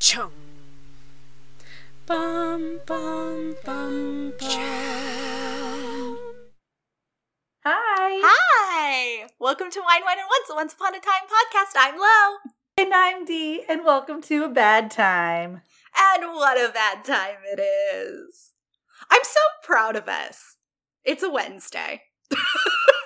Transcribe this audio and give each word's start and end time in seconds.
Chung. 0.00 0.32
Bum 2.06 2.80
bum 2.86 3.54
bum 3.62 4.32
bum. 4.40 6.18
Hi. 7.62 8.22
Hi! 8.24 9.26
Welcome 9.38 9.70
to 9.70 9.80
Wine, 9.80 10.02
Whine, 10.02 10.16
and 10.18 10.26
Once, 10.26 10.48
a 10.50 10.54
Once 10.54 10.72
Upon 10.72 10.94
a 10.94 11.00
Time 11.00 11.28
podcast. 11.28 11.74
I'm 11.76 11.98
Lo. 11.98 12.52
And 12.78 12.94
I'm 12.94 13.26
Dee, 13.26 13.62
and 13.68 13.84
welcome 13.84 14.22
to 14.22 14.44
A 14.44 14.48
Bad 14.48 14.90
Time. 14.90 15.60
And 15.94 16.32
what 16.32 16.56
a 16.56 16.72
bad 16.72 17.04
time 17.04 17.36
it 17.44 17.60
is. 17.60 18.52
I'm 19.10 19.20
so 19.22 19.40
proud 19.62 19.96
of 19.96 20.08
us. 20.08 20.56
It's 21.04 21.22
a 21.22 21.28
Wednesday. 21.30 22.04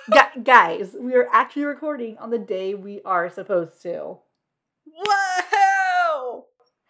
Gu- 0.09 0.41
guys, 0.43 0.95
we 0.97 1.13
are 1.15 1.27
actually 1.33 1.65
recording 1.65 2.17
on 2.19 2.29
the 2.29 2.39
day 2.39 2.73
we 2.73 3.01
are 3.03 3.29
supposed 3.29 3.81
to. 3.81 4.19
Whoa! 4.85 5.64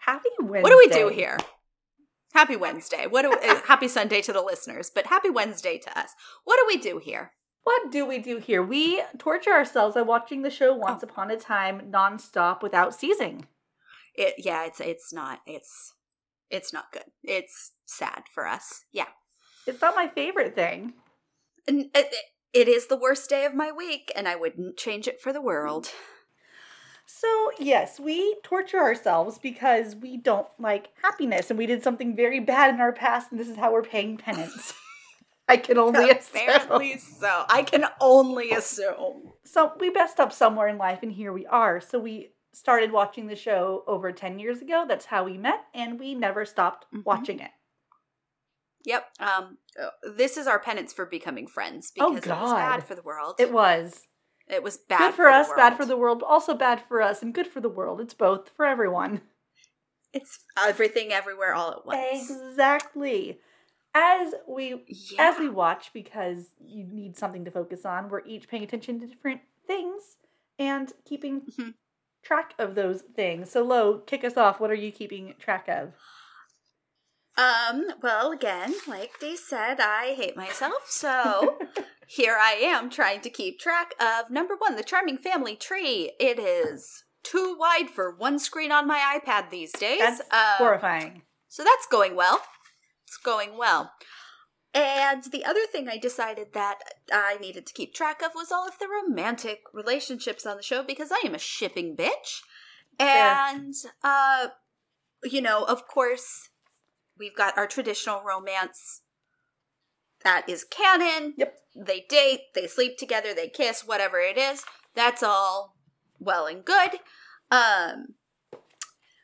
Happy 0.06 0.30
Wednesday. 0.40 0.62
What 0.62 0.70
do 0.70 0.78
we 0.78 0.88
do 0.88 1.08
here? 1.08 1.38
Happy 2.34 2.56
Wednesday. 2.56 3.08
What 3.08 3.24
do 3.24 3.34
uh, 3.34 3.62
happy 3.68 3.88
Sunday 3.88 4.22
to 4.22 4.34
the 4.34 4.42
listeners, 4.42 4.92
but 4.94 5.08
happy 5.08 5.30
Wednesday 5.30 5.78
to 5.80 6.00
us. 6.00 6.12
What 6.44 6.58
do 6.58 6.66
we 6.68 6.78
do 6.78 7.00
here? 7.00 7.32
What 7.64 7.92
do 7.92 8.06
we 8.06 8.20
do 8.20 8.38
here? 8.38 8.62
We 8.62 9.02
torture 9.18 9.52
ourselves 9.52 9.96
by 9.96 10.04
watching 10.04 10.44
the 10.44 10.52
show 10.52 10.76
Once 10.76 11.04
Oh. 11.04 11.08
Upon 11.08 11.32
a 11.32 11.38
Time 11.38 11.90
nonstop 11.92 12.62
without 12.62 12.94
ceasing. 12.94 13.48
It 14.14 14.36
yeah, 14.38 14.66
it's 14.66 14.80
it's 14.80 15.12
not 15.12 15.40
it's 15.48 15.94
it's 16.52 16.72
not 16.72 16.92
good. 16.92 17.06
It's 17.24 17.72
sad 17.86 18.24
for 18.32 18.48
us. 18.48 18.84
Yeah. 18.92 19.08
It's 19.66 19.82
not 19.82 19.96
my 19.96 20.08
favorite 20.08 20.54
thing. 20.54 20.94
And 21.68 21.86
it, 21.96 22.14
it 22.54 22.68
is 22.68 22.88
the 22.88 22.98
worst 22.98 23.28
day 23.28 23.46
of 23.46 23.56
my 23.56 23.72
week 23.72 24.12
and 24.16 24.28
I 24.28 24.36
wouldn't 24.36 24.78
change 24.78 25.08
it 25.08 25.20
for 25.20 25.34
the 25.34 25.42
world. 25.42 25.90
So, 27.08 27.52
yes, 27.60 28.00
we 28.00 28.36
torture 28.44 28.80
ourselves 28.80 29.38
because 29.38 29.96
we 29.96 30.18
don't 30.18 30.48
like 30.60 30.90
happiness 31.04 31.50
and 31.50 31.58
we 31.58 31.66
did 31.66 31.84
something 31.84 32.16
very 32.16 32.40
bad 32.40 32.74
in 32.74 32.82
our 32.82 32.92
past 32.94 33.32
and 33.32 33.40
this 33.40 33.48
is 33.48 33.56
how 33.58 33.72
we're 33.72 33.84
paying 33.84 34.18
penance. 34.18 34.74
I 35.48 35.58
can 35.58 35.78
only 35.78 36.10
Apparently 36.10 36.94
assume. 36.94 37.18
so. 37.22 37.46
I 37.48 37.62
can 37.62 37.86
only 38.02 38.52
assume. 38.52 39.32
So, 39.44 39.74
we 39.80 39.92
messed 39.92 40.20
up 40.20 40.34
somewhere 40.34 40.68
in 40.68 40.78
life 40.80 41.00
and 41.04 41.12
here 41.12 41.32
we 41.32 41.46
are. 41.46 41.80
So, 41.80 42.00
we 42.00 42.32
started 42.54 42.92
watching 42.92 43.28
the 43.28 43.36
show 43.36 43.84
over 43.86 44.12
10 44.12 44.40
years 44.40 44.62
ago. 44.62 44.86
That's 44.88 45.06
how 45.06 45.24
we 45.26 45.38
met 45.38 45.66
and 45.76 46.00
we 46.00 46.16
never 46.16 46.46
stopped 46.46 46.86
Mhm. 46.94 47.04
watching 47.06 47.40
it. 47.40 47.52
Yep. 48.86 49.06
Um 49.20 49.58
uh, 49.82 49.90
this 50.16 50.38
is 50.38 50.48
our 50.48 50.60
penance 50.60 50.94
for 50.94 51.06
becoming 51.06 51.48
friends 51.48 51.92
Oh, 52.00 52.10
because 52.14 52.26
it 52.28 52.30
was 52.30 52.52
God. 52.52 52.56
bad 52.56 52.84
for 52.86 52.96
the 52.96 53.02
world. 53.02 53.36
It 53.40 53.52
was 53.52 54.08
It 54.48 54.62
was 54.64 54.78
bad 54.78 55.00
good 55.00 55.14
for, 55.16 55.26
the 55.26 55.32
us, 55.32 55.50
bad 55.56 55.76
for 55.76 55.86
the 55.86 55.98
world, 55.98 56.22
also 56.22 56.54
bad 56.54 56.82
for 56.88 57.02
us 57.02 57.22
and 57.24 57.34
good 57.34 57.48
for 57.48 57.62
the 57.62 57.70
world. 57.70 58.00
It's 58.00 58.14
both 58.14 58.50
for 58.56 58.66
everyone. 58.66 59.22
It's 60.14 60.40
everything 60.58 61.12
everywhere 61.12 61.54
all 61.54 61.72
at 61.72 61.86
once. 61.86 62.30
Exactly. 62.32 63.40
As 63.94 64.34
we 64.48 64.84
Yeah. 64.88 65.30
as 65.32 65.40
we 65.40 65.50
watch 65.50 65.92
because 65.94 66.52
you 66.60 66.86
need 66.86 67.18
something 67.18 67.44
to 67.46 67.52
focus 67.52 67.86
on 67.86 68.10
we're 68.10 68.26
each 68.26 68.48
paying 68.48 68.64
attention 68.64 69.00
to 69.00 69.08
different 69.08 69.42
things 69.68 70.18
and 70.60 70.94
keeping 71.06 71.42
Mhm. 71.42 71.74
track 72.24 72.54
of 72.60 72.76
those 72.76 73.02
things 73.02 73.52
so 73.52 73.62
lo 73.64 74.00
kick 74.00 74.24
us 74.24 74.36
off 74.38 74.60
what 74.60 74.70
are 74.72 74.74
you 74.76 74.92
keeping 74.92 75.34
track 75.40 75.68
of 75.68 75.94
Um, 77.38 77.86
well, 78.02 78.32
again, 78.32 78.74
like 78.88 79.20
they 79.20 79.36
said, 79.36 79.82
I 79.82 80.14
hate 80.14 80.38
myself, 80.38 80.84
so 80.90 81.60
here 82.08 82.38
I 82.40 82.54
am 82.54 82.90
trying 82.90 83.22
to 83.22 83.30
keep 83.30 83.60
track 83.60 83.94
of 84.00 84.30
number 84.30 84.56
one, 84.58 84.76
the 84.76 84.84
charming 84.84 85.18
family 85.18 85.56
tree. 85.56 86.12
It 86.20 86.40
is 86.40 87.04
too 87.24 87.56
wide 87.60 87.90
for 87.90 88.16
one 88.16 88.40
screen 88.40 88.72
on 88.72 88.88
my 88.88 89.20
iPad 89.20 89.50
these 89.50 89.72
days. 89.72 90.00
that's 90.00 90.22
Um, 90.22 90.58
horrifying 90.58 91.24
So 91.48 91.64
that's 91.64 91.88
going 91.88 92.16
well. 92.16 92.42
It's 93.08 93.18
going 93.18 93.58
well. 93.58 93.92
And 94.74 95.24
the 95.32 95.46
other 95.46 95.66
thing 95.72 95.88
I 95.88 95.98
decided 95.98 96.48
that 96.54 96.80
I 97.12 97.38
needed 97.38 97.66
to 97.66 97.74
keep 97.74 97.94
track 97.94 98.22
of 98.22 98.32
was 98.36 98.52
all 98.52 98.68
of 98.68 98.78
the 98.78 98.90
romantic 98.90 99.62
relationships 99.74 100.46
on 100.46 100.58
the 100.58 100.64
show 100.64 100.84
because 100.84 101.12
I 101.14 101.22
am 101.26 101.34
a 101.34 101.40
shipping 101.40 101.96
bitch. 101.96 102.42
And 103.00 103.74
uh 104.04 104.48
you 105.24 105.42
know, 105.42 105.64
of 105.64 105.88
course, 105.88 106.50
we've 107.18 107.36
got 107.36 107.58
our 107.58 107.68
traditional 107.68 108.22
romance 108.22 109.02
that 110.26 110.50
is 110.50 110.66
canon. 110.66 111.34
Yep. 111.38 111.56
They 111.78 112.06
date, 112.10 112.42
they 112.54 112.68
sleep 112.68 112.98
together, 112.98 113.34
they 113.34 113.48
kiss, 113.48 113.86
whatever 113.86 114.20
it 114.20 114.38
is. 114.38 114.64
That's 114.94 115.24
all 115.24 115.78
well 116.20 116.46
and 116.48 116.66
good. 116.66 117.00
Um 117.50 118.16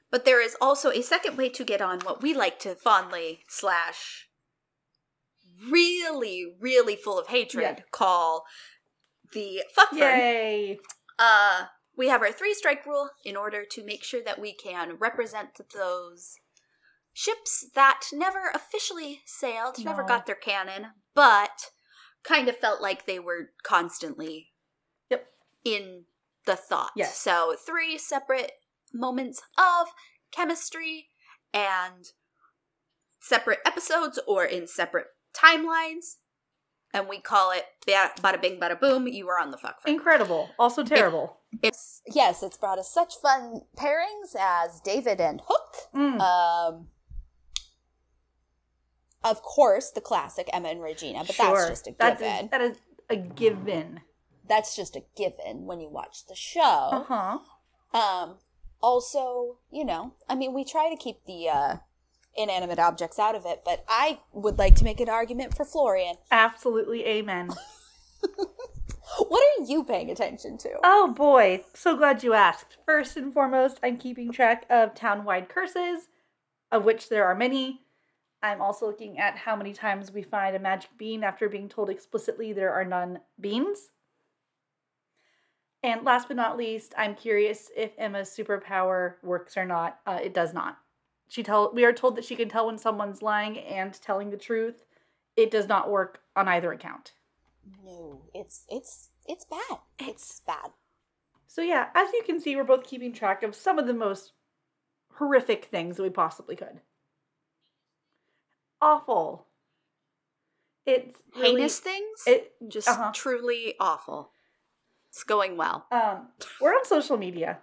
but 0.10 0.26
there 0.26 0.42
is 0.42 0.56
also 0.62 0.90
a 0.92 1.02
second 1.02 1.38
way 1.38 1.50
to 1.50 1.64
get 1.64 1.82
on 1.82 2.00
what 2.02 2.22
we 2.22 2.34
like 2.34 2.60
to 2.60 2.76
fondly 2.76 3.40
slash 3.48 4.28
really, 5.70 6.54
really 6.60 6.96
full 6.96 7.20
of 7.20 7.28
hatred 7.28 7.64
Yeah. 7.78 7.84
call 7.92 8.46
the 9.34 9.64
fuck 9.74 9.94
yay 9.94 10.78
Uh, 11.18 11.66
we 11.96 12.08
have 12.10 12.22
our 12.22 12.32
three 12.32 12.54
strike 12.54 12.86
rule 12.86 13.10
in 13.24 13.36
order 13.38 13.64
to 13.72 13.84
make 13.86 14.04
sure 14.04 14.22
that 14.24 14.40
we 14.40 14.54
can 14.54 14.98
represent 15.00 15.50
those 15.74 16.38
ships 17.14 17.66
that 17.76 18.02
never 18.14 18.50
officially 18.54 19.22
sailed, 19.26 19.84
never 19.84 20.04
got 20.04 20.26
their 20.26 20.36
cannon, 20.36 20.88
but 21.14 21.72
kind 22.24 22.48
of 22.48 22.58
felt 22.58 22.82
like 22.82 23.06
they 23.06 23.20
were 23.20 23.50
constantly 23.64 24.50
Yep. 25.10 25.26
in 25.66 26.06
the 26.46 26.56
thought. 26.56 26.92
Yes. 26.96 27.18
So 27.18 27.56
three 27.66 27.98
separate 27.98 28.54
moments 28.94 29.42
of 29.58 29.88
chemistry 30.32 31.08
and 31.54 32.12
separate 33.20 33.60
episodes 33.66 34.20
or 34.28 34.46
in 34.46 34.68
separate 34.68 35.08
timelines. 35.34 36.18
And 36.94 37.08
we 37.08 37.20
call 37.22 37.52
it 37.52 37.66
bada 37.88 38.42
bing 38.42 38.60
bada 38.60 38.80
boom, 38.80 39.08
you 39.08 39.26
were 39.26 39.40
on 39.40 39.52
the 39.52 39.58
fuck 39.58 39.82
front. 39.82 39.96
incredible 39.98 40.50
also 40.60 40.84
terrible 40.84 41.38
It's 41.64 42.02
yes, 42.08 42.44
it's 42.44 42.58
brought 42.58 42.80
us 42.80 42.94
such 42.94 43.16
fun 43.22 43.62
pairings 43.78 44.36
as 44.38 44.82
David 44.82 45.22
and 45.22 45.42
Hook. 45.48 45.76
Mm. 45.96 46.20
Um, 46.20 46.88
of 49.24 49.42
course, 49.44 49.92
the 49.92 50.02
classic 50.02 50.50
Emma 50.54 50.70
and 50.70 50.82
Regina, 50.82 51.24
but 51.26 51.36
Sure. 51.36 51.56
that's 51.56 51.70
just 51.70 51.88
a 51.88 51.96
That's 51.98 52.22
given. 52.22 52.48
that 52.52 52.62
is 52.62 52.78
a 53.10 53.16
given 53.16 54.02
that's 54.48 54.76
just 54.76 54.96
a 54.98 55.04
given 55.16 55.66
when 55.66 55.80
you 55.80 55.88
watch 55.90 56.26
the 56.28 56.36
show. 56.36 56.62
uh-huh 56.62 57.38
Um, 57.98 58.38
also, 58.82 59.58
you 59.72 59.86
know, 59.86 60.14
I 60.28 60.36
mean, 60.36 60.54
we 60.54 60.64
try 60.66 60.90
to 60.90 60.96
keep 60.98 61.24
the 61.26 61.48
uh, 61.50 61.76
inanimate 62.36 62.80
objects 62.80 63.18
out 63.20 63.36
of 63.36 63.46
it, 63.46 63.62
but 63.64 63.86
I 63.88 64.20
would 64.34 64.58
like 64.58 64.76
to 64.78 64.84
make 64.84 65.00
an 65.00 65.08
argument 65.10 65.56
for 65.56 65.64
Florian. 65.66 66.16
absolutely 66.32 67.06
amen 67.06 67.50
What 69.28 69.44
are 69.60 69.66
you 69.66 69.84
paying 69.84 70.10
attention 70.10 70.58
to? 70.60 70.70
Oh 70.84 71.12
boy, 71.14 71.64
so 71.74 71.98
glad 71.98 72.24
you 72.24 72.34
asked. 72.34 72.78
First 72.86 73.18
and 73.18 73.34
foremost, 73.34 73.78
I'm 73.84 73.98
keeping 73.98 74.32
track 74.32 74.66
of 74.70 74.96
town-wide 74.96 75.50
curses, 75.50 76.08
of 76.72 76.86
which 76.86 77.10
there 77.10 77.26
are 77.26 77.36
many. 77.36 77.82
I'm 78.44 78.62
also 78.62 78.88
looking 78.88 79.20
at 79.20 79.38
how 79.38 79.56
many 79.56 79.74
times 79.74 80.12
we 80.12 80.24
find 80.24 80.56
a 80.56 80.60
magic 80.60 80.90
bean 80.98 81.24
after 81.24 81.48
being 81.48 81.70
told 81.70 81.90
explicitly 81.90 82.54
there 82.54 82.74
are 82.74 82.86
none 82.86 83.20
beans. 83.40 83.90
And 85.84 86.04
last 86.04 86.28
but 86.28 86.38
not 86.38 86.58
least, 86.58 86.94
I'm 86.98 87.16
curious 87.16 87.70
if 87.76 87.92
Emma's 87.98 88.30
superpower 88.30 89.16
works 89.24 89.58
or 89.58 89.66
not. 89.66 90.00
Uh, 90.06 90.20
it 90.22 90.34
does 90.34 90.54
not. 90.54 90.78
She 91.28 91.44
tell 91.44 91.72
we 91.74 91.86
are 91.86 91.94
told 91.94 92.16
that 92.18 92.26
she 92.26 92.36
can 92.36 92.50
tell 92.50 92.68
when 92.68 92.78
someone's 92.78 93.22
lying 93.22 93.58
and 93.60 93.94
telling 94.02 94.30
the 94.30 94.38
truth. 94.38 94.84
It 95.38 95.50
does 95.50 95.68
not 95.68 95.90
work 95.90 96.20
on 96.36 96.48
either 96.48 96.72
account. 96.72 97.14
No, 97.84 98.22
it's 98.34 98.66
it's 98.70 99.10
it's 99.28 99.46
bad. 99.46 99.80
It's 100.00 100.42
bad. 100.46 100.72
So 101.48 101.62
yeah, 101.62 101.88
as 101.96 102.12
you 102.14 102.22
can 102.26 102.40
see, 102.40 102.56
we're 102.56 102.64
both 102.64 102.86
keeping 102.86 103.14
track 103.14 103.44
of 103.44 103.56
some 103.56 103.80
of 103.80 103.88
the 103.88 103.94
most 103.94 104.34
horrific 105.16 105.66
things 105.66 105.98
that 105.98 106.04
we 106.04 106.10
possibly 106.10 106.56
could. 106.56 106.82
Awful. 108.82 109.46
It's 110.86 111.16
really, 111.36 111.62
Heinous 111.62 111.80
things. 111.80 112.24
It 112.26 112.54
just 112.68 112.88
uh-huh. 112.88 113.12
truly 113.14 113.76
awful. 113.80 114.32
It's 115.12 115.24
going 115.24 115.58
well. 115.58 115.86
um 115.92 116.30
we're 116.60 116.74
on 116.74 116.86
social 116.86 117.18
media. 117.18 117.60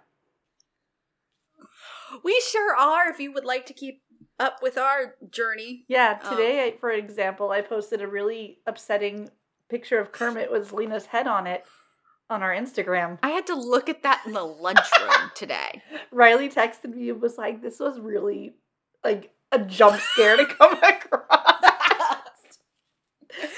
We 2.23 2.41
sure 2.51 2.75
are. 2.75 3.09
If 3.09 3.19
you 3.19 3.31
would 3.33 3.45
like 3.45 3.65
to 3.67 3.73
keep 3.73 4.01
up 4.39 4.59
with 4.61 4.77
our 4.77 5.15
journey, 5.29 5.85
Yeah, 5.87 6.19
Oh. 6.23 6.29
today, 6.31 6.65
I, 6.67 6.77
for 6.79 6.91
example, 6.91 7.51
I 7.51 7.61
posted 7.61 8.01
a 8.01 8.07
really 8.07 8.59
upsetting 8.65 9.29
picture 9.69 9.99
of 9.99 10.11
Kermit 10.11 10.51
with 10.51 10.71
Lena's 10.71 11.07
head 11.07 11.27
on 11.27 11.45
it 11.45 11.65
on 12.29 12.41
our 12.41 12.53
Instagram. 12.53 13.19
I 13.21 13.29
had 13.29 13.45
to 13.47 13.55
look 13.55 13.89
at 13.89 14.01
that 14.03 14.23
in 14.25 14.33
the 14.33 14.43
lunchroom 14.43 15.31
today. 15.35 15.81
Riley 16.11 16.49
texted 16.49 16.95
me 16.95 17.09
and 17.09 17.21
was 17.21 17.37
like, 17.37 17.61
"This 17.61 17.79
was 17.79 17.99
really 17.99 18.55
like 19.03 19.31
a 19.51 19.59
jump 19.59 19.99
scare 20.01 20.37
to 20.37 20.45
come 20.45 20.73
across." 20.83 21.55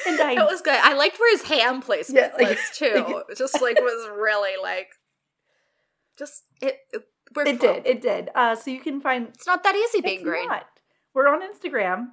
and 0.08 0.20
I 0.22 0.34
It 0.34 0.46
was 0.46 0.62
good. 0.62 0.74
I 0.82 0.94
liked 0.94 1.20
where 1.20 1.32
his 1.32 1.44
hand 1.44 1.84
placement 1.84 2.32
Yeah, 2.32 2.38
like- 2.38 2.58
was 2.58 2.70
too. 2.78 2.94
like- 2.96 3.26
it 3.30 3.38
just 3.38 3.62
like 3.62 3.80
was 3.80 4.10
really 4.18 4.54
like 4.62 4.90
just 6.18 6.44
it, 6.62 6.78
it 6.94 7.04
It 7.38 7.60
did. 7.60 7.86
It 7.86 8.02
did. 8.02 8.30
Uh, 8.36 8.56
so 8.56 8.70
you 8.72 8.80
can 8.80 9.02
find 9.02 9.30
It's 9.30 9.48
not 9.48 9.64
that 9.64 9.76
easy 9.76 10.02
being 10.02 10.24
green. 10.24 10.48
not. 10.48 10.68
We're 11.14 11.28
on 11.30 11.42
Instagram. 11.42 12.10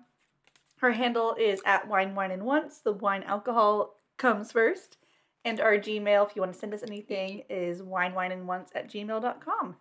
Her 0.78 0.92
handle 0.92 1.34
is 1.38 1.60
at 1.66 1.88
wine, 1.88 2.14
whine, 2.14 2.30
and 2.30 2.44
once. 2.44 2.78
The 2.78 2.92
wine 2.92 3.24
alcohol 3.24 3.96
comes 4.16 4.52
first. 4.52 4.96
And 5.44 5.60
our 5.60 5.74
Gmail, 5.76 6.28
if 6.28 6.36
you 6.36 6.42
want 6.42 6.52
to 6.52 6.58
send 6.58 6.72
us 6.74 6.82
anything, 6.82 7.42
is 7.48 7.82
wine, 7.82 8.14
whine, 8.14 8.32
and 8.32 8.46
once 8.46 8.70
at 8.74 8.88
gmail.com. 8.90 9.76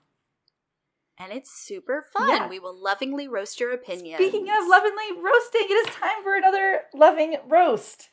And 1.19 1.33
it's 1.33 1.51
super 1.51 2.05
fun. 2.13 2.29
Yeah. 2.29 2.47
We 2.47 2.59
will 2.59 2.75
lovingly 2.75 3.27
roast 3.27 3.59
your 3.59 3.71
opinion. 3.71 4.17
Speaking 4.19 4.43
of 4.49 4.67
lovingly 4.67 5.11
roasting, 5.13 5.65
it 5.69 5.87
is 5.89 5.95
time 5.95 6.21
for 6.23 6.35
another 6.35 6.81
loving 6.93 7.37
roast. 7.47 8.09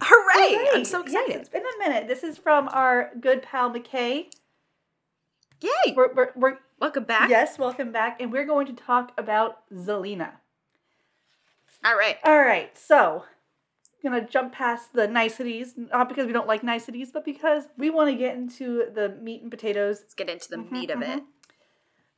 Hooray! 0.00 0.56
I'm 0.56 0.66
Hooray! 0.66 0.84
so 0.84 0.98
Yes, 1.00 1.06
excited. 1.08 1.36
it's 1.40 1.48
been 1.48 1.62
a 1.64 1.78
minute. 1.88 2.06
This 2.08 2.22
is 2.22 2.38
from 2.38 2.68
our 2.68 3.10
good 3.20 3.42
pal 3.42 3.70
McKay. 3.72 4.26
Yay! 5.60 5.92
We're, 5.94 6.12
we're, 6.14 6.30
we're 6.36 6.58
Welcome 6.78 7.04
back. 7.04 7.28
yes, 7.28 7.58
welcome 7.58 7.92
back, 7.92 8.22
and 8.22 8.32
we're 8.32 8.46
going 8.46 8.66
to 8.68 8.72
talk 8.72 9.12
about 9.18 9.58
Zelena. 9.74 10.30
All 11.84 11.94
right. 11.96 12.16
All 12.24 12.38
right, 12.38 12.76
so 12.78 13.24
I'm 14.04 14.10
gonna 14.12 14.26
jump 14.26 14.52
past 14.54 14.94
the 14.94 15.06
niceties, 15.06 15.74
not 15.76 16.08
because 16.08 16.26
we 16.26 16.32
don't 16.32 16.46
like 16.48 16.62
niceties, 16.62 17.10
but 17.12 17.24
because 17.26 17.64
we 17.76 17.90
want 17.90 18.08
to 18.10 18.16
get 18.16 18.34
into 18.36 18.84
the 18.94 19.10
meat 19.20 19.42
and 19.42 19.50
potatoes. 19.50 19.98
Let's 20.00 20.14
get 20.14 20.30
into 20.30 20.48
the 20.48 20.56
Mhm, 20.56 20.72
meat 20.72 20.90
of 20.90 21.02
it. 21.02 21.22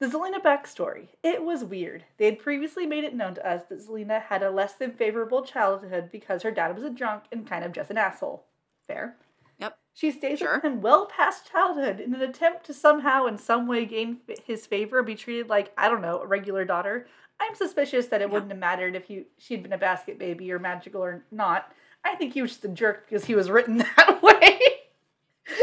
The 0.03 0.09
Zelena 0.09 0.43
backstory. 0.43 1.07
It 1.23 1.45
was 1.45 1.63
weird. 1.63 2.03
They 2.17 2.25
had 2.25 2.41
previously 2.41 2.87
made 2.87 3.05
it 3.05 3.15
known 3.15 3.37
to 3.37 3.49
us 3.49 3.63
that 3.69 3.79
Zelena 3.87 4.21
had 4.21 4.43
a 4.43 4.51
less 4.51 4.73
than 4.73 4.91
favorable 4.91 5.43
childhood 5.45 6.09
because 6.11 6.43
her 6.43 6.51
dad 6.51 6.75
was 6.75 6.83
a 6.83 6.91
drunk 6.91 7.23
and 7.31 7.47
kind 7.47 7.65
of 7.65 7.71
just 7.71 7.89
an 7.89 7.99
asshole. 7.99 8.43
Fair. 8.85 9.15
Yep. 9.61 9.79
She 9.95 10.11
stays 10.11 10.41
Sure. 10.41 10.55
with 10.57 10.65
him 10.65 10.81
well 10.83 11.07
past 11.07 11.49
childhood 11.49 12.01
in 12.01 12.13
an 12.17 12.21
attempt 12.21 12.67
to 12.67 12.75
somehow, 12.75 13.27
in 13.27 13.39
some 13.39 13.69
way, 13.69 13.85
gain 13.87 14.19
his 14.45 14.67
favor, 14.67 14.99
and 14.99 15.07
be 15.07 15.15
treated 15.15 15.49
like 15.49 15.73
I 15.79 15.89
don't 15.89 16.03
know 16.03 16.21
a 16.21 16.27
regular 16.27 16.65
daughter. 16.65 17.07
I'm 17.39 17.55
suspicious 17.55 18.09
that 18.09 18.21
it 18.21 18.27
Yeah. 18.27 18.33
wouldn't 18.35 18.51
have 18.51 18.59
mattered 18.59 18.97
if 18.97 19.05
he 19.05 19.27
she'd 19.39 19.63
been 19.63 19.73
a 19.73 19.79
basket 19.79 20.19
baby 20.19 20.51
or 20.51 20.59
magical 20.59 21.05
or 21.05 21.23
not. 21.31 21.73
I 22.05 22.17
think 22.17 22.35
he 22.35 22.43
was 22.43 22.51
just 22.51 22.65
a 22.65 22.69
jerk 22.71 23.07
because 23.09 23.27
he 23.27 23.37
was 23.37 23.49
written 23.49 23.77
that 23.97 24.21
way. 24.21 24.59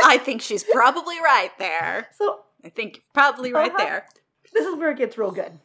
I 0.06 0.18
think 0.18 0.42
she's 0.42 0.64
probably 0.64 1.20
right 1.20 1.52
there. 1.60 2.08
so 2.14 2.46
I 2.64 2.70
think 2.70 3.02
probably 3.14 3.52
right 3.52 3.70
Uh-huh. 3.74 3.84
there. 3.84 4.06
This 4.54 4.66
is 4.66 4.76
where 4.76 4.92
it 4.92 4.98
gets 4.98 5.18
real 5.18 5.32
good. 5.32 5.60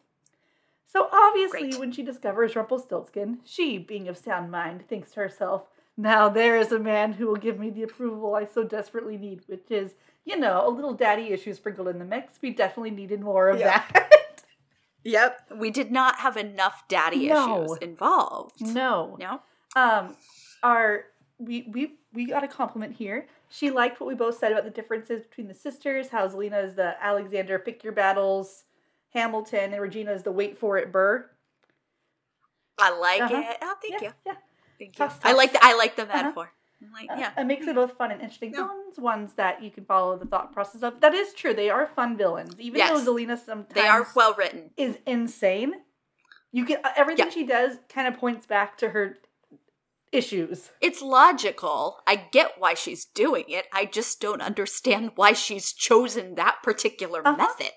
So 0.86 1.08
obviously, 1.12 1.70
Great. 1.70 1.78
when 1.80 1.92
she 1.92 2.02
discovers 2.02 2.54
Rumpelstiltskin, 2.54 3.40
she, 3.44 3.78
being 3.78 4.06
of 4.08 4.16
sound 4.16 4.50
mind, 4.50 4.86
thinks 4.86 5.10
to 5.12 5.20
herself, 5.20 5.64
"Now 5.96 6.28
there 6.28 6.56
is 6.56 6.70
a 6.70 6.78
man 6.78 7.14
who 7.14 7.26
will 7.26 7.36
give 7.36 7.58
me 7.58 7.70
the 7.70 7.82
approval 7.82 8.34
I 8.34 8.44
so 8.44 8.62
desperately 8.62 9.16
need," 9.18 9.42
which 9.46 9.70
is, 9.70 9.94
you 10.24 10.36
know, 10.36 10.66
a 10.66 10.70
little 10.70 10.92
daddy 10.94 11.28
issue 11.32 11.52
sprinkled 11.52 11.88
in 11.88 11.98
the 11.98 12.04
mix. 12.04 12.38
We 12.40 12.50
definitely 12.50 12.92
needed 12.92 13.20
more 13.20 13.48
of 13.48 13.58
that. 13.58 14.10
Yep. 15.02 15.50
We 15.56 15.70
did 15.70 15.90
not 15.92 16.20
have 16.20 16.36
enough 16.36 16.86
daddy 16.88 17.28
No. 17.28 17.64
issues 17.64 17.76
involved. 17.78 18.60
no. 18.60 19.16
No. 19.18 19.40
Um, 19.76 20.16
our 20.62 21.04
we 21.38 21.62
we 21.72 21.98
we 22.12 22.26
got 22.26 22.44
a 22.44 22.48
compliment 22.48 22.94
here. 22.96 23.26
She 23.50 23.70
liked 23.70 24.00
what 24.00 24.06
we 24.06 24.14
both 24.14 24.38
said 24.38 24.52
about 24.52 24.64
the 24.64 24.70
differences 24.70 25.22
between 25.22 25.48
the 25.48 25.54
sisters. 25.54 26.08
How 26.08 26.26
Zelena 26.28 26.64
is 26.64 26.74
the 26.74 26.94
Alexander 27.04 27.58
pick 27.58 27.82
your 27.84 27.92
battles, 27.92 28.64
Hamilton, 29.14 29.72
and 29.72 29.80
Regina 29.80 30.12
is 30.12 30.22
the 30.22 30.32
wait 30.32 30.58
for 30.58 30.76
it 30.76 30.92
Burr. 30.92 31.30
I 32.78 32.90
like 32.90 33.22
Uh-huh. 33.22 33.42
it. 33.50 33.58
Oh, 33.62 33.74
thank 33.80 34.02
yeah, 34.02 34.08
you. 34.08 34.14
Yeah. 34.26 34.32
Thank 34.78 34.98
you. 34.98 35.06
Toss, 35.06 35.18
I 35.22 35.32
like 35.32 35.52
the 35.52 35.60
I 35.64 35.74
like 35.74 35.96
the 35.96 36.02
Uh-huh. 36.02 36.22
metaphor. 36.22 36.52
I'm 36.82 37.08
Uh, 37.10 37.14
yeah. 37.18 37.32
It 37.38 37.44
makes 37.46 37.66
it 37.66 37.74
both 37.76 37.96
fun 37.96 38.10
and 38.10 38.20
interesting 38.20 38.52
Yeah. 38.52 38.66
villains, 38.66 38.98
ones 38.98 39.34
that 39.34 39.62
you 39.62 39.70
can 39.70 39.84
follow 39.84 40.18
the 40.18 40.26
thought 40.26 40.52
process 40.52 40.82
of. 40.82 41.00
That 41.00 41.14
is 41.14 41.32
true. 41.32 41.54
They 41.54 41.70
are 41.70 41.86
fun 41.86 42.16
villains. 42.16 42.58
Even 42.60 42.78
Yes. 42.78 43.04
though 43.04 43.14
Zelena 43.14 43.38
sometimes 43.38 43.74
They 43.74 43.86
are 43.86 44.06
well 44.14 44.34
written. 44.34 44.72
is 44.76 44.98
insane. 45.06 45.84
You 46.50 46.64
can 46.64 46.78
uh, 46.84 46.92
everything 46.96 47.26
Yeah. 47.26 47.32
she 47.32 47.44
does 47.46 47.78
kind 47.88 48.06
of 48.08 48.18
points 48.18 48.46
back 48.46 48.76
to 48.78 48.90
her 48.90 49.18
issues. 50.12 50.70
It's 50.80 51.00
logical. 51.00 52.02
I 52.06 52.16
get 52.16 52.58
why 52.58 52.74
she's 52.74 53.04
doing 53.04 53.48
it. 53.48 53.66
I 53.72 53.84
just 53.86 54.20
don't 54.20 54.42
understand 54.42 55.12
why 55.16 55.32
she's 55.32 55.72
chosen 55.72 56.34
that 56.34 56.62
particular 56.62 57.22
Uh-huh. 57.26 57.36
method. 57.36 57.72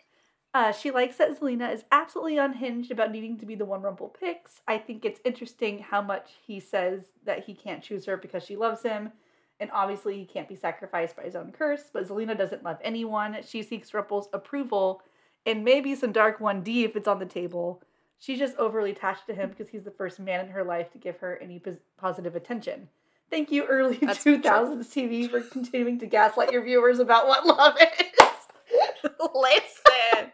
Uh, 0.54 0.72
she 0.72 0.92
likes 0.92 1.18
that 1.18 1.40
Zelena 1.40 1.72
is 1.72 1.84
absolutely 1.92 2.38
unhinged 2.38 2.92
about 2.92 3.12
needing 3.12 3.38
to 3.38 3.46
be 3.46 3.56
the 3.56 3.66
one 3.66 3.82
Rumple 3.82 4.16
picks. 4.20 4.62
I 4.68 4.78
think 4.78 5.06
it's 5.06 5.20
interesting 5.24 5.80
how 5.80 6.02
much 6.02 6.32
he 6.46 6.60
says 6.60 7.04
that 7.26 7.46
he 7.46 7.54
can't 7.54 7.84
choose 7.84 8.06
her 8.06 8.18
because 8.18 8.44
she 8.44 8.56
loves 8.56 8.82
him. 8.82 9.12
And 9.60 9.70
obviously, 9.72 10.18
he 10.18 10.26
can't 10.26 10.48
be 10.48 10.56
sacrificed 10.56 11.16
by 11.16 11.24
his 11.24 11.36
own 11.36 11.52
curse. 11.52 11.84
But 11.92 12.08
Zelena 12.08 12.38
doesn't 12.38 12.64
love 12.64 12.78
anyone. 12.84 13.38
She 13.46 13.62
seeks 13.64 13.94
Rumple's 13.94 14.30
approval 14.34 15.02
and 15.46 15.64
maybe 15.64 15.96
some 15.96 16.12
Dark 16.12 16.40
1D 16.40 16.84
if 16.86 16.96
it's 16.96 17.08
on 17.08 17.20
the 17.20 17.26
table. 17.26 17.82
She's 18.20 18.40
just 18.40 18.56
overly 18.58 18.92
attached 18.92 19.28
to 19.28 19.34
him 19.34 19.50
because 19.50 19.70
he's 19.70 19.84
the 19.84 19.92
first 19.92 20.20
man 20.20 20.46
in 20.46 20.52
her 20.52 20.64
life 20.64 20.92
to 20.92 20.98
give 20.98 21.18
her 21.20 21.38
any 21.42 21.62
positive 21.98 22.36
attention. 22.36 22.90
Thank 23.30 23.52
you, 23.52 23.66
early 23.66 23.98
That's 23.98 24.24
true. 24.24 24.42
2000s 24.42 24.86
TV, 24.88 25.30
for 25.30 25.42
continuing 25.42 26.00
to 26.00 26.06
gaslight 26.06 26.52
your 26.52 26.64
viewers 26.64 27.00
about 27.00 27.28
what 27.28 27.46
love 27.46 27.78
is. 27.80 29.10
Listen. 29.36 30.32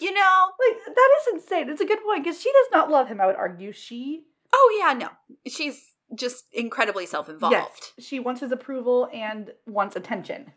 You 0.00 0.12
know, 0.12 0.46
Like 0.68 0.94
that 0.94 1.08
is 1.20 1.34
insane. 1.34 1.70
It's 1.70 1.80
a 1.80 1.86
good 1.86 2.02
point 2.04 2.24
because 2.24 2.40
she 2.40 2.50
does 2.52 2.68
not 2.72 2.90
love 2.90 3.08
him. 3.08 3.20
I 3.20 3.26
would 3.26 3.36
argue 3.36 3.72
she 3.72 4.24
oh 4.52 4.78
yeah, 4.84 4.92
no. 4.92 5.08
She's 5.46 5.92
just 6.14 6.44
incredibly 6.52 7.04
self-involved. 7.06 7.52
yes 7.52 7.92
she 7.98 8.20
wants 8.20 8.40
his 8.40 8.52
approval 8.52 9.08
and 9.12 9.52
wants 9.66 9.96
attention. 9.96 10.52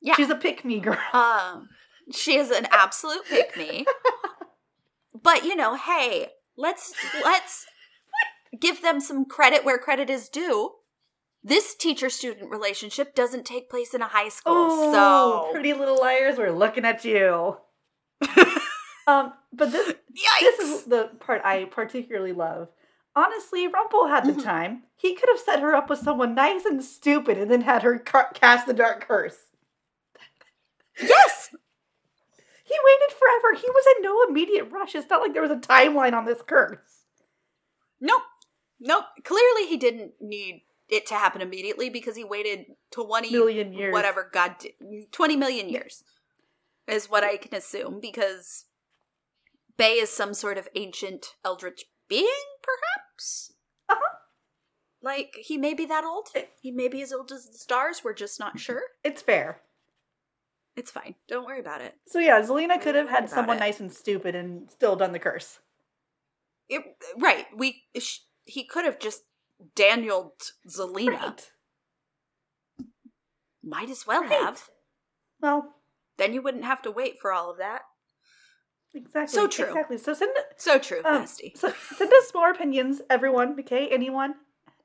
Yeah. 0.00 0.14
she's 0.14 0.30
a 0.30 0.34
pick 0.36 0.64
me 0.64 0.80
girl. 0.80 0.98
Um, 1.12 1.68
she 2.12 2.36
is 2.36 2.50
an 2.50 2.66
absolute 2.70 3.24
pick 3.26 3.56
me. 3.56 3.84
but 5.22 5.44
you 5.44 5.54
know, 5.54 5.74
hey, 5.76 6.28
let's 6.56 6.92
let's 7.24 7.66
give 8.58 8.82
them 8.82 9.00
some 9.00 9.24
credit 9.24 9.64
where 9.64 9.78
credit 9.78 10.10
is 10.10 10.28
due. 10.28 10.72
This 11.42 11.74
teacher-student 11.74 12.50
relationship 12.50 13.14
doesn't 13.14 13.46
take 13.46 13.70
place 13.70 13.94
in 13.94 14.02
a 14.02 14.08
high 14.08 14.28
school, 14.28 14.54
Oh, 14.68 14.92
so 14.92 15.52
pretty 15.52 15.72
little 15.72 15.98
liars, 15.98 16.36
we're 16.36 16.50
looking 16.52 16.84
at 16.84 17.02
you. 17.04 17.56
um, 19.06 19.32
but 19.52 19.72
this 19.72 19.88
yikes. 19.88 20.40
this 20.40 20.58
is 20.60 20.84
the 20.84 21.10
part 21.20 21.42
I 21.44 21.64
particularly 21.64 22.32
love. 22.32 22.68
Honestly, 23.16 23.66
Rumple 23.66 24.06
had 24.06 24.24
the 24.24 24.32
Mhm. 24.32 24.42
time. 24.44 24.82
He 24.96 25.14
could 25.14 25.28
have 25.28 25.40
set 25.40 25.60
her 25.60 25.74
up 25.74 25.90
with 25.90 25.98
someone 25.98 26.34
nice 26.34 26.64
and 26.64 26.82
stupid, 26.84 27.38
and 27.38 27.50
then 27.50 27.62
had 27.62 27.82
her 27.82 27.98
ca- 27.98 28.30
cast 28.34 28.66
the 28.66 28.74
dark 28.74 29.06
curse. 29.06 29.36
yes, 31.00 31.50
He 32.64 32.76
waited 32.84 33.16
forever. 33.18 33.54
He 33.60 33.68
was 33.68 33.84
in 33.96 34.02
no 34.02 34.22
immediate 34.28 34.70
rush. 34.70 34.94
It's 34.94 35.10
not 35.10 35.20
like 35.22 35.32
there 35.32 35.42
was 35.42 35.50
a 35.50 35.56
timeline 35.56 36.12
on 36.12 36.24
this 36.24 36.40
curse. 36.46 36.78
nope, 38.00 38.22
nope. 38.78 39.06
Clearly, 39.24 39.66
he 39.66 39.76
didn't 39.76 40.12
need 40.20 40.62
it 40.88 41.06
to 41.06 41.14
happen 41.14 41.40
immediately 41.42 41.90
because 41.90 42.14
he 42.14 42.22
waited 42.22 42.66
twenty 42.92 43.30
Million 43.32 43.72
years. 43.72 43.92
whatever 43.92 44.28
God 44.32 44.56
did, 44.58 45.10
20 45.12 45.36
million 45.36 45.68
years 45.68 46.04
is 46.92 47.10
what 47.10 47.24
I 47.24 47.36
can 47.36 47.54
assume 47.54 48.00
because 48.00 48.66
Bay 49.76 49.94
is 49.94 50.10
some 50.10 50.34
sort 50.34 50.58
of 50.58 50.68
ancient 50.74 51.34
eldritch 51.44 51.84
being, 52.08 52.26
perhaps? 52.62 53.52
Uh-huh. 53.88 54.16
Like, 55.02 55.34
he 55.38 55.56
may 55.56 55.72
be 55.74 55.86
that 55.86 56.04
old. 56.04 56.28
He 56.60 56.70
may 56.70 56.88
be 56.88 57.00
as 57.02 57.12
old 57.12 57.32
as 57.32 57.46
the 57.46 57.56
stars. 57.58 58.02
We're 58.04 58.12
just 58.14 58.38
not 58.38 58.58
sure. 58.60 58.82
It's 59.02 59.22
fair. 59.22 59.62
It's 60.76 60.90
fine. 60.90 61.14
Don't 61.28 61.46
worry 61.46 61.60
about 61.60 61.80
it. 61.80 61.94
So 62.06 62.18
yeah, 62.18 62.40
Zelena 62.42 62.80
could 62.80 62.94
have 62.94 63.08
had 63.08 63.28
someone 63.30 63.56
it. 63.56 63.60
nice 63.60 63.80
and 63.80 63.92
stupid 63.92 64.34
and 64.34 64.70
still 64.70 64.96
done 64.96 65.12
the 65.12 65.18
curse. 65.18 65.58
it 66.68 66.82
right. 67.18 67.46
We 67.56 67.84
sh- 67.98 68.20
He 68.44 68.64
could 68.64 68.84
have 68.84 68.98
just 68.98 69.22
Danieled 69.74 70.32
Zelena. 70.68 71.18
Right. 71.20 71.50
Might 73.62 73.90
as 73.90 74.06
well 74.06 74.22
Right. 74.22 74.30
have. 74.32 74.70
Well, 75.40 75.74
Then 76.20 76.34
you 76.34 76.42
wouldn't 76.42 76.64
have 76.64 76.82
to 76.82 76.90
wait 76.90 77.18
for 77.20 77.32
all 77.32 77.50
of 77.50 77.58
that. 77.58 77.80
exactly. 78.94 79.34
So 79.34 79.48
true. 79.48 79.66
Exactly. 79.66 79.96
So 79.98 80.12
send 80.12 80.32
So 80.56 80.78
true, 80.78 81.00
um, 81.04 81.22
Bestie. 81.22 81.56
so 81.56 81.72
send 81.96 82.12
us 82.12 82.30
more 82.34 82.50
opinions, 82.50 83.00
everyone. 83.08 83.58
Okay, 83.58 83.88
anyone, 83.90 84.34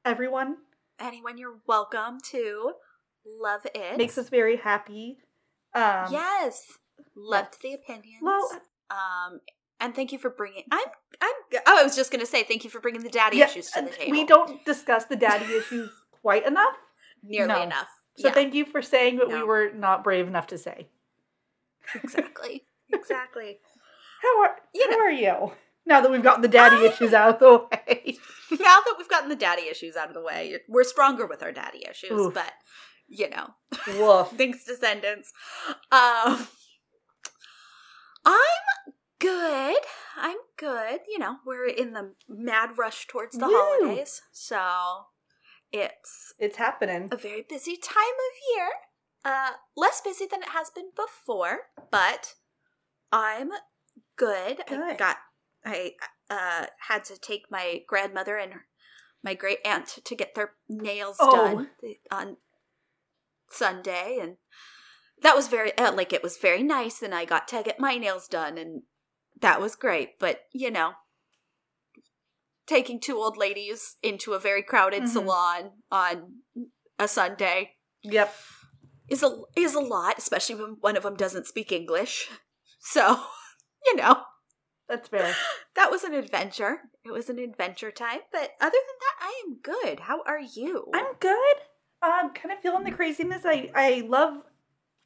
everyone 0.05 0.55
Anyone, 0.99 1.37
you're 1.37 1.59
welcome 1.67 2.19
to 2.31 2.71
love 3.25 3.67
it. 3.75 3.97
makes 3.97 4.17
us 4.17 4.29
very 4.29 4.55
happy. 4.55 5.17
Um, 5.73 6.07
yes, 6.09 6.77
loved 7.17 7.61
the 7.61 7.73
opinions. 7.73 8.21
Well, 8.21 8.49
um, 8.89 9.41
and 9.81 9.93
thank 9.93 10.13
you 10.13 10.19
for 10.19 10.29
bringing. 10.29 10.63
I'm. 10.71 10.87
I'm. 11.19 11.59
Oh, 11.67 11.79
I 11.79 11.83
was 11.83 11.97
just 11.97 12.11
gonna 12.11 12.25
say 12.25 12.43
thank 12.43 12.63
you 12.63 12.69
for 12.69 12.79
bringing 12.79 13.03
the 13.03 13.09
daddy 13.09 13.37
yeah, 13.37 13.45
issues 13.45 13.71
to 13.71 13.81
the 13.81 13.89
table. 13.89 14.11
we 14.11 14.25
don't 14.25 14.63
discuss 14.63 15.03
the 15.05 15.17
daddy 15.17 15.53
issues 15.53 15.89
quite 16.21 16.47
enough. 16.47 16.75
nearly 17.21 17.53
no. 17.53 17.61
enough. 17.61 17.89
So 18.17 18.29
yeah, 18.29 18.33
thank 18.33 18.53
you 18.53 18.65
for 18.65 18.81
saying 18.81 19.17
what 19.17 19.27
we 19.27 19.43
were 19.43 19.71
not 19.73 20.01
brave 20.01 20.27
enough 20.27 20.47
to 20.47 20.57
say. 20.57 20.87
Exactly, 21.93 22.65
exactly. 22.91 23.59
How 24.21 24.41
are 24.43 24.55
You 24.73 24.85
how 24.89 24.97
know. 24.97 25.03
are 25.03 25.11
you? 25.11 25.51
Now 25.85 26.01
that 26.01 26.09
we've 26.11 26.23
gotten 26.23 26.41
the 26.41 26.47
daddy 26.47 26.77
I- 26.77 26.89
issues 26.91 27.13
out 27.13 27.35
of 27.35 27.39
the 27.39 27.57
way. 27.71 28.17
now 28.51 28.57
that 28.85 28.95
we've 28.97 29.09
gotten 29.09 29.29
the 29.29 29.35
daddy 29.35 29.63
issues 29.69 29.95
out 29.95 30.07
of 30.07 30.13
the 30.15 30.21
way, 30.23 30.57
we're 30.67 30.83
stronger 30.83 31.27
with 31.27 31.43
our 31.43 31.51
daddy 31.51 31.85
issues. 31.89 32.11
Oof. 32.11 32.33
But 32.33 32.51
you 33.07 33.29
know, 33.29 33.49
Woof. 33.99 34.29
thanks 34.37 34.63
descendants. 34.65 35.31
Um, 35.91 36.47
I'm 38.25 38.93
good. 39.19 39.77
I'm 40.17 40.37
good. 40.57 41.01
You 41.07 41.19
know, 41.19 41.37
we're 41.45 41.67
in 41.67 41.93
the 41.93 42.13
mad 42.27 42.77
rush 42.77 43.05
towards 43.07 43.37
the 43.37 43.45
Woo. 43.45 43.53
holidays. 43.55 44.21
So 44.31 45.05
it's 45.71 46.33
It's 46.39 46.57
happening. 46.57 47.09
a 47.11 47.17
very 47.17 47.45
busy 47.47 47.77
time 47.77 47.97
of 47.97 48.57
year. 48.57 48.67
Uh 49.25 49.53
less 49.75 50.01
busy 50.01 50.27
than 50.29 50.43
it 50.43 50.49
has 50.49 50.69
been 50.69 50.91
before, 50.95 51.63
but 51.89 52.35
I'm 53.11 53.49
good. 54.15 54.61
I 54.69 54.95
got 54.95 55.17
I 55.65 55.93
uh 56.29 56.67
had 56.87 57.03
to 57.05 57.17
take 57.17 57.49
my 57.49 57.81
grandmother 57.87 58.37
and 58.37 58.53
my 59.23 59.33
great 59.33 59.59
aunt 59.65 59.87
to 60.05 60.15
get 60.15 60.35
their 60.35 60.51
nails 60.69 61.17
Oh. 61.19 61.31
done 61.31 61.69
on 62.11 62.37
Sunday 63.49 64.19
and 64.21 64.37
that 65.21 65.35
was 65.35 65.47
very 65.47 65.75
uh, 65.77 65.91
like 65.91 66.13
it 66.13 66.21
was 66.21 66.37
very 66.37 66.61
nice 66.61 67.01
and 67.01 67.15
I 67.15 67.25
got 67.25 67.47
to 67.47 67.63
get 67.63 67.79
my 67.79 67.97
nails 67.97 68.27
done 68.27 68.57
and 68.59 68.83
that 69.41 69.59
was 69.59 69.75
great, 69.75 70.19
but 70.19 70.41
you 70.53 70.69
know, 70.69 70.93
taking 72.67 72.99
two 72.99 73.17
old 73.17 73.37
ladies 73.37 73.95
into 74.03 74.33
a 74.33 74.39
very 74.39 74.61
crowded 74.61 75.03
Mhm. 75.03 75.07
salon 75.07 75.71
on 75.91 76.41
a 76.99 77.07
Sunday 77.07 77.77
Yep. 78.03 78.35
Is 79.09 79.23
a 79.23 79.41
is 79.55 79.75
a 79.75 79.79
lot, 79.79 80.17
especially 80.17 80.55
when 80.55 80.77
one 80.81 80.97
of 80.97 81.03
them 81.03 81.15
doesn't 81.15 81.47
speak 81.47 81.71
English. 81.71 82.29
So, 82.79 83.19
you 83.85 83.95
know, 83.95 84.21
That's 84.87 85.07
fair. 85.09 85.33
that 85.75 85.91
was 85.91 86.03
an 86.03 86.13
adventure. 86.13 86.81
It 87.03 87.11
was 87.11 87.29
an 87.29 87.39
adventure 87.39 87.91
time, 87.91 88.19
but 88.31 88.51
other 88.61 88.71
than 88.71 88.97
that, 88.99 89.15
I 89.21 89.43
am 89.47 89.57
good. 89.61 89.99
How 90.01 90.21
are 90.25 90.39
you? 90.39 90.85
I'm 90.93 91.13
good. 91.19 91.55
I'm 92.01 92.31
kind 92.33 92.51
of 92.51 92.59
feeling 92.59 92.83
the 92.83 92.91
craziness. 92.91 93.41
I 93.45 93.71
I 93.75 94.03
love. 94.07 94.43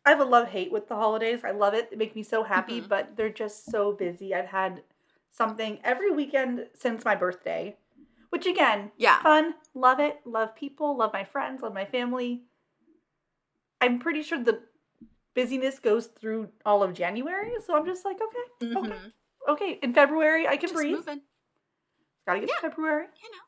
I 0.05 0.11
have 0.11 0.21
a 0.21 0.25
love 0.25 0.47
hate 0.47 0.71
with 0.71 0.87
the 0.87 0.95
holidays. 0.95 1.41
I 1.43 1.51
love 1.51 1.73
it. 1.73 1.89
They 1.91 1.97
make 1.97 2.15
me 2.15 2.23
so 2.23 2.43
happy, 2.43 2.81
Mhm. 2.81 2.87
but 2.89 3.15
they're 3.17 3.29
just 3.29 3.65
so 3.69 3.91
busy. 3.91 4.33
I've 4.33 4.47
had 4.47 4.83
something 5.31 5.79
every 5.83 6.09
weekend 6.11 6.67
since 6.73 7.03
my 7.05 7.15
birthday, 7.15 7.77
which 8.29 8.45
again, 8.45 8.91
yeah. 8.97 9.21
fun. 9.21 9.55
Love 9.73 9.99
it. 9.99 10.19
Love 10.25 10.55
people. 10.55 10.97
Love 10.97 11.11
my 11.13 11.25
friends. 11.25 11.61
Love 11.61 11.73
my 11.73 11.85
family. 11.85 12.43
I'm 13.81 14.00
pretty 14.00 14.21
sure 14.24 14.43
the 14.43 14.62
busyness 15.36 15.79
goes 15.79 16.07
through 16.07 16.50
all 16.65 16.83
of 16.83 16.93
January, 16.93 17.53
so 17.65 17.75
I'm 17.75 17.86
just 17.86 18.03
like, 18.05 18.17
okay, 18.21 18.74
Mhm. 18.75 19.13
okay. 19.48 19.79
In 19.81 19.93
February, 19.93 20.48
I 20.48 20.57
can 20.57 20.62
Just 20.69 20.74
breathe. 20.75 20.95
moving. 20.98 21.21
Gotta 22.25 22.41
get 22.41 22.50
Yeah. 22.50 22.55
to 22.55 22.62
February. 22.62 23.05
You 23.21 23.31
know, 23.31 23.43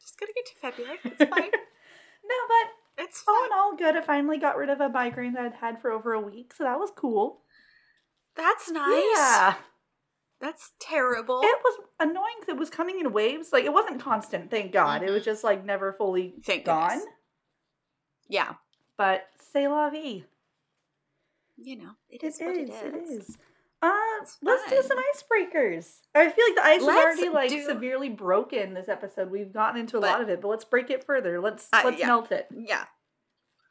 just 0.00 0.18
gonna 0.18 0.32
get 0.32 0.46
to 0.46 0.54
February. 0.56 0.98
It's 1.04 1.24
fine. 1.24 1.50
No, 2.22 2.34
but 2.48 3.02
it's 3.04 3.24
all 3.26 3.44
in 3.46 3.52
all, 3.52 3.74
good. 3.76 3.96
I 3.96 4.02
finally 4.02 4.38
got 4.38 4.56
rid 4.56 4.68
of 4.68 4.80
a 4.80 4.88
migraine 4.90 5.32
that 5.32 5.46
I'd 5.46 5.54
had 5.54 5.80
for 5.80 5.90
over 5.90 6.12
a 6.12 6.20
week, 6.20 6.52
so 6.54 6.62
that 6.64 6.78
was 6.78 6.90
cool. 6.94 7.42
That's 8.36 8.70
nice. 8.70 9.02
Yeah, 9.16 9.54
That's 10.40 10.72
terrible. 10.80 11.40
it 11.42 11.58
was 11.64 11.80
annoying 11.98 12.36
'cause 12.40 12.50
it 12.50 12.56
was 12.56 12.70
coming 12.70 13.00
in 13.00 13.12
waves. 13.12 13.52
Like 13.52 13.64
it 13.64 13.72
wasn't 13.72 14.00
constant, 14.00 14.50
thank 14.50 14.70
God. 14.72 15.02
It 15.02 15.10
was 15.10 15.24
just 15.24 15.42
like 15.42 15.64
never 15.64 15.92
fully 15.94 16.34
Thank 16.44 16.66
gone. 16.66 16.90
goodness. 16.98 17.14
yeah. 18.28 18.54
But 19.00 19.28
c'est 19.38 19.66
la 19.66 19.88
vie. 19.88 20.24
You 21.56 21.76
know, 21.76 21.90
it 22.10 22.22
It 22.22 22.26
is, 22.26 22.38
what 22.38 22.54
it 22.54 22.68
is. 22.68 22.82
It 22.82 22.94
is. 22.94 23.38
Uh, 23.80 23.90
let's 24.42 24.68
do 24.68 24.82
some 24.82 24.98
icebreakers. 24.98 26.00
I 26.14 26.28
feel 26.28 26.44
like 26.48 26.54
the 26.56 26.64
ice 26.66 26.80
is 26.82 26.86
Let's 26.86 27.04
already 27.18 27.28
like 27.30 27.48
do- 27.48 27.64
severely 27.64 28.10
broken 28.10 28.74
this 28.74 28.90
episode. 28.90 29.30
We've 29.30 29.54
gotten 29.54 29.80
into 29.80 29.96
a 29.96 30.00
But- 30.02 30.10
lot 30.10 30.20
of 30.20 30.28
it, 30.28 30.42
but 30.42 30.48
let's 30.48 30.64
break 30.66 30.90
it 30.90 31.02
further. 31.02 31.40
Let's 31.40 31.70
Uh, 31.72 31.80
let's 31.86 31.98
yeah. 31.98 32.08
melt 32.08 32.30
it. 32.30 32.46
Yeah. 32.54 32.84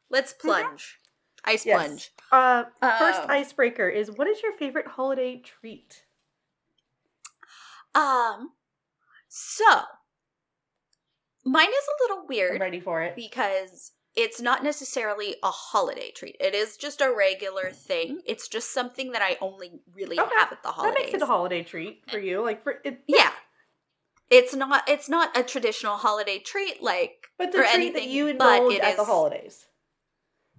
Let's 0.08 0.32
plunge. 0.32 0.98
Ice 1.44 1.60
Mm-hmm. 1.60 1.68
Yes. 1.68 1.78
plunge. 1.86 2.12
Uh, 2.32 2.64
first 2.98 3.20
Um, 3.22 3.30
icebreaker 3.30 3.88
is 3.88 4.10
what 4.10 4.26
is 4.26 4.42
your 4.42 4.50
favorite 4.52 4.88
holiday 4.88 5.36
treat? 5.36 6.06
Um, 7.94 8.50
so 9.28 9.64
mine 11.44 11.68
is 11.68 11.88
a 11.88 12.02
little 12.02 12.22
I'm 12.22 12.26
weird 12.28 12.60
ready 12.60 12.80
for 12.80 13.00
it. 13.02 13.14
because 13.14 13.92
it's 14.16 14.40
not 14.40 14.64
necessarily 14.64 15.36
a 15.42 15.50
holiday 15.50 16.10
treat. 16.10 16.36
It 16.40 16.54
is 16.54 16.76
just 16.76 17.00
a 17.00 17.12
regular 17.16 17.66
mm-hmm. 17.66 17.74
thing. 17.74 18.20
It's 18.26 18.48
just 18.48 18.72
something 18.72 19.12
that 19.12 19.22
I 19.22 19.36
only 19.40 19.80
really 19.94 20.18
Okay. 20.18 20.30
have 20.38 20.52
at 20.52 20.62
the 20.62 20.70
holidays. 20.70 20.94
That 20.94 21.00
makes 21.04 21.14
it 21.14 21.22
a 21.22 21.26
holiday 21.26 21.62
treat 21.62 22.02
for 22.10 22.18
you. 22.18 22.42
Like 22.42 22.62
for 22.62 22.80
it, 22.84 23.02
yeah. 23.06 23.30
It's 24.28 24.54
not 24.54 24.88
it's 24.88 25.08
not 25.08 25.36
a 25.36 25.42
traditional 25.42 25.96
holiday 25.96 26.38
treat 26.38 26.82
like 26.82 27.28
but 27.38 27.52
the 27.52 27.58
or 27.58 27.62
treat 27.62 27.74
anything, 27.74 28.04
that 28.04 28.08
you 28.08 28.26
indulge 28.28 28.78
at 28.78 28.96
the 28.96 29.04
holidays. 29.04 29.66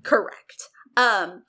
Correct. 0.03 0.69
Um, 0.97 1.43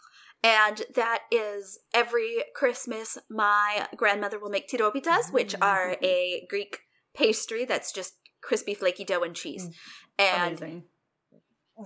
and 0.44 0.82
that 0.94 1.23
is 1.30 1.78
every 1.94 2.44
Christmas, 2.54 3.16
my 3.30 3.87
grandmother 3.97 4.38
will 4.38 4.50
make 4.50 4.68
tiropitas, 4.68 5.32
which 5.32 5.54
mm-hmm. 5.54 5.62
are 5.62 5.97
a 6.02 6.47
Greek 6.49 6.80
pastry 7.14 7.64
that's 7.64 7.92
just 7.92 8.14
crispy, 8.40 8.75
flaky 8.75 9.04
dough 9.04 9.23
and 9.23 9.35
cheese. 9.35 9.66
Mm. 9.66 9.75
And 10.18 10.59
Amazing. 10.59 10.85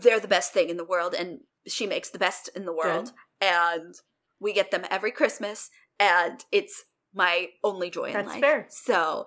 They're 0.00 0.20
the 0.20 0.28
best 0.28 0.52
thing 0.52 0.68
in 0.68 0.76
the 0.76 0.84
world, 0.84 1.14
and 1.14 1.40
she 1.66 1.86
makes 1.86 2.10
the 2.10 2.18
best 2.18 2.48
in 2.54 2.64
the 2.64 2.72
world. 2.74 3.12
And 3.40 3.94
we 4.40 4.52
get 4.52 4.70
them 4.70 4.84
every 4.90 5.10
Christmas, 5.12 5.70
and 5.98 6.44
it's 6.52 6.84
my 7.14 7.48
only 7.64 7.90
joy 7.90 8.04
in 8.06 8.12
That's 8.12 8.28
life. 8.28 8.40
fair. 8.40 8.66
So 8.68 9.26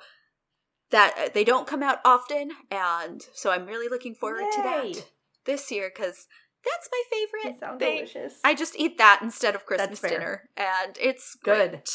that 0.92 1.14
uh, 1.18 1.30
they 1.34 1.44
don't 1.44 1.68
come 1.68 1.84
out 1.84 2.00
often, 2.06 2.52
and 2.72 3.22
so 3.34 3.52
I'm 3.52 3.66
really 3.66 3.88
looking 3.90 4.16
forward 4.16 4.46
to 4.52 4.62
that 4.64 5.06
this 5.46 5.72
year 5.72 5.92
because 5.94 6.28
that's 6.66 6.90
my 6.92 7.04
They 7.12 7.18
favorite 7.44 7.60
sound 7.60 7.80
thing. 7.80 7.98
delicious. 7.98 8.40
I 8.44 8.54
just 8.56 8.76
eat 8.78 8.98
that 8.98 9.20
instead 9.22 9.56
of 9.56 9.66
Christmas 9.66 10.00
dinner, 10.02 10.50
and 10.58 10.98
it's 11.00 11.36
Good. 11.44 11.70
great. 11.72 11.90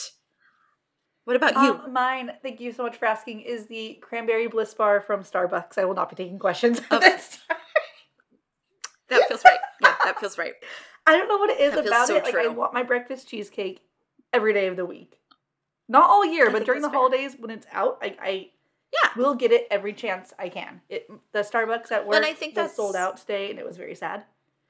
What 1.24 1.36
about 1.36 1.54
you? 1.54 1.74
Um, 1.84 1.92
mine, 1.92 2.32
thank 2.42 2.60
you 2.60 2.72
so 2.72 2.82
much 2.82 2.96
for 2.96 3.06
asking, 3.06 3.40
is 3.40 3.66
the 3.66 3.98
cranberry 4.02 4.46
bliss 4.46 4.74
bar 4.74 5.00
from 5.00 5.22
Starbucks. 5.22 5.78
I 5.78 5.84
will 5.86 5.94
not 5.94 6.10
be 6.10 6.16
taking 6.16 6.38
questions 6.38 6.80
on 6.90 6.98
Of- 6.98 7.02
this. 7.02 7.38
that 9.08 9.28
feels 9.28 9.44
right. 9.44 9.58
Yeah, 9.82 9.94
that 10.04 10.18
feels 10.20 10.38
right. 10.38 10.54
I 11.06 11.16
don't 11.16 11.28
know 11.28 11.38
what 11.38 11.50
it 11.50 11.60
is 11.60 11.74
That 11.74 11.86
about 11.86 12.06
so 12.08 12.16
it. 12.16 12.24
Like 12.24 12.34
I 12.34 12.48
want 12.48 12.72
my 12.72 12.82
breakfast 12.82 13.28
cheesecake 13.28 13.80
every 14.32 14.52
day 14.52 14.66
of 14.66 14.76
the 14.76 14.86
week. 14.86 15.20
Not 15.88 16.08
all 16.08 16.24
year, 16.24 16.48
I 16.48 16.52
but 16.52 16.64
during 16.64 16.80
the 16.82 16.88
fair. 16.88 16.98
holidays 16.98 17.36
when 17.38 17.50
it's 17.50 17.66
out, 17.72 17.98
I, 18.00 18.16
I 18.20 18.50
Yeah. 18.92 19.10
will 19.16 19.34
get 19.34 19.52
it 19.52 19.66
every 19.70 19.92
chance 19.92 20.32
I 20.38 20.48
can. 20.48 20.80
It 20.88 21.10
the 21.32 21.40
Starbucks 21.40 21.92
at 21.92 22.06
work 22.06 22.24
I 22.24 22.32
think 22.32 22.56
was 22.56 22.74
sold 22.74 22.96
out 22.96 23.18
today, 23.18 23.50
and 23.50 23.58
it 23.58 23.66
was 23.66 23.76
very 23.76 23.94
sad. 23.94 24.24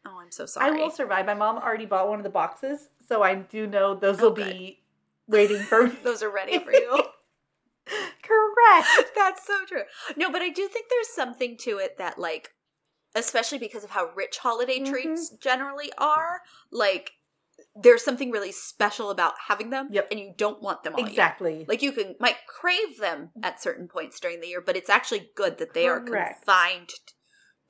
Oh, 0.07 0.19
I'm 0.21 0.31
so 0.31 0.45
sorry. 0.45 0.69
I 0.69 0.71
will 0.83 0.91
survive. 0.91 1.25
My 1.25 1.35
mom 1.35 1.57
already 1.57 1.87
bought 1.87 2.09
one 2.09 2.19
of 2.19 2.25
the 2.25 2.31
boxes, 2.31 2.89
so 3.09 3.23
I 3.23 3.37
do 3.37 3.67
know 3.67 3.95
those 3.95 4.21
Oh, 4.21 4.25
will 4.25 4.33
good. 4.33 4.51
be 4.53 4.81
waiting 5.29 5.63
for 5.63 5.87
me. 5.87 5.97
Those 6.03 6.23
are 6.23 6.31
ready 6.31 6.59
for 6.59 6.73
you. 6.73 6.91
Correct. 8.23 9.13
That's 9.15 9.47
so 9.47 9.65
true. 9.67 9.83
No, 10.17 10.31
but 10.31 10.43
I 10.43 10.49
do 10.49 10.67
think 10.69 10.87
there's 10.91 11.09
something 11.09 11.57
to 11.59 11.79
it 11.79 11.99
that, 11.99 12.19
like, 12.19 12.53
especially 13.15 13.59
because 13.59 13.85
of 13.85 13.91
how 13.91 14.11
rich 14.15 14.39
holiday 14.39 14.79
Mhm. 14.81 14.89
treats 14.91 15.31
generally 15.31 15.93
are, 15.99 16.43
like, 16.71 17.13
there's 17.77 18.03
something 18.05 18.31
really 18.31 18.53
special 18.53 19.11
about 19.11 19.35
having 19.49 19.71
them, 19.71 19.89
Yep. 19.91 20.09
and 20.11 20.21
you 20.21 20.35
don't 20.37 20.61
want 20.63 20.83
them 20.83 20.95
all 20.95 21.01
year. 21.01 21.09
Exactly. 21.09 21.65
Like 21.69 21.83
you 21.83 21.93
can 21.93 22.17
might 22.21 22.47
crave 22.47 22.99
them 22.99 23.31
at 23.43 23.61
certain 23.63 23.89
points 23.89 24.19
during 24.21 24.41
the 24.41 24.49
year, 24.49 24.61
but 24.61 24.77
it's 24.77 24.91
actually 24.91 25.31
good 25.35 25.59
that 25.59 25.73
they 25.75 25.87
are 25.87 26.01
confined 26.01 26.93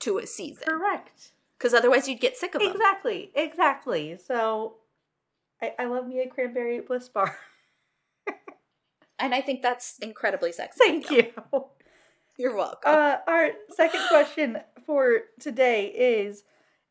to 0.00 0.18
a 0.18 0.26
season 0.26 0.64
Correct. 0.66 1.32
because 1.58 1.72
otherwise 1.74 2.08
you'd 2.08 2.20
get 2.20 2.36
sick 2.36 2.54
of 2.54 2.60
them. 2.62 2.70
Exactly. 2.72 3.30
Exactly. 3.34 4.18
So 4.18 4.78
I, 5.62 5.74
I 5.78 5.84
love 5.86 6.06
me 6.06 6.20
a 6.20 6.28
cranberry 6.28 6.80
bliss 6.80 7.08
bar. 7.08 7.38
And 9.16 9.32
I 9.32 9.40
think 9.42 9.62
that's 9.62 9.96
incredibly 10.00 10.50
sexy. 10.50 10.78
Thank 10.84 11.10
you. 11.10 11.32
You're 12.36 12.56
welcome. 12.56 12.92
Uh, 12.92 13.16
our 13.28 13.50
second 13.70 14.00
question 14.08 14.58
for 14.84 15.20
today 15.38 15.86
is 15.86 16.42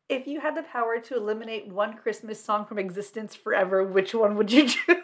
if 0.08 0.26
you 0.26 0.40
had 0.40 0.56
the 0.56 0.62
power 0.62 0.98
to 1.00 1.16
eliminate 1.16 1.68
one 1.68 1.94
Christmas 1.96 2.42
song 2.42 2.64
from 2.64 2.78
existence 2.78 3.34
forever, 3.34 3.84
which 3.84 4.14
one 4.14 4.36
would 4.36 4.50
you 4.52 4.68
choose? 4.68 4.96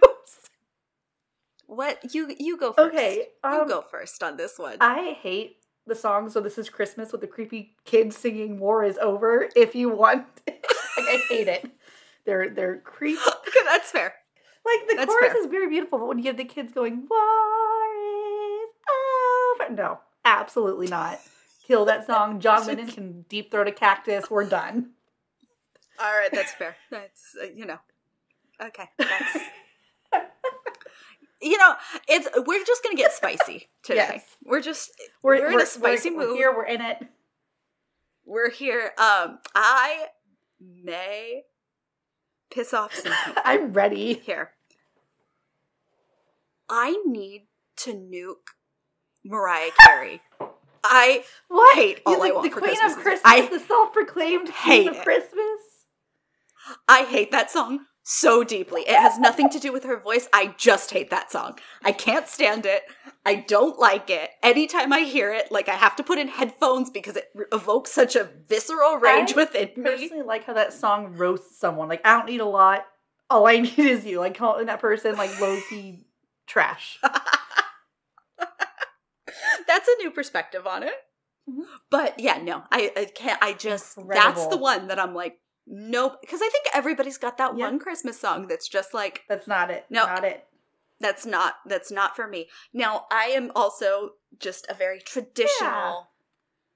what 1.66 2.14
you 2.14 2.34
you 2.38 2.56
go 2.56 2.72
first. 2.72 2.94
Okay, 2.94 3.26
you 3.44 3.50
um, 3.50 3.68
go 3.68 3.82
first 3.82 4.22
on 4.22 4.36
this 4.36 4.58
one. 4.58 4.76
I 4.80 5.16
hate 5.22 5.58
the 5.86 5.94
song 5.94 6.28
So 6.30 6.40
This 6.40 6.58
Is 6.58 6.68
Christmas 6.68 7.12
with 7.12 7.20
the 7.20 7.26
creepy 7.26 7.76
kids 7.84 8.16
singing 8.16 8.58
War 8.58 8.82
is 8.82 8.98
Over 8.98 9.48
if 9.54 9.74
you 9.74 9.88
want. 9.90 10.26
like 10.48 10.58
I 10.98 11.22
hate 11.28 11.48
it. 11.48 11.70
They're 12.26 12.50
they're 12.50 12.78
creepy. 12.78 13.20
that's 13.66 13.90
fair. 13.90 14.14
Like 14.64 14.88
the 14.88 14.94
That's 14.96 15.06
chorus 15.10 15.32
fair. 15.32 15.40
is 15.40 15.46
very 15.46 15.68
beautiful, 15.70 15.98
but 15.98 16.06
when 16.08 16.18
you 16.18 16.26
have 16.26 16.36
the 16.36 16.44
kids 16.44 16.70
going 16.72 17.06
"War 17.08 17.18
is 18.62 18.70
over," 19.62 19.72
no, 19.74 20.00
absolutely 20.38 20.86
not. 20.88 21.18
Kill 21.66 21.84
that 21.86 22.06
song. 22.06 22.40
John 22.40 22.66
Lennon 22.66 22.88
can 22.88 23.22
deep 23.28 23.50
throat 23.50 23.68
a 23.68 23.72
cactus. 23.72 24.30
We're 24.30 24.44
done. 24.44 24.90
All 26.00 26.12
right, 26.12 26.30
that's 26.32 26.52
fair. 26.52 26.76
That's 26.90 27.36
uh, 27.40 27.46
you 27.54 27.66
know. 27.66 27.78
Okay. 28.60 28.88
That's 28.98 29.38
You 31.42 31.56
know, 31.56 31.74
it's 32.06 32.28
we're 32.46 32.64
just 32.64 32.82
gonna 32.82 32.96
get 32.96 33.12
spicy 33.12 33.68
today. 33.82 34.06
Yes. 34.10 34.36
We're 34.44 34.60
just 34.60 34.90
We're, 35.22 35.38
We're 35.40 35.52
in 35.52 35.60
a 35.60 35.66
spicy 35.66 36.10
we're 36.10 36.26
mood. 36.26 36.36
Here, 36.36 36.52
we're 36.54 36.66
in 36.66 36.82
it. 36.82 36.98
we're 38.26 38.50
here. 38.50 38.92
Um, 38.98 39.38
I 39.54 40.06
may 40.60 41.44
piss 42.50 42.74
off 42.74 42.94
some 42.94 43.12
people 43.24 43.42
I'm 43.44 43.72
ready. 43.72 44.14
here. 44.14 44.50
I 46.68 47.02
need 47.06 47.46
to 47.78 47.94
nuke 47.94 48.52
Mariah 49.24 49.70
Carey. 49.86 50.22
I 50.82 51.24
hate 51.74 52.00
all 52.06 52.26
you 52.26 52.32
I 52.32 52.34
want 52.34 52.44
the 52.44 52.50
for 52.50 52.60
Queen 52.60 52.70
Christmas 52.74 52.96
of 52.96 53.02
Christmas, 53.02 53.22
I 53.24 53.46
the 53.46 53.58
self-proclaimed 53.60 54.48
hate 54.48 54.82
Queen 54.84 54.88
of 54.88 54.96
it. 54.96 55.02
Christmas. 55.04 55.60
I 56.88 57.04
hate 57.04 57.30
that 57.32 57.50
song 57.50 57.80
so 58.02 58.42
deeply. 58.42 58.82
It 58.82 58.96
has 58.96 59.18
nothing 59.18 59.50
to 59.50 59.58
do 59.58 59.72
with 59.72 59.84
her 59.84 59.98
voice. 59.98 60.28
I 60.32 60.54
just 60.56 60.90
hate 60.90 61.10
that 61.10 61.30
song. 61.30 61.58
I 61.84 61.92
can't 61.92 62.26
stand 62.26 62.64
it. 62.66 62.82
I 63.26 63.34
don't 63.36 63.78
like 63.78 64.08
it. 64.08 64.30
Anytime 64.42 64.92
I 64.92 65.00
hear 65.00 65.32
it, 65.32 65.52
like 65.52 65.68
I 65.68 65.74
have 65.74 65.96
to 65.96 66.02
put 66.02 66.18
in 66.18 66.28
headphones 66.28 66.90
because 66.90 67.16
it 67.16 67.28
evokes 67.52 67.92
such 67.92 68.16
a 68.16 68.30
visceral 68.48 68.96
rage 68.96 69.32
I 69.32 69.36
within 69.36 69.68
me. 69.76 69.82
Personally, 69.82 70.22
like 70.22 70.44
how 70.44 70.54
that 70.54 70.72
song 70.72 71.14
roasts 71.16 71.58
someone. 71.58 71.88
Like 71.88 72.00
I 72.04 72.16
don't 72.16 72.26
need 72.26 72.40
a 72.40 72.46
lot. 72.46 72.86
All 73.28 73.46
I 73.46 73.58
need 73.60 73.78
is 73.78 74.04
you. 74.06 74.18
Like 74.20 74.36
calling 74.36 74.66
that 74.66 74.80
person 74.80 75.16
like 75.16 75.38
low 75.40 75.60
key 75.68 76.06
trash. 76.46 76.98
That's 79.70 79.88
a 79.88 79.96
new 80.02 80.10
perspective 80.10 80.66
on 80.66 80.82
it. 80.82 80.94
Mhm. 81.48 81.62
But 81.90 82.18
yeah, 82.18 82.38
no, 82.42 82.64
I, 82.72 82.92
I 82.96 83.04
can't. 83.06 83.42
I 83.42 83.52
just 83.52 83.96
that's 84.08 84.46
the 84.48 84.56
one 84.56 84.88
that 84.88 84.98
I'm 84.98 85.14
like, 85.14 85.38
nope. 85.66 86.20
Because 86.20 86.40
I 86.42 86.48
think 86.50 86.66
everybody's 86.74 87.18
got 87.18 87.38
that 87.38 87.56
Yep. 87.56 87.70
one 87.70 87.78
Christmas 87.78 88.18
song 88.20 88.48
that's 88.48 88.68
just 88.68 88.92
like 88.94 89.22
That's 89.28 89.46
not 89.46 89.70
it. 89.70 89.86
No. 89.90 90.06
not 90.06 90.24
it. 90.24 90.46
that's 90.98 91.24
not 91.24 91.54
that's 91.66 91.90
not 91.90 92.16
for 92.16 92.26
me. 92.26 92.48
Now 92.72 93.06
I 93.10 93.26
am 93.26 93.52
also 93.54 94.14
just 94.38 94.66
a 94.68 94.74
very 94.74 95.00
traditional 95.00 96.08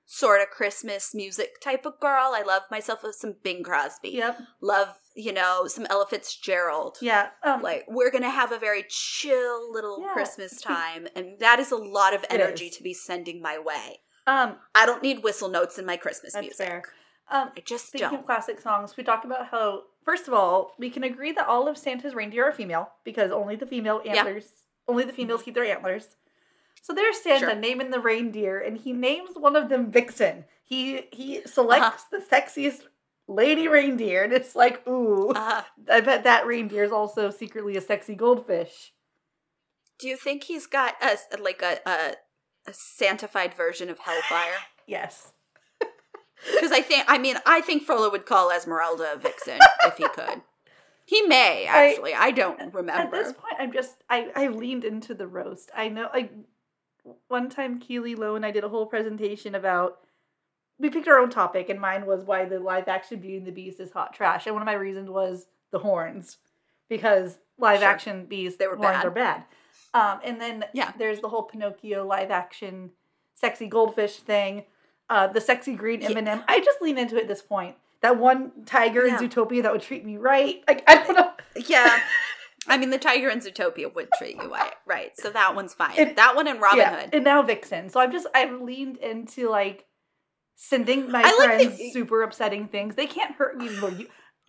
sort 0.07 0.41
of 0.41 0.51
Christmas 0.51 1.15
music 1.15 1.61
type 1.61 1.85
of 1.87 1.99
girl. 2.01 2.33
I 2.35 2.43
love 2.43 2.63
myself 2.71 3.03
with 3.03 3.17
some 3.17 3.37
Bing 3.43 3.63
Crosby. 3.63 4.11
Yep. 4.11 4.39
Love 4.61 4.95
you 5.15 5.33
know 5.33 5.67
some 5.67 5.87
Ella 5.91 6.07
Fitzgerald. 6.09 6.99
Yeah. 7.01 7.29
Um, 7.43 7.63
Like 7.63 7.85
we're 7.89 8.11
gonna 8.11 8.31
have 8.31 8.53
a 8.53 8.59
very 8.59 8.85
chill 8.89 9.73
little 9.73 10.01
Yeah. 10.01 10.13
Christmas 10.13 10.61
time, 10.73 11.07
and 11.15 11.39
that 11.39 11.59
is 11.61 11.71
a 11.73 11.77
lot 11.77 12.15
of 12.15 12.25
energy 12.31 12.71
to 12.71 12.83
be 12.83 12.95
sending 12.95 13.41
my 13.41 13.59
way. 13.59 14.01
um, 14.27 14.57
I 14.75 14.87
don't 14.87 15.03
need 15.03 15.23
whistle 15.23 15.49
notes 15.51 15.79
in 15.79 15.85
my 15.87 15.97
Christmas 15.97 16.33
that's 16.33 16.43
music. 16.45 16.67
fair. 16.67 16.83
Um, 17.31 17.51
I 17.57 17.61
just 17.61 17.89
Speaking 17.89 18.09
don't. 18.11 18.21
of 18.21 18.27
classic 18.27 18.61
songs, 18.61 18.97
we 18.97 19.05
talked 19.05 19.25
about 19.25 19.47
how, 19.49 19.83
first 20.05 20.29
of 20.29 20.35
all, 20.35 20.73
we 20.79 20.91
can 20.91 21.05
agree 21.05 21.33
that 21.33 21.47
all 21.47 21.69
of 21.69 21.77
Santa's 21.79 22.15
reindeer 22.15 22.45
are 22.47 22.53
female 22.53 22.91
because 23.05 23.31
only 23.33 23.57
the 23.57 23.67
female 23.67 24.03
antlers, 24.07 24.47
only 24.89 25.05
the 25.05 25.13
females 25.13 25.43
keep 25.43 25.55
their 25.55 25.65
antlers. 25.65 26.17
So 26.83 26.93
there's 26.93 27.23
Santa 27.23 27.47
Sure. 27.51 27.55
naming 27.55 27.91
the 27.91 28.01
reindeer, 28.01 28.59
and 28.59 28.77
he 28.77 28.93
names 28.93 29.31
one 29.37 29.57
of 29.57 29.69
them 29.71 29.91
Vixen. 29.91 30.45
He 30.65 31.09
he 31.13 31.43
selects 31.47 32.05
Uh-huh. 32.05 32.19
the 32.19 32.37
sexiest 32.37 32.83
lady 33.29 33.69
reindeer, 33.69 34.25
and 34.25 34.33
it's 34.33 34.55
like, 34.55 34.87
ooh, 34.87 35.31
Uh, 35.31 35.63
I 35.91 36.01
bet 36.01 36.25
that 36.25 36.47
reindeer 36.47 36.85
is 36.85 36.93
also 36.93 37.31
secretly 37.31 37.77
a 37.77 37.81
sexy 37.81 38.15
goldfish. 38.15 38.93
do 39.99 40.09
you 40.09 40.17
think 40.17 40.45
he's 40.45 40.67
got 40.67 40.95
a 41.03 41.17
like 41.41 41.63
a 41.63 41.79
a, 41.89 42.15
a 42.67 42.73
Santified 42.73 43.55
version 43.55 43.89
of 43.91 43.99
Hellfire? 44.01 44.59
Yes. 44.87 45.33
Because 46.53 46.73
I 46.73 46.83
think, 46.83 47.05
I 47.09 47.17
mean, 47.17 47.37
I 47.47 47.63
think 47.63 47.85
Frollo 47.85 48.11
would 48.11 48.27
call 48.27 48.51
Esmeralda 48.51 49.15
a 49.15 49.17
vixen 49.17 49.59
if 49.87 49.97
he 49.97 50.07
could. 50.09 50.43
He 51.07 51.23
may 51.23 51.65
actually. 51.67 52.13
I, 52.13 52.33
don't 52.33 52.75
remember. 52.75 53.17
At 53.17 53.25
this 53.25 53.33
point, 53.33 53.55
I'm 53.59 53.73
just 53.73 54.03
I 54.11 54.31
I 54.35 54.49
leaned 54.49 54.85
into 54.85 55.15
the 55.15 55.27
roast. 55.27 55.71
I 55.75 55.89
know 55.89 56.09
like 56.13 56.33
one 57.29 57.49
time 57.49 57.81
Keely 57.81 58.15
Lowe 58.15 58.37
and 58.37 58.45
I 58.45 58.51
did 58.51 58.65
a 58.65 58.69
whole 58.69 58.85
presentation 58.87 59.55
about 59.55 59.99
we 60.85 60.91
picked 60.91 61.09
our 61.09 61.19
own 61.19 61.31
topic 61.31 61.71
and 61.71 61.81
mine 61.81 62.05
was 62.05 62.25
why 62.25 62.45
the 62.45 62.61
live 62.61 62.89
action 62.89 63.19
Beauty 63.19 63.39
and 63.39 63.47
the 63.47 63.53
Beast 63.53 63.81
is 63.81 63.91
hot 63.91 64.13
trash. 64.13 64.47
And 64.47 64.55
one 64.55 64.61
of 64.63 64.67
my 64.67 64.75
reasons 64.75 65.09
was 65.09 65.47
the 65.71 65.79
horns. 65.79 66.37
Because 66.91 67.39
live 67.59 67.81
Sure. 67.81 67.89
action 67.89 68.27
beast 68.27 68.59
They 68.59 68.67
were 68.67 68.77
horns 68.77 68.97
bad. 68.99 69.05
are 69.07 69.11
bad. 69.11 69.45
Um 69.95 70.21
and 70.23 70.41
then 70.41 70.65
Yeah. 70.75 70.93
there's 70.99 71.21
the 71.21 71.29
whole 71.31 71.45
Pinocchio 71.45 72.05
live 72.07 72.31
action 72.31 72.91
sexy 73.35 73.67
goldfish 73.67 74.17
thing. 74.19 74.65
Uh 75.09 75.27
the 75.29 75.41
sexy 75.41 75.75
green. 75.75 76.03
M&M. 76.03 76.45
I 76.47 76.61
just 76.61 76.83
lean 76.83 76.99
into 76.99 77.17
it 77.17 77.23
at 77.23 77.29
this 77.29 77.43
point. 77.43 77.77
That 78.03 78.19
one 78.19 78.53
tiger 78.67 79.07
Yeah. 79.07 79.19
in 79.19 79.29
Zootopia 79.31 79.63
that 79.63 79.73
would 79.73 79.81
treat 79.83 80.05
me 80.05 80.19
right. 80.19 80.63
Like 80.69 80.85
I 80.87 81.03
don't 81.03 81.17
know. 81.17 81.31
yeah. 81.67 81.99
I 82.67 82.79
mean, 82.79 82.89
the 82.91 82.99
tiger 82.99 83.29
in 83.29 83.41
Zootopia 83.41 83.95
would 83.95 84.09
treat 84.19 84.37
you 84.37 84.51
right, 84.51 84.73
right? 84.87 85.13
So 85.19 85.29
that 85.31 85.55
one's 85.55 85.75
fine. 85.75 85.99
It- 85.99 86.17
that 86.17 86.35
one 86.35 86.49
and 86.49 86.61
Robin 86.61 86.79
yeah, 86.79 87.01
Hood. 87.01 87.11
and 87.15 87.23
now 87.25 87.43
Vixen. 87.43 87.89
So 87.91 88.01
I'm 88.01 88.11
just 88.13 88.27
I've 88.35 88.61
leaned 88.61 88.97
into 88.99 89.49
like 89.51 89.85
sending 90.55 91.11
my 91.11 91.23
I 91.25 91.39
like 91.39 91.71
friends 91.71 91.93
super 91.93 92.23
upsetting 92.23 92.69
things. 92.69 92.95
They 92.95 93.07
can't 93.07 93.35
hurt 93.35 93.57
me. 93.57 93.69
Well, 93.81 93.93
you, 93.93 94.09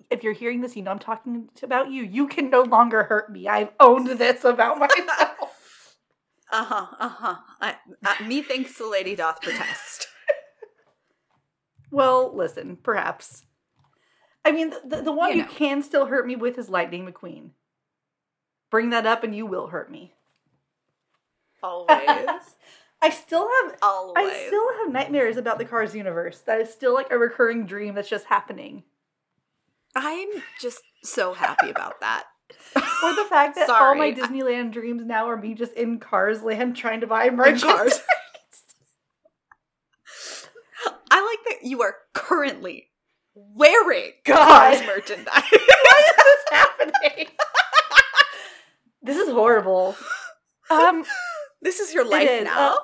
if 0.10 0.24
you're 0.24 0.34
hearing 0.34 0.62
this, 0.62 0.76
you 0.76 0.84
know 0.84 0.92
I'm 0.92 1.00
talking 1.00 1.50
about 1.64 1.92
you. 1.92 2.04
You 2.04 2.28
can 2.28 2.50
no 2.50 2.62
longer 2.62 3.04
hurt 3.04 3.32
me. 3.32 3.48
I've 3.48 3.70
owned 3.80 4.08
this 4.08 4.44
about 4.44 4.80
myself. 4.80 5.52
Uh 6.52 6.64
huh. 6.64 6.86
Uh 7.00 7.10
huh. 7.10 7.36
I, 7.60 7.76
uh, 8.06 8.24
methinks 8.24 8.78
the 8.78 8.88
lady 8.88 9.16
doth 9.16 9.42
protest. 9.42 10.08
well, 11.92 12.34
listen, 12.34 12.78
perhaps. 12.82 13.46
I 14.46 14.52
mean, 14.52 14.70
the, 14.70 14.82
the, 14.86 15.02
the 15.02 15.12
one 15.12 15.32
You 15.32 15.38
you, 15.38 15.46
can 15.46 15.82
still 15.82 16.06
hurt 16.06 16.28
me 16.28 16.36
with 16.36 16.60
is 16.60 16.70
Lightning 16.70 17.12
McQueen. 17.12 17.50
Bring 18.70 18.92
that 18.92 19.08
up, 19.08 19.24
and 19.24 19.36
you 19.36 19.48
will 19.48 19.68
hurt 19.68 19.92
me. 19.92 20.14
Always. 21.64 21.98
I 23.06 23.10
still 23.12 23.48
have 23.64 23.78
Always. 23.84 24.32
I 24.32 24.48
still 24.48 24.78
have 24.80 24.92
nightmares 24.92 25.38
about 25.38 25.60
the 25.60 25.66
Cars 25.66 25.94
universe. 25.94 26.40
That 26.48 26.60
is 26.60 26.74
still 26.74 26.96
like 26.96 27.12
a 27.12 27.18
recurring 27.20 27.68
dream 27.68 27.94
that's 27.94 28.10
just 28.10 28.26
happening. 28.26 28.84
I'm 29.96 30.28
just 30.60 30.82
so 31.04 31.34
happy 31.36 31.70
about 31.70 32.00
that. 32.02 32.24
Or 32.76 33.16
the 33.16 33.26
fact 33.30 33.56
that 33.56 33.70
all 33.70 33.94
my 33.96 34.14
Sorry. 34.14 34.28
Disneyland 34.28 34.72
dreams 34.72 35.06
now 35.06 35.30
are 35.30 35.38
me 35.38 35.54
just 35.54 35.74
in 35.74 36.00
Cars 36.00 36.42
Land 36.42 36.76
trying 36.76 37.02
to 37.02 37.08
buy 37.08 37.30
merchandise. 37.30 37.64
cars. 37.64 38.00
I 41.12 41.22
like 41.24 41.60
that 41.62 41.68
you 41.68 41.84
are 41.84 41.96
currently 42.14 42.88
wearing 43.36 44.12
God. 44.26 44.74
cars 44.74 44.82
merchandise. 44.88 45.28
Why 45.52 46.10
is 46.10 46.16
this 46.18 46.44
happening? 46.52 47.28
this 49.04 49.18
is 49.18 49.30
horrible. 49.30 49.96
Um, 50.68 51.06
this 51.62 51.80
is 51.80 51.94
your 51.94 52.04
life 52.10 52.28
is, 52.28 52.44
now. 52.44 52.74
uh, 52.74 52.78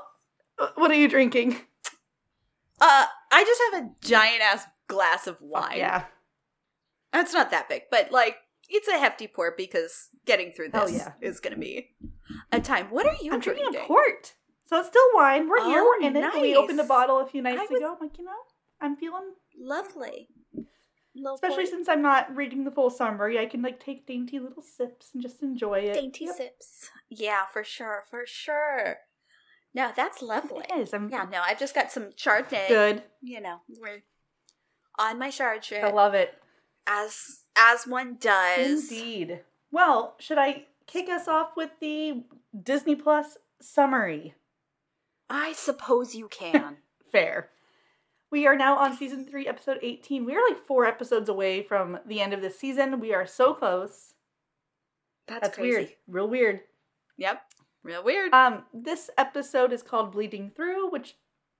what 0.76 0.92
are 0.92 0.96
you 0.96 1.08
drinking? 1.08 1.58
Uh, 2.80 3.06
I 3.32 3.44
just 3.44 3.62
have 3.72 3.84
a 3.84 3.90
giant 4.06 4.42
ass 4.42 4.66
glass 4.88 5.28
of 5.28 5.38
wine. 5.42 5.78
Yeah. 5.78 6.06
It's 7.14 7.34
not 7.34 7.52
that 7.52 7.70
big, 7.70 7.84
but 7.92 8.12
like 8.12 8.38
it's 8.70 8.88
a 8.88 8.98
hefty 8.98 9.28
pour 9.28 9.54
because 9.56 10.08
getting 10.26 10.52
through 10.52 10.70
Oh, 10.74 10.88
this 10.88 10.98
yeah. 10.98 11.12
is 11.22 11.40
going 11.40 11.54
to 11.54 11.60
be 11.60 11.90
a 12.52 12.60
time. 12.60 12.88
What 12.90 13.06
are 13.06 13.16
you 13.22 13.34
I'm 13.34 13.40
drinking? 13.40 13.66
drinking 13.66 13.84
a 13.84 13.88
port. 13.88 14.34
So 14.66 14.80
it's 14.80 14.88
still 14.88 15.06
wine. 15.14 15.50
We're 15.50 15.64
here. 15.66 15.82
Oh, 15.82 15.98
We're 16.02 16.08
in 16.08 16.16
it. 16.16 16.42
We 16.42 16.56
opened 16.56 16.80
a 16.80 16.86
bottle 16.86 17.20
a 17.20 17.28
few 17.28 17.42
nights 17.42 17.70
was- 17.70 17.80
ago. 17.82 17.94
I'm 17.94 18.08
like, 18.08 18.18
you 18.18 18.24
know, 18.24 18.32
I'm 18.80 18.96
feeling, 18.96 19.34
Lovely. 19.60 20.30
Especially 21.34 21.66
since 21.66 21.90
I'm 21.90 22.02
not 22.02 22.34
reading 22.34 22.64
the 22.64 22.72
full 22.72 22.90
summary, 22.90 23.38
I 23.38 23.46
can 23.46 23.62
like 23.62 23.82
take 23.84 24.08
dainty 24.08 24.40
little 24.40 24.64
sips 24.64 25.10
and 25.14 25.22
just 25.22 25.44
enjoy 25.44 25.80
it. 25.80 25.94
dainty 25.94 26.24
Yep. 26.26 26.36
sips. 26.38 26.90
Yeah, 27.10 27.46
for 27.52 27.66
sure, 27.66 28.06
for 28.10 28.24
sure. 28.26 29.00
No, 29.74 29.92
that's 29.96 30.22
lovely. 30.22 30.66
It 30.70 30.78
is. 30.80 30.94
I'm 30.94 31.10
Yeah, 31.10 31.26
no, 31.32 31.42
I've 31.42 31.60
just 31.60 31.74
got 31.76 31.92
some 31.92 32.12
Chardonnay. 32.12 32.68
good. 32.68 33.04
You 33.22 33.42
know, 33.42 33.62
we're 33.80 34.04
on 35.00 35.18
my 35.20 35.30
Chard 35.30 35.64
shit, 35.64 35.84
I 35.84 35.90
love 35.90 36.14
it. 36.14 36.34
as 36.88 37.42
as 37.56 37.86
one 37.88 38.18
does. 38.20 38.92
Indeed. 38.92 39.42
Well, 39.72 40.16
should 40.20 40.38
I 40.38 40.66
kick 40.88 41.08
us 41.10 41.28
off 41.28 41.52
with 41.56 41.70
the 41.80 42.24
Disney 42.62 42.96
Plus 42.96 43.38
summary? 43.62 44.34
I 45.30 45.54
suppose 45.54 46.14
you 46.16 46.28
can. 46.28 46.78
Fair. 47.12 47.50
We 48.30 48.48
are 48.48 48.56
now 48.58 48.78
on 48.78 48.96
season 48.96 49.26
three, 49.26 49.48
episode 49.48 49.80
18. 49.82 50.26
We 50.26 50.34
are 50.36 50.50
like 50.50 50.66
four 50.66 50.86
episodes 50.86 51.28
away 51.30 51.64
from 51.64 52.00
the 52.06 52.22
end 52.22 52.34
of 52.34 52.42
this 52.42 52.58
season. 52.60 53.00
We 53.02 53.14
are 53.14 53.26
so 53.28 53.54
close. 53.54 54.14
That's, 55.28 55.42
That's 55.42 55.56
crazy. 55.58 55.78
weird. 55.78 55.90
Real 56.08 56.28
weird. 56.30 56.60
Yep, 57.18 57.42
real 57.84 58.04
weird. 58.04 58.34
Um, 58.34 58.64
this 58.74 59.10
episode 59.18 59.72
is 59.74 59.84
called 59.84 60.12
Bleeding 60.12 60.52
Through, 60.56 60.90
which 60.92 61.16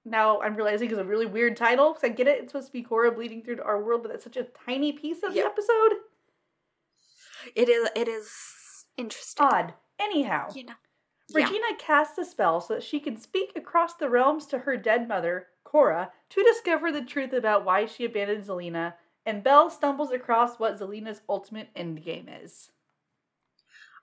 now 0.06 0.42
I'm 0.42 0.56
realizing 0.56 0.92
is 0.92 0.98
a 0.98 1.04
really 1.04 1.26
weird 1.26 1.56
title. 1.58 1.94
Because 1.94 2.10
I 2.10 2.14
get 2.14 2.28
it, 2.28 2.40
it's 2.44 2.52
supposed 2.52 2.68
to 2.68 2.74
be 2.74 2.82
Cora 2.84 3.12
bleeding 3.12 3.44
through 3.44 3.58
to 3.58 3.64
our 3.64 3.82
world, 3.84 4.02
but 4.04 4.12
that's 4.12 4.24
such 4.24 4.38
a 4.38 4.44
tiny 4.66 4.92
piece 4.92 5.24
of 5.24 5.34
Yep. 5.36 5.44
the 5.46 5.52
episode. 5.52 5.98
it 7.56 7.70
is. 7.70 7.90
It 7.96 8.08
is 8.08 8.86
interesting. 8.98 9.46
Odd. 9.46 9.74
Anyhow, 10.00 10.48
You 10.56 10.66
know. 10.66 10.74
Yeah. 11.30 11.46
Regina 11.46 11.76
casts 11.78 12.18
a 12.18 12.26
spell 12.26 12.60
so 12.60 12.74
that 12.74 12.84
she 12.84 13.00
can 13.00 13.16
speak 13.18 13.54
across 13.56 13.94
the 13.94 14.10
realms 14.10 14.46
to 14.48 14.60
her 14.60 14.76
dead 14.76 15.08
mother, 15.08 15.48
Cora, 15.64 16.12
to 16.30 16.44
discover 16.44 16.92
the 16.92 17.04
truth 17.06 17.32
about 17.32 17.64
why 17.64 17.86
she 17.86 18.04
abandoned 18.04 18.44
Zelena, 18.44 18.96
and 19.26 19.44
Belle 19.44 19.70
stumbles 19.70 20.12
across 20.12 20.58
what 20.60 20.78
Zelena's 20.78 21.22
ultimate 21.30 21.70
endgame 21.76 22.28
is. 22.44 22.72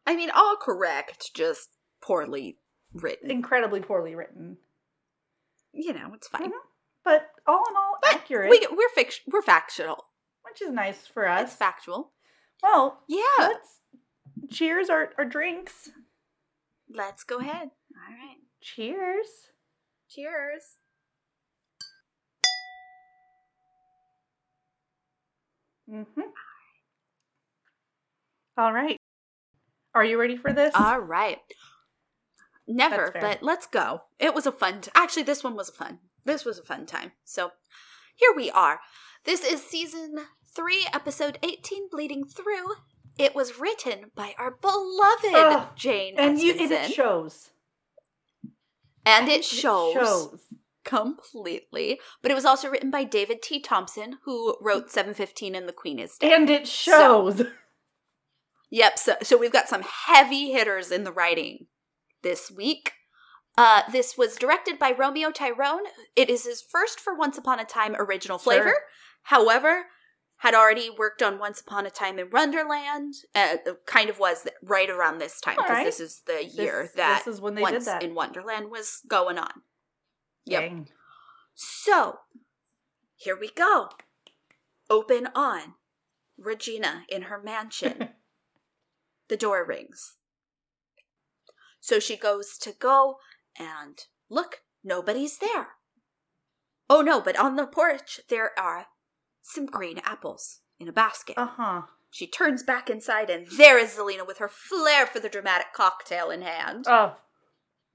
I 0.07 0.17
mean, 0.17 0.31
all 0.31 0.57
correct, 0.57 1.35
just 1.35 1.77
poorly 2.01 2.59
written. 2.95 3.31
Incredibly 3.31 3.81
poorly 3.81 4.15
written, 4.15 4.59
You 5.73 5.93
know, 5.93 6.13
it's 6.15 6.29
fine. 6.29 6.51
Mhm. 6.51 6.61
but 7.05 7.31
all 7.47 7.65
in 7.69 7.77
all, 7.77 7.99
But 8.03 8.15
accurate, 8.17 8.51
We, 8.51 8.67
we're 8.71 8.89
fict- 8.91 9.23
We're 9.27 9.43
factual. 9.43 10.07
which 10.43 10.61
is 10.63 10.71
nice 10.73 11.07
for 11.07 11.27
us. 11.29 11.49
It's 11.51 11.57
factual. 11.57 12.13
well, 12.63 13.03
Yeah. 13.07 13.23
let's 13.39 13.81
cheers 14.51 14.89
our, 14.91 15.13
our 15.19 15.25
drinks. 15.25 15.91
let's 16.89 17.25
go 17.25 17.39
ahead. 17.39 17.71
All 17.95 18.15
right. 18.15 18.39
Cheers. 18.61 19.51
Cheers. 20.09 20.79
Mm-hmm. 25.91 26.21
All 28.57 28.73
right. 28.73 28.97
Are 29.95 30.05
you 30.05 30.19
ready 30.21 30.37
for 30.37 30.53
this? 30.53 30.75
All 30.75 30.99
right. 31.01 31.39
Never, 32.69 33.15
but 33.19 33.43
let's 33.43 33.67
go. 33.67 34.03
It 34.19 34.35
was 34.35 34.47
a 34.47 34.53
fun. 34.53 34.83
T- 34.83 34.91
Actually, 34.95 35.23
this 35.23 35.43
one 35.43 35.57
was 35.57 35.71
a 35.71 35.73
fun. 35.73 36.01
This 36.25 36.45
was 36.45 36.59
a 36.59 36.63
fun 36.63 36.85
time. 36.85 37.13
So, 37.25 37.53
here 38.17 38.33
we 38.37 38.51
are. 38.51 38.81
This 39.25 39.43
is 39.43 39.63
season 39.65 40.17
three, 40.55 40.87
episode 40.93 41.39
eighteen, 41.43 41.89
bleeding 41.91 42.25
through. 42.25 42.75
It 43.19 43.35
was 43.35 43.59
written 43.59 44.11
by 44.15 44.35
our 44.39 44.51
beloved 44.61 45.35
Ugh, 45.35 45.69
Jane 45.77 46.15
and 46.19 46.39
you, 46.39 46.53
and 46.53 46.71
it 46.71 46.93
shows. 46.93 47.51
and 49.05 49.29
it 49.29 49.45
shows, 49.45 49.95
shows. 49.95 50.39
completely. 50.85 51.99
But 52.23 52.31
it 52.31 52.35
was 52.35 52.45
also 52.45 52.69
written 52.69 52.91
by 52.91 53.05
David 53.05 53.43
T. 53.43 53.61
Thompson, 53.61 54.19
who 54.25 54.57
wrote 54.61 54.91
Seven 54.91 55.15
Fifteen 55.15 55.55
and 55.55 55.67
The 55.69 55.73
Queen 55.73 55.99
Is 55.99 56.17
Dead. 56.19 56.33
And 56.33 56.51
it 56.51 56.69
shows. 56.69 57.43
Yep. 58.71 58.99
So, 58.99 59.15
so 59.23 59.39
we've 59.39 59.53
got 59.53 59.69
some 59.69 59.83
heavy 60.07 60.53
hitters 60.53 60.93
in 60.93 61.05
the 61.05 61.13
writing 61.13 61.67
this 62.23 62.51
week. 62.51 62.93
Uh, 63.57 63.83
this 63.91 64.17
was 64.17 64.37
directed 64.37 64.79
by 64.79 64.93
Romeo 64.93 65.31
Tirone. 65.31 65.87
It 66.15 66.31
is 66.31 66.45
his 66.45 66.63
first 66.63 67.01
for 67.01 67.15
Once 67.15 67.37
Upon 67.37 67.59
a 67.59 67.65
Time 67.65 67.97
original 67.99 68.39
Sure. 68.39 68.53
flavor. 68.53 68.75
However, 69.23 69.87
had 70.43 70.55
already 70.55 70.89
worked 70.89 71.21
on 71.23 71.41
Once 71.41 71.61
Upon 71.61 71.85
a 71.85 71.91
Time 71.91 72.19
in 72.21 72.31
Wonderland. 72.31 73.15
Uh, 73.35 73.57
kind 73.87 74.09
of 74.09 74.21
was 74.21 74.47
right 74.63 74.89
around 74.89 75.19
this 75.19 75.41
time 75.41 75.57
because 75.57 75.71
Alright. 75.71 75.87
this 75.87 75.99
is 75.99 76.23
the 76.27 76.45
year 76.45 76.83
This- 76.85 76.93
that 76.93 77.25
this 77.25 77.35
is 77.35 77.41
when 77.41 77.57
they 77.57 77.63
Once 77.63 77.85
did 77.85 77.95
that. 77.95 78.03
in 78.05 78.15
Wonderland 78.15 78.71
was 78.71 79.01
going 79.09 79.39
on. 79.39 79.63
Yep. 80.45 80.61
Dang. 80.63 80.89
So, 81.55 82.21
here 83.17 83.37
we 83.37 83.51
go. 83.51 83.89
Open 84.89 85.29
on 85.35 85.75
Regina 86.39 87.05
in 87.09 87.23
her 87.23 87.43
mansion. 87.43 88.11
the 89.29 89.37
door 89.37 89.65
rings. 89.67 90.15
So 91.89 91.99
she 91.99 92.19
goes 92.19 92.59
to 92.59 92.73
go 92.79 93.17
and 93.59 93.99
look, 94.29 94.61
nobody's 94.85 95.39
there. 95.39 95.69
Oh 96.91 97.01
no, 97.01 97.19
but 97.19 97.39
on 97.39 97.57
the 97.57 97.67
porch 97.67 98.21
there 98.29 98.51
are 98.59 98.89
some 99.41 99.65
green 99.65 99.99
apples 100.05 100.61
in 100.79 100.87
a 100.87 100.93
basket. 100.93 101.39
Uh 101.39 101.47
huh. 101.47 101.83
She 102.11 102.27
turns 102.27 102.63
back 102.63 102.91
inside 102.91 103.31
and 103.31 103.47
there 103.57 103.79
is 103.79 103.97
Zelena 103.97 104.27
with 104.27 104.37
her 104.37 104.51
flair 104.51 105.07
for 105.07 105.19
the 105.19 105.31
dramatic 105.31 105.69
cocktail 105.75 106.29
in 106.31 106.43
hand. 106.43 106.85
Oh, 106.87 107.17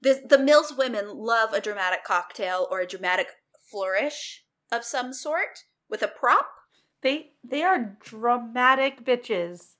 This, 0.02 0.18
the 0.28 0.38
Mills 0.38 0.74
women 0.76 1.16
love 1.16 1.52
a 1.52 1.60
dramatic 1.60 2.02
cocktail 2.02 2.66
or 2.72 2.80
a 2.80 2.88
dramatic 2.88 3.28
flourish 3.70 4.42
of 4.72 4.82
some 4.82 5.12
sort 5.12 5.66
with 5.88 6.02
a 6.02 6.08
prop. 6.08 6.48
they 7.02 7.34
they 7.48 7.62
are 7.62 7.96
dramatic 8.02 9.04
bitches. 9.04 9.74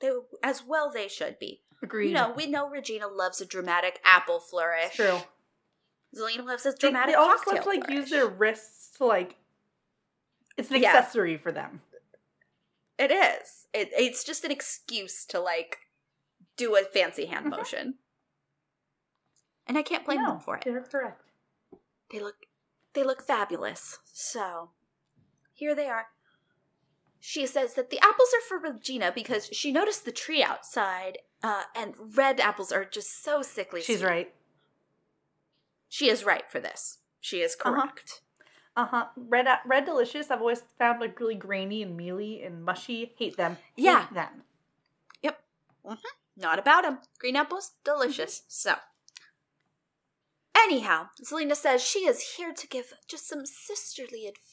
They, 0.00 0.12
as 0.42 0.62
well, 0.66 0.90
they 0.90 1.06
should 1.06 1.38
be. 1.38 1.60
Agreed. 1.82 2.08
You 2.08 2.14
know, 2.14 2.32
we 2.36 2.46
know 2.46 2.68
Regina 2.68 3.06
loves 3.08 3.40
a 3.40 3.46
dramatic 3.46 4.00
apple 4.04 4.38
flourish. 4.40 4.86
it's 4.86 4.96
true. 4.96 5.20
Zelena 6.14 6.44
loves 6.44 6.66
a 6.66 6.76
dramatic 6.76 7.14
they 7.14 7.20
cocktail 7.20 7.54
have 7.54 7.62
to 7.64 7.68
like 7.70 7.84
flourish. 7.86 8.00
use 8.00 8.10
their 8.10 8.26
wrists 8.26 8.96
to 8.98 9.04
like. 9.04 9.36
It's 10.56 10.70
an 10.70 10.82
Yeah. 10.82 10.88
accessory 10.96 11.36
for 11.38 11.52
them. 11.52 11.82
It 12.98 13.10
is. 13.10 13.66
It, 13.72 13.90
it's 13.96 14.24
just 14.24 14.44
an 14.44 14.50
excuse 14.50 15.24
to 15.26 15.40
like 15.40 15.78
do 16.56 16.76
a 16.76 16.82
fancy 16.82 17.26
hand 17.26 17.46
Mhm. 17.46 17.50
motion. 17.56 17.98
And 19.66 19.78
I 19.78 19.82
can't 19.82 20.04
blame 20.04 20.20
no, 20.22 20.30
them 20.32 20.40
for 20.40 20.56
it. 20.56 20.64
They're 20.64 20.82
correct. 20.82 21.30
They 22.10 22.18
look 22.20 22.36
they 22.92 23.04
look 23.04 23.22
fabulous. 23.22 24.00
So 24.12 24.72
here 25.54 25.74
they 25.76 25.86
are. 25.88 26.08
She 27.20 27.46
says 27.46 27.74
that 27.74 27.90
the 27.90 28.00
apples 28.00 28.32
are 28.34 28.40
for 28.40 28.58
Regina 28.58 29.12
because 29.14 29.46
she 29.52 29.70
noticed 29.70 30.04
the 30.04 30.10
tree 30.12 30.42
outside, 30.42 31.18
uh, 31.42 31.62
and 31.74 31.94
red 32.16 32.40
apples 32.40 32.70
are 32.72 32.84
just 32.84 33.22
so 33.22 33.42
sickly. 33.42 33.80
She's 33.82 33.98
sweet. 34.00 34.08
right. 34.08 34.34
She 35.88 36.08
is 36.08 36.24
right 36.24 36.48
for 36.50 36.60
this. 36.60 36.98
She 37.20 37.40
is 37.40 37.56
Uh-huh. 37.60 37.72
correct. 37.82 38.20
Uh 38.76 38.86
huh. 38.86 39.06
Red 39.16 39.46
red 39.66 39.84
delicious. 39.84 40.30
I've 40.30 40.40
always 40.40 40.62
found 40.78 41.00
like 41.00 41.18
really 41.18 41.34
grainy 41.34 41.82
and 41.82 41.96
mealy 41.96 42.42
and 42.42 42.64
mushy. 42.64 43.14
Hate 43.18 43.36
them. 43.36 43.56
Hate 43.76 43.84
Yeah. 43.84 44.06
them. 44.12 44.44
Yep. 45.22 45.42
Not 46.36 46.58
about 46.58 46.84
them. 46.84 46.98
Green 47.18 47.36
apples, 47.36 47.72
delicious. 47.84 48.42
So, 48.48 48.76
anyhow, 50.56 51.08
Zelena 51.22 51.56
says 51.56 51.82
she 51.82 52.00
is 52.06 52.36
here 52.36 52.52
to 52.52 52.66
give 52.66 52.92
just 53.08 53.26
some 53.28 53.44
sisterly 53.44 54.26
advice. 54.26 54.49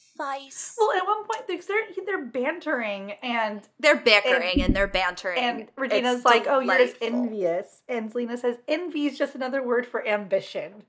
Well, 0.78 0.96
at 0.96 1.06
one 1.06 1.24
point 1.24 1.46
they're 1.46 1.58
they're, 1.58 2.04
they're 2.04 2.26
bantering 2.26 3.12
and 3.22 3.62
they're 3.78 3.96
bickering 3.96 4.62
and, 4.62 4.74
they're 4.74 4.88
bantering. 4.88 5.38
and 5.38 5.68
Regina's 5.76 6.16
It's 6.16 6.24
like, 6.24 6.46
"Oh, 6.48 6.60
you're 6.60 6.78
just 6.78 6.96
envious," 7.00 7.82
and 7.88 8.12
Zelena 8.12 8.38
says, 8.38 8.56
"Envy 8.66 9.06
is 9.06 9.16
just 9.16 9.34
another 9.34 9.62
word 9.62 9.86
for 9.86 10.06
ambition." 10.06 10.84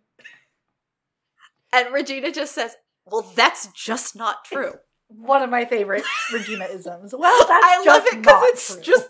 And 1.72 1.94
Regina 1.94 2.32
just 2.32 2.56
says, 2.56 2.76
"Well, 3.06 3.22
that's 3.36 3.68
just 3.68 4.16
not 4.16 4.46
true." 4.46 4.74
One 5.08 5.42
of 5.42 5.50
my 5.50 5.66
favorite 5.66 6.04
Regina 6.34 6.66
isms. 6.66 7.14
Well, 7.18 7.46
that's 7.48 7.66
I 7.66 7.78
love 7.78 7.86
just 7.86 8.14
it 8.14 8.20
because 8.20 8.44
it's 8.50 8.74
true. 8.74 8.84
just. 8.84 9.10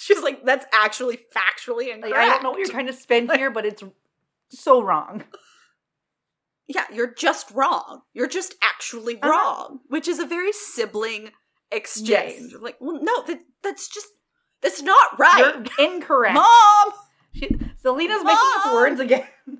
She's 0.00 0.22
like, 0.22 0.44
"That's 0.44 0.66
actually 0.72 1.18
factually 1.34 1.92
incorrect." 1.92 2.14
like 2.14 2.14
I 2.14 2.28
don't 2.28 2.42
know 2.42 2.50
what 2.50 2.60
you're 2.60 2.68
trying 2.68 2.86
to 2.86 2.92
spin 2.92 3.28
here, 3.28 3.50
but 3.50 3.66
it's 3.66 3.82
so 4.50 4.82
wrong. 4.82 5.24
Yeah, 6.72 6.84
you're 6.92 7.12
just 7.12 7.50
wrong. 7.50 8.02
You're 8.14 8.28
just 8.28 8.54
actually 8.62 9.16
Uh-huh. 9.20 9.28
wrong, 9.30 9.80
which 9.88 10.06
is 10.06 10.20
a 10.20 10.26
very 10.26 10.52
sibling 10.52 11.32
exchange. 11.72 12.54
Like, 12.54 12.76
well, 12.80 13.00
no, 13.02 13.22
that 13.24 13.40
that's 13.62 13.88
just 13.88 14.06
that's 14.60 14.80
not 14.80 15.18
right, 15.18 15.66
You're 15.78 15.88
incorrect. 15.92 16.34
mom. 16.34 16.92
She, 17.34 17.48
Zelena's 17.82 18.22
making 18.22 18.38
up 18.64 18.72
words 18.74 19.00
again. 19.00 19.26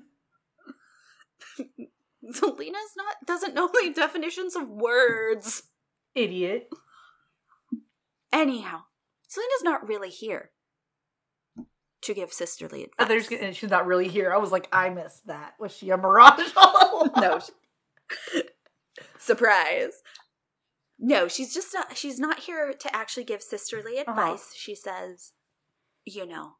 Zelena's 2.33 2.93
not 2.95 3.15
doesn't 3.25 3.53
know 3.53 3.67
the 3.67 3.91
definitions 3.93 4.55
of 4.55 4.69
words. 4.69 5.63
Idiot. 6.15 6.69
Anyhow, 8.31 8.83
Zelena's 9.29 9.63
not 9.63 9.87
really 9.87 10.09
here 10.09 10.51
to 12.01 12.13
give 12.13 12.33
sisterly 12.33 12.83
advice. 12.85 13.07
there's, 13.07 13.31
and 13.41 13.55
she's 13.55 13.69
not 13.69 13.85
really 13.85 14.07
here. 14.07 14.33
I 14.33 14.37
was 14.37 14.51
like, 14.51 14.67
I 14.71 14.89
missed 14.89 15.27
that. 15.27 15.53
Was 15.59 15.71
she 15.75 15.89
a 15.91 15.97
mirage 15.97 16.51
all 16.55 17.03
along? 17.15 17.21
no 17.21 17.39
surprise. 19.19 20.01
No, 20.99 21.27
she's 21.27 21.53
just 21.53 21.73
not. 21.73 21.97
She's 21.97 22.19
not 22.19 22.39
here 22.41 22.73
to 22.73 22.95
actually 22.95 23.23
give 23.23 23.41
sisterly 23.41 23.97
Uh-huh. 23.99 24.11
advice. 24.11 24.53
She 24.55 24.75
says, 24.75 25.31
you 26.05 26.25
know, 26.27 26.53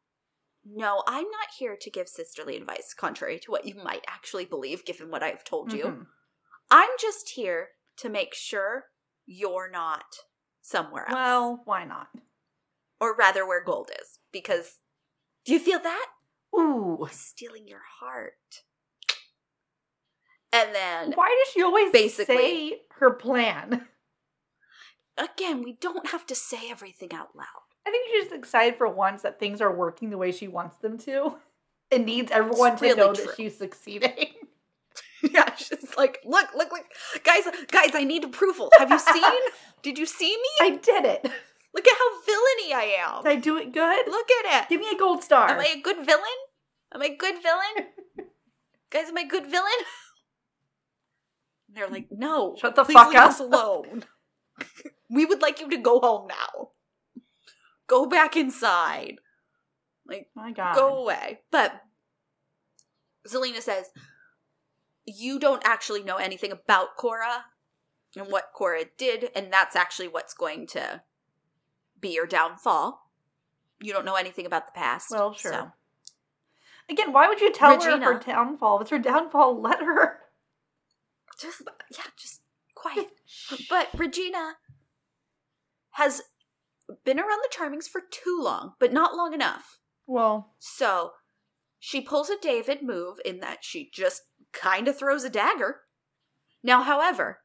no, 0.64 1.02
I'm 1.06 1.24
not 1.30 1.48
here 1.58 1.76
to 1.80 1.90
give 1.90 2.08
sisterly 2.08 2.56
advice, 2.56 2.94
contrary 2.94 3.38
to 3.40 3.50
what 3.50 3.66
you 3.66 3.74
might 3.82 4.04
actually 4.08 4.44
believe, 4.44 4.84
given 4.84 5.10
what 5.10 5.22
I've 5.22 5.44
told 5.44 5.72
you. 5.72 5.84
Mhm. 5.84 6.06
I'm 6.70 6.90
just 7.00 7.30
here 7.30 7.70
to 7.98 8.08
make 8.08 8.34
sure 8.34 8.86
you're 9.26 9.70
not 9.70 10.04
somewhere 10.60 11.04
else. 11.08 11.14
Well, 11.14 11.62
why 11.64 11.84
not? 11.84 12.08
or 13.00 13.16
rather, 13.16 13.44
where 13.44 13.64
gold 13.64 13.90
is. 14.00 14.20
Because, 14.30 14.78
do 15.44 15.52
you 15.52 15.58
feel 15.58 15.78
that? 15.80 16.06
Ooh. 16.56 17.08
Stealing 17.10 17.66
your 17.66 17.82
heart. 18.00 18.34
And 20.52 20.74
then 20.74 21.12
Why 21.14 21.28
does 21.44 21.52
she 21.54 21.62
always 21.62 21.90
Basically- 21.92 22.36
say 22.36 22.80
her 22.98 23.10
plan? 23.10 23.88
again, 25.18 25.62
we 25.62 25.74
don't 25.80 26.08
have 26.08 26.26
to 26.26 26.34
say 26.34 26.70
everything 26.70 27.12
out 27.12 27.34
loud. 27.36 27.46
I 27.86 27.90
think 27.90 28.08
she's 28.10 28.24
just 28.24 28.34
excited 28.34 28.76
for 28.76 28.88
once 28.88 29.22
that 29.22 29.38
things 29.38 29.60
are 29.60 29.74
working 29.74 30.10
the 30.10 30.18
way 30.18 30.32
she 30.32 30.48
wants 30.48 30.76
them 30.78 30.98
to. 30.98 31.36
And 31.90 32.06
needs 32.06 32.30
everyone 32.32 32.76
to 32.78 32.94
know 32.94 33.12
true. 33.12 33.26
that 33.26 33.36
she's 33.36 33.58
succeeding. 33.58 34.28
yeah, 35.22 35.54
she's 35.56 35.94
like, 35.96 36.18
look, 36.24 36.46
look, 36.56 36.72
look, 36.72 36.84
guys, 37.22 37.42
guys, 37.70 37.90
I 37.94 38.04
need 38.04 38.24
approval. 38.24 38.70
Have 38.78 38.90
you 38.90 38.98
seen? 39.12 39.22
Did 39.82 39.98
you 39.98 40.06
see 40.06 40.34
me? 40.34 40.48
I 40.60 40.70
did 40.76 41.04
it. 41.04 41.30
Look 41.74 41.88
at 41.88 41.96
how 41.98 42.22
villainy 42.22 42.74
I 42.74 42.96
am. 43.00 43.22
Did 43.22 43.32
I 43.32 43.36
do 43.36 43.56
it 43.56 43.72
good? 43.72 44.06
Look 44.06 44.28
at 44.44 44.62
it. 44.62 44.68
Give 44.68 44.80
me 44.80 44.90
a 44.94 44.98
gold 44.98 45.22
star. 45.22 45.50
Am 45.50 45.60
I 45.60 45.74
a 45.76 45.80
good 45.80 46.04
villain? 46.04 46.22
Am 46.94 47.00
I 47.02 47.06
a 47.06 47.16
good 47.16 47.36
villain? 47.42 47.88
guys, 48.90 49.08
am 49.08 49.16
I 49.18 49.22
a 49.22 49.26
good 49.26 49.46
villain? 49.46 49.70
And 51.68 51.76
they're 51.76 51.88
like, 51.88 52.08
no. 52.10 52.54
Shut 52.60 52.74
the 52.74 52.84
fuck 52.84 53.08
leave 53.08 53.16
up." 53.16 53.28
us 53.28 53.40
alone. 53.40 54.04
we 55.08 55.24
would 55.24 55.40
like 55.40 55.60
you 55.60 55.70
to 55.70 55.78
go 55.78 56.00
home 56.00 56.28
now. 56.28 56.68
Go 57.86 58.06
back 58.06 58.36
inside. 58.36 59.16
Like, 60.06 60.28
My 60.34 60.52
God. 60.52 60.74
go 60.74 61.02
away. 61.02 61.40
But 61.50 61.80
Zelena 63.26 63.60
says, 63.60 63.86
You 65.06 65.38
don't 65.38 65.62
actually 65.64 66.02
know 66.02 66.16
anything 66.16 66.52
about 66.52 66.96
Cora 66.96 67.46
and 68.16 68.28
what 68.30 68.50
Cora 68.54 68.84
did, 68.98 69.30
and 69.34 69.50
that's 69.50 69.74
actually 69.74 70.08
what's 70.08 70.34
going 70.34 70.66
to 70.68 71.02
be 72.02 72.10
your 72.10 72.26
downfall. 72.26 72.98
you 73.80 73.92
don't 73.92 74.04
know 74.04 74.14
anything 74.16 74.44
about 74.46 74.66
the 74.66 74.72
past. 74.72 75.08
Well, 75.10 75.32
sure. 75.32 75.52
so- 75.52 75.72
Again, 76.90 77.12
why 77.12 77.28
would 77.28 77.40
you 77.40 77.50
tell 77.52 77.70
her 77.70 77.76
Regina. 77.78 78.04
her 78.04 78.18
downfall? 78.18 78.76
If 78.76 78.82
it's 78.82 78.90
her 78.90 78.98
downfall, 78.98 79.60
let 79.60 79.80
her. 79.80 80.18
just 81.40 81.62
yeah, 81.90 82.04
just 82.16 82.42
quiet. 82.74 83.08
But 83.70 83.88
Regina 83.96 84.54
has 85.92 86.22
been 87.04 87.18
around 87.18 87.40
the 87.42 87.56
Charmings 87.56 87.88
for 87.88 88.02
too 88.10 88.38
long, 88.40 88.74
but 88.78 88.92
not 88.92 89.14
long 89.16 89.32
enough. 89.32 89.78
Well, 90.06 90.54
So 90.58 91.12
she 91.78 92.00
pulls 92.00 92.28
a 92.30 92.36
David 92.40 92.82
move 92.82 93.18
in 93.24 93.40
that 93.40 93.58
she 93.64 93.88
just 93.92 94.22
kind 94.52 94.86
of 94.88 94.98
throws 94.98 95.24
a 95.24 95.30
dagger. 95.30 95.80
Now, 96.62 96.82
however, 96.82 97.40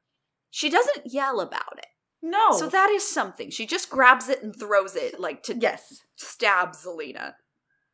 she 0.49 0.69
doesn't 0.69 1.13
yell 1.13 1.39
about 1.39 1.77
it. 1.77 1.85
No. 2.21 2.51
So 2.51 2.67
that 2.67 2.89
is 2.89 3.07
something. 3.07 3.49
She 3.49 3.65
just 3.65 3.89
grabs 3.89 4.29
it 4.29 4.41
and 4.43 4.55
throws 4.55 4.95
it 4.95 5.19
like 5.19 5.43
to 5.43 5.55
yes, 5.55 6.01
stab 6.15 6.73
Zelena. 6.73 7.33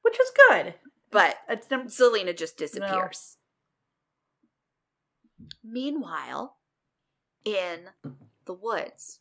which 0.02 0.20
is 0.20 0.32
good. 0.50 0.76
But 1.12 1.38
It's 1.48 1.70
nim- 1.70 1.88
Zelena 1.88 2.36
just 2.36 2.58
disappears. 2.58 3.38
Meanwhile, 5.64 6.58
in 7.46 7.90
the 8.46 8.54
woods, 8.54 9.20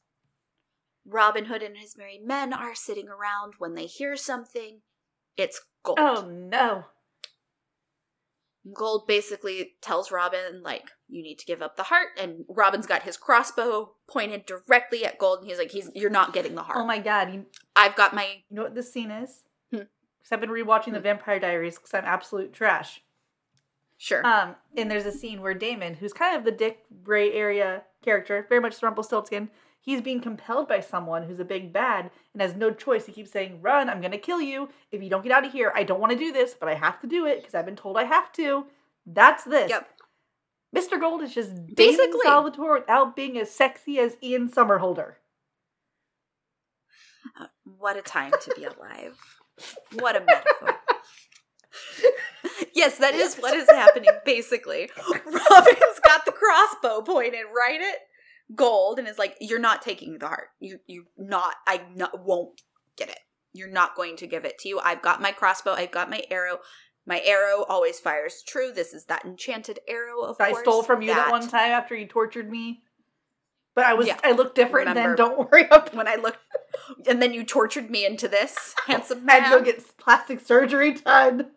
Robin 1.05 1.47
Hood 1.47 1.63
and 1.63 1.77
his 1.77 1.97
merry 1.97 2.19
men 2.19 2.53
are 2.53 2.75
sitting 2.75 3.09
around 3.09 3.55
when 3.59 3.75
they 3.75 3.87
hear 3.87 4.17
something. 4.17 4.81
It's 5.37 5.61
gold. 5.83 5.99
Oh 6.01 6.29
no. 6.29 6.85
Gold 8.73 9.07
basically 9.09 9.73
tells 9.81 10.13
Robin, 10.13 10.63
like, 10.63 10.93
you 11.09 11.23
need 11.23 11.39
to 11.41 11.47
give 11.47 11.63
up 11.63 11.77
the 11.77 11.83
heart, 11.83 12.09
and 12.21 12.45
Robin's 12.49 12.87
got 12.87 13.03
his 13.03 13.17
crossbow 13.17 13.93
pointed 14.09 14.47
directly 14.47 15.05
at 15.05 15.19
Gold, 15.19 15.41
and 15.41 15.49
he's 15.49 15.59
like, 15.59 15.73
He's 15.73 15.91
you're 15.95 16.11
not 16.11 16.33
getting 16.33 16.55
the 16.55 16.63
heart. 16.63 16.79
Oh 16.81 16.87
my 16.87 16.99
god. 16.99 17.33
You, 17.35 17.47
I've 17.75 17.97
got 17.97 18.15
my 18.15 18.25
you 18.49 18.57
know 18.57 18.63
what 18.63 18.75
this 18.75 18.93
scene 18.93 19.11
is? 19.11 19.43
Hmm. 19.71 19.79
Because 19.79 20.31
I've 20.33 20.41
been 20.41 20.51
rewatching 20.51 20.93
the 20.93 21.01
Vampire 21.01 21.41
Diaries 21.41 21.77
because 21.77 21.93
I'm 21.95 22.05
absolute 22.05 22.53
trash. 22.53 23.03
sure. 23.99 24.25
Um, 24.25 24.55
and 24.77 24.89
there's 24.91 25.07
a 25.07 25.13
scene 25.13 25.41
where 25.43 25.55
Damon, 25.55 25.95
who's 25.95 26.13
kind 26.13 26.37
of 26.37 26.45
the 26.45 26.53
Dick 26.53 26.85
Gray 27.03 27.33
area 27.33 27.83
character, 28.05 28.47
very 28.49 28.61
much 28.61 28.81
Rumpelstiltskin, 28.83 29.51
he's 29.83 30.01
being 30.01 30.21
compelled 30.21 30.69
by 30.69 30.81
someone 30.81 31.25
who's 31.25 31.41
a 31.41 31.45
big 31.45 31.73
bad 31.73 32.11
and 32.33 32.41
has 32.41 32.55
no 32.55 32.71
choice. 32.71 33.05
He 33.05 33.13
keeps 33.13 33.31
saying, 33.31 33.61
"Run! 33.61 33.91
I'm 33.91 34.01
gonna 34.01 34.17
kill 34.17 34.41
you 34.41 34.71
if 34.91 35.03
you 35.03 35.11
don't 35.11 35.23
get 35.23 35.33
out 35.33 35.45
of 35.45 35.53
here. 35.53 35.73
I 35.75 35.83
don't 35.83 36.01
want 36.01 36.13
to 36.13 36.19
do 36.19 36.33
this, 36.33 36.55
but 36.59 36.69
I 36.69 36.75
have 36.75 37.01
to 37.01 37.07
do 37.07 37.27
it 37.27 37.41
because 37.41 37.55
I've 37.55 37.67
been 37.67 37.77
told 37.77 37.99
I 37.99 38.05
have 38.05 38.33
to." 38.33 38.67
That's 39.05 39.45
this. 39.45 39.69
Yep. 39.69 39.89
Mr. 40.75 40.99
Gold 40.99 41.23
is 41.23 41.35
just 41.35 41.51
Basically. 41.75 42.21
Salvatore 42.23 42.79
without 42.79 43.15
being 43.15 43.37
as 43.39 43.51
sexy 43.51 43.99
as 43.99 44.17
Ian 44.23 44.49
Somerhalder. 44.49 45.15
Uh, 47.39 47.47
what 47.79 47.97
a 47.97 48.03
time 48.03 48.33
to 48.41 48.55
be 48.57 48.65
alive. 48.65 49.19
What 49.93 50.17
a 50.17 50.21
metaphor. 50.21 50.77
yes, 52.75 52.99
that 52.99 53.15
is 53.15 53.37
what 53.37 53.55
is 53.55 53.69
happening, 53.69 54.11
basically. 54.25 54.91
Robin's 55.09 56.01
got 56.05 56.25
the 56.25 56.33
crossbow 56.33 57.03
pointed 57.03 57.45
right 57.55 57.81
at 57.81 57.97
Gold 58.55 58.99
and 58.99 59.09
is 59.09 59.19
like, 59.19 59.37
You're 59.41 59.59
not 59.59 59.83
taking 59.83 60.19
the 60.19 60.27
heart. 60.29 60.49
You 60.61 60.79
you 60.87 61.07
not 61.17 61.55
I 61.67 61.83
not 61.95 62.25
won't 62.25 62.61
get 62.97 63.09
it. 63.09 63.19
You're 63.55 63.71
not 63.71 63.95
going 63.97 64.17
to 64.17 64.27
give 64.27 64.45
it 64.45 64.59
to 64.61 64.69
you. 64.69 64.81
I've 64.81 65.03
got 65.03 65.21
my 65.21 65.33
crossbow, 65.33 65.73
I've 65.73 65.91
got 65.91 66.11
my 66.11 66.23
arrow. 66.31 66.59
My 67.07 67.21
arrow 67.25 67.65
always 67.69 67.99
fires 67.99 68.43
true. 68.47 68.71
This 68.73 68.93
is 68.95 69.07
that 69.07 69.25
enchanted 69.25 69.81
arrow, 69.89 70.23
of 70.23 70.41
I 70.41 70.51
course. 70.51 70.63
stole 70.63 70.83
from 70.85 71.03
you 71.03 71.09
that, 71.15 71.31
one 71.31 71.49
time 71.49 71.73
after 71.73 71.95
you 71.97 72.07
tortured 72.07 72.49
me. 72.51 72.83
But 73.75 73.85
I 73.87 73.95
was 73.95 74.07
Yeah. 74.07 74.19
I 74.23 74.33
looked 74.33 74.55
different 74.55 74.89
Remember. 74.89 75.17
then. 75.17 75.17
Don't 75.17 75.51
worry 75.51 75.65
about 75.65 75.95
When 75.95 76.07
I 76.07 76.15
looked, 76.17 76.39
and 77.09 77.21
then 77.21 77.33
you 77.35 77.43
tortured 77.45 77.91
me 77.91 78.07
into 78.07 78.29
this 78.29 78.75
handsome 78.87 79.29
I 79.29 79.35
had 79.35 79.43
man. 79.43 79.51
to 79.53 79.59
go 79.59 79.65
get 79.65 79.97
plastic 79.99 80.41
surgery 80.41 80.93
done. 80.93 81.51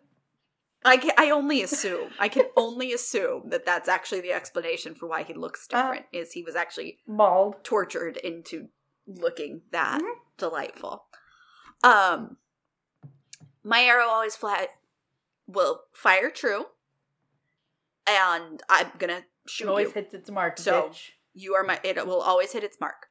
I 0.86 0.96
can, 0.98 1.10
I 1.18 1.30
only 1.30 1.62
assume. 1.62 2.10
I 2.18 2.28
can 2.28 2.44
only 2.56 2.92
assume 2.92 3.50
that 3.50 3.66
that's 3.66 3.88
actually 3.88 4.20
the 4.20 4.32
explanation 4.32 4.94
for 4.94 5.06
why 5.06 5.22
he 5.24 5.34
looks 5.34 5.66
Uh. 5.72 5.82
different. 5.82 6.06
is 6.12 6.32
he 6.32 6.42
was 6.42 6.54
actually 6.56 7.00
Mauled. 7.06 7.62
tortured 7.64 8.16
into 8.18 8.68
looking 9.06 9.62
that 9.72 10.00
Mhm. 10.00 10.14
delightful. 10.36 11.06
Um, 11.82 12.38
my 13.64 13.82
arrow 13.82 14.06
always 14.06 14.36
flat 14.36 14.70
will 15.46 15.84
fire 15.92 16.30
true, 16.30 16.66
and 18.06 18.62
I'm 18.68 18.92
gonna 18.98 19.26
shoot. 19.46 19.64
It 19.64 19.68
always 19.70 19.88
you. 19.88 19.94
hits 19.94 20.14
its 20.14 20.30
mark, 20.30 20.58
So- 20.58 20.88
bitch. 20.88 21.10
You 21.34 21.54
are 21.54 21.62
my. 21.62 21.78
It 21.84 22.06
will 22.06 22.22
always 22.22 22.52
hit 22.52 22.64
its 22.64 22.80
mark, 22.80 23.08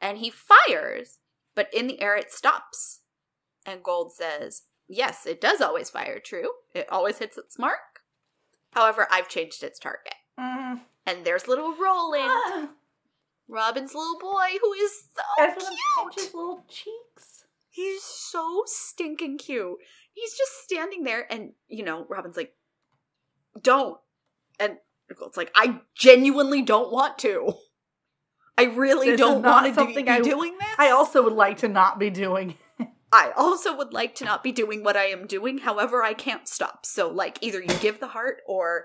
and 0.00 0.18
he 0.18 0.30
fires, 0.30 1.20
but 1.54 1.72
in 1.72 1.86
the 1.86 2.00
air 2.00 2.16
it 2.16 2.32
stops. 2.32 3.00
And 3.64 3.84
Gold 3.84 4.12
says, 4.12 4.64
"Yes, 4.88 5.26
it 5.26 5.40
does 5.40 5.60
always 5.60 5.90
fire 5.90 6.18
true. 6.18 6.50
It 6.74 6.90
always 6.90 7.18
hits 7.18 7.36
its 7.38 7.58
mark. 7.58 8.00
However, 8.72 9.06
I've 9.10 9.28
changed 9.28 9.62
its 9.62 9.78
target." 9.78 10.14
Mm. 10.38 10.82
And 11.06 11.24
there's 11.24 11.48
little 11.48 11.74
Roland, 11.74 12.24
Ah, 12.30 12.68
Robin's 13.48 13.94
little 13.94 14.18
boy, 14.18 14.58
who 14.60 14.72
is 14.74 15.04
so 15.14 15.22
That's 15.38 15.64
cute. 15.68 16.14
his 16.14 16.34
little 16.34 16.64
cheeks. 16.68 17.44
He's 17.70 18.02
so 18.02 18.62
stinking 18.66 19.38
cute. 19.38 19.78
He's 20.12 20.36
just 20.36 20.62
standing 20.64 21.04
there, 21.04 21.30
and 21.32 21.52
you 21.68 21.82
know, 21.84 22.04
Robin's 22.08 22.36
like, 22.36 22.54
"Don't," 23.60 23.98
and 24.58 24.78
Gold's 25.14 25.36
like, 25.36 25.50
"I 25.54 25.80
genuinely 25.94 26.60
don't 26.62 26.92
want 26.92 27.18
to. 27.20 27.54
I 28.58 28.64
really 28.64 29.10
This 29.12 29.20
don't 29.20 29.42
want 29.42 29.66
to 29.72 29.86
do, 29.86 29.94
be 29.94 30.08
I- 30.08 30.20
doing 30.20 30.58
this. 30.58 30.68
I 30.78 30.90
also 30.90 31.22
would 31.22 31.32
like 31.32 31.58
to 31.58 31.68
not 31.68 31.98
be 32.00 32.10
doing. 32.10 32.58
I 33.10 33.32
also 33.36 33.74
would 33.76 33.92
like 33.92 34.14
to 34.16 34.24
not 34.24 34.42
be 34.42 34.52
doing 34.52 34.82
what 34.84 34.96
I 34.96 35.04
am 35.06 35.26
doing. 35.26 35.58
However, 35.58 36.02
I 36.02 36.12
can't 36.14 36.46
stop. 36.46 36.84
So, 36.84 37.08
like, 37.08 37.38
either 37.40 37.60
you 37.60 37.74
give 37.80 38.00
the 38.00 38.08
heart, 38.08 38.38
or, 38.46 38.84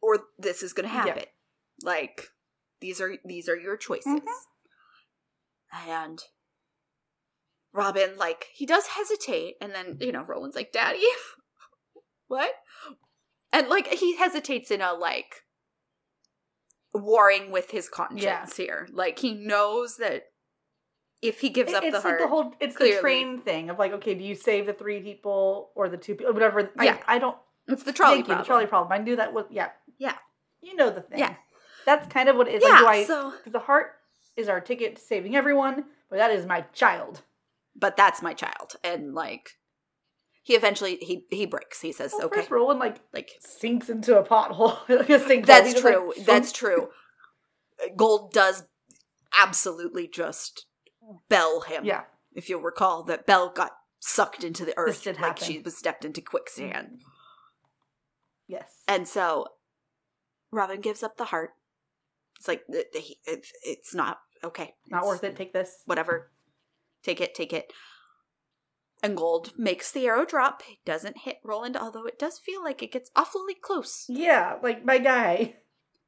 or 0.00 0.18
this 0.38 0.62
is 0.62 0.72
going 0.72 0.88
to 0.88 0.94
Yeah. 0.94 1.04
happen. 1.06 1.24
Like, 1.82 2.28
these 2.80 3.00
are 3.00 3.16
these 3.24 3.48
are 3.48 3.56
your 3.56 3.76
choices. 3.76 4.20
Mhm. 4.20 5.86
And 5.86 6.22
Robin, 7.72 8.16
like, 8.16 8.46
he 8.54 8.64
does 8.66 8.86
hesitate, 8.88 9.56
and 9.60 9.74
then 9.74 9.98
you 10.00 10.12
know, 10.12 10.22
Roland's 10.22 10.56
like, 10.56 10.72
"Daddy, 10.72 11.02
what?" 12.28 12.54
And 13.52 13.68
like, 13.68 13.88
he 13.88 14.16
hesitates 14.16 14.70
in 14.70 14.80
a 14.80 14.92
like 14.92 15.44
warring 16.94 17.50
with 17.50 17.70
his 17.70 17.88
conscience 17.88 18.56
here. 18.56 18.88
Like, 18.92 19.18
he 19.18 19.34
knows 19.34 19.96
that 19.96 20.24
if 21.22 21.40
he 21.40 21.48
gives 21.50 21.70
It- 21.72 21.76
up 21.76 21.84
it's 21.84 21.92
the 21.92 21.98
like 21.98 22.02
heart, 22.02 22.20
the 22.20 22.28
whole 22.28 22.54
it's 22.60 22.76
clearly. 22.76 22.94
the 22.96 23.00
train 23.00 23.40
thing 23.40 23.70
of 23.70 23.78
like, 23.78 23.92
okay, 23.92 24.14
do 24.14 24.22
you 24.24 24.34
save 24.34 24.66
the 24.66 24.72
three 24.72 25.00
people 25.00 25.70
or 25.74 25.88
the 25.88 25.96
two 25.96 26.14
people, 26.14 26.32
whatever? 26.32 26.70
Yeah. 26.80 26.98
I, 27.06 27.16
I 27.16 27.18
don't. 27.18 27.36
it's 27.66 27.82
the 27.82 27.92
trolley 27.92 28.16
thank 28.16 28.26
you, 28.28 28.34
problem. 28.34 28.42
the 28.44 28.46
trolley 28.46 28.66
problem. 28.66 28.92
I 28.92 29.02
knew 29.02 29.16
that 29.16 29.32
was 29.32 29.46
yeah, 29.50 29.70
Yeah. 29.98 30.14
You 30.60 30.74
know 30.76 30.90
the 30.90 31.02
thing. 31.02 31.18
Yeah. 31.20 31.34
that's 31.86 32.06
kind 32.12 32.28
of 32.28 32.36
what 32.36 32.48
it 32.48 32.56
is. 32.56 32.62
Yeah, 32.66 32.80
like, 32.80 33.06
do 33.06 33.14
I? 33.14 33.32
so 33.32 33.32
the 33.46 33.58
heart 33.60 33.92
is 34.36 34.48
our 34.48 34.60
ticket 34.60 34.96
to 34.96 35.02
saving 35.02 35.34
everyone, 35.36 35.84
but 36.10 36.16
that 36.16 36.30
is 36.30 36.46
my 36.46 36.60
child. 36.72 37.22
but 37.74 37.96
that's 37.96 38.22
my 38.22 38.34
child, 38.34 38.74
and 38.84 39.14
like 39.14 39.50
he 40.42 40.54
eventually 40.54 40.96
he 41.00 41.24
he 41.30 41.46
breaks. 41.46 41.80
He 41.80 41.92
says, 41.92 42.12
Well, 42.16 42.26
"Okay, 42.26 42.40
First 42.40 42.50
Roland 42.50 42.80
like 42.80 42.96
like 43.12 43.30
sinks 43.40 43.88
into 43.88 44.18
a 44.18 44.24
pothole. 44.24 44.78
like 44.88 45.10
a 45.10 45.18
sinkhole. 45.18 45.46
that's 45.46 45.80
true. 45.80 46.12
like, 46.16 46.26
that's 46.26 46.52
true." 46.52 46.88
Gold 47.96 48.32
does 48.32 48.64
absolutely 49.40 50.08
just 50.08 50.66
bell 51.28 51.60
him. 51.62 51.84
Yeah. 51.84 52.02
if 52.34 52.48
you'll 52.48 52.60
recall 52.62 53.02
that 53.04 53.26
Belle 53.26 53.50
got 53.50 53.72
sucked 54.00 54.44
into 54.44 54.64
the 54.64 54.74
earth 54.76 55.04
like 55.06 55.16
happen. 55.16 55.44
she 55.44 55.58
was 55.58 55.76
stepped 55.76 56.04
into 56.04 56.20
quicksand, 56.20 56.88
mm-hmm. 56.88 57.08
Yes. 58.46 58.82
and 58.86 59.06
so 59.08 59.46
Robin 60.50 60.80
gives 60.80 61.02
up 61.02 61.16
the 61.16 61.26
heart. 61.26 61.50
It's 62.38 62.48
like 62.48 62.62
it, 62.68 62.86
it, 63.26 63.46
it's 63.64 63.94
not 63.94 64.18
okay. 64.44 64.74
Not 64.88 64.98
It's- 64.98 65.06
worth 65.08 65.24
it. 65.24 65.36
Take 65.36 65.52
this. 65.52 65.82
whatever. 65.86 66.30
Take 67.02 67.20
it, 67.20 67.34
take 67.34 67.52
it. 67.52 67.72
And 69.02 69.16
Gold 69.16 69.52
makes 69.56 69.92
the 69.92 70.06
arrow 70.06 70.24
drop. 70.24 70.62
It 70.68 70.78
doesn't 70.84 71.18
hit 71.18 71.36
Roland, 71.44 71.76
although 71.76 72.04
it 72.06 72.18
does 72.18 72.38
feel 72.38 72.62
like 72.62 72.82
it 72.82 72.90
gets 72.92 73.10
awfully 73.14 73.54
close. 73.54 74.04
Yeah, 74.08 74.56
like 74.62 74.84
my 74.84 74.98
guy. 74.98 75.56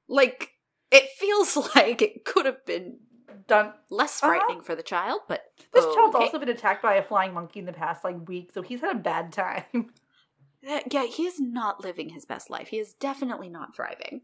Like, 0.09 0.51
it 0.91 1.05
feels 1.17 1.57
like 1.77 2.03
it 2.03 2.25
could 2.25 2.47
have 2.47 2.67
been 2.67 2.99
Done. 3.47 3.73
less 3.90 4.23
Uh-huh. 4.23 4.33
frightening 4.33 4.62
for 4.62 4.75
the 4.75 4.83
child, 4.83 5.21
but 5.29 5.53
This 5.73 5.85
child's 5.95 6.14
okay. 6.14 6.25
also 6.25 6.38
been 6.38 6.49
attacked 6.49 6.83
by 6.83 6.95
a 6.95 7.03
flying 7.03 7.33
monkey 7.35 7.61
in 7.61 7.66
the 7.66 7.73
past 7.73 8.05
like 8.05 8.29
week, 8.29 8.53
so 8.53 8.62
he's 8.62 8.81
had 8.81 8.95
a 8.95 8.99
bad 8.99 9.33
time. 9.33 9.93
Yeah, 10.62 11.07
he 11.07 11.25
is 11.25 11.40
not 11.40 11.83
living 11.83 12.11
his 12.11 12.27
best 12.27 12.51
life. 12.51 12.69
He 12.69 12.79
is 12.79 12.93
definitely 12.93 13.49
not 13.49 13.75
thriving. 13.75 14.21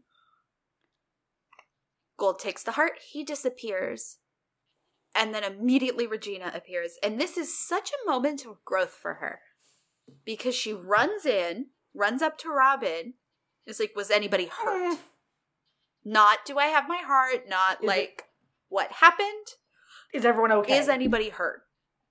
Gold 2.17 2.37
takes 2.37 2.61
the 2.61 2.73
heart, 2.73 2.99
he 3.11 3.23
disappears, 3.23 4.17
and 5.15 5.33
then 5.33 5.43
immediately 5.43 6.05
Regina 6.05 6.51
appears. 6.53 6.99
And 7.01 7.19
this 7.19 7.37
is 7.37 7.57
such 7.57 7.89
a 7.91 8.07
moment 8.07 8.45
of 8.45 8.63
growth 8.65 8.91
for 8.91 9.15
her 9.15 9.39
because 10.25 10.53
she 10.53 10.73
runs 10.73 11.25
in, 11.25 11.67
runs 11.95 12.21
up 12.21 12.37
to 12.39 12.49
Robin. 12.49 13.15
It's 13.65 13.79
like, 13.79 13.95
was 13.95 14.11
anybody 14.11 14.45
hurt? 14.45 14.99
Not, 16.05 16.45
do 16.45 16.59
I 16.59 16.67
have 16.67 16.87
my 16.87 16.97
heart? 17.03 17.49
Not 17.49 17.83
Is 17.83 17.87
like, 17.87 18.25
what 18.69 18.91
happened? 18.93 19.55
Is 20.13 20.25
everyone 20.25 20.51
okay? 20.51 20.77
Is 20.77 20.89
anybody 20.89 21.29
hurt? 21.29 21.63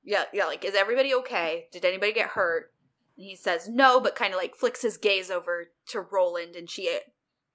Yeah, 0.05 0.25
yeah, 0.33 0.45
like, 0.47 0.65
is 0.65 0.75
everybody 0.75 1.13
okay? 1.15 1.67
Did 1.73 1.85
anybody 1.85 2.13
get 2.13 2.31
hurt? 2.31 2.73
And 3.17 3.27
he 3.27 3.35
says 3.35 3.69
no, 3.69 4.01
but 4.01 4.15
kind 4.15 4.33
of 4.35 4.39
like 4.39 4.55
flicks 4.55 4.83
his 4.83 4.97
gaze 4.99 5.31
over 5.31 5.69
to 5.89 6.01
Roland, 6.01 6.55
and 6.55 6.69
she 6.71 6.89
uh, 6.89 6.99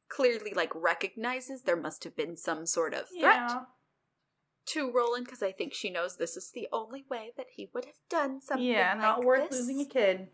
clearly 0.09 0.53
like 0.53 0.71
recognizes 0.75 1.61
there 1.63 1.77
must 1.79 2.03
have 2.03 2.15
been 2.15 2.35
some 2.35 2.65
sort 2.65 2.93
of 2.93 3.07
threat 3.09 3.35
Yeah. 3.49 3.59
to 4.67 4.91
Roland 4.91 5.25
because 5.25 5.41
I 5.43 5.51
think 5.51 5.73
she 5.73 5.89
knows 5.89 6.17
this 6.17 6.35
is 6.35 6.51
the 6.53 6.67
only 6.73 7.05
way 7.09 7.31
that 7.37 7.47
he 7.55 7.69
would 7.73 7.85
have 7.85 7.95
done 8.09 8.41
something. 8.41 8.65
Yeah, 8.65 8.93
not 8.95 9.19
like 9.19 9.27
worth 9.27 9.49
this. 9.49 9.59
losing 9.59 9.79
a 9.81 9.85
kid. 9.85 10.27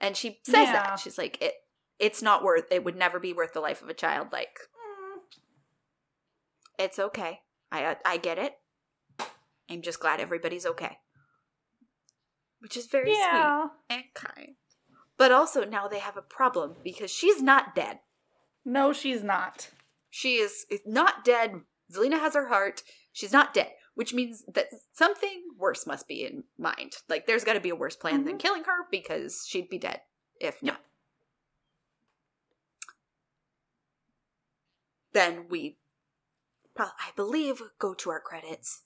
And 0.00 0.16
she 0.16 0.38
says 0.44 0.68
Yeah. 0.68 0.72
that 0.72 0.98
she's 1.00 1.18
like, 1.18 1.40
it. 1.42 1.54
It's 2.00 2.20
not 2.22 2.42
worth. 2.42 2.64
It 2.72 2.84
would 2.84 2.96
never 2.96 3.20
be 3.20 3.32
worth 3.32 3.52
the 3.52 3.60
life 3.60 3.80
of 3.82 3.88
a 3.88 3.94
child. 3.94 4.28
Like. 4.32 4.58
It's 6.78 6.98
okay. 6.98 7.40
I 7.70 7.84
uh, 7.84 7.94
I 8.04 8.16
get 8.16 8.38
it. 8.38 8.54
I'm 9.70 9.82
just 9.82 10.00
glad 10.00 10.20
everybody's 10.20 10.66
okay. 10.66 10.98
Which 12.60 12.76
is 12.76 12.86
very 12.86 13.12
sweet. 13.14 13.70
And 13.90 14.04
kind. 14.14 14.54
But 15.16 15.32
also 15.32 15.64
now 15.64 15.86
they 15.88 15.98
have 16.00 16.16
a 16.16 16.22
problem 16.22 16.74
because 16.82 17.10
she's 17.10 17.40
not 17.42 17.74
dead. 17.74 18.00
No, 18.64 18.92
she's 18.92 19.22
not. 19.22 19.70
She 20.10 20.36
is 20.36 20.64
not 20.86 21.24
dead. 21.24 21.60
Zelena 21.92 22.18
has 22.18 22.34
her 22.34 22.48
heart. 22.48 22.82
She's 23.12 23.32
not 23.32 23.54
dead, 23.54 23.72
which 23.94 24.14
means 24.14 24.44
that 24.52 24.68
something 24.92 25.42
worse 25.58 25.86
must 25.86 26.08
be 26.08 26.24
in 26.24 26.44
mind. 26.58 26.94
Like 27.08 27.26
there's 27.26 27.44
got 27.44 27.52
to 27.52 27.60
be 27.60 27.70
a 27.70 27.76
worse 27.76 27.96
plan 27.96 28.24
than 28.24 28.36
Mhm. 28.36 28.40
killing 28.40 28.64
her 28.64 28.86
because 28.90 29.44
she'd 29.46 29.68
be 29.68 29.78
dead 29.78 30.00
if 30.40 30.62
not. 30.62 30.80
Then 35.12 35.46
we, 35.48 35.78
pro- 36.74 36.86
I 36.86 37.10
believe, 37.16 37.60
go 37.78 37.94
to 37.94 38.10
our 38.10 38.20
credits 38.20 38.82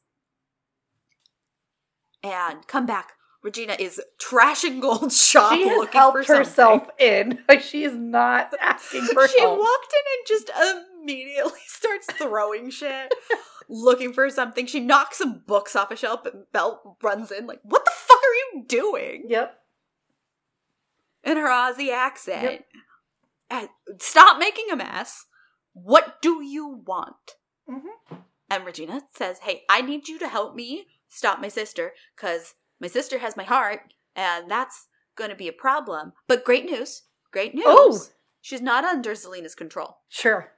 and 2.22 2.66
come 2.66 2.86
back. 2.86 3.12
Regina 3.42 3.76
is 3.78 4.00
trashing 4.20 4.80
Gold 4.80 5.12
shop 5.14 5.54
She 5.54 5.68
has 5.68 5.78
looking 5.78 5.98
helped 6.00 6.26
for 6.26 6.36
herself 6.36 6.88
in. 6.98 7.38
Like 7.48 7.62
she 7.62 7.84
is 7.84 7.94
not 7.94 8.52
asking 8.60 9.06
for 9.06 9.28
she 9.28 9.40
help. 9.40 9.58
walked 9.58 9.94
in 9.94 10.00
and 10.18 10.26
just 10.26 10.50
immediately 11.00 11.60
starts 11.66 12.06
throwing 12.14 12.70
shit, 12.70 13.14
looking 13.68 14.12
for 14.12 14.28
something. 14.28 14.66
She 14.66 14.80
knocks 14.80 15.18
some 15.18 15.42
books 15.46 15.76
off 15.76 15.90
a 15.92 15.96
shelf, 15.96 16.26
and 16.26 16.44
Belle 16.52 16.98
runs 17.00 17.30
in 17.30 17.46
like, 17.46 17.60
"What 17.62 17.84
the 17.84 17.92
fuck 17.94 18.18
are 18.18 18.56
you 18.58 18.64
doing?" 18.66 19.24
Yep. 19.28 19.54
In 21.24 21.36
her 21.36 21.48
Aussie 21.48 21.92
accent. 21.92 22.42
Yep. 22.42 22.64
Eh, 23.50 23.66
stop 24.00 24.38
making 24.38 24.66
a 24.72 24.76
mess. 24.76 25.26
What 25.72 26.20
do 26.20 26.42
you 26.42 26.82
want? 26.84 27.36
Mhm. 27.68 28.24
And 28.50 28.64
Regina 28.64 29.02
says, 29.14 29.40
"Hey, 29.40 29.64
I 29.68 29.82
need 29.82 30.08
you 30.08 30.18
to 30.20 30.28
help 30.28 30.54
me 30.54 30.88
stop 31.08 31.38
my 31.40 31.48
sister 31.48 31.94
because 32.16 32.54
my 32.80 32.86
sister 32.88 33.18
has 33.18 33.36
my 33.36 33.44
heart, 33.44 33.92
and 34.16 34.50
that's 34.50 34.88
going 35.16 35.30
to 35.30 35.36
be 35.36 35.48
a 35.48 35.52
problem." 35.52 36.12
But 36.26 36.44
great 36.44 36.64
news! 36.64 37.02
Great 37.30 37.54
news! 37.54 37.64
Oh. 37.66 38.00
She's 38.40 38.62
not 38.62 38.84
under 38.84 39.14
Zelena's 39.14 39.54
control. 39.54 39.98
Sure. 40.08 40.54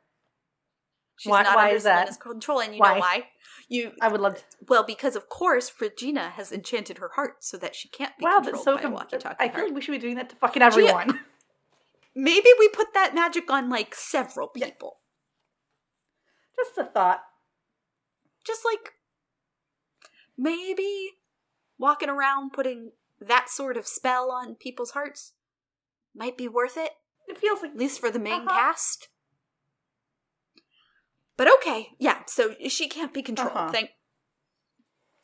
She's 1.16 1.30
Why- 1.30 1.42
not 1.42 1.56
why 1.56 1.64
under 1.64 1.76
is 1.76 1.82
that? 1.82 2.06
Zelena's 2.06 2.16
control, 2.16 2.60
and 2.60 2.74
you 2.74 2.80
Why? 2.80 2.94
know 2.94 3.00
why? 3.00 3.30
You 3.68 3.92
I 4.00 4.08
would 4.08 4.20
love 4.20 4.36
to. 4.36 4.42
well 4.68 4.84
because 4.84 5.16
of 5.16 5.28
course 5.28 5.72
Regina 5.80 6.30
has 6.30 6.50
enchanted 6.52 6.98
her 6.98 7.10
heart 7.10 7.42
so 7.44 7.56
that 7.58 7.74
she 7.74 7.88
can't 7.88 8.16
be 8.18 8.24
Wow, 8.24 8.36
controlled 8.40 8.54
that's 8.54 8.64
so. 8.64 8.76
by 8.76 8.82
Com- 8.82 8.92
walkie-talkie 8.92 9.36
I 9.38 9.48
feel 9.48 9.64
like 9.64 9.74
we 9.74 9.80
should 9.80 9.92
be 9.92 9.98
doing 9.98 10.14
that 10.16 10.30
to 10.30 10.36
fucking 10.36 10.62
everyone. 10.62 11.24
Maybe 12.14 12.48
we 12.58 12.68
put 12.68 12.94
that 12.94 13.14
magic 13.14 13.50
on 13.50 13.68
like 13.68 13.94
several 13.94 14.48
people, 14.48 14.99
Just 16.64 16.78
a 16.78 16.84
thought. 16.84 17.20
just 18.44 18.62
like 18.64 18.94
maybe 20.36 21.10
walking 21.78 22.08
around 22.08 22.52
putting 22.52 22.92
that 23.20 23.48
sort 23.50 23.76
of 23.76 23.86
spell 23.86 24.30
on 24.30 24.54
people's 24.54 24.90
hearts 24.92 25.32
might 26.14 26.36
be 26.38 26.48
worth 26.48 26.76
it, 26.76 26.92
It 27.28 27.38
feels 27.38 27.62
like 27.62 27.72
at 27.72 27.76
least 27.76 28.00
for 28.00 28.10
the 28.10 28.18
main 28.18 28.42
Uh-huh. 28.42 28.50
cast. 28.50 29.08
But 31.36 31.48
okay, 31.58 31.88
yeah. 31.98 32.22
So 32.26 32.54
she 32.68 32.88
can't 32.88 33.14
be 33.14 33.22
controlled. 33.22 33.52
Uh-huh. 33.56 33.70
Thank 33.72 33.90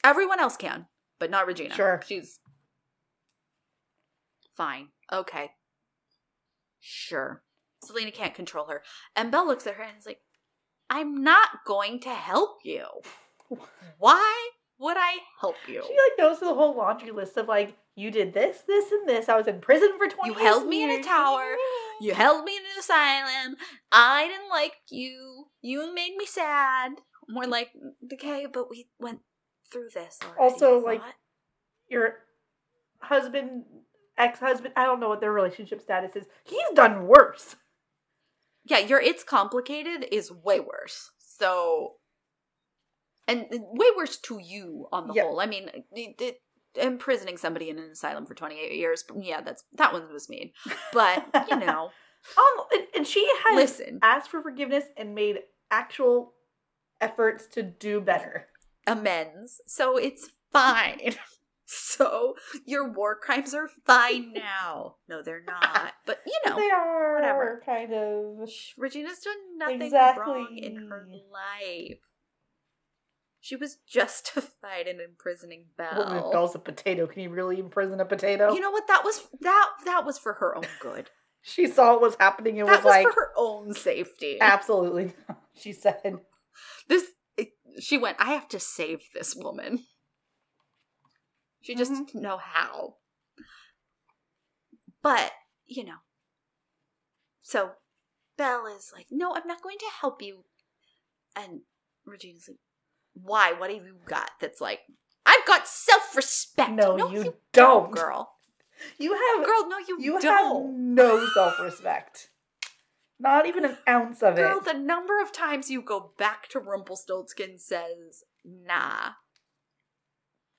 everyone 0.04 0.38
else 0.40 0.56
can, 0.56 0.86
but 1.18 1.30
not 1.30 1.46
Regina. 1.46 1.74
Sure. 1.74 2.00
she's 2.06 2.38
fine. 4.56 4.88
Okay, 5.12 5.50
sure. 6.80 7.42
Zelena 7.84 8.12
can't 8.14 8.34
control 8.34 8.66
her, 8.68 8.82
and 9.14 9.30
Belle 9.30 9.46
looks 9.46 9.66
at 9.66 9.74
her 9.74 9.82
and 9.82 9.98
is 9.98 10.06
like, 10.06 10.20
"I'm 10.90 11.22
not 11.22 11.64
going 11.66 12.00
to 12.00 12.10
help 12.10 12.58
you. 12.64 12.84
Why 13.98 14.50
would 14.78 14.96
I 14.98 15.18
help 15.40 15.56
you? 15.66 15.82
she 15.86 15.92
like 15.92 16.18
goes 16.18 16.38
through 16.38 16.48
the 16.48 16.54
whole 16.54 16.76
laundry 16.76 17.10
list 17.10 17.36
of 17.36 17.48
like 17.48 17.76
you 17.94 18.10
did 18.10 18.34
this, 18.34 18.62
this, 18.66 18.92
and 18.92 19.08
this. 19.08 19.28
I 19.28 19.36
was 19.36 19.46
in 19.46 19.60
prison 19.60 19.92
for 19.96 20.06
twenty. 20.08 20.34
You 20.34 20.38
held 20.38 20.66
me 20.66 20.82
in 20.84 20.90
a 20.90 21.02
tower. 21.02 21.56
You 22.00 22.12
held 22.12 22.44
me 22.44 22.56
in 22.56 22.62
an 22.62 22.78
asylum. 22.78 23.56
I 23.90 24.28
didn't 24.28 24.50
like 24.50 24.74
you. 24.90 25.46
You 25.62 25.94
made 25.94 26.14
me 26.16 26.26
sad. 26.26 26.92
More 27.28 27.46
like, 27.46 27.70
okay, 28.12 28.46
but 28.52 28.68
we 28.70 28.88
went 29.00 29.20
through 29.72 29.88
this. 29.94 30.18
Already, 30.22 30.38
Also, 30.40 30.78
like- 30.78 31.00
Your 31.88 32.18
husband, 33.00 33.64
ex-husband. 34.18 34.74
I 34.76 34.84
don't 34.84 35.00
know 35.00 35.08
what 35.08 35.20
their 35.20 35.32
relationship 35.32 35.80
status 35.80 36.14
is. 36.16 36.26
He's 36.44 36.68
done 36.74 37.06
worse. 37.06 37.56
Yeah, 38.68 38.78
your 38.78 39.00
it's 39.00 39.22
complicated 39.24 40.06
is 40.12 40.30
way 40.32 40.60
worse. 40.60 41.10
So, 41.18 41.94
and 43.28 43.46
way 43.50 43.86
worse 43.96 44.16
to 44.18 44.38
you 44.38 44.86
on 44.92 45.08
the 45.08 45.14
Yeah. 45.14 45.22
whole. 45.24 45.40
I 45.40 45.46
mean, 45.46 45.70
it, 45.92 46.20
it, 46.20 46.36
imprisoning 46.80 47.36
somebody 47.38 47.70
in 47.70 47.78
an 47.78 47.90
asylum 47.90 48.26
for 48.26 48.34
28 48.34 48.72
years, 48.76 49.04
yeah, 49.20 49.40
that's 49.40 49.64
that 49.74 49.92
one 49.92 50.12
was 50.12 50.28
mean. 50.28 50.52
But, 50.92 51.24
you 51.50 51.56
know, 51.66 51.90
Um, 52.36 52.66
and, 52.72 52.82
and 52.96 53.06
she 53.06 53.26
has 53.46 53.56
listen, 53.56 53.98
asked 54.02 54.30
for 54.30 54.42
forgiveness 54.42 54.84
and 54.96 55.14
made 55.14 55.38
actual 55.70 56.34
efforts 57.00 57.46
to 57.48 57.62
do 57.62 58.00
better. 58.00 58.48
amends. 58.86 59.60
So 59.66 59.96
it's 59.96 60.28
fine. 60.52 61.14
So 61.96 62.34
your 62.64 62.92
war 62.92 63.16
crimes 63.16 63.54
are 63.54 63.68
fine 63.86 64.32
now. 64.32 64.96
No, 65.08 65.22
they're 65.22 65.44
not. 65.46 65.92
But 66.04 66.20
you 66.26 66.50
know, 66.50 66.56
they 66.56 66.70
are 66.70 67.14
whatever. 67.14 67.62
kind 67.64 67.92
of. 67.92 68.48
Regina's 68.76 69.20
done 69.20 69.58
nothing 69.58 69.92
wrong 69.92 70.58
in 70.58 70.76
her 70.88 71.06
life. 71.32 71.98
She 73.40 73.56
was 73.56 73.76
justified 73.88 74.88
in 74.88 75.00
imprisoning 75.00 75.66
Belle. 75.78 75.94
Well, 75.96 76.32
Belle's 76.32 76.54
a 76.54 76.58
potato. 76.58 77.06
Can 77.06 77.22
you 77.22 77.30
really 77.30 77.60
imprison 77.60 78.00
a 78.00 78.04
potato? 78.04 78.52
You 78.52 78.60
know 78.60 78.72
what? 78.72 78.88
That 78.88 79.04
was 79.04 79.22
that 79.40 79.68
that 79.84 80.04
was 80.04 80.18
for 80.18 80.34
her 80.34 80.56
own 80.56 80.66
good. 80.80 81.10
she 81.42 81.68
saw 81.68 81.92
what 81.92 82.00
was 82.00 82.16
happening 82.18 82.58
and 82.58 82.68
that 82.68 82.78
was 82.78 82.84
was 82.84 82.90
like, 82.90 83.06
for 83.06 83.12
her 83.14 83.30
own 83.36 83.72
safety. 83.72 84.38
absolutely. 84.40 85.12
She 85.58 85.72
said, 85.72 86.18
This 86.86 87.04
it, 87.38 87.48
she 87.80 87.96
went. 87.96 88.18
I 88.20 88.32
have 88.32 88.46
to 88.48 88.60
save 88.60 89.00
this 89.14 89.34
woman. 89.34 89.84
She 91.66 91.74
just 91.74 91.90
Mhm. 91.90 92.06
didn't 92.06 92.22
know 92.22 92.38
how. 92.38 92.98
But 95.02 95.32
you 95.64 95.82
know, 95.82 95.98
so 97.42 97.74
Belle 98.36 98.66
is 98.66 98.92
like, 98.92 99.08
"No, 99.10 99.34
I'm 99.34 99.48
not 99.48 99.62
going 99.62 99.78
to 99.78 99.90
help 100.00 100.22
you," 100.22 100.44
and 101.34 101.62
Regina's 102.04 102.46
like, 102.48 102.60
"Why? 103.14 103.52
What 103.52 103.72
have 103.72 103.84
you 103.84 103.96
got 104.04 104.30
that's 104.38 104.60
like?" 104.60 104.86
I've 105.24 105.44
got 105.44 105.66
self-respect. 105.66 106.70
No, 106.70 106.96
you 106.96 107.24
you 107.24 107.36
don't. 107.52 107.90
girl. 107.90 108.38
"You 108.96 109.14
have, 109.14 109.44
Girl, 109.44 109.68
no, 109.68 109.78
you, 109.78 109.98
you 110.00 110.20
don't. 110.20 110.22
You 110.22 111.08
have 111.08 111.18
no 111.18 111.26
self-respect. 111.30 112.30
Not 113.18 113.46
even 113.46 113.64
an 113.64 113.78
ounce 113.88 114.22
of 114.22 114.36
Girl, 114.36 114.58
it." 114.58 114.64
the 114.66 114.74
number 114.74 115.20
of 115.20 115.32
times 115.32 115.68
you 115.68 115.82
go 115.82 116.12
back 116.16 116.46
to 116.50 116.60
Rumpelstiltskin 116.60 117.58
says, 117.58 118.22
nah. 118.44 119.14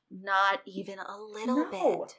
Not 0.09 0.61
even 0.65 0.99
a 0.99 1.17
little 1.19 1.65
No. 1.71 1.99
bit. 2.05 2.15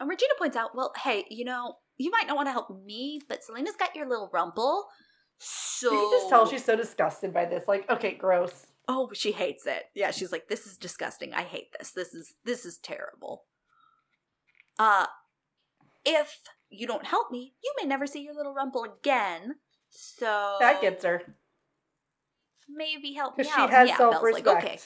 And 0.00 0.08
Regina 0.08 0.34
points 0.38 0.56
out, 0.56 0.74
well, 0.74 0.92
hey, 1.02 1.24
you 1.30 1.44
know, 1.44 1.78
you 1.96 2.10
might 2.10 2.26
not 2.26 2.36
want 2.36 2.48
to 2.48 2.52
help 2.52 2.84
me, 2.84 3.20
but 3.28 3.42
Zelena's 3.44 3.76
got 3.76 3.96
your 3.96 4.08
little 4.08 4.28
rumple. 4.32 4.88
So 5.38 5.90
You 5.92 5.98
can 5.98 6.10
just 6.18 6.28
tell 6.28 6.46
she's 6.46 6.64
so 6.64 6.76
disgusted 6.76 7.32
by 7.32 7.44
this. 7.46 7.66
Like, 7.68 7.88
okay, 7.90 8.14
gross. 8.14 8.66
Oh, 8.88 9.10
she 9.12 9.32
hates 9.32 9.66
it. 9.66 9.84
Yeah, 9.94 10.10
she's 10.10 10.32
like, 10.32 10.48
this 10.48 10.66
is 10.66 10.76
disgusting. 10.76 11.34
I 11.34 11.42
hate 11.42 11.72
this. 11.78 11.90
This 11.92 12.14
is 12.14 12.34
this 12.44 12.64
is 12.64 12.78
terrible. 12.78 13.44
Uh 14.78 15.06
if 16.04 16.40
you 16.70 16.86
don't 16.86 17.04
help 17.04 17.30
me, 17.30 17.54
you 17.64 17.72
may 17.80 17.86
never 17.86 18.06
see 18.06 18.22
your 18.22 18.34
little 18.34 18.54
rumple 18.54 18.84
again. 18.84 19.56
So 19.90 20.56
That 20.60 20.80
gets 20.80 21.04
her 21.04 21.22
maybe 22.68 23.12
help 23.12 23.36
me 23.38 23.44
she 23.44 23.50
out. 23.50 23.70
has 23.70 23.88
yeah, 23.88 23.96
self-respect. 23.96 24.46
like, 24.46 24.64
okay, 24.64 24.78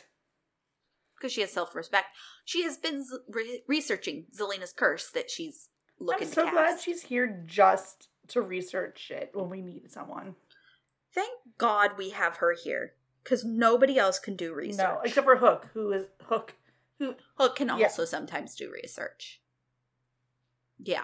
because 1.20 1.32
she 1.32 1.42
has 1.42 1.52
self 1.52 1.74
respect. 1.74 2.06
She 2.44 2.62
has 2.64 2.78
been 2.78 3.04
z- 3.04 3.16
re- 3.28 3.62
researching 3.68 4.26
Zelena's 4.34 4.72
curse 4.72 5.10
that 5.10 5.30
she's 5.30 5.68
looking 5.98 6.28
I'm 6.28 6.32
so 6.32 6.44
to 6.46 6.50
glad 6.50 6.80
she's 6.80 7.02
here 7.02 7.42
just 7.46 8.08
to 8.28 8.40
research 8.40 8.98
shit 8.98 9.30
when 9.34 9.50
we 9.50 9.60
need 9.60 9.90
someone. 9.92 10.34
Thank 11.14 11.32
God 11.58 11.92
we 11.98 12.10
have 12.10 12.36
her 12.36 12.54
here 12.54 12.94
because 13.22 13.44
nobody 13.44 13.98
else 13.98 14.18
can 14.18 14.36
do 14.36 14.54
research. 14.54 14.78
No, 14.84 15.00
except 15.04 15.24
for 15.26 15.36
Hook, 15.36 15.68
who 15.74 15.92
is 15.92 16.06
Hook, 16.24 16.54
who 16.98 17.14
Hook 17.34 17.56
can 17.56 17.68
Yeah. 17.68 17.74
also 17.86 18.04
sometimes 18.04 18.54
do 18.54 18.70
research. 18.72 19.42
Yeah. 20.78 21.02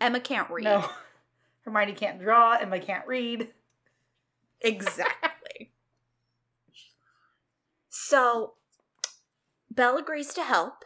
Emma 0.00 0.20
can't 0.20 0.48
read. 0.50 0.64
no, 0.64 0.88
Hermione 1.62 1.92
can't 1.92 2.20
draw, 2.20 2.54
Emma 2.54 2.80
can't 2.80 3.06
read. 3.06 3.48
Exactly. 4.60 5.72
so, 7.88 8.54
Belle 9.74 9.96
agrees 9.98 10.34
to 10.34 10.42
help. 10.42 10.84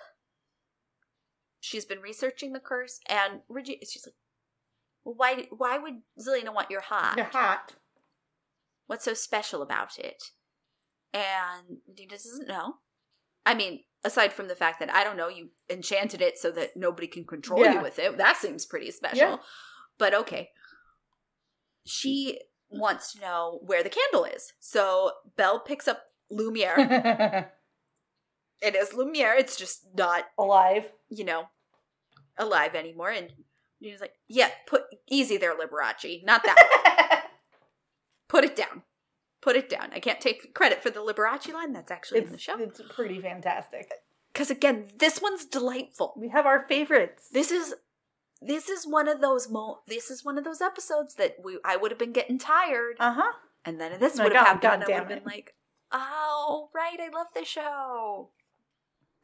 She's 1.61 1.85
been 1.85 2.01
researching 2.01 2.53
the 2.53 2.61
curse, 2.61 3.01
and 3.09 3.41
Regina, 3.49 3.79
she's 3.89 4.07
like, 4.07 4.15
well, 5.05 5.15
why, 5.17 5.47
why 5.57 5.79
would 5.79 6.03
Zelena 6.21 6.55
want 6.55 6.71
your 6.71 6.83
hat? 6.83 7.15
You're 7.17 7.27
hot. 7.27 7.75
What's 8.87 9.05
so 9.05 9.15
special 9.15 9.63
about 9.63 9.99
it? 9.99 10.23
And 11.13 11.79
Regina 11.89 12.11
doesn't 12.11 12.47
know. 12.49 12.75
I 13.45 13.55
mean, 13.55 13.81
aside 14.05 14.33
from 14.33 14.49
the 14.49 14.55
fact 14.55 14.79
that 14.81 14.93
I 14.93 15.03
don't 15.05 15.17
know, 15.17 15.29
you 15.29 15.49
enchanted 15.71 16.21
it 16.21 16.39
so 16.39 16.51
that 16.53 16.77
nobody 16.77 17.07
can 17.09 17.25
control 17.25 17.63
Yeah. 17.63 17.75
you 17.75 17.81
with 17.83 17.99
it. 17.99 18.17
That 18.19 18.37
seems 18.37 18.67
pretty 18.67 18.91
special. 18.91 19.19
Yeah. 19.19 19.37
But 19.99 20.15
okay. 20.15 20.51
She 21.85 22.41
wants 22.69 23.13
to 23.15 23.21
know 23.21 23.61
where 23.65 23.83
the 23.83 23.91
candle 23.91 24.25
is. 24.25 24.53
So 24.61 25.13
Belle 25.37 25.61
picks 25.61 25.89
up 25.89 26.01
Lumiere. 26.31 27.53
it 28.63 28.75
is 28.75 28.95
Lumiere. 28.95 29.35
It's 29.37 29.57
just 29.57 29.87
not, 29.97 30.25
Alive. 30.39 30.91
you 31.09 31.25
know, 31.25 31.45
alive 32.39 32.75
anymore. 32.75 33.11
And 33.11 33.33
he's 33.79 34.01
like, 34.01 34.15
yeah, 34.29 34.51
put 34.67 34.85
easy 35.11 35.37
there, 35.37 35.55
Liberace. 35.55 36.25
Not 36.25 36.43
that. 36.45 37.27
put 38.29 38.45
it 38.45 38.57
down. 38.57 38.83
Put 39.43 39.57
it 39.57 39.69
down. 39.69 39.91
I 39.95 40.01
can't 40.01 40.21
take 40.21 40.55
credit 40.55 40.83
for 40.83 40.91
the 40.91 41.01
Liberace 41.01 41.53
line. 41.53 41.73
That's 41.73 41.91
actually 41.91 42.21
in 42.21 42.33
the 42.33 42.39
show. 42.39 42.59
it's 42.59 42.81
pretty 42.91 43.21
fantastic. 43.21 43.91
Because 44.33 44.51
again, 44.51 44.89
this 44.99 45.23
one's 45.23 45.45
delightful. 45.45 46.15
We 46.17 46.29
have 46.29 46.47
our 46.47 46.67
favorites. 46.67 47.29
This 47.33 47.51
is 47.51 47.75
this 48.43 48.69
is 48.69 48.87
one 48.87 49.09
of 49.09 49.23
those 49.23 49.49
mo 49.49 49.79
this 49.87 50.11
is 50.11 50.25
one 50.25 50.37
of 50.37 50.45
those 50.45 50.61
episodes 50.61 51.15
that 51.15 51.37
we 51.43 51.59
I 51.65 51.77
would 51.77 51.91
have 51.91 51.99
been 51.99 52.13
getting 52.13 52.39
tired. 52.39 52.97
Uh 52.99 53.15
huh. 53.15 53.33
And 53.65 53.81
then 53.81 53.99
this 53.99 54.19
would 54.19 54.33
have 54.33 54.33
God, 54.33 54.45
happened, 54.45 54.63
God 54.63 54.73
I 54.73 54.77
would 54.77 54.99
have 54.99 55.09
been 55.09 55.25
like, 55.25 55.55
"Oh, 55.91 56.69
right, 56.75 56.99
I 57.01 57.09
love 57.09 57.29
the 57.35 57.45
show." 57.45 58.31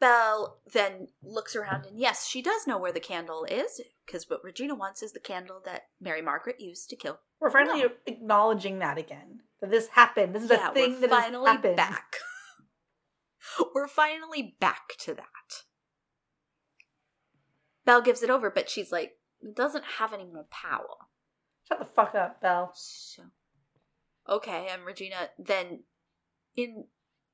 Belle 0.03 0.57
then 0.73 1.07
looks 1.23 1.55
around, 1.55 1.85
and 1.85 1.97
yes, 1.97 2.27
she 2.27 2.41
does 2.41 2.67
know 2.67 2.77
where 2.77 2.91
the 2.91 2.99
candle 2.99 3.45
is 3.45 3.79
because 4.05 4.29
what 4.29 4.43
Regina 4.43 4.75
wants 4.75 5.01
is 5.01 5.13
the 5.13 5.19
candle 5.21 5.61
that 5.63 5.83
Mary 6.01 6.21
Margaret 6.21 6.59
used 6.59 6.89
to 6.89 6.97
kill. 6.97 7.21
We're 7.39 7.49
finally 7.49 7.83
No. 7.83 7.89
acknowledging 8.05 8.79
that 8.79 8.97
again. 8.97 9.43
That 9.61 9.69
this 9.69 9.87
happened. 9.87 10.35
This 10.35 10.43
is 10.43 10.49
yeah, 10.49 10.71
a 10.71 10.73
thing 10.73 10.99
that 10.99 11.09
has 11.09 11.23
finally 11.23 11.49
happened. 11.49 11.77
back. 11.77 12.15
we're 13.73 13.87
finally 13.87 14.57
back 14.59 14.89
to 14.99 15.13
that. 15.13 15.63
Belle 17.85 18.01
gives 18.01 18.21
it 18.23 18.29
over, 18.29 18.49
but 18.49 18.69
she's 18.69 18.91
like, 18.91 19.13
it 19.41 19.55
doesn't 19.55 19.85
have 19.99 20.11
any 20.11 20.25
more 20.25 20.47
power. 20.51 21.07
Shut 21.69 21.79
the 21.79 21.85
fuck 21.85 22.13
up, 22.13 22.41
Belle. 22.41 22.73
So, 22.75 23.23
okay, 24.27 24.67
and 24.69 24.83
Regina 24.83 25.29
then 25.39 25.83
in 26.57 26.87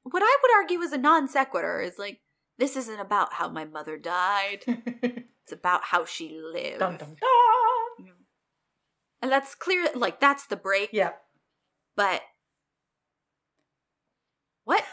what 0.03 0.21
I 0.21 0.37
would 0.43 0.51
argue 0.55 0.81
is 0.81 0.91
a 0.93 0.99
non 0.99 1.27
sequitur 1.27 1.81
is 1.81 1.97
like 1.97 2.19
this 2.59 2.75
isn't 2.77 2.99
about 2.99 3.33
how 3.33 3.49
my 3.49 3.65
mother 3.65 3.97
died. 3.97 4.63
It's 5.49 5.57
about 5.57 5.85
how 5.85 6.05
she 6.05 6.39
lived. 6.39 6.77
dun 6.77 6.95
dun 6.97 7.15
dun. 7.19 8.05
And 9.19 9.31
that's 9.31 9.55
clear 9.55 9.87
like 9.95 10.19
that's 10.19 10.45
the 10.45 10.55
break. 10.55 10.89
Yeah. 10.93 11.13
But 11.95 12.21
what? 14.63 14.83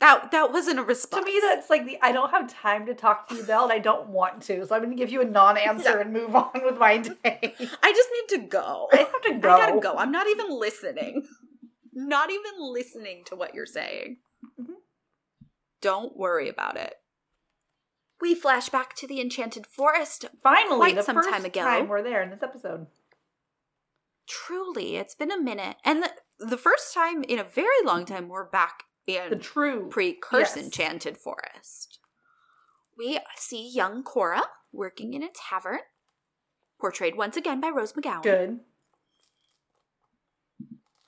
That 0.00 0.30
that 0.30 0.52
wasn't 0.52 0.78
a 0.78 0.84
response. 0.84 1.24
To 1.24 1.26
me, 1.28 1.40
that's 1.42 1.68
like 1.68 1.84
the 1.84 1.98
I 2.00 2.12
don't 2.12 2.30
have 2.30 2.46
time 2.48 2.86
to 2.86 2.94
talk 2.94 3.28
to 3.28 3.34
you, 3.34 3.42
Belle, 3.42 3.64
and 3.64 3.72
I 3.72 3.80
don't 3.80 4.10
want 4.10 4.40
to. 4.42 4.64
So 4.66 4.76
I'm 4.76 4.82
going 4.84 4.96
to 4.96 4.96
give 4.96 5.10
you 5.10 5.20
a 5.20 5.24
non-answer 5.24 5.90
Yeah. 5.90 6.00
and 6.02 6.12
move 6.12 6.36
on 6.36 6.52
with 6.64 6.78
my 6.78 6.98
day. 6.98 7.16
I 7.82 7.92
just 7.92 8.08
need 8.14 8.40
to 8.42 8.46
go. 8.48 8.88
I 8.92 8.98
have 8.98 9.22
to 9.22 9.34
go. 9.40 9.50
I 9.50 9.66
gotta 9.66 9.80
go. 9.80 9.94
I'm 9.96 10.12
not 10.12 10.28
even 10.28 10.48
listening. 10.60 11.26
Not 11.92 12.30
even 12.30 12.52
listening 12.58 13.24
to 13.24 13.34
what 13.34 13.54
you're 13.56 13.66
saying. 13.66 14.18
Mhm. 14.60 14.74
Don't 15.80 16.16
worry 16.16 16.48
about 16.48 16.76
it. 16.76 16.94
We 18.20 18.34
flash 18.34 18.68
back 18.68 18.94
to 18.96 19.06
the 19.06 19.20
Enchanted 19.20 19.66
Forest. 19.66 20.24
Finally, 20.42 20.78
Quite 20.78 20.94
the 20.96 21.02
some 21.02 21.14
first 21.16 21.30
time 21.30 21.44
ago. 21.44 21.62
time 21.62 21.88
we're 21.88 22.02
there 22.02 22.22
in 22.22 22.30
this 22.30 22.42
episode. 22.42 22.86
Truly, 24.28 24.96
it's 24.96 25.14
been 25.14 25.30
a 25.30 25.40
minute. 25.40 25.76
And 25.84 26.02
the, 26.02 26.10
the 26.38 26.56
first 26.56 26.92
time 26.92 27.22
in 27.24 27.38
a 27.38 27.44
very 27.44 27.82
long 27.84 28.04
time, 28.04 28.28
we're 28.28 28.48
back 28.48 28.84
in 29.06 29.30
The 29.30 29.36
true. 29.36 29.88
pre 29.88 30.14
curse 30.14 30.56
yes. 30.56 30.64
Enchanted 30.64 31.16
Forest. 31.16 32.00
We 32.98 33.20
see 33.36 33.70
young 33.72 34.02
Cora 34.02 34.42
working 34.72 35.14
in 35.14 35.22
a 35.22 35.28
tavern, 35.32 35.78
portrayed 36.80 37.16
once 37.16 37.36
again 37.36 37.60
by 37.60 37.68
Rose 37.70 37.92
McGowan. 37.92 38.22
Good. 38.24 38.58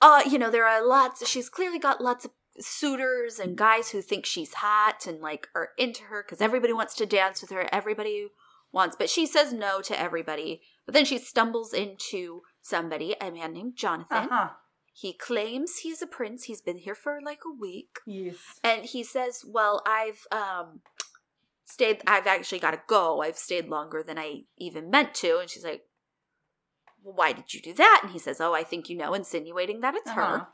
uh 0.01 0.21
you 0.27 0.39
know 0.39 0.49
there 0.49 0.65
are 0.65 0.83
lots 0.85 1.27
she's 1.27 1.49
clearly 1.49 1.77
got 1.77 2.01
lots 2.01 2.25
of 2.25 2.31
suitors 2.61 3.39
and 3.39 3.57
guys 3.57 3.89
who 3.89 4.01
think 4.01 4.25
she's 4.25 4.53
hot 4.55 5.05
and 5.07 5.19
like 5.21 5.47
are 5.55 5.69
into 5.77 6.03
her 6.03 6.23
because 6.23 6.41
everybody 6.41 6.73
wants 6.73 6.95
to 6.95 7.05
dance 7.05 7.41
with 7.41 7.49
her 7.51 7.67
everybody 7.73 8.27
wants 8.71 8.95
but 8.97 9.09
she 9.09 9.25
says 9.25 9.51
no 9.51 9.81
to 9.81 9.99
everybody. 9.99 10.61
But 10.85 10.93
then 10.93 11.05
she 11.05 11.17
stumbles 11.17 11.73
into 11.73 12.41
somebody 12.61 13.15
a 13.19 13.31
man 13.31 13.53
named 13.53 13.75
jonathan. 13.75 14.17
Uh 14.17 14.27
huh. 14.29 14.49
he 14.93 15.13
claims 15.13 15.77
he's 15.79 16.01
a 16.01 16.07
prince. 16.07 16.45
He's 16.45 16.61
been 16.61 16.77
here 16.77 16.95
for 16.95 17.19
like 17.23 17.41
a 17.45 17.59
week. 17.59 17.99
Yes. 18.05 18.35
and 18.63 18.85
he 18.85 19.03
says 19.03 19.43
well 19.45 19.81
i've 19.85 20.25
um 20.31 20.81
stayed 21.65 22.01
i've 22.07 22.27
actually 22.27 22.59
got 22.59 22.71
to 22.71 22.81
go. 22.87 23.21
I've 23.21 23.37
stayed 23.37 23.67
longer 23.67 24.03
than 24.03 24.17
i 24.17 24.43
even 24.57 24.89
meant 24.89 25.13
to. 25.15 25.39
And 25.39 25.49
she's 25.49 25.63
like 25.65 25.83
well, 27.03 27.15
why 27.15 27.33
did 27.33 27.53
you 27.53 27.61
do 27.61 27.73
that? 27.73 28.01
And 28.03 28.11
he 28.11 28.19
says 28.19 28.39
oh 28.39 28.53
i 28.53 28.63
think 28.63 28.89
you 28.89 28.97
know 28.97 29.13
insinuating 29.13 29.81
that 29.81 29.95
it's 29.95 30.11
her. 30.11 30.21
Uh-huh. 30.21 30.45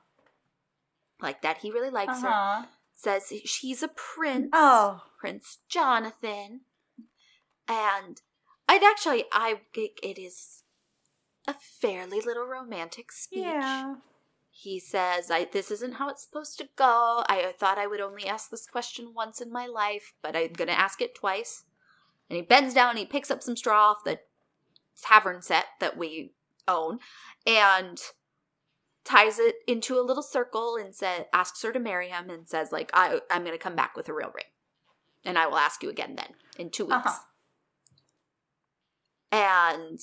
Like 1.21 1.41
that. 1.41 1.57
He 1.59 1.71
really 1.71 1.89
likes 1.89 2.21
her. 2.21 2.27
Uh-huh. 2.27 2.65
says 2.93 3.31
she's 3.45 3.83
a 3.83 3.87
prince. 3.89 4.49
Oh. 4.53 5.03
prince 5.19 5.59
jonathan. 5.69 6.61
And 7.67 8.21
i'd 8.69 8.83
actually 8.83 9.25
i 9.31 9.61
it 9.75 10.19
is 10.19 10.63
a 11.47 11.53
fairly 11.53 12.19
little 12.21 12.45
romantic 12.45 13.11
speech. 13.11 13.43
Yeah. 13.43 13.95
he 14.51 14.79
says 14.79 15.31
i 15.31 15.45
this 15.45 15.71
isn't 15.71 15.95
how 15.95 16.09
it's 16.09 16.23
supposed 16.23 16.57
to 16.59 16.69
go. 16.75 17.23
I 17.29 17.53
thought 17.59 17.77
i 17.77 17.87
would 17.87 18.01
only 18.01 18.25
ask 18.25 18.49
this 18.49 18.67
question 18.67 19.13
once 19.15 19.41
in 19.41 19.51
my 19.51 19.65
life 19.67 20.13
but 20.21 20.35
i'm 20.35 20.53
gonna 20.53 20.71
ask 20.71 21.01
it 21.01 21.15
twice. 21.15 21.63
And 22.29 22.35
he 22.35 22.41
bends 22.43 22.73
down 22.73 22.91
and 22.91 22.99
he 22.99 23.05
picks 23.05 23.31
up 23.31 23.41
some 23.41 23.55
straw 23.55 23.91
off 23.91 24.03
the 24.03 24.19
tavern 25.01 25.41
set 25.41 25.65
that 25.79 25.95
we 25.97 26.33
own. 26.67 26.99
And 27.45 27.97
ties 29.07 29.39
it 29.39 29.55
into 29.67 29.97
a 29.97 30.03
little 30.03 30.21
circle 30.21 30.75
and 30.75 30.93
says 30.93 31.23
asks 31.31 31.61
her 31.63 31.71
to 31.71 31.79
marry 31.79 32.09
him 32.09 32.29
and 32.29 32.49
says 32.49 32.71
like 32.73 32.91
I, 32.93 33.21
i'm 33.31 33.43
going 33.45 33.53
to 33.53 33.57
come 33.57 33.75
back 33.75 33.95
with 33.95 34.09
a 34.09 34.13
real 34.13 34.31
ring 34.35 34.51
and 35.23 35.37
i 35.37 35.47
will 35.47 35.57
ask 35.57 35.81
you 35.81 35.89
again 35.89 36.15
then 36.17 36.33
in 36.59 36.69
two 36.69 36.85
weeks 36.85 36.97
Uh-huh. 37.05 37.19
and 39.31 39.99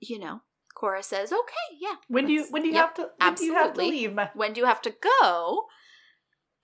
you 0.00 0.18
know 0.18 0.40
cora 0.74 1.02
says 1.02 1.32
okay 1.32 1.76
yeah 1.80 1.94
When 2.08 2.26
do 2.26 2.32
you 2.32 2.44
when 2.50 2.62
do 2.62 2.68
you 2.68 2.74
yep, 2.74 2.86
have 2.86 2.94
to 2.94 3.10
when 3.18 3.34
do 3.34 3.44
you 3.44 3.54
have 3.54 3.74
to 3.74 3.80
leave? 3.80 4.18
when 4.34 4.52
do 4.52 4.60
you 4.60 4.66
have 4.66 4.82
to 4.82 4.94
go 5.20 5.66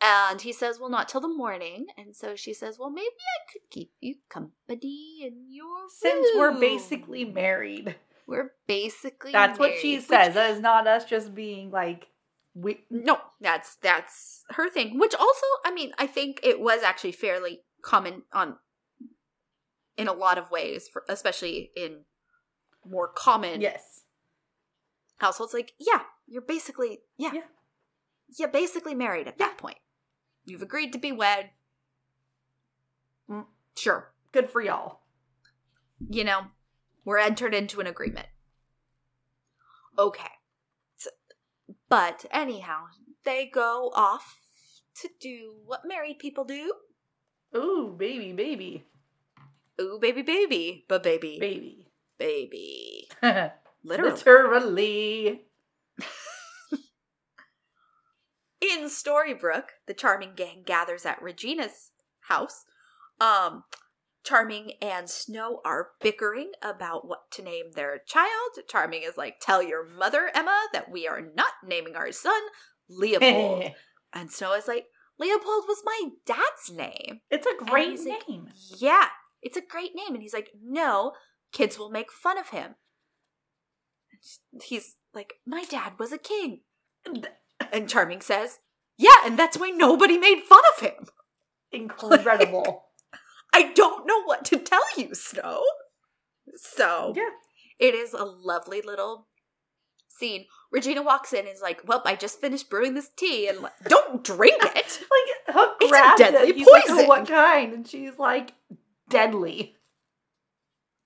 and 0.00 0.40
he 0.40 0.52
says 0.52 0.78
well 0.80 0.88
not 0.90 1.08
till 1.08 1.20
the 1.20 1.28
morning 1.28 1.86
and 1.96 2.14
so 2.16 2.34
she 2.34 2.54
says 2.54 2.78
well 2.78 2.90
maybe 2.90 3.06
i 3.06 3.52
could 3.52 3.68
keep 3.70 3.92
you 4.00 4.16
company 4.28 5.20
in 5.22 5.46
your 5.48 5.86
Since 5.90 6.26
we're 6.36 6.58
basically 6.58 7.24
married. 7.24 7.96
We're 8.28 8.52
basically 8.68 9.32
That's 9.32 9.58
what 9.58 9.72
she 9.78 9.94
married, 9.94 9.98
which- 10.00 10.06
says. 10.06 10.34
That 10.34 10.50
is 10.50 10.60
not 10.60 10.86
us 10.86 11.04
just 11.06 11.34
being 11.34 11.70
like 11.72 12.06
we 12.54 12.84
No, 12.90 13.18
that's 13.40 13.76
that's 13.76 14.44
her 14.50 14.68
thing. 14.68 14.98
Which 14.98 15.14
also, 15.14 15.46
I 15.64 15.72
mean, 15.72 15.92
I 15.98 16.06
think 16.06 16.40
it 16.42 16.60
was 16.60 16.82
actually 16.82 17.12
fairly 17.12 17.62
common 17.82 18.22
on 18.32 18.56
in 19.96 20.06
a 20.08 20.12
lot 20.12 20.38
of 20.38 20.50
ways, 20.50 20.88
for, 20.92 21.02
especially 21.08 21.70
in 21.76 22.04
more 22.84 23.08
common 23.08 23.60
Yes. 23.60 24.02
households. 25.16 25.52
Like, 25.54 25.72
yeah, 25.78 26.02
you're 26.26 26.42
basically 26.42 27.00
yeah, 27.16 27.32
Yeah. 27.32 27.42
you're 28.38 28.48
basically 28.48 28.94
married 28.94 29.26
at 29.26 29.38
that 29.38 29.56
point. 29.58 29.78
You've 30.44 30.62
agreed 30.62 30.92
to 30.92 30.98
be 30.98 31.12
wed. 31.12 31.50
Mm. 33.30 33.46
Sure, 33.76 34.12
Good 34.32 34.50
for 34.50 34.60
y'all. 34.60 35.00
you 36.10 36.24
know, 36.24 36.46
we're 37.08 37.16
entered 37.16 37.54
into 37.54 37.80
an 37.80 37.86
agreement. 37.86 38.26
Okay. 39.98 40.28
So- 40.98 41.08
but 41.88 42.26
anyhow, 42.30 42.88
they 43.24 43.46
go 43.46 43.90
off 43.94 44.38
to 44.96 45.08
do 45.18 45.54
what 45.64 45.86
married 45.86 46.18
people 46.18 46.44
do. 46.44 46.74
Ooh, 47.56 47.96
baby, 47.98 48.32
baby, 48.32 48.84
Ooh, 49.80 49.98
baby, 49.98 50.20
baby, 50.20 50.84
but 50.86 51.02
baby, 51.02 51.38
baby. 51.40 51.88
baby. 52.18 53.08
Literally. 53.82 54.12
Literally. 54.12 55.46
In 58.60 58.90
Storybrooke, 58.90 59.70
the 59.86 59.94
Charming 59.94 60.34
gang 60.36 60.62
gathers 60.66 61.06
at 61.06 61.22
Regina's 61.22 61.90
house. 62.28 62.66
Um, 63.18 63.64
Charming 64.24 64.72
and 64.82 65.08
Snow 65.08 65.60
are 65.64 65.90
bickering 66.00 66.52
about 66.62 67.06
what 67.06 67.30
to 67.32 67.42
name 67.42 67.72
their 67.74 67.98
child. 68.06 68.50
Charming 68.68 69.02
is 69.02 69.16
like, 69.16 69.40
"Tell 69.40 69.62
your 69.62 69.86
mother, 69.86 70.30
Emma, 70.34 70.66
that 70.72 70.90
we 70.90 71.06
are 71.06 71.20
not 71.20 71.52
naming 71.64 71.96
our 71.96 72.12
son 72.12 72.40
Leopold." 72.88 73.72
and 74.12 74.30
Snow 74.30 74.54
is 74.54 74.68
like, 74.68 74.86
"Leopold 75.18 75.64
was 75.66 75.82
my 75.84 76.10
dad's 76.26 76.70
name." 76.70 77.20
it's 77.30 77.46
a 77.46 77.64
great 77.64 77.90
he's 77.90 78.06
like, 78.06 78.28
name. 78.28 78.48
Yeah, 78.76 79.08
it's 79.42 79.56
a 79.56 79.62
great 79.62 79.94
name. 79.94 80.14
And 80.14 80.22
he's 80.22 80.34
like, 80.34 80.50
no, 80.62 81.12
kids 81.52 81.78
will 81.78 81.90
make 81.90 82.12
fun 82.12 82.38
of 82.38 82.50
him. 82.50 82.74
He's 84.62 84.96
like, 85.14 85.34
my 85.46 85.64
dad 85.64 85.98
was 85.98 86.12
a 86.12 86.18
king. 86.18 86.60
And 87.70 87.88
Charming 87.88 88.22
says, 88.22 88.60
yeah, 88.96 89.16
and 89.26 89.38
that's 89.38 89.58
why 89.58 89.68
nobody 89.68 90.16
made 90.16 90.40
fun 90.48 90.62
of 90.74 90.80
him. 90.80 91.06
Incredible. 91.70 92.84
I 93.58 93.72
don't 93.72 94.06
know 94.06 94.22
what 94.22 94.44
to 94.46 94.58
tell 94.58 94.82
you, 94.96 95.14
Snow. 95.14 95.62
So 96.56 97.12
yeah. 97.16 97.30
it 97.78 97.94
is 97.94 98.12
a 98.14 98.24
lovely 98.24 98.80
little 98.82 99.26
scene. 100.08 100.46
Regina 100.70 101.02
walks 101.02 101.32
in 101.32 101.40
and 101.40 101.48
is 101.48 101.60
like, 101.62 101.80
well, 101.86 102.02
I 102.04 102.14
just 102.14 102.40
finished 102.40 102.70
brewing 102.70 102.94
this 102.94 103.10
tea 103.16 103.48
and 103.48 103.60
like, 103.60 103.72
don't 103.84 104.22
drink 104.22 104.62
it. 104.76 105.00
Like 105.00 105.56
Hook 105.56 105.76
It's 105.80 105.92
a 105.92 106.14
deadly 106.22 106.50
it. 106.50 106.56
He's 106.56 106.66
like, 106.66 106.84
"Oh, 106.88 106.94
poison." 106.94 107.08
what 107.08 107.26
kind? 107.28 107.72
And 107.72 107.88
she's 107.88 108.18
like, 108.18 108.52
deadly. 109.08 109.74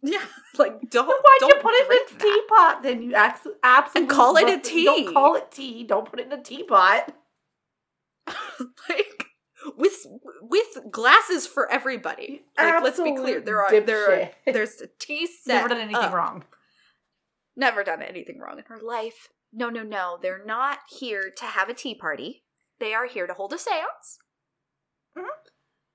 yeah, 0.03 0.25
like 0.59 0.75
don't. 0.91 1.07
Why'd 1.07 1.49
you 1.49 1.61
put 1.63 1.73
it 1.75 2.11
in 2.11 2.17
a 2.17 2.21
teapot? 2.21 2.83
Then 2.83 3.03
you 3.03 3.15
ax- 3.15 3.47
absolutely 3.63 4.15
call 4.15 4.37
it 4.37 4.43
a 4.43 4.57
must- 4.57 4.65
Don't 4.65 5.07
tea. 5.07 5.13
call 5.13 5.35
it 5.37 5.51
tea. 5.53 5.85
Don't 5.85 6.11
put 6.11 6.21
it 6.21 6.27
in 6.27 6.33
a 6.33 6.43
teapot. 6.43 7.15
like 8.89 9.27
with 9.77 10.07
with 10.41 10.79
glasses 10.91 11.47
for 11.47 11.71
everybody. 11.71 12.43
Like 12.59 12.83
let's 12.83 13.01
be 13.01 13.15
clear, 13.15 13.41
there 13.41 13.63
are 13.63 13.81
there 13.81 14.13
are 14.23 14.31
there's 14.47 14.81
a 14.81 14.87
tea 14.99 15.27
set. 15.27 15.55
Never 15.55 15.69
done 15.69 15.79
anything 15.81 15.97
up. 16.05 16.13
wrong. 16.13 16.45
Never 17.57 17.85
done 17.85 18.03
anything 18.03 18.39
wrong 18.39 18.59
in 18.59 18.65
her 18.69 18.79
life. 18.81 19.29
No, 19.53 19.69
no, 19.69 19.83
no. 19.83 20.19
They're 20.21 20.45
not 20.45 20.79
here 20.89 21.31
to 21.37 21.45
have 21.45 21.69
a 21.69 21.75
tea 21.75 21.95
party. 21.95 22.45
They 22.81 22.95
are 22.95 23.07
here 23.07 23.27
to 23.27 23.35
hold 23.35 23.53
a 23.53 23.57
séance. 23.57 24.19
Mhm. 25.17 25.27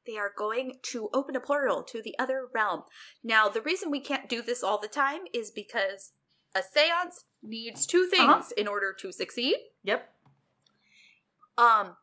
They 0.06 0.18
are 0.18 0.32
going 0.38 0.80
to 0.84 1.10
open 1.14 1.36
a 1.36 1.40
portal 1.40 1.84
to 1.84 2.02
the 2.02 2.18
other 2.20 2.48
realm. 2.54 2.84
Now, 3.24 3.50
the 3.50 3.62
reason 3.62 3.90
we 3.92 4.00
can't 4.00 4.30
do 4.30 4.42
this 4.42 4.64
all 4.64 4.78
the 4.78 4.88
time 4.88 5.22
is 5.34 5.52
because 5.52 6.14
a 6.56 6.60
séance 6.62 7.24
needs 7.44 7.86
two 7.86 8.06
things 8.08 8.22
Uh-huh. 8.30 8.44
in 8.56 8.68
order 8.68 8.94
to 8.94 9.12
succeed. 9.12 9.58
Yep. 9.84 10.14
Um, 11.58 11.98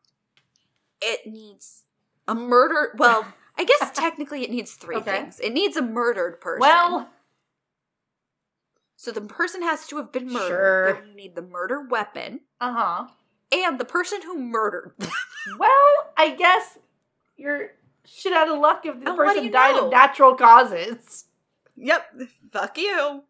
it 1.05 1.27
needs 1.27 1.83
a 2.27 2.35
murder. 2.35 2.93
Well, 2.97 3.25
I 3.57 3.63
guess 3.63 3.91
technically 3.93 4.43
it 4.43 4.49
needs 4.51 4.73
three 4.73 4.97
Okay. 4.97 5.11
things. 5.21 5.39
It 5.39 5.53
needs 5.53 5.77
a 5.77 5.81
murdered 5.81 6.41
person. 6.41 6.59
Well, 6.61 7.09
so 8.95 9.11
the 9.11 9.21
person 9.21 9.61
has 9.61 9.87
to 9.87 9.97
have 9.97 10.11
been 10.11 10.27
murdered. 10.31 10.47
Sure. 10.47 10.93
Then 10.93 11.07
you 11.09 11.15
need 11.15 11.35
the 11.35 11.41
murder 11.41 11.81
weapon 11.87 12.41
uh 12.59 12.73
huh. 12.73 13.07
and 13.51 13.79
the 13.79 13.85
person 13.85 14.21
who 14.23 14.37
murdered. 14.39 14.93
them. 14.97 15.09
Well, 15.59 16.13
I 16.17 16.31
guess 16.35 16.79
you're 17.37 17.73
shit 18.03 18.33
out 18.33 18.49
of 18.49 18.57
luck 18.57 18.83
if 18.85 18.99
the 18.99 19.09
And 19.09 19.15
person 19.17 19.51
died 19.51 19.75
know? 19.75 19.85
of 19.85 19.91
natural 19.91 20.33
causes. 20.35 21.25
yep. 21.75 22.07
Fuck 22.51 22.79
you. 22.79 23.23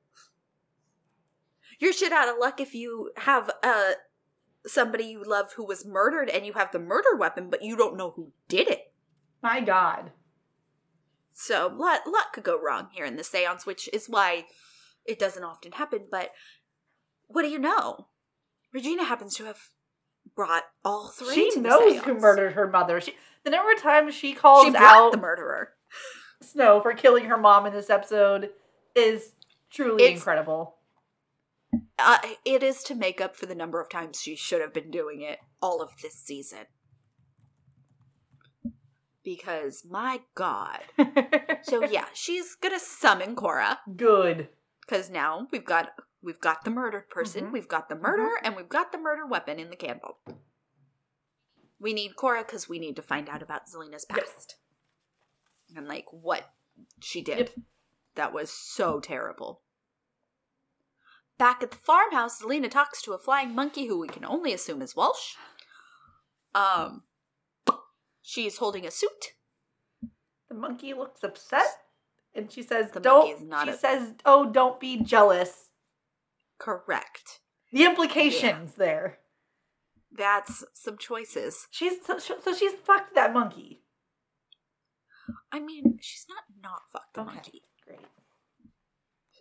You're 1.78 1.92
shit 1.92 2.14
out 2.14 2.30
of 2.30 2.36
luck 2.40 2.62
if 2.62 2.74
you 2.74 3.12
have 3.18 3.50
uh 3.62 3.92
somebody 4.66 5.06
you 5.06 5.24
love 5.24 5.54
who 5.54 5.66
was 5.66 5.86
murdered 5.86 6.30
and 6.30 6.46
you 6.46 6.54
have 6.54 6.72
the 6.72 6.80
murder 6.80 7.16
weapon, 7.18 7.50
but 7.50 7.64
you 7.64 7.76
don't 7.76 7.98
know 7.98 8.12
who 8.16 8.32
did 8.48 8.68
it. 8.68 8.92
My 9.42 9.62
God. 9.62 10.12
So 11.34 11.68
lot 11.68 12.02
lot 12.08 12.34
could 12.34 12.44
go 12.44 12.60
wrong 12.60 12.88
here 12.94 13.06
in 13.06 13.18
the 13.18 13.24
seance, 13.24 13.66
which 13.66 13.90
is 13.94 14.08
why 14.08 14.46
it 15.06 15.20
doesn't 15.20 15.44
often 15.44 15.74
happen. 15.74 16.06
But 16.10 16.32
what 17.28 17.44
do 17.44 17.50
you 17.50 17.60
know? 17.60 18.08
Regina 18.74 19.04
happens 19.04 19.36
to 19.36 19.46
have 19.46 19.60
brought 20.36 20.64
all 20.84 21.10
three. 21.10 21.34
She 21.36 21.52
to 21.52 21.62
the 21.62 21.68
knows 21.70 21.98
who 22.00 22.16
murdered 22.16 22.54
her 22.54 22.70
mother. 22.70 23.00
She, 23.02 23.14
the 23.44 23.52
number 23.52 23.72
of 23.72 23.82
times 23.82 24.16
she 24.16 24.34
calls 24.34 24.68
She 24.68 24.76
out 24.76 25.12
the 25.12 25.18
murderer. 25.18 25.74
Snow 26.42 26.82
for 26.82 26.94
killing 26.94 27.26
her 27.26 27.38
mom 27.38 27.66
in 27.66 27.74
this 27.74 27.90
episode 27.90 28.50
is 28.96 29.32
truly 29.70 30.04
It's- 30.04 30.18
incredible. 30.18 30.76
Uh, 32.00 32.18
it 32.46 32.62
is 32.64 32.84
to 32.84 32.96
make 32.96 33.20
up 33.22 33.36
for 33.36 33.46
the 33.46 33.56
number 33.56 33.82
of 33.82 33.90
times 33.90 34.20
she 34.22 34.36
should 34.36 34.62
have 34.62 34.74
been 34.74 34.92
doing 34.92 35.22
it 35.22 35.40
all 35.62 35.82
of 35.82 35.90
this 36.02 36.14
season. 36.16 36.66
Because 39.24 39.84
my 39.90 40.22
god. 40.36 40.82
So 41.64 41.84
yeah, 41.84 42.06
she's 42.14 42.54
gonna 42.54 42.80
summon 42.80 43.36
Cora 43.36 43.80
Good. 43.96 44.50
because 44.86 45.10
now 45.10 45.48
we've 45.52 45.66
got 45.66 45.94
we've 46.22 46.40
got 46.40 46.64
the 46.64 46.70
murdered 46.70 47.10
person, 47.10 47.48
Mhm. 47.48 47.52
we've 47.54 47.68
got 47.68 47.90
the 47.90 47.96
murderer, 47.96 48.38
and 48.44 48.56
we've 48.56 48.70
got 48.70 48.92
the 48.92 49.00
murder 49.00 49.26
weapon 49.26 49.58
in 49.60 49.72
the 49.72 49.76
candle. 49.76 50.20
We 51.80 51.92
need 51.94 52.16
Cora 52.16 52.44
because 52.44 52.70
we 52.70 52.78
need 52.78 52.96
to 52.98 53.02
find 53.02 53.28
out 53.30 53.42
about 53.42 53.68
Zelena's 53.68 54.06
Yep. 54.12 54.20
past 54.20 54.58
and 55.76 55.88
like 55.88 56.06
what 56.12 56.54
she 57.02 57.22
did. 57.24 57.38
Yep. 57.56 57.60
That 58.14 58.32
was 58.34 58.52
so 58.52 59.00
terrible. 59.00 59.64
Back 61.38 61.62
at 61.64 61.72
the 61.72 61.78
farmhouse, 61.78 62.42
Zelena 62.42 62.70
talks 62.70 63.02
to 63.02 63.14
a 63.14 63.18
flying 63.18 63.54
monkey 63.54 63.88
who 63.88 64.00
we 64.00 64.08
can 64.08 64.24
only 64.26 64.54
assume 64.54 64.82
is 64.82 64.96
Walsh. 64.96 65.34
Um, 66.54 67.04
she's 68.22 68.58
holding 68.58 68.86
a 68.86 68.92
suit. 68.92 69.34
The 70.48 70.56
monkey 70.56 70.94
looks 70.94 71.24
upset 71.24 71.68
and 72.34 72.50
she 72.52 72.62
says, 72.64 72.92
The 72.92 73.02
monkey 73.02 73.32
is 73.32 73.42
Don't 73.42 73.66
she 73.66 73.72
a- 73.72 73.78
says, 73.78 74.14
Oh, 74.26 74.50
don't 74.50 74.80
be 74.80 75.02
jealous. 75.02 75.72
Correct. 76.58 77.42
The 77.74 77.84
implications 77.84 78.76
there. 78.76 79.18
That's 80.10 80.64
some 80.74 80.98
choices. 80.98 81.68
She's 81.72 81.94
so, 82.06 82.18
so 82.20 82.54
she's 82.54 82.72
fucked 82.72 83.16
that 83.16 83.34
monkey. 83.34 83.82
I 85.52 85.60
mean, 85.60 85.98
she's 86.02 86.26
not 86.30 86.44
not 86.62 86.84
fucked 86.94 87.16
the 87.16 87.22
Okay. 87.22 87.34
monkey. 87.34 87.62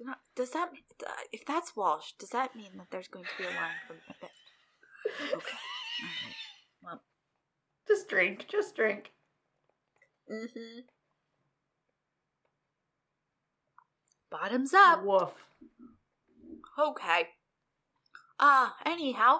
Not. 0.00 0.18
Does 0.34 0.50
that 0.50 0.72
mean 0.72 0.82
uh, 1.06 1.10
if 1.32 1.44
that's 1.46 1.76
Walsh? 1.76 2.12
Does 2.18 2.30
that 2.30 2.56
mean 2.56 2.72
that 2.76 2.88
there's 2.90 3.08
going 3.08 3.24
to 3.24 3.30
be 3.38 3.44
a 3.44 3.48
line 3.48 3.80
from 3.86 3.96
it? 4.22 4.30
Okay. 5.34 5.56
All 6.82 6.90
right. 6.90 6.98
Just 7.86 8.08
drink. 8.08 8.46
Just 8.48 8.74
drink. 8.74 9.12
Mm-hmm. 10.30 10.80
Bottoms 14.30 14.74
up. 14.74 15.04
Woof. 15.04 15.32
Okay. 16.78 17.28
Ah, 18.40 18.74
anyhow. 18.84 19.38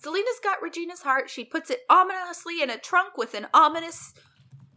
Zelena's 0.00 0.40
got 0.42 0.62
Regina's 0.62 1.02
heart. 1.02 1.30
She 1.30 1.44
puts 1.44 1.70
it 1.70 1.80
ominously 1.88 2.62
in 2.62 2.70
a 2.70 2.78
trunk 2.78 3.16
with 3.16 3.34
an 3.34 3.48
ominous 3.54 4.12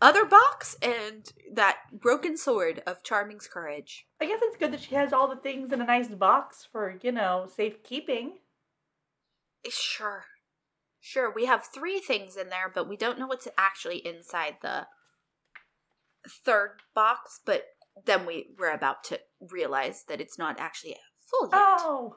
other 0.01 0.25
box 0.25 0.75
and 0.81 1.31
that 1.53 1.77
broken 1.91 2.37
sword 2.37 2.81
of 2.85 3.03
Charming's 3.03 3.47
courage. 3.47 4.05
I 4.21 4.25
guess 4.25 4.39
it's 4.41 4.57
good 4.57 4.71
that 4.73 4.81
she 4.81 4.95
has 4.95 5.11
all 5.13 5.27
the 5.27 5.41
things 5.41 5.71
in 5.71 5.81
a 5.81 5.85
nice 5.85 6.07
box 6.09 6.67
for, 6.71 6.97
you 7.01 7.11
know, 7.11 7.47
safekeeping. 7.55 8.37
Eh, 9.65 9.69
Sure. 9.71 10.25
Sure, 10.99 11.31
we 11.33 11.45
have 11.45 11.65
three 11.73 11.99
things 11.99 12.35
in 12.35 12.49
there, 12.49 12.69
but 12.73 12.89
we 12.89 12.97
don't 12.97 13.17
know 13.17 13.27
what's 13.27 13.47
actually 13.57 14.05
inside 14.05 14.57
the 14.61 14.87
third 16.43 16.81
box, 16.93 17.39
but 17.45 17.63
then 18.05 18.25
we, 18.25 18.47
we're 18.59 18.73
about 18.73 19.03
to 19.05 19.19
realize 19.39 20.03
that 20.09 20.19
it's 20.19 20.37
not 20.37 20.59
actually 20.59 20.95
full 21.19 21.49
yet. 21.51 21.61
Oh. 21.61 22.15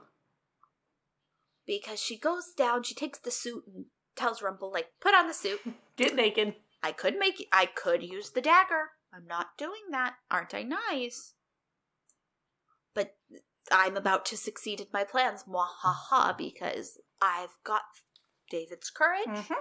because 1.67 2.01
she 2.01 2.19
goes 2.19 2.47
down, 2.57 2.83
she 2.83 2.95
takes 2.95 3.19
the 3.21 3.31
suit 3.31 3.63
and 3.73 3.85
tells 4.17 4.43
Rumple, 4.43 4.73
like, 4.73 4.89
put 5.01 5.15
on 5.15 5.29
the 5.29 5.35
suit. 5.35 5.61
Get 5.97 6.17
naked. 6.17 6.55
I 6.83 6.93
could 6.93 7.17
make 7.19 7.47
I 7.53 7.67
could 7.67 8.03
use 8.03 8.31
the 8.31 8.41
dagger. 8.41 8.91
I'm 9.15 9.27
not 9.27 9.59
doing 9.59 9.91
that. 9.91 10.15
Aren't 10.31 10.55
I 10.55 10.63
nice? 10.63 11.35
But 12.95 13.17
I'm 13.71 13.97
about 13.97 14.25
to 14.27 14.37
succeed 14.37 14.81
in 14.81 14.87
my 14.93 15.05
plans, 15.05 15.45
mwahaha, 15.45 16.37
because 16.37 16.99
I've 17.21 17.57
got 17.65 17.83
David's 18.51 18.91
courage. 18.91 19.27
Mm-hmm. 19.29 19.55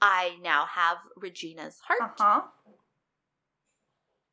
I 0.00 0.36
now 0.42 0.66
have 0.66 0.98
Regina's 1.16 1.80
heart. 1.86 2.12
Uh-huh. 2.20 2.42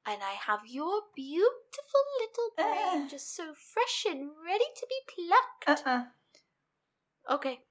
And 0.07 0.21
I 0.21 0.33
have 0.45 0.59
your 0.67 1.01
beautiful 1.15 2.03
little 2.19 2.51
brain 2.55 3.05
Uh. 3.05 3.09
just 3.09 3.35
so 3.35 3.53
fresh 3.55 4.05
and 4.07 4.29
ready 4.45 4.65
to 4.75 4.87
be 4.87 5.27
plucked. 5.65 5.87
Uh-uh. 5.87 6.03
Okay. 7.33 7.61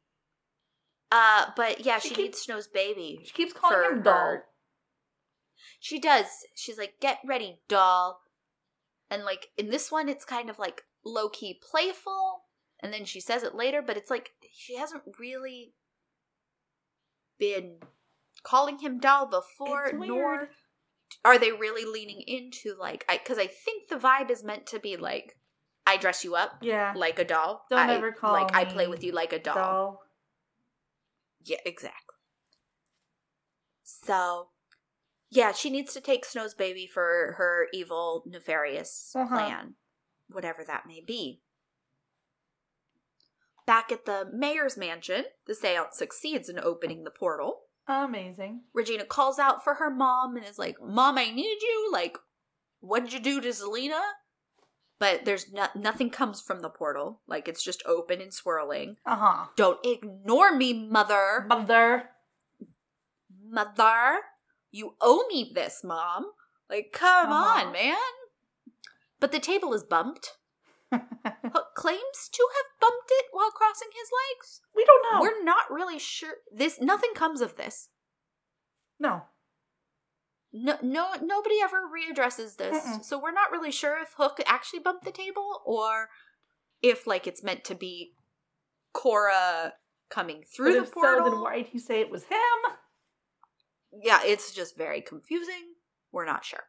Uh, 1.16 1.46
but 1.56 1.84
yeah, 1.86 1.98
She 2.00 2.08
she, 2.08 2.14
keep- 2.14 2.24
needs 2.24 2.40
Snow's 2.40 2.66
baby. 2.66 3.20
She 3.24 3.32
keeps 3.32 3.52
calling 3.52 3.88
him 3.98 4.02
doll. 4.02 4.14
her. 4.14 4.44
She 5.78 6.00
does. 6.00 6.26
She's 6.56 6.76
like, 6.78 6.94
get 7.00 7.18
ready, 7.24 7.60
doll. 7.68 8.20
And 9.10 9.22
like 9.24 9.48
in 9.56 9.70
this 9.70 9.92
one, 9.92 10.08
it's 10.08 10.24
kind 10.24 10.50
of 10.50 10.58
like 10.58 10.82
low 11.04 11.28
key 11.28 11.60
playful. 11.70 12.40
And 12.82 12.92
then 12.92 13.04
she 13.04 13.20
says 13.20 13.42
it 13.44 13.54
later, 13.54 13.80
but 13.80 13.96
it's 13.96 14.10
like 14.10 14.30
she 14.52 14.76
hasn't 14.76 15.02
really 15.20 15.74
been 17.38 17.76
calling 18.42 18.78
him 18.78 18.98
doll 18.98 19.26
before, 19.26 19.92
nor 19.92 20.48
are 21.24 21.38
they 21.38 21.52
really 21.52 21.84
leaning 21.90 22.22
into 22.26 22.74
like 22.78 23.04
I 23.08 23.18
because 23.18 23.38
I 23.38 23.46
think 23.46 23.88
the 23.88 23.96
vibe 23.96 24.30
is 24.30 24.42
meant 24.42 24.66
to 24.68 24.80
be 24.80 24.96
like 24.96 25.36
I 25.86 25.96
dress 25.96 26.24
you 26.24 26.34
up 26.34 26.58
Yeah. 26.62 26.92
like 26.96 27.18
a 27.18 27.24
doll. 27.24 27.64
Don't 27.70 27.78
I, 27.78 27.94
ever 27.94 28.12
call 28.12 28.32
like 28.32 28.54
I 28.54 28.64
play 28.64 28.86
with 28.88 29.04
you 29.04 29.12
like 29.12 29.32
a 29.32 29.38
doll. 29.38 29.54
Doll. 29.54 30.00
Yeah, 31.44 31.58
exactly. 31.64 32.14
So, 33.82 34.48
yeah, 35.30 35.52
she 35.52 35.68
needs 35.70 35.92
to 35.94 36.00
take 36.00 36.24
Snow's 36.24 36.54
baby 36.54 36.86
for 36.86 37.34
her 37.38 37.68
evil, 37.72 38.22
nefarious 38.26 39.12
Uh-huh. 39.14 39.28
plan, 39.34 39.74
whatever 40.28 40.64
that 40.64 40.86
may 40.86 41.00
be. 41.00 41.42
Back 43.66 43.90
at 43.92 44.04
the 44.04 44.28
mayor's 44.32 44.76
mansion, 44.76 45.24
the 45.46 45.54
seance 45.54 45.96
succeeds 45.96 46.48
in 46.48 46.58
opening 46.58 47.04
the 47.04 47.10
portal. 47.10 47.62
Amazing. 47.86 48.62
Regina 48.72 49.04
calls 49.04 49.38
out 49.38 49.62
for 49.64 49.74
her 49.74 49.90
mom 49.90 50.36
and 50.36 50.44
is 50.46 50.58
like, 50.58 50.76
Mom, 50.80 51.18
I 51.18 51.30
need 51.30 51.58
you. 51.62 51.90
Like, 51.92 52.16
what'd 52.80 53.12
you 53.12 53.20
do 53.20 53.40
to 53.40 53.48
Zelena? 53.48 54.00
But 54.98 55.24
there's 55.24 55.52
no- 55.52 55.68
nothing 55.74 56.08
comes 56.10 56.40
from 56.40 56.60
the 56.60 56.70
portal. 56.70 57.20
Like, 57.26 57.48
it's 57.48 57.62
just 57.62 57.82
open 57.84 58.20
and 58.20 58.32
swirling. 58.32 58.96
Uh 59.04 59.16
huh. 59.16 59.44
Don't 59.56 59.84
ignore 59.84 60.54
me, 60.54 60.72
mother. 60.72 61.44
Mother. 61.48 62.10
Mother, 63.46 64.20
you 64.70 64.94
owe 65.00 65.26
me 65.28 65.50
this, 65.54 65.82
Mom. 65.84 66.32
Like, 66.70 66.92
come 66.92 67.30
Uh-huh. 67.32 67.66
on, 67.66 67.72
man. 67.72 67.96
But 69.20 69.32
the 69.32 69.40
table 69.40 69.74
is 69.74 69.84
bumped. 69.84 70.36
Hook 70.92 71.74
claims 71.74 72.28
to 72.30 72.48
have 72.56 72.80
bumped 72.80 73.10
it 73.10 73.26
while 73.32 73.50
crossing 73.50 73.88
his 73.92 74.08
legs. 74.32 74.60
we 74.74 74.84
don't 74.84 75.02
know. 75.12 75.20
We're 75.20 75.42
not 75.42 75.70
really 75.70 75.98
sure. 75.98 76.34
This 76.52 76.80
nothing 76.80 77.12
comes 77.14 77.40
of 77.40 77.56
this. 77.56 77.88
no. 78.98 79.22
No, 80.56 80.76
no, 80.82 81.14
nobody 81.20 81.56
ever 81.60 81.82
readdresses 81.82 82.56
this, 82.56 82.80
Mm-mm. 82.84 83.04
so 83.04 83.18
we're 83.18 83.32
not 83.32 83.50
really 83.50 83.72
sure 83.72 83.98
if 84.00 84.14
Hook 84.16 84.38
actually 84.46 84.78
bumped 84.78 85.04
the 85.04 85.10
table 85.10 85.60
or 85.66 86.10
if 86.80 87.08
like 87.08 87.26
it's 87.26 87.42
meant 87.42 87.64
to 87.64 87.74
be 87.74 88.12
Cora 88.92 89.72
coming 90.10 90.44
through 90.46 90.76
But 90.78 90.86
the 90.86 90.92
portal. 90.92 91.24
so, 91.24 91.30
then 91.30 91.40
why'd 91.40 91.66
he 91.66 91.78
say 91.80 92.00
it 92.00 92.08
was 92.10 92.22
him? 92.24 92.38
yeah, 94.00 94.20
it's 94.24 94.52
just 94.52 94.76
very 94.78 95.00
confusing. 95.00 95.74
We're 96.12 96.24
not 96.24 96.44
sure. 96.44 96.64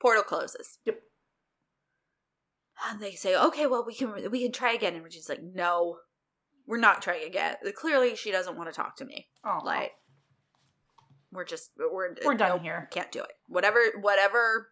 Portal 0.00 0.22
closes. 0.22 0.78
Yep. 0.84 1.00
And 2.88 3.00
they 3.00 3.12
say, 3.12 3.34
"Okay, 3.36 3.66
well, 3.66 3.84
we 3.84 3.94
can 3.94 4.30
we 4.30 4.42
can 4.42 4.52
try 4.52 4.72
again." 4.72 4.94
And 4.94 5.02
Reggie's 5.02 5.28
like, 5.28 5.42
"No, 5.42 5.98
we're 6.66 6.78
not 6.78 7.02
trying 7.02 7.24
again. 7.26 7.56
Clearly, 7.74 8.14
she 8.14 8.30
doesn't 8.30 8.56
want 8.56 8.68
to 8.68 8.76
talk 8.76 8.96
to 8.98 9.04
me. 9.04 9.26
Oh, 9.44 9.60
Like, 9.64 9.92
we're 11.32 11.44
just 11.44 11.70
we're 11.78 12.14
we're 12.24 12.34
done 12.34 12.48
nope, 12.50 12.62
here. 12.62 12.88
Can't 12.90 13.10
do 13.12 13.20
it. 13.20 13.32
Whatever 13.48 13.80
whatever 14.00 14.68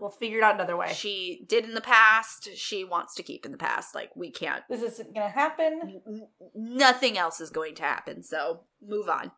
We'll 0.00 0.10
figure 0.10 0.38
it 0.38 0.42
out 0.42 0.54
another 0.56 0.76
way. 0.76 0.92
she 0.94 1.44
did 1.48 1.64
in 1.64 1.74
the 1.74 1.80
past, 1.80 2.48
she 2.56 2.82
wants 2.82 3.14
to 3.14 3.22
keep 3.22 3.44
in 3.46 3.52
the 3.52 3.58
past. 3.58 3.94
Like, 3.94 4.10
we 4.16 4.32
can't. 4.32 4.64
this 4.68 4.82
isn't 4.82 5.14
gonna 5.14 5.28
happen. 5.28 5.80
n- 5.84 6.02
n- 6.08 6.28
Nothing 6.56 7.16
else 7.16 7.40
is 7.40 7.50
going 7.50 7.76
to 7.76 7.82
happen. 7.84 8.24
So 8.24 8.62
move 8.84 9.08
on. 9.08 9.30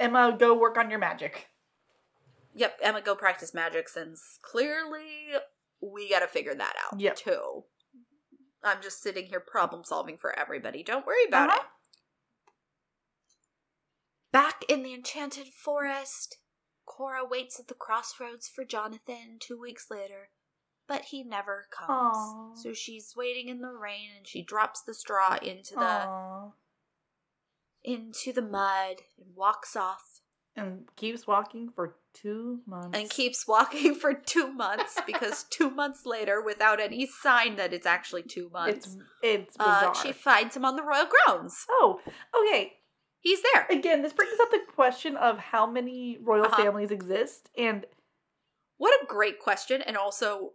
Emma, 0.00 0.34
go 0.36 0.54
work 0.58 0.76
on 0.78 0.90
your 0.90 0.98
magic. 0.98 1.48
Yep, 2.54 2.78
Emma, 2.82 3.00
go 3.02 3.14
practice 3.14 3.54
magic 3.54 3.88
since 3.88 4.38
clearly 4.42 5.34
we 5.80 6.08
got 6.10 6.20
to 6.20 6.26
figure 6.26 6.54
that 6.54 6.74
out 6.84 6.98
Yep. 6.98 7.16
too. 7.16 7.64
I'm 8.64 8.82
just 8.82 9.00
sitting 9.02 9.26
here 9.26 9.38
problem 9.40 9.84
solving 9.84 10.16
for 10.18 10.36
everybody. 10.36 10.82
Don't 10.82 11.06
worry 11.06 11.24
about 11.28 11.50
Uh-huh. 11.50 11.60
it. 11.62 11.66
Back 14.32 14.64
in 14.68 14.82
the 14.82 14.94
enchanted 14.94 15.48
forest, 15.48 16.38
Cora 16.86 17.24
waits 17.28 17.58
at 17.58 17.68
the 17.68 17.74
crossroads 17.74 18.48
for 18.48 18.64
Jonathan 18.64 19.38
two 19.40 19.60
weeks 19.60 19.86
later, 19.90 20.30
but 20.86 21.06
he 21.06 21.22
never 21.24 21.66
comes. 21.70 22.16
Aw. 22.16 22.54
So 22.54 22.72
she's 22.72 23.14
waiting 23.16 23.48
in 23.48 23.60
the 23.60 23.72
rain 23.72 24.08
and 24.16 24.26
she 24.26 24.42
drops 24.42 24.82
the 24.82 24.94
straw 24.94 25.36
into 25.42 25.74
the 25.74 25.80
Aw. 25.80 26.50
into 27.82 28.32
the 28.32 28.42
mud 28.42 28.96
and 29.18 29.34
walks 29.34 29.74
off 29.74 30.20
And 30.56 30.88
keeps 30.96 31.26
walking 31.26 31.70
for 31.74 31.96
two 32.12 32.60
months. 32.66 32.96
and 32.98 33.08
keeps 33.08 33.46
walking 33.48 33.94
for 34.00 34.12
two 34.14 34.52
months 34.52 34.98
because 35.06 35.44
two 35.50 35.70
months 35.70 36.04
later, 36.04 36.40
without 36.42 36.80
any 36.80 37.06
sign 37.06 37.56
that 37.56 37.72
it's 37.72 37.86
actually 37.86 38.22
two 38.24 38.48
months, 38.50 38.86
It's 38.86 38.96
it's 39.22 39.56
bizarre. 39.56 39.90
uh, 39.90 39.94
she 39.94 40.12
finds 40.12 40.56
him 40.56 40.64
on 40.64 40.76
the 40.76 40.82
royal 40.82 41.06
grounds. 41.26 41.66
oh, 41.70 42.00
okay. 42.36 42.74
He's 43.20 43.40
there. 43.52 43.66
Again, 43.70 44.02
this 44.02 44.12
brings 44.12 44.38
up 44.40 44.50
the 44.50 44.60
question 44.74 45.16
of 45.16 45.38
how 45.38 45.66
many 45.66 46.18
royal 46.22 46.46
Uh-huh. 46.46 46.56
families 46.62 46.90
exist, 46.90 47.50
and 47.56 47.86
What 48.78 48.98
a 49.02 49.06
great 49.06 49.38
question. 49.38 49.82
And 49.82 49.96
also, 49.96 50.52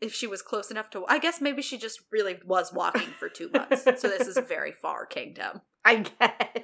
if 0.00 0.14
she 0.14 0.28
was 0.28 0.42
close 0.42 0.70
enough 0.70 0.90
to, 0.90 1.04
I 1.08 1.18
guess 1.18 1.40
maybe 1.40 1.60
she 1.60 1.76
just 1.76 2.00
really 2.12 2.38
was 2.46 2.72
walking 2.72 3.08
for 3.18 3.28
two 3.28 3.50
months. 3.52 3.82
so 3.82 4.08
this 4.08 4.28
is 4.28 4.38
very 4.48 4.70
far 4.70 5.06
kingdom. 5.06 5.62
I 5.84 5.96
guess 5.96 6.62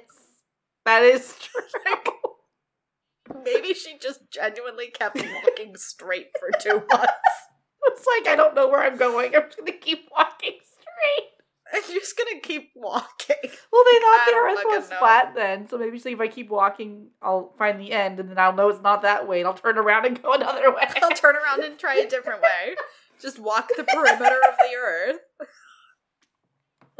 that 0.85 1.03
is 1.03 1.35
true. 1.39 1.61
Maybe 3.43 3.73
she 3.73 3.97
just 3.99 4.21
genuinely 4.29 4.87
kept 4.87 5.17
walking 5.17 5.75
straight 5.75 6.27
for 6.39 6.49
two 6.59 6.83
months. 6.91 7.11
it's 7.87 8.05
like 8.19 8.31
I 8.31 8.35
don't 8.35 8.55
know 8.55 8.69
where 8.69 8.83
I'm 8.83 8.97
going. 8.97 9.35
I'm 9.35 9.43
just 9.43 9.57
gonna 9.57 9.71
keep 9.73 10.07
walking 10.15 10.59
straight. 10.63 11.29
You're 11.89 11.99
just 11.99 12.17
gonna 12.17 12.39
keep 12.41 12.71
walking. 12.75 13.35
Well, 13.71 13.83
they 13.83 13.99
thought 13.99 14.25
the 14.25 14.35
Earth 14.35 14.63
was 14.65 14.89
know. 14.89 14.97
flat 14.97 15.33
then, 15.35 15.67
so 15.67 15.77
maybe 15.77 15.99
see 15.99 16.11
if 16.11 16.19
I 16.19 16.27
keep 16.27 16.49
walking, 16.49 17.07
I'll 17.21 17.53
find 17.57 17.79
the 17.79 17.91
end, 17.91 18.19
and 18.19 18.29
then 18.29 18.37
I'll 18.39 18.53
know 18.53 18.69
it's 18.69 18.81
not 18.81 19.01
that 19.01 19.27
way, 19.27 19.39
and 19.39 19.47
I'll 19.47 19.53
turn 19.53 19.77
around 19.77 20.05
and 20.05 20.21
go 20.21 20.33
another 20.33 20.71
way. 20.71 20.87
I'll 21.01 21.11
turn 21.11 21.35
around 21.35 21.63
and 21.63 21.77
try 21.77 21.95
a 21.95 22.09
different 22.09 22.41
way. 22.41 22.75
Just 23.21 23.39
walk 23.39 23.69
the 23.75 23.83
perimeter 23.83 24.39
of 24.47 24.57
the 24.57 24.75
earth. 24.77 25.19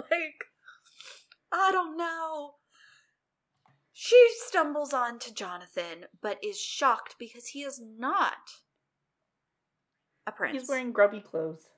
like, 0.09 0.45
I 1.51 1.71
don't 1.71 1.97
know. 1.97 2.55
She 3.93 4.27
stumbles 4.45 4.93
on 4.93 5.19
to 5.19 5.33
Jonathan, 5.33 6.05
but 6.21 6.37
is 6.43 6.59
shocked 6.59 7.15
because 7.17 7.47
he 7.47 7.63
is 7.63 7.81
not 7.81 8.33
a 10.27 10.31
prince. 10.31 10.59
He's 10.59 10.69
wearing 10.69 10.91
grubby 10.91 11.21
clothes. 11.21 11.69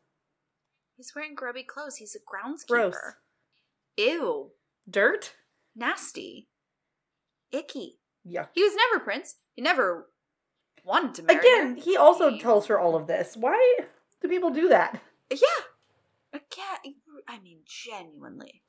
He's 0.97 1.13
wearing 1.15 1.35
grubby 1.35 1.63
clothes. 1.63 1.97
He's 1.97 2.15
a 2.15 2.19
groundskeeper. 2.19 2.67
Gross. 2.91 2.95
Ew. 3.97 4.51
Dirt? 4.89 5.33
Nasty. 5.75 6.49
Icky. 7.51 7.99
Yeah. 8.25 8.47
He 8.53 8.63
was 8.63 8.73
never 8.75 9.03
prince. 9.03 9.35
He 9.55 9.61
never 9.61 10.09
wanted 10.83 11.13
to 11.15 11.23
marry 11.23 11.39
Again, 11.39 11.75
her. 11.77 11.81
he 11.83 11.95
also 11.95 12.31
He- 12.31 12.39
tells 12.41 12.67
her 12.67 12.79
all 12.79 12.95
of 12.95 13.07
this. 13.07 13.37
Why 13.37 13.77
do 14.21 14.27
people 14.27 14.49
do 14.49 14.69
that? 14.69 15.01
Yeah. 15.29 15.37
Again, 16.33 16.95
I 17.27 17.39
mean, 17.39 17.59
genuinely. 17.65 18.63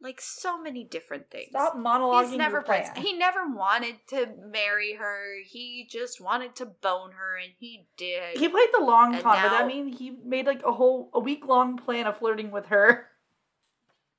Like 0.00 0.20
so 0.20 0.60
many 0.60 0.84
different 0.84 1.30
things. 1.30 1.48
Stop 1.50 1.74
monologuing 1.74 2.28
He's 2.28 2.36
never 2.38 2.60
prince. 2.60 2.88
He 2.96 3.14
never 3.14 3.48
wanted 3.48 3.96
to 4.08 4.28
marry 4.52 4.94
her. 4.94 5.36
He 5.44 5.88
just 5.90 6.20
wanted 6.20 6.54
to 6.56 6.66
bone 6.66 7.12
her, 7.12 7.36
and 7.36 7.52
he 7.58 7.86
did. 7.96 8.36
He 8.38 8.46
played 8.48 8.68
the 8.74 8.84
long 8.84 9.14
And 9.14 9.22
con, 9.22 9.38
but 9.42 9.48
now- 9.48 9.64
I 9.64 9.66
mean, 9.66 9.88
he 9.88 10.10
made 10.22 10.46
like 10.46 10.62
a 10.64 10.72
whole 10.72 11.10
a 11.14 11.18
week 11.20 11.46
long 11.46 11.78
plan 11.78 12.06
of 12.06 12.18
flirting 12.18 12.50
with 12.50 12.66
her. 12.66 13.08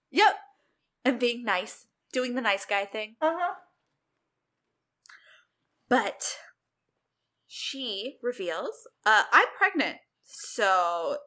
yep. 0.09 0.37
And 1.05 1.19
being 1.19 1.43
nice, 1.45 1.85
doing 2.11 2.33
the 2.35 2.41
nice 2.41 2.65
guy 2.65 2.83
thing. 2.85 3.15
Uh 3.21 3.35
huh. 3.37 3.53
But 5.89 6.37
she 7.45 8.17
reveals, 8.21 8.87
uh, 9.05 9.23
I'm 9.31 9.47
pregnant, 9.57 9.97
so 10.23 11.17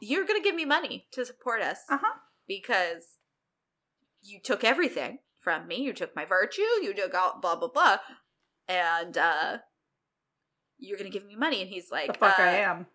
you're 0.00 0.24
gonna 0.24 0.40
give 0.40 0.54
me 0.54 0.64
money 0.64 1.06
to 1.12 1.24
support 1.24 1.60
us 1.62 1.80
Uh 1.88 1.98
huh. 2.02 2.18
because 2.48 3.17
you 4.28 4.40
took 4.40 4.64
everything 4.64 5.18
from 5.38 5.66
me. 5.66 5.76
You 5.76 5.92
took 5.92 6.14
my 6.14 6.24
virtue. 6.24 6.62
You 6.82 6.94
took 6.94 7.14
all 7.14 7.38
blah 7.40 7.56
blah 7.56 7.68
blah, 7.68 7.98
and 8.68 9.16
uh, 9.16 9.58
you're 10.78 10.98
gonna 10.98 11.10
give 11.10 11.26
me 11.26 11.36
money. 11.36 11.60
And 11.62 11.70
he's 11.70 11.90
like, 11.90 12.08
The 12.12 12.18
fuck 12.18 12.38
I 12.38 12.62
uh, 12.62 12.70
am. 12.70 12.86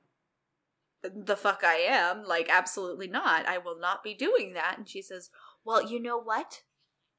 the 1.04 1.36
fuck 1.38 1.64
I 1.64 1.76
am. 1.76 2.24
Like, 2.26 2.50
absolutely 2.50 3.08
not. 3.08 3.46
I 3.48 3.58
will 3.58 3.80
not 3.80 4.04
be 4.04 4.14
doing 4.14 4.54
that. 4.54 4.76
And 4.78 4.88
she 4.88 5.02
says, 5.02 5.30
Well, 5.66 5.82
you 5.90 6.02
know 6.02 6.18
what? 6.18 6.62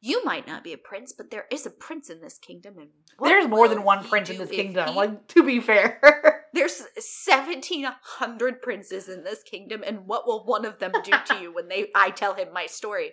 You 0.01 0.23
might 0.25 0.47
not 0.47 0.63
be 0.63 0.75
a 0.75 0.79
prince, 0.79 1.15
but 1.15 1.31
there 1.31 1.47
is 1.51 1.65
a 1.65 1.71
prince 1.71 2.11
in 2.11 2.21
this 2.21 2.37
kingdom, 2.39 2.75
and 2.79 2.91
There's 3.23 3.49
more 3.49 3.69
than 3.69 3.85
one 3.85 4.05
prince 4.05 4.29
in 4.29 4.37
this 4.37 4.51
kingdom. 4.51 4.89
he- 4.89 4.95
Like 4.95 5.29
to 5.29 5.43
be 5.43 5.61
fair. 5.61 6.45
there's 6.53 6.83
seventeen 6.99 7.87
hundred 8.03 8.61
princes 8.61 9.09
in 9.09 9.25
this 9.25 9.43
kingdom, 9.43 9.83
and 9.87 10.07
what 10.07 10.27
will 10.27 10.45
one 10.45 10.67
of 10.67 10.79
them 10.79 10.93
do 11.03 11.13
to 11.27 11.39
you 11.41 11.55
when 11.55 11.69
they 11.69 11.91
I 11.95 12.11
tell 12.11 12.35
him 12.35 12.49
my 12.53 12.67
story? 12.67 13.13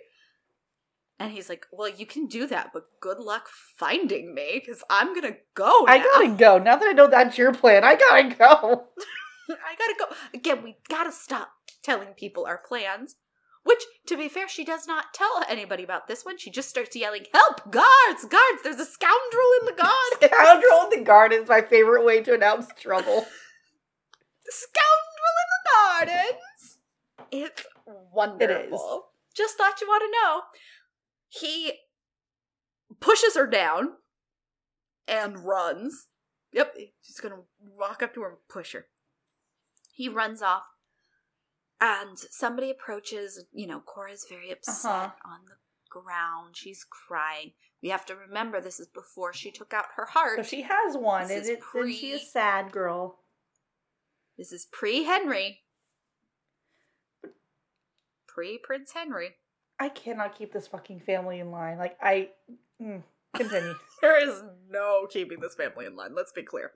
And 1.22 1.30
he's 1.30 1.48
like, 1.48 1.68
"Well, 1.70 1.88
you 1.88 2.04
can 2.04 2.26
do 2.26 2.48
that, 2.48 2.72
but 2.72 2.88
good 2.98 3.20
luck 3.20 3.48
finding 3.48 4.34
me, 4.34 4.60
because 4.60 4.82
I'm 4.90 5.14
gonna 5.14 5.36
go. 5.54 5.84
I 5.86 5.98
gotta 5.98 6.34
go. 6.36 6.58
Now 6.58 6.74
that 6.74 6.88
I 6.88 6.92
know 6.92 7.06
that's 7.06 7.38
your 7.38 7.54
plan, 7.54 7.84
I 7.84 7.94
gotta 7.94 8.34
go. 8.34 8.88
I 9.48 9.76
gotta 9.78 9.94
go. 10.00 10.06
Again, 10.34 10.64
we 10.64 10.78
gotta 10.88 11.12
stop 11.12 11.52
telling 11.84 12.08
people 12.08 12.44
our 12.44 12.58
plans. 12.58 13.14
Which, 13.62 13.84
to 14.06 14.16
be 14.16 14.28
fair, 14.28 14.48
she 14.48 14.64
does 14.64 14.88
not 14.88 15.14
tell 15.14 15.44
anybody 15.48 15.84
about 15.84 16.08
this 16.08 16.24
one. 16.24 16.38
She 16.38 16.50
just 16.50 16.68
starts 16.68 16.96
yelling, 16.96 17.26
Help! 17.32 17.70
Guards! 17.70 18.24
Guards! 18.28 18.62
There's 18.64 18.80
a 18.80 18.84
scoundrel 18.84 19.50
in 19.60 19.66
the 19.66 19.72
garden! 19.80 20.28
Scoundrel 20.28 20.90
in 20.90 20.98
the 20.98 21.04
garden 21.04 21.42
is 21.44 21.48
my 21.48 21.60
favorite 21.60 22.04
way 22.04 22.20
to 22.22 22.34
announce 22.34 22.66
trouble. 22.80 23.26
Scoundrel 24.48 25.36
in 25.38 25.48
the 25.54 25.70
gardens! 25.70 26.78
It's 27.30 27.64
wonderful. 28.12 29.10
Just 29.36 29.56
thought 29.56 29.80
you 29.80 29.86
want 29.86 30.02
to 30.02 30.10
know. 30.10 30.42
He 31.34 31.72
pushes 33.00 33.34
her 33.36 33.46
down 33.46 33.94
and 35.08 35.46
runs. 35.46 36.08
Yep, 36.52 36.76
he's 37.00 37.20
gonna 37.20 37.42
walk 37.58 38.02
up 38.02 38.12
to 38.14 38.20
her 38.20 38.28
and 38.28 38.38
push 38.50 38.72
her. 38.74 38.86
He 39.90 40.08
runs 40.10 40.42
off, 40.42 40.64
and 41.80 42.18
somebody 42.18 42.70
approaches. 42.70 43.46
You 43.50 43.66
know, 43.66 43.80
Cora's 43.80 44.26
very 44.28 44.50
upset 44.50 44.84
Uh-huh. 44.90 45.10
on 45.24 45.46
the 45.46 45.56
ground. 45.88 46.54
She's 46.56 46.84
crying. 46.84 47.52
We 47.82 47.88
have 47.88 48.04
to 48.06 48.14
remember 48.14 48.60
this 48.60 48.78
is 48.78 48.88
before 48.88 49.32
she 49.32 49.50
took 49.50 49.72
out 49.72 49.86
her 49.96 50.06
heart. 50.06 50.36
So 50.36 50.42
she 50.42 50.62
has 50.62 50.96
one, 50.98 51.28
This 51.28 51.30
and, 51.30 51.42
is 51.44 51.48
it's, 51.48 51.64
and 51.74 51.94
she 51.94 52.10
pre- 52.10 52.12
is 52.20 52.30
sad 52.30 52.72
girl. 52.72 53.20
This 54.36 54.52
is 54.52 54.66
pre 54.66 55.04
Henry. 55.04 55.62
Pre 58.26 58.58
Prince 58.58 58.92
Henry. 58.92 59.36
I 59.82 59.88
cannot 59.88 60.38
keep 60.38 60.52
this 60.52 60.68
fucking 60.68 61.00
family 61.00 61.40
in 61.40 61.50
line. 61.50 61.76
Like 61.76 61.96
I 62.00 62.28
mm, 62.80 63.02
continue. 63.34 63.74
There 64.00 64.20
is 64.20 64.42
no 64.70 65.06
keeping 65.10 65.40
this 65.40 65.56
family 65.56 65.86
in 65.86 65.96
line, 65.96 66.14
let's 66.14 66.32
be 66.32 66.42
clear. 66.42 66.70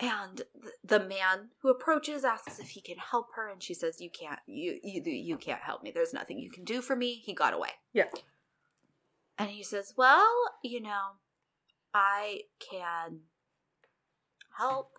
And 0.00 0.38
th- 0.38 0.74
the 0.84 1.00
man 1.00 1.50
who 1.62 1.70
approaches 1.70 2.24
asks 2.24 2.58
if 2.58 2.70
he 2.70 2.80
can 2.80 2.98
help 2.98 3.28
her, 3.36 3.48
and 3.48 3.62
she 3.62 3.74
says, 3.74 4.00
"You 4.00 4.10
can't. 4.10 4.40
You 4.46 4.78
you 4.82 5.02
you 5.04 5.36
can't 5.36 5.60
help 5.60 5.82
me. 5.82 5.92
There's 5.92 6.12
nothing 6.12 6.38
you 6.38 6.50
can 6.50 6.64
do 6.64 6.80
for 6.80 6.94
me." 6.96 7.14
He 7.24 7.32
got 7.32 7.54
away. 7.54 7.70
Yeah. 7.92 8.10
And 9.36 9.50
he 9.50 9.62
says, 9.62 9.94
"Well, 9.96 10.32
you 10.62 10.80
know, 10.80 11.18
I 11.92 12.42
can 12.60 13.20
help. 14.56 14.98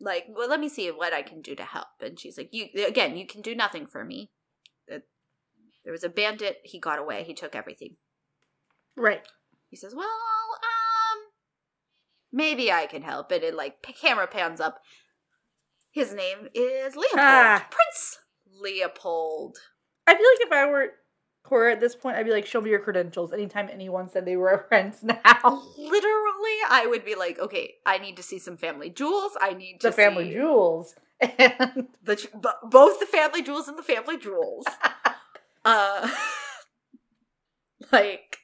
Like, 0.00 0.26
well, 0.28 0.48
let 0.48 0.60
me 0.60 0.68
see 0.68 0.88
what 0.92 1.12
I 1.12 1.22
can 1.22 1.42
do 1.42 1.56
to 1.56 1.64
help." 1.64 1.88
And 2.00 2.18
she's 2.18 2.38
like, 2.38 2.50
"You 2.52 2.66
again, 2.86 3.16
you 3.16 3.26
can 3.26 3.40
do 3.40 3.56
nothing 3.56 3.86
for 3.86 4.04
me. 4.04 4.30
There 5.88 5.92
was 5.94 6.04
a 6.04 6.10
bandit. 6.10 6.58
He 6.64 6.78
got 6.78 6.98
away. 6.98 7.24
He 7.24 7.32
took 7.32 7.56
everything." 7.56 7.96
right. 8.94 9.22
He 9.70 9.76
says, 9.76 9.94
"Well, 9.94 10.04
um, 10.04 11.18
maybe 12.30 12.70
I 12.70 12.84
can 12.84 13.00
help." 13.00 13.32
And 13.32 13.42
it 13.42 13.54
like 13.54 13.80
camera 13.80 14.26
pans 14.26 14.60
up. 14.60 14.82
His 15.90 16.12
name 16.12 16.48
is 16.52 16.94
Leopold, 16.94 17.14
Ah. 17.16 17.66
Prince 17.70 18.18
Leopold. 18.60 19.56
I 20.06 20.14
feel 20.14 20.26
like 20.26 20.46
if 20.46 20.52
I 20.52 20.66
were 20.66 20.92
Cora 21.42 21.72
at 21.72 21.80
this 21.80 21.94
point, 21.94 22.18
I'd 22.18 22.26
be 22.26 22.32
like, 22.32 22.44
"Show 22.44 22.60
me 22.60 22.68
your 22.68 22.80
credentials." 22.80 23.32
Anytime 23.32 23.70
anyone 23.72 24.10
said 24.10 24.26
they 24.26 24.36
were 24.36 24.50
a 24.50 24.58
prince 24.58 25.02
now, 25.02 25.16
Literally, 25.78 26.58
I 26.68 26.86
would 26.86 27.06
be 27.06 27.14
like, 27.14 27.38
"Okay, 27.38 27.76
I 27.86 27.96
need 27.96 28.18
to 28.18 28.22
see 28.22 28.38
some 28.38 28.58
family 28.58 28.90
jewels. 28.90 29.38
I 29.40 29.54
need 29.54 29.80
to 29.80 29.86
see. 29.86 29.88
the 29.88 29.92
family 29.96 30.24
see 30.28 30.34
jewels, 30.34 30.94
and 31.20 31.88
the 32.02 32.28
both 32.64 33.00
the 33.00 33.06
family 33.06 33.40
jewels 33.40 33.68
and 33.68 33.78
the 33.78 33.82
family 33.82 34.18
jewels." 34.18 34.66
uh, 35.64 36.10
like, 37.92 38.38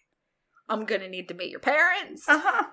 I'm 0.68 0.84
gonna 0.84 1.08
need 1.08 1.28
to 1.28 1.34
meet 1.34 1.50
your 1.50 1.60
parents. 1.60 2.28
uh-huh. 2.28 2.64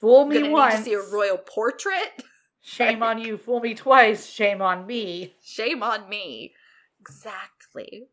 fool 0.00 0.22
I'm 0.22 0.28
me 0.28 0.34
gonna 0.36 0.46
need 0.48 0.52
once, 0.52 0.74
to 0.76 0.82
see 0.82 0.94
a 0.94 1.00
royal 1.00 1.38
portrait. 1.38 2.22
shame 2.60 3.02
on 3.02 3.18
you. 3.18 3.36
Fool 3.36 3.60
me 3.60 3.74
twice, 3.74 4.26
shame 4.26 4.62
on 4.62 4.86
me. 4.86 5.34
Shame 5.42 5.82
on 5.82 6.08
me. 6.08 6.54
Exactly. 7.00 8.08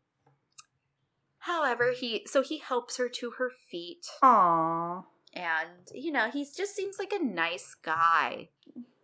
However, 1.40 1.92
he 1.92 2.26
so 2.26 2.42
he 2.42 2.58
helps 2.58 2.96
her 2.96 3.08
to 3.08 3.32
her 3.38 3.52
feet 3.70 4.06
Aww. 4.20 5.04
and 5.32 5.88
you 5.94 6.10
know, 6.10 6.28
he 6.28 6.44
just 6.44 6.74
seems 6.74 6.98
like 6.98 7.12
a 7.12 7.24
nice 7.24 7.76
guy. 7.80 8.48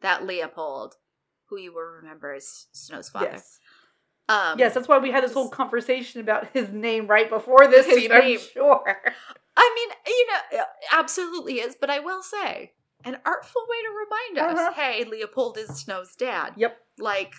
That 0.01 0.27
Leopold, 0.27 0.97
who 1.47 1.59
you 1.61 1.73
will 1.73 1.83
remember 1.83 2.33
as 2.33 2.67
Snow's 2.73 3.11
father. 3.11 3.29
Yes. 3.33 3.61
Um 4.29 4.59
yes, 4.59 4.75
that's 4.75 4.89
why 4.89 4.99
we 4.99 5.11
had 5.11 5.25
this 5.25 5.33
whole 5.33 5.49
conversation 5.49 6.21
about 6.21 6.49
his 6.53 6.71
name 6.71 7.07
right 7.07 7.29
before 7.29 7.67
this 7.69 7.87
His 7.87 7.97
scene. 7.97 8.13
I'm 8.13 8.39
sure. 8.39 9.03
I 9.57 9.73
mean, 9.75 9.97
you 10.07 10.27
know, 10.29 10.61
it 10.63 10.67
absolutely 10.93 11.55
is, 11.61 11.77
but 11.79 11.91
I 11.91 11.99
will 11.99 12.23
say, 12.23 12.73
an 13.05 13.19
artful 13.27 13.63
way 13.69 13.77
to 13.83 14.39
remind 14.39 14.51
us, 14.53 14.59
Uh-huh. 14.61 14.73
hey, 14.81 15.05
Leopold 15.05 15.59
is 15.59 15.69
Snow's 15.71 16.15
dad. 16.17 16.55
Yep. 16.57 16.77
Like 16.99 17.35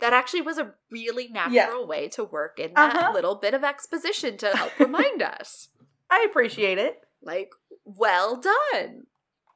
that 0.00 0.12
actually 0.12 0.42
was 0.42 0.58
a 0.58 0.72
really 0.90 1.28
natural 1.28 1.54
Yeah. 1.82 1.86
way 1.86 2.08
to 2.08 2.24
work 2.24 2.58
in 2.58 2.74
that 2.74 2.96
Uh-huh. 2.96 3.12
little 3.14 3.36
bit 3.36 3.54
of 3.54 3.64
exposition 3.64 4.36
to 4.38 4.54
help 4.54 4.78
remind 4.78 5.22
us. 5.22 5.68
I 6.10 6.26
appreciate 6.28 6.76
it. 6.78 7.02
Like, 7.22 7.52
well 7.84 8.36
done. 8.36 9.06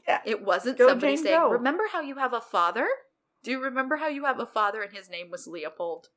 Yeah. 0.08 0.20
It 0.24 0.42
wasn't 0.42 0.78
Go, 0.78 0.88
somebody 0.88 1.16
Jane, 1.16 1.24
saying, 1.24 1.40
go. 1.40 1.50
Remember 1.50 1.84
how 1.92 2.00
you 2.00 2.16
have 2.16 2.32
a 2.32 2.40
father? 2.40 2.88
Do 3.42 3.50
you 3.50 3.62
remember 3.62 3.96
how 3.96 4.08
you 4.08 4.24
have 4.24 4.40
a 4.40 4.46
father 4.46 4.80
and 4.82 4.92
his 4.96 5.10
name 5.10 5.30
was 5.30 5.46
Leopold? 5.46 6.08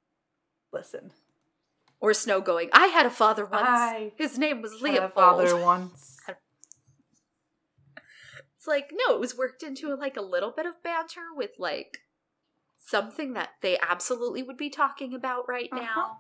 Listen, 0.74 1.12
Or 2.00 2.14
Snow 2.14 2.42
going, 2.42 2.70
I 2.74 2.88
had 2.88 3.06
a 3.06 3.10
father 3.12 3.46
once. 3.46 3.64
I 3.68 4.12
his 4.18 4.38
name 4.38 4.62
was 4.62 4.74
had 4.74 4.82
Leopold. 4.82 5.12
a 5.12 5.14
father 5.14 5.56
once. 5.64 6.18
It's 8.58 8.68
like, 8.68 8.92
no, 8.94 9.14
it 9.16 9.20
was 9.20 9.38
worked 9.38 9.62
into 9.62 9.94
like 9.96 10.18
a 10.18 10.22
little 10.22 10.52
bit 10.52 10.66
of 10.66 10.82
banter 10.84 11.34
with 11.36 11.52
like 11.60 12.00
something 12.78 13.34
that 13.34 13.50
they 13.62 13.78
absolutely 13.80 14.42
would 14.42 14.58
be 14.58 14.70
talking 14.70 15.14
about 15.14 15.48
right 15.48 15.70
Uh-huh. 15.72 15.82
now. 15.84 16.20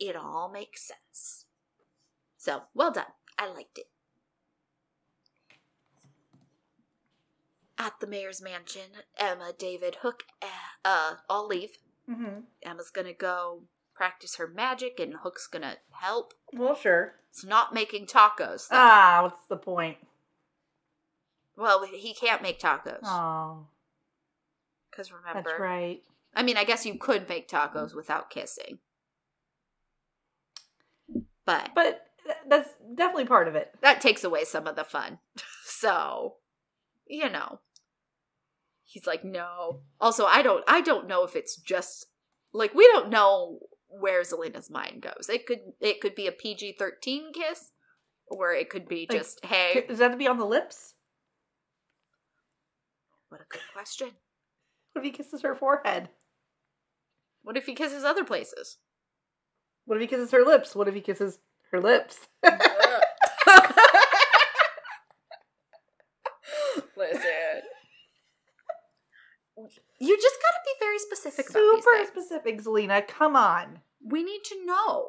It 0.00 0.14
all 0.14 0.50
makes 0.52 0.86
sense. 0.86 1.46
So, 2.36 2.62
well 2.74 2.90
done. 2.92 3.06
I 3.38 3.48
liked 3.48 3.78
it. 3.78 3.86
At 7.78 7.94
the 8.00 8.06
mayor's 8.08 8.42
mansion, 8.42 8.90
Emma, 9.16 9.52
David, 9.56 9.98
Hook, 10.02 10.24
uh, 10.42 10.46
uh 10.84 11.14
all 11.30 11.46
leave. 11.46 11.78
Hmm 12.08 12.40
Emma's 12.62 12.90
gonna 12.90 13.12
go 13.12 13.62
practice 13.94 14.36
her 14.36 14.46
magic, 14.46 14.98
and 15.00 15.14
Hook's 15.22 15.46
gonna 15.46 15.76
help. 15.90 16.32
Well, 16.52 16.74
sure. 16.74 17.14
It's 17.30 17.44
not 17.44 17.74
making 17.74 18.06
tacos. 18.06 18.68
Though. 18.68 18.76
Ah, 18.76 19.20
what's 19.22 19.44
the 19.48 19.56
point? 19.56 19.98
well, 21.56 21.84
he 21.84 22.14
can't 22.14 22.40
make 22.42 22.60
tacos 22.60 23.00
Oh, 23.04 23.66
because 24.90 25.10
remember, 25.12 25.42
that's 25.48 25.60
right. 25.60 26.00
I 26.34 26.42
mean, 26.44 26.56
I 26.56 26.64
guess 26.64 26.86
you 26.86 26.94
could 26.98 27.28
make 27.28 27.48
tacos 27.48 27.94
without 27.96 28.30
kissing. 28.30 28.78
But 31.44 31.70
But 31.74 32.06
that's 32.48 32.68
definitely 32.94 33.24
part 33.26 33.48
of 33.48 33.54
it. 33.56 33.72
that 33.82 34.00
takes 34.00 34.22
away 34.22 34.44
some 34.44 34.66
of 34.66 34.76
the 34.76 34.84
fun. 34.84 35.18
so, 35.64 36.36
you 37.06 37.28
know. 37.28 37.60
He's 38.90 39.06
like, 39.06 39.22
"No." 39.22 39.82
Also, 40.00 40.24
I 40.24 40.40
don't 40.40 40.64
I 40.66 40.80
don't 40.80 41.06
know 41.06 41.22
if 41.22 41.36
it's 41.36 41.56
just 41.56 42.06
like 42.54 42.72
we 42.74 42.86
don't 42.86 43.10
know 43.10 43.58
where 43.88 44.22
Zelena's 44.22 44.70
mind 44.70 45.02
goes. 45.02 45.28
It 45.28 45.44
could 45.46 45.60
it 45.78 46.00
could 46.00 46.14
be 46.14 46.26
a 46.26 46.32
PG-13 46.32 47.34
kiss 47.34 47.72
or 48.28 48.52
it 48.54 48.70
could 48.70 48.88
be 48.88 49.06
Like, 49.08 49.18
just, 49.18 49.44
"Hey, 49.44 49.84
Does 49.86 49.98
that 49.98 50.04
have 50.04 50.12
to 50.12 50.18
be 50.18 50.26
on 50.26 50.38
the 50.38 50.46
lips? 50.46 50.94
what 53.28 53.42
a 53.42 53.44
good 53.50 53.60
question. 53.74 54.12
What 54.94 55.04
if 55.04 55.04
he 55.04 55.10
kisses 55.10 55.42
her 55.42 55.54
forehead? 55.54 56.08
What 57.42 57.58
if 57.58 57.66
he 57.66 57.74
kisses 57.74 58.04
other 58.04 58.24
places?" 58.24 58.78
What 59.84 59.96
if 59.96 60.00
he 60.02 60.06
kisses 60.06 60.30
her 60.32 60.44
lips? 60.44 60.74
What 60.74 60.88
if 60.88 60.94
he 60.94 61.00
kisses 61.02 61.38
her 61.72 61.80
lips? 61.80 62.28
Listen. 66.96 67.62
You 70.00 70.16
just 70.16 70.36
gotta 70.40 70.60
be 70.64 70.84
very 70.84 70.98
specific 70.98 71.48
Super 71.48 72.04
specific, 72.06 72.62
Zelena. 72.62 73.06
Come 73.06 73.34
on. 73.34 73.80
We 74.04 74.22
need 74.22 74.44
to 74.44 74.64
know. 74.64 75.08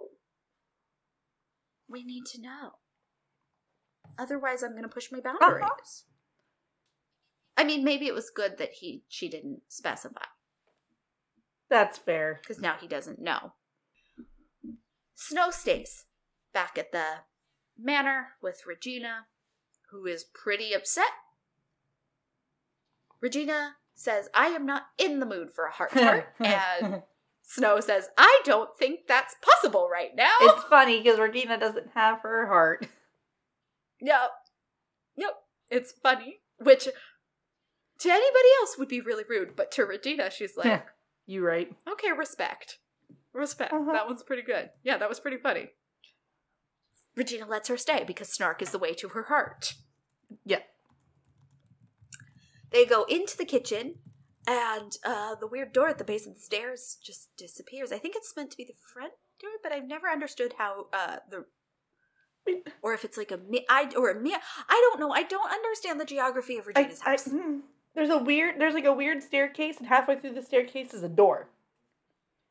We 1.87 2.03
need 2.03 2.25
to 2.33 2.41
know. 2.41 2.71
Otherwise, 4.17 4.63
I'm 4.63 4.75
gonna 4.75 4.87
push 4.87 5.11
my 5.11 5.19
boundaries. 5.19 5.63
Uh-huh. 5.63 6.05
I 7.57 7.63
mean, 7.63 7.83
maybe 7.83 8.07
it 8.07 8.13
was 8.13 8.31
good 8.33 8.57
that 8.57 8.71
he 8.73 9.03
she 9.07 9.29
didn't 9.29 9.61
specify 9.67 10.25
That's 11.69 11.97
fair. 11.97 12.39
because 12.41 12.59
now 12.59 12.75
he 12.79 12.87
doesn't 12.87 13.19
know. 13.19 13.53
Snow 15.13 15.51
stays 15.51 16.05
back 16.53 16.77
at 16.77 16.91
the 16.91 17.05
manor 17.77 18.29
with 18.41 18.63
Regina, 18.65 19.27
who 19.91 20.05
is 20.05 20.23
pretty 20.23 20.73
upset. 20.73 21.11
Regina 23.21 23.75
says, 23.99 24.29
I 24.33 24.47
am 24.47 24.65
not 24.65 24.83
in 24.97 25.19
the 25.19 25.25
mood 25.25 25.51
for 25.51 25.65
a 25.65 25.71
heart 25.71 25.91
to 25.93 26.03
heart. 26.03 26.35
and 26.39 27.03
Snow 27.43 27.79
says, 27.79 28.09
I 28.17 28.41
don't 28.45 28.69
think 28.77 29.01
that's 29.07 29.35
possible 29.41 29.89
right 29.91 30.15
now. 30.15 30.31
it's 30.41 30.63
funny 30.65 31.01
because 31.01 31.19
Regina 31.19 31.59
doesn't 31.59 31.89
have 31.95 32.19
her 32.21 32.47
heart. 32.47 32.87
Yep. 34.01 34.31
Yep. 35.17 35.33
It's 35.69 35.91
funny. 35.91 36.37
Which 36.59 36.85
to 36.85 38.09
anybody 38.09 38.47
else 38.61 38.77
would 38.77 38.87
be 38.87 39.01
really 39.01 39.23
rude, 39.27 39.55
but 39.55 39.71
to 39.73 39.83
Regina, 39.83 40.29
she's 40.29 40.55
like, 40.57 40.85
you 41.25 41.45
right. 41.45 41.71
okay, 41.91 42.11
respect. 42.11 42.77
Respect. 43.33 43.73
Uh-huh. 43.73 43.91
That 43.93 44.07
one's 44.07 44.23
pretty 44.23 44.43
good. 44.43 44.69
Yeah, 44.83 44.97
that 44.97 45.09
was 45.09 45.19
pretty 45.19 45.37
funny. 45.37 45.69
Regina 47.15 47.47
lets 47.47 47.67
her 47.67 47.77
stay 47.77 48.03
because 48.05 48.29
snark 48.29 48.61
is 48.61 48.71
the 48.71 48.79
way 48.79 48.93
to 48.93 49.09
her 49.09 49.23
heart. 49.23 49.73
Yeah. 50.45 50.59
They 52.71 52.85
go 52.85 53.03
into 53.03 53.35
the 53.37 53.45
kitchen, 53.45 53.95
and 54.47 54.95
uh, 55.05 55.35
the 55.35 55.47
weird 55.47 55.73
door 55.73 55.87
at 55.89 55.97
the 55.97 56.03
base 56.03 56.27
of 56.27 56.35
the 56.35 56.39
stairs 56.41 56.97
just 57.03 57.29
disappears. 57.37 57.91
I 57.91 57.97
think 57.97 58.15
it's 58.15 58.33
meant 58.35 58.51
to 58.51 58.57
be 58.57 58.63
the 58.63 58.73
front 58.93 59.13
door, 59.41 59.51
but 59.63 59.71
I've 59.71 59.87
never 59.87 60.07
understood 60.07 60.53
how 60.57 60.87
uh, 60.93 61.17
the 61.29 61.45
or 62.81 62.93
if 62.93 63.05
it's 63.05 63.17
like 63.17 63.31
a 63.31 63.37
mi- 63.37 63.65
I 63.69 63.91
or 63.95 64.09
a 64.09 64.19
mi- 64.19 64.35
I 64.67 64.89
don't 64.89 64.99
know. 64.99 65.11
I 65.11 65.23
don't 65.23 65.51
understand 65.51 65.99
the 65.99 66.05
geography 66.05 66.57
of 66.57 66.65
I, 66.75 66.79
Regina's 66.79 67.01
I, 67.05 67.09
house. 67.11 67.25
hmm. 67.25 67.59
there's 67.95 68.09
a 68.09 68.17
weird. 68.17 68.59
There's 68.59 68.73
like 68.73 68.85
a 68.85 68.93
weird 68.93 69.21
staircase, 69.23 69.77
and 69.77 69.87
halfway 69.87 70.19
through 70.19 70.33
the 70.33 70.41
staircase 70.43 70.93
is 70.93 71.03
a 71.03 71.09
door. 71.09 71.49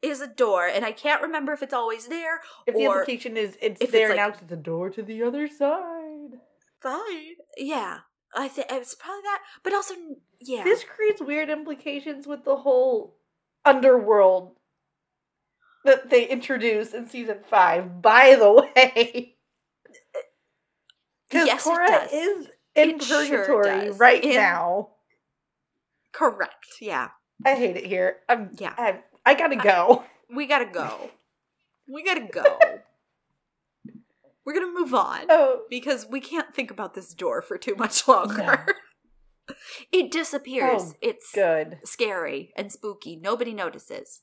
Is 0.01 0.21
a 0.21 0.29
door, 0.29 0.69
and 0.69 0.85
I 0.85 0.93
can't 0.93 1.23
remember 1.23 1.53
if 1.53 1.63
it's 1.63 1.75
always 1.75 2.07
there 2.07 2.41
If 2.67 2.77
the 2.77 2.85
implication 2.85 3.37
is 3.37 3.57
it's 3.61 3.81
if 3.81 3.89
it's 3.89 3.93
there 3.93 4.09
like- 4.11 4.17
now, 4.19 4.29
it's 4.29 4.41
the 4.41 4.55
door 4.57 4.91
to 4.91 5.03
the 5.03 5.23
other 5.25 5.49
side. 5.49 6.39
fine. 6.81 7.35
Yeah, 7.57 8.01
I 8.35 8.49
think 8.49 8.67
it's 8.71 8.95
probably 8.95 9.23
that, 9.23 9.41
but 9.63 9.73
also 9.75 9.95
yeah. 10.41 10.63
This 10.65 10.85
creates 10.85 11.21
weird 11.21 11.49
implications 11.51 12.27
with 12.27 12.45
the 12.45 12.57
whole 12.57 13.17
underworld 13.65 14.57
that 15.85 16.11
they 16.11 16.29
introduce 16.29 16.93
in 16.95 17.09
season 17.09 17.39
five. 17.49 18.03
By 18.03 18.37
the 18.39 18.53
way, 18.77 19.35
because 21.29 21.47
Yes, 21.47 21.65
Cora 21.65 22.09
is 22.13 22.49
in 22.75 22.91
It 22.91 23.09
purgatory 23.09 23.87
does. 23.87 23.99
right 23.99 24.23
In- 24.23 24.35
now. 24.37 24.91
Correct. 26.13 26.67
Yeah. 26.81 27.09
I 27.45 27.55
hate 27.55 27.77
it 27.77 27.87
here. 27.87 28.17
I'm, 28.29 28.51
Yeah. 28.59 28.75
I, 28.77 29.01
I 29.25 29.35
gotta 29.35 29.57
go. 29.57 30.05
We 30.35 30.47
gotta 30.47 30.67
go. 30.67 31.11
We 31.89 32.03
gotta 32.05 32.29
go. 32.31 32.59
We're 34.49 34.55
gonna 34.55 34.73
move 34.73 34.95
on 34.95 35.27
Oh, 35.29 35.65
because 35.69 36.07
we 36.09 36.21
can't 36.21 36.55
think 36.55 36.71
about 36.71 36.95
this 36.95 37.13
door 37.13 37.43
for 37.43 37.59
too 37.59 37.75
much 37.77 38.09
longer. 38.09 38.65
it 39.93 40.11
disappears. 40.11 40.81
Oh, 40.83 40.95
it's 41.03 41.31
good. 41.35 41.81
scary 41.85 42.55
and 42.57 42.73
spooky. 42.73 43.15
Nobody 43.15 43.53
notices. 43.53 44.23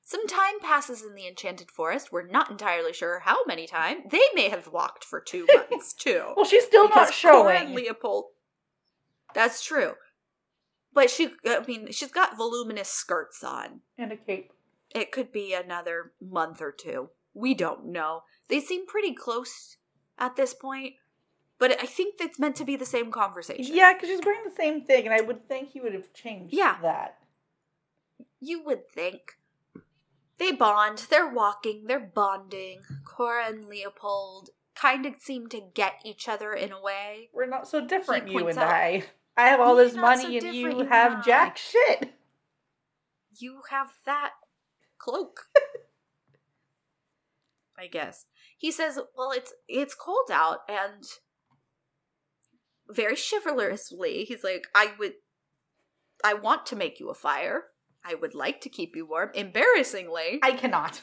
Some 0.00 0.26
time 0.26 0.60
passes 0.62 1.02
in 1.02 1.14
the 1.14 1.26
Enchanted 1.26 1.70
Forest. 1.70 2.10
We're 2.10 2.26
not 2.26 2.50
entirely 2.50 2.94
sure 2.94 3.18
how 3.18 3.44
many 3.46 3.66
time. 3.66 4.04
They 4.10 4.22
may 4.34 4.48
have 4.48 4.68
walked 4.68 5.04
for 5.04 5.20
two 5.20 5.46
months 5.70 5.92
too. 5.92 6.32
Well, 6.34 6.46
she's 6.46 6.64
still 6.64 6.88
not 6.88 7.12
Cora 7.20 7.50
and 7.50 7.68
showing. 7.68 7.74
Leopold. 7.74 8.28
That's 9.34 9.62
true. 9.62 9.92
But 10.94 11.10
she, 11.10 11.32
I 11.46 11.62
mean, 11.68 11.92
she's 11.92 12.12
got 12.12 12.38
voluminous 12.38 12.88
skirts 12.88 13.44
on. 13.44 13.82
and 13.98 14.10
a 14.10 14.16
cape. 14.16 14.52
It 14.94 15.12
could 15.12 15.32
be 15.32 15.52
another 15.52 16.12
month 16.18 16.62
or 16.62 16.72
two. 16.72 17.10
We 17.38 17.54
don't 17.54 17.86
know. 17.86 18.22
They 18.48 18.58
seem 18.58 18.84
pretty 18.86 19.14
close 19.14 19.76
at 20.18 20.34
this 20.34 20.54
point, 20.54 20.94
but 21.58 21.80
I 21.80 21.86
think 21.86 22.18
that's 22.18 22.38
meant 22.38 22.56
to 22.56 22.64
be 22.64 22.74
the 22.74 22.84
same 22.84 23.12
conversation. 23.12 23.76
Yeah, 23.76 23.92
because 23.92 24.08
she's 24.08 24.24
wearing 24.24 24.42
the 24.44 24.50
same 24.56 24.82
thing, 24.82 25.04
and 25.04 25.14
I 25.14 25.20
would 25.20 25.46
think 25.48 25.70
he 25.70 25.80
would 25.80 25.94
have 25.94 26.12
changed 26.12 26.52
Yeah. 26.52 26.78
that. 26.82 27.18
You 28.40 28.62
would 28.64 28.88
think. 28.90 29.38
They 30.38 30.50
bond, 30.52 31.06
they're 31.10 31.28
walking, 31.28 31.84
they're 31.86 32.00
bonding. 32.00 32.82
Cora 33.04 33.46
and 33.46 33.68
Leopold 33.68 34.50
kind 34.74 35.06
of 35.06 35.14
seem 35.20 35.48
to 35.48 35.60
get 35.74 36.00
each 36.04 36.28
other 36.28 36.52
in 36.52 36.72
a 36.72 36.80
way. 36.80 37.30
We're 37.32 37.46
not 37.46 37.68
so 37.68 37.84
different, 37.84 38.26
He 38.28 38.34
you 38.34 38.40
points 38.40 38.56
and 38.56 38.64
out, 38.64 38.72
I. 38.74 39.04
I 39.36 39.48
have 39.48 39.60
all 39.60 39.76
"We're 39.76 39.84
this 39.84 39.94
not 39.94 40.18
so 40.18 40.24
money, 40.24 40.38
and 40.38 40.52
different, 40.52 40.78
you 40.78 40.86
have 40.86 41.18
I." 41.18 41.20
jack 41.22 41.56
shit. 41.56 42.14
You 43.36 43.62
have 43.70 43.92
that 44.06 44.32
cloak. 44.98 45.48
I 47.78 47.86
guess. 47.86 48.26
He 48.56 48.72
says, 48.72 48.98
"Well, 49.16 49.30
it's 49.30 49.52
it's 49.68 49.94
cold 49.94 50.30
out 50.32 50.60
and 50.68 51.04
very 52.90 53.16
chivalrously, 53.16 54.24
he's 54.24 54.42
like, 54.42 54.66
I 54.74 54.92
would 54.98 55.14
I 56.24 56.34
want 56.34 56.66
to 56.66 56.76
make 56.76 56.98
you 56.98 57.10
a 57.10 57.14
fire. 57.14 57.64
I 58.04 58.14
would 58.14 58.34
like 58.34 58.60
to 58.62 58.68
keep 58.68 58.96
you 58.96 59.06
warm. 59.06 59.30
Embarrassingly, 59.34 60.40
I 60.42 60.52
cannot. 60.52 61.02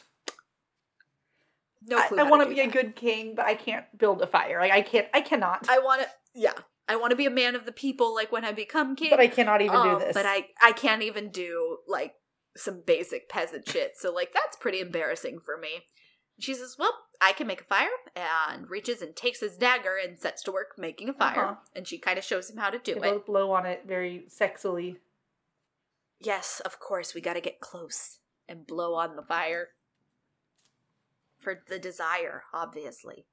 no 1.86 1.98
I, 1.98 2.08
clue. 2.08 2.18
I 2.18 2.22
want 2.24 2.42
to 2.42 2.54
be 2.54 2.60
a 2.60 2.66
good 2.66 2.96
king, 2.96 3.34
but 3.34 3.46
I 3.46 3.54
can't 3.54 3.84
build 3.96 4.20
a 4.22 4.26
fire. 4.26 4.60
Like 4.60 4.72
I 4.72 4.82
can't. 4.82 5.06
I 5.14 5.20
cannot. 5.20 5.68
I 5.68 5.78
want 5.78 6.02
to 6.02 6.08
yeah. 6.34 6.52
I 6.88 6.96
want 6.96 7.10
to 7.10 7.16
be 7.16 7.26
a 7.26 7.30
man 7.30 7.56
of 7.56 7.66
the 7.66 7.72
people 7.72 8.14
like 8.14 8.30
when 8.30 8.44
I 8.44 8.52
become 8.52 8.94
king. 8.94 9.10
but 9.10 9.20
I 9.20 9.26
cannot 9.26 9.60
even 9.60 9.76
Um, 9.76 9.98
do 9.98 10.04
this. 10.04 10.14
But 10.14 10.26
I 10.26 10.48
I 10.60 10.72
can't 10.72 11.02
even 11.02 11.30
do 11.30 11.78
like 11.86 12.14
some 12.56 12.82
basic 12.86 13.28
peasant 13.28 13.68
shit. 13.68 13.92
So 13.96 14.12
like 14.12 14.32
that's 14.32 14.56
pretty 14.56 14.80
embarrassing 14.80 15.38
for 15.44 15.56
me. 15.56 15.84
She 16.38 16.54
says, 16.54 16.76
"Well, 16.78 16.92
I 17.20 17.32
can 17.32 17.46
make 17.46 17.62
a 17.62 17.64
fire," 17.64 17.88
and 18.14 18.68
reaches 18.68 19.00
and 19.00 19.16
takes 19.16 19.40
his 19.40 19.56
dagger 19.56 19.96
and 19.96 20.18
sets 20.18 20.42
to 20.42 20.52
work 20.52 20.78
making 20.78 21.08
a 21.08 21.14
fire. 21.14 21.44
Uh-huh. 21.44 21.54
And 21.74 21.88
she 21.88 21.98
kind 21.98 22.18
of 22.18 22.24
shows 22.24 22.50
him 22.50 22.58
how 22.58 22.70
to 22.70 22.78
do 22.78 22.94
They 22.94 23.08
it. 23.08 23.12
both 23.14 23.26
blow 23.26 23.52
on 23.52 23.64
it 23.64 23.84
very 23.86 24.26
sexily. 24.28 24.98
Yes, 26.20 26.60
of 26.64 26.78
course, 26.78 27.14
we 27.14 27.20
got 27.20 27.34
to 27.34 27.40
get 27.40 27.60
close 27.60 28.18
and 28.48 28.66
blow 28.66 28.94
on 28.94 29.16
the 29.16 29.22
fire 29.22 29.68
for 31.38 31.62
the 31.68 31.78
desire, 31.78 32.44
obviously. 32.52 33.26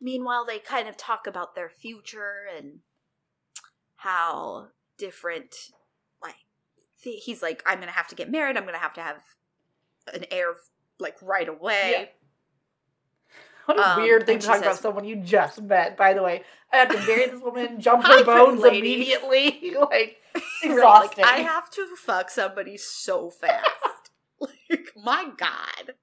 Meanwhile, 0.00 0.46
they 0.46 0.60
kind 0.60 0.88
of 0.88 0.96
talk 0.96 1.26
about 1.26 1.54
their 1.54 1.68
future 1.68 2.46
and 2.56 2.80
how 3.96 4.68
different, 4.96 5.72
like, 6.22 6.36
he's 7.00 7.42
like, 7.42 7.62
I'm 7.66 7.78
going 7.78 7.88
to 7.88 7.94
have 7.94 8.06
to 8.08 8.14
get 8.14 8.30
married. 8.30 8.56
I'm 8.56 8.62
going 8.62 8.74
to 8.74 8.80
have 8.80 8.94
to 8.94 9.02
have 9.02 9.22
an 10.14 10.24
heir, 10.30 10.54
like, 10.98 11.16
right 11.22 11.48
away. 11.48 12.10
What 13.66 13.78
a 13.78 13.90
Um, 13.90 14.02
weird 14.02 14.24
thing 14.26 14.38
to 14.38 14.46
talk 14.46 14.58
about 14.60 14.78
someone 14.78 15.04
you 15.04 15.16
just 15.16 15.60
met. 15.60 15.96
By 15.96 16.14
the 16.14 16.22
way, 16.22 16.42
I 16.72 16.78
have 16.78 16.88
to 16.88 17.06
marry 17.06 17.26
this 17.26 17.40
woman, 17.40 17.80
jump 17.82 18.04
her 18.06 18.24
bones 18.24 18.64
immediately. 18.64 19.74
like 19.78 20.16
Right. 20.64 21.08
Like, 21.16 21.18
I 21.18 21.38
have 21.40 21.70
to 21.72 21.86
fuck 21.96 22.30
somebody 22.30 22.76
so 22.76 23.30
fast. 23.30 24.10
like, 24.40 24.92
my 24.96 25.28
God. 25.36 25.94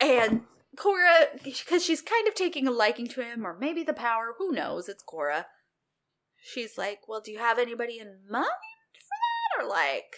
And 0.00 0.42
Cora, 0.76 1.28
because 1.42 1.84
she's 1.84 2.02
kind 2.02 2.26
of 2.28 2.34
taking 2.34 2.66
a 2.66 2.70
liking 2.70 3.06
to 3.08 3.22
him, 3.22 3.46
or 3.46 3.56
maybe 3.58 3.82
the 3.84 3.92
power, 3.94 4.34
who 4.38 4.52
knows? 4.52 4.88
It's 4.88 5.02
Cora. 5.02 5.46
She's 6.42 6.76
like, 6.76 7.00
Well, 7.08 7.20
do 7.20 7.30
you 7.30 7.38
have 7.38 7.58
anybody 7.58 7.98
in 7.98 8.18
mind 8.28 8.46
for 8.92 9.60
that? 9.60 9.64
Or 9.64 9.68
like, 9.68 10.16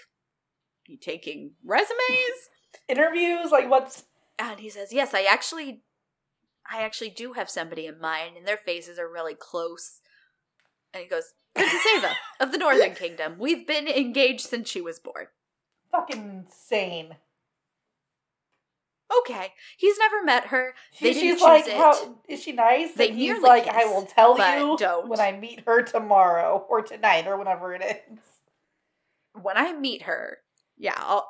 you 0.87 0.97
taking 0.99 1.53
resumes? 1.65 2.49
Interviews, 2.89 3.51
like 3.51 3.69
what's 3.71 4.05
ah, 4.39 4.53
And 4.53 4.61
he 4.61 4.69
says, 4.71 4.93
Yes, 4.93 5.15
I 5.15 5.23
actually 5.23 5.83
I 6.71 6.83
actually 6.83 7.11
do 7.11 7.35
have 7.35 7.49
somebody 7.51 7.87
in 7.87 8.01
mind, 8.01 8.37
and 8.37 8.47
their 8.47 8.57
faces 8.57 8.99
are 8.99 9.09
really 9.11 9.35
close. 9.35 10.01
And 10.93 11.03
he 11.03 11.09
goes, 11.09 11.35
Princess 11.55 11.81
Ava 11.97 12.13
of 12.41 12.53
the 12.53 12.59
Northern 12.59 12.95
Kingdom. 12.97 13.37
We've 13.39 13.67
been 13.67 13.87
engaged 13.89 14.47
since 14.47 14.69
she 14.69 14.81
was 14.81 14.99
born. 14.99 15.27
fucking 15.93 16.45
insane. 16.47 17.17
Okay. 19.21 19.53
He's 19.77 19.99
never 19.99 20.25
met 20.25 20.47
her. 20.47 20.75
They 21.01 21.13
She- 21.13 21.21
didn't 21.21 21.37
she's 21.37 21.43
like, 21.43 21.67
it. 21.69 21.77
how 21.77 22.17
is 22.29 22.43
she 22.43 22.53
nice? 22.53 22.93
They 22.95 23.09
and 23.11 23.17
he's 23.19 23.41
like, 23.41 23.69
I 23.69 23.85
will 23.85 24.05
tell 24.05 24.37
you 24.37 24.77
don't. 24.77 25.09
when 25.09 25.21
I 25.21 25.33
meet 25.33 25.63
her 25.67 25.83
tomorrow 25.83 26.67
or 26.69 26.83
tonight 26.83 27.27
or 27.27 27.37
whenever 27.37 27.73
it 27.75 27.83
is. 28.11 28.19
When 29.41 29.57
I 29.57 29.73
meet 29.75 30.03
her, 30.03 30.39
yeah, 30.77 30.95
I'll 30.97 31.29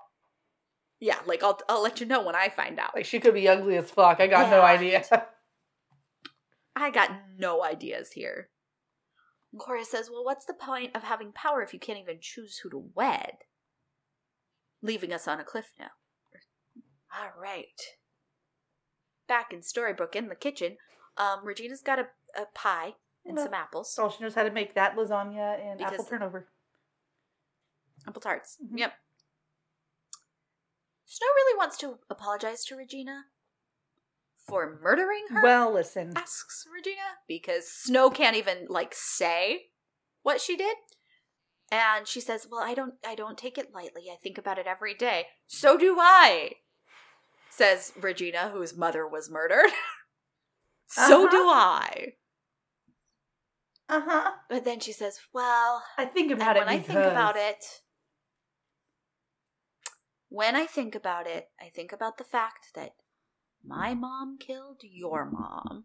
yeah, 1.00 1.18
like 1.26 1.42
I'll 1.42 1.58
I'll 1.68 1.82
let 1.82 2.00
you 2.00 2.06
know 2.06 2.22
when 2.22 2.34
I 2.34 2.48
find 2.48 2.78
out. 2.78 2.94
Like 2.94 3.04
she 3.06 3.20
could 3.20 3.34
be 3.34 3.48
ugly 3.48 3.76
as 3.76 3.90
fuck. 3.90 4.20
I 4.20 4.26
got 4.26 4.50
no 4.50 4.62
idea. 4.62 5.04
I 6.76 6.90
got 6.90 7.10
no 7.38 7.64
ideas 7.64 8.12
here. 8.12 8.50
Cora 9.58 9.84
says, 9.84 10.10
Well, 10.10 10.24
what's 10.24 10.44
the 10.44 10.52
point 10.54 10.94
of 10.94 11.02
having 11.04 11.32
power 11.32 11.62
if 11.62 11.72
you 11.72 11.78
can't 11.78 11.98
even 11.98 12.18
choose 12.20 12.58
who 12.58 12.68
to 12.70 12.90
wed? 12.94 13.32
Leaving 14.82 15.12
us 15.12 15.26
on 15.26 15.40
a 15.40 15.44
cliff 15.44 15.72
now. 15.78 15.90
All 17.18 17.30
right. 17.40 17.80
Back 19.26 19.52
in 19.52 19.60
Storybrooke 19.60 20.14
in 20.14 20.28
the 20.28 20.34
kitchen, 20.34 20.76
um, 21.16 21.40
Regina's 21.44 21.80
got 21.80 21.98
a, 21.98 22.08
a 22.38 22.44
pie 22.54 22.94
and 23.24 23.38
Yeah. 23.38 23.44
some 23.44 23.54
apples. 23.54 23.96
Oh, 23.98 24.10
she 24.14 24.22
knows 24.22 24.34
how 24.34 24.42
to 24.42 24.50
make 24.50 24.74
that 24.74 24.96
lasagna 24.96 25.58
and 25.58 25.80
apple 25.80 26.04
turnover. 26.04 26.48
Apple 28.06 28.20
tarts. 28.20 28.58
Mhm. 28.62 28.78
Yep. 28.78 28.92
Snow 31.06 31.26
really 31.36 31.56
wants 31.56 31.76
to 31.78 31.98
apologize 32.10 32.64
to 32.66 32.76
Regina 32.76 33.24
for 34.46 34.78
murdering 34.82 35.26
her. 35.30 35.40
Well, 35.42 35.72
listen. 35.72 36.12
asks 36.16 36.64
Regina 36.72 37.00
because 37.28 37.68
Snow 37.70 38.10
can't 38.10 38.36
even 38.36 38.66
like 38.68 38.92
say 38.94 39.66
what 40.22 40.40
she 40.40 40.56
did. 40.56 40.76
And 41.70 42.06
she 42.06 42.20
says, 42.20 42.46
"Well, 42.50 42.60
I 42.62 42.74
don't 42.74 42.94
I 43.06 43.14
don't 43.14 43.38
take 43.38 43.58
it 43.58 43.72
lightly. 43.74 44.04
I 44.12 44.16
think 44.22 44.38
about 44.38 44.58
it 44.58 44.66
every 44.66 44.94
day." 44.94 45.26
So 45.46 45.76
do 45.76 45.96
I. 45.98 46.52
Says 47.50 47.92
Regina 47.98 48.50
whose 48.50 48.76
mother 48.76 49.06
was 49.06 49.30
murdered. 49.30 49.70
so 50.86 51.26
Uh-huh. 51.26 51.30
do 51.30 51.48
I. 51.48 52.06
Uh 53.88 54.00
huh. 54.04 54.30
But 54.48 54.64
then 54.64 54.80
she 54.80 54.92
says, 54.92 55.18
"Well, 55.32 55.82
I 55.96 56.04
think 56.04 56.30
about 56.32 56.56
it 56.56 56.60
when 56.60 56.68
I 56.68 56.78
think 56.78 56.98
about 56.98 57.36
it, 57.36 57.64
when 60.36 60.54
I 60.56 60.66
think 60.66 60.94
about 60.94 61.26
it, 61.26 61.48
I 61.60 61.68
think 61.74 61.92
about 61.92 62.18
the 62.18 62.24
fact 62.24 62.68
that 62.74 62.92
my 63.64 63.94
mom 63.94 64.36
killed 64.38 64.80
your 64.82 65.24
mom. 65.30 65.84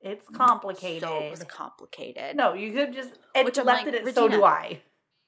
It's 0.00 0.26
complicated. 0.28 1.02
So 1.08 1.18
it 1.18 1.30
was 1.30 1.44
complicated. 1.44 2.34
no, 2.36 2.54
you 2.54 2.72
could 2.72 2.92
just 2.92 3.12
and 3.34 3.44
Which 3.44 3.56
left 3.58 3.84
like, 3.84 3.86
it 3.94 4.06
at 4.08 4.14
so 4.14 4.28
do 4.28 4.42
I. 4.44 4.80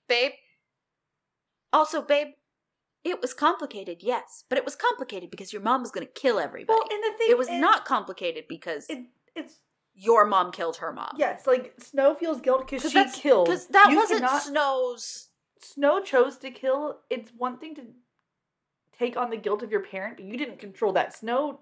babe. 0.09 0.33
Also, 1.73 2.03
babe, 2.03 2.29
it 3.05 3.21
was 3.21 3.35
complicated, 3.35 3.99
yes, 4.01 4.45
but 4.49 4.59
it 4.59 4.65
was 4.65 4.75
complicated 4.77 5.31
because 5.31 5.53
your 5.53 5.63
mom 5.63 5.83
was 5.83 5.91
going 5.91 6.07
to 6.07 6.13
kill 6.13 6.39
everybody. 6.39 6.77
Well, 6.79 6.89
and 6.91 7.03
the 7.05 7.19
thing 7.19 7.31
it 7.31 7.39
was 7.39 7.51
not 7.51 7.85
complicated 7.85 8.45
because 8.49 8.87
It, 8.89 9.05
it's 9.37 9.61
your 9.95 10.25
mom 10.27 10.51
killed 10.53 10.79
her 10.79 10.93
mom. 10.93 11.15
yes, 11.19 11.47
like 11.47 11.75
Snow 11.79 12.15
feels 12.15 12.41
guilt 12.41 12.67
because 12.69 12.91
she 12.91 13.05
killed. 13.21 13.47
because 13.47 13.67
that 13.69 13.89
You 13.91 13.97
wasn't 13.97 14.21
cannot- 14.23 14.43
Snow's. 14.43 15.29
Snow 15.61 16.01
chose 16.03 16.37
to 16.39 16.51
kill. 16.51 16.99
It's 17.11 17.31
one 17.37 17.59
thing 17.59 17.75
to 17.77 17.83
take 18.99 19.17
on 19.17 19.31
the 19.31 19.37
guilt 19.37 19.63
of 19.63 19.71
your 19.71 19.81
parent, 19.81 20.17
but 20.17 20.27
you 20.27 20.37
didn't 20.37 20.59
control 20.59 20.93
that. 20.93 21.15
Snow 21.15 21.61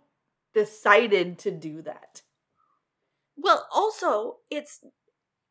decided 0.54 1.38
to 1.38 1.50
do 1.50 1.82
that. 1.82 2.22
Well, 3.36 3.66
also, 3.72 4.38
it's 4.50 4.84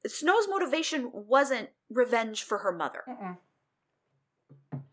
Snow's 0.07 0.47
motivation 0.49 1.11
wasn't 1.13 1.69
revenge 1.89 2.43
for 2.43 2.59
her 2.59 2.71
mother. 2.71 3.03
Mm-mm. 3.07 3.38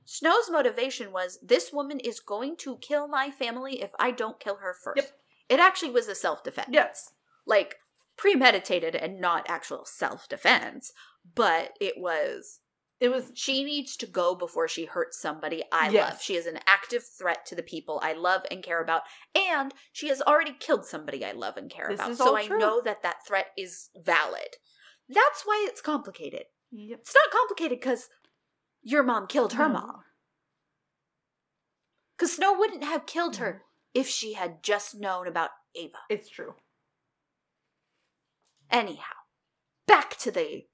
Snow's 0.04 0.50
motivation 0.50 1.12
was 1.12 1.38
this 1.42 1.72
woman 1.72 2.00
is 2.00 2.20
going 2.20 2.56
to 2.56 2.78
kill 2.78 3.08
my 3.08 3.30
family 3.30 3.82
if 3.82 3.90
I 3.98 4.10
don't 4.10 4.40
kill 4.40 4.56
her 4.56 4.74
first. 4.74 4.96
Yep. 4.96 5.12
It 5.50 5.60
actually 5.60 5.90
was 5.90 6.08
a 6.08 6.14
self 6.14 6.42
defense. 6.42 6.68
Yes. 6.72 7.12
Like 7.46 7.76
premeditated 8.16 8.94
and 8.94 9.20
not 9.20 9.48
actual 9.48 9.84
self 9.84 10.28
defense, 10.28 10.92
but 11.34 11.72
it 11.80 11.94
was 11.98 12.60
It 13.00 13.10
was 13.10 13.30
she 13.34 13.62
needs 13.62 13.96
to 13.98 14.06
go 14.06 14.34
before 14.34 14.66
she 14.66 14.84
hurts 14.86 15.20
somebody 15.20 15.62
I 15.70 15.88
Yes. 15.90 16.10
love. 16.12 16.22
She 16.22 16.34
is 16.34 16.46
an 16.46 16.58
active 16.66 17.04
threat 17.06 17.46
to 17.46 17.54
the 17.54 17.62
people 17.62 18.00
I 18.02 18.12
love 18.12 18.42
and 18.50 18.62
care 18.62 18.82
about, 18.82 19.02
and 19.36 19.72
she 19.92 20.08
has 20.08 20.20
already 20.22 20.52
killed 20.58 20.84
somebody 20.84 21.24
I 21.24 21.32
love 21.32 21.56
and 21.56 21.70
care 21.70 21.88
This 21.88 22.00
about. 22.00 22.16
So 22.16 22.36
I 22.36 22.46
true. 22.46 22.58
know 22.58 22.80
that 22.84 23.02
that 23.02 23.24
threat 23.26 23.48
is 23.56 23.90
valid. 23.96 24.56
That's 25.08 25.42
why 25.44 25.64
it's 25.68 25.80
complicated. 25.80 26.44
yep. 26.72 26.98
It's 27.00 27.14
not 27.14 27.30
complicated 27.32 27.78
because 27.80 28.08
your 28.82 29.02
mom 29.04 29.26
killed 29.28 29.52
her 29.54 29.68
No. 29.68 29.74
mom. 29.74 30.04
Because 32.16 32.34
Snow 32.34 32.52
wouldn't 32.58 32.82
have 32.82 33.06
killed 33.06 33.36
her 33.36 33.62
if 33.94 34.08
she 34.08 34.32
had 34.32 34.62
just 34.62 34.96
known 34.96 35.28
about 35.28 35.50
Ava. 35.76 35.98
It's 36.10 36.28
true. 36.28 36.54
Anyhow, 38.70 39.14
back 39.86 40.16
to 40.18 40.30
the 40.30 40.64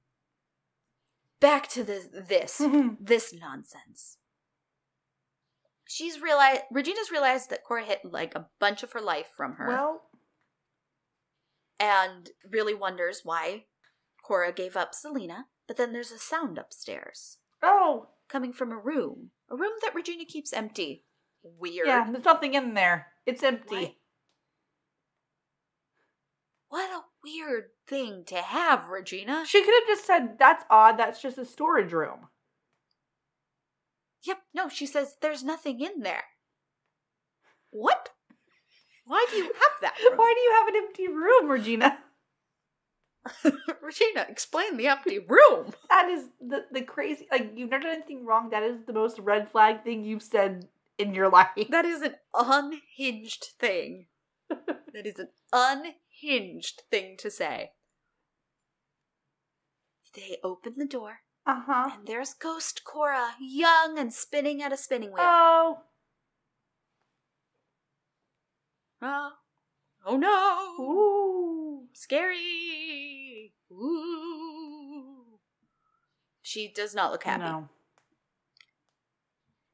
back 1.40 1.68
to 1.68 1.84
the 1.84 2.24
this 2.28 2.60
this 3.00 3.32
nonsense. 3.32 4.18
She's 5.86 6.20
realized 6.20 6.62
Regina's 6.72 7.10
realized 7.10 7.50
that 7.50 7.64
Cora 7.64 7.84
hid 7.84 7.98
like 8.04 8.34
a 8.34 8.48
bunch 8.58 8.82
of 8.82 8.92
her 8.92 9.00
life 9.00 9.28
from 9.36 9.54
her, 9.54 9.68
well, 9.68 10.02
and 11.78 12.30
really 12.50 12.74
wonders 12.74 13.20
why 13.24 13.64
Cora 14.24 14.52
gave 14.52 14.76
up 14.76 14.92
Zelena. 14.92 15.44
But 15.66 15.78
then 15.78 15.92
there's 15.92 16.10
a 16.10 16.18
sound 16.18 16.58
upstairs 16.58 17.38
oh, 17.62 18.08
coming 18.28 18.52
from 18.52 18.70
a 18.70 18.78
room, 18.78 19.30
a 19.50 19.56
room 19.56 19.72
that 19.82 19.94
Regina 19.94 20.24
keeps 20.24 20.52
empty. 20.52 21.04
Weird. 21.42 21.86
yeah, 21.86 22.10
there's 22.10 22.24
nothing 22.24 22.54
in 22.54 22.74
there. 22.74 23.08
It's 23.26 23.42
empty. 23.42 23.98
What 26.74 26.90
a 26.90 27.04
weird 27.22 27.66
thing 27.86 28.24
to 28.26 28.34
have, 28.34 28.88
Regina. 28.88 29.44
She 29.46 29.62
could 29.62 29.74
have 29.74 29.86
just 29.86 30.04
said, 30.04 30.40
"That's 30.40 30.64
odd. 30.68 30.98
That's 30.98 31.22
just 31.22 31.38
a 31.38 31.44
storage 31.44 31.92
room." 31.92 32.30
Yep, 34.24 34.42
no, 34.52 34.68
she 34.68 34.84
says 34.84 35.14
there's 35.20 35.44
nothing 35.44 35.80
in 35.80 36.00
there. 36.00 36.24
What? 37.70 38.10
Why 39.06 39.24
do 39.30 39.36
you 39.36 39.44
have 39.44 39.80
that? 39.82 39.94
room? 40.02 40.18
Why 40.18 40.34
do 40.34 40.40
you 40.40 40.52
have 40.52 40.66
an 40.66 40.76
empty 40.84 41.06
room, 41.06 41.48
Regina? 41.48 41.98
Regina, 43.80 44.26
explain 44.28 44.76
the 44.76 44.88
empty 44.88 45.20
room. 45.20 45.74
That 45.90 46.08
is 46.08 46.24
the 46.40 46.64
the 46.72 46.82
crazy. 46.82 47.28
Like 47.30 47.52
you've 47.54 47.70
never 47.70 47.84
done 47.84 47.98
anything 47.98 48.26
wrong. 48.26 48.50
That 48.50 48.64
is 48.64 48.84
the 48.84 48.92
most 48.92 49.20
red 49.20 49.48
flag 49.48 49.84
thing 49.84 50.04
you've 50.04 50.24
said 50.24 50.66
in 50.98 51.14
your 51.14 51.28
life. 51.28 51.68
That 51.70 51.84
is 51.84 52.02
an 52.02 52.16
unhinged 52.34 53.44
thing. 53.60 54.06
that 54.48 55.06
is 55.06 55.20
an 55.20 55.28
unhinged 56.24 56.82
thing 56.90 57.16
to 57.18 57.30
say. 57.30 57.72
They 60.14 60.36
open 60.44 60.74
the 60.76 60.86
door, 60.86 61.18
Uh 61.44 61.60
huh. 61.66 61.90
and 61.94 62.06
there's 62.06 62.34
Ghost 62.34 62.82
Cora, 62.84 63.34
young 63.40 63.98
and 63.98 64.12
spinning 64.12 64.62
at 64.62 64.72
a 64.72 64.76
spinning 64.76 65.10
wheel. 65.12 65.22
Oh. 65.22 65.78
oh, 69.02 69.30
oh 70.06 70.16
no! 70.16 70.82
Ooh. 70.84 71.88
Scary! 71.92 73.54
Ooh. 73.72 75.38
She 76.42 76.72
does 76.72 76.94
not 76.94 77.10
look 77.10 77.24
happy. 77.24 77.42
No. 77.42 77.68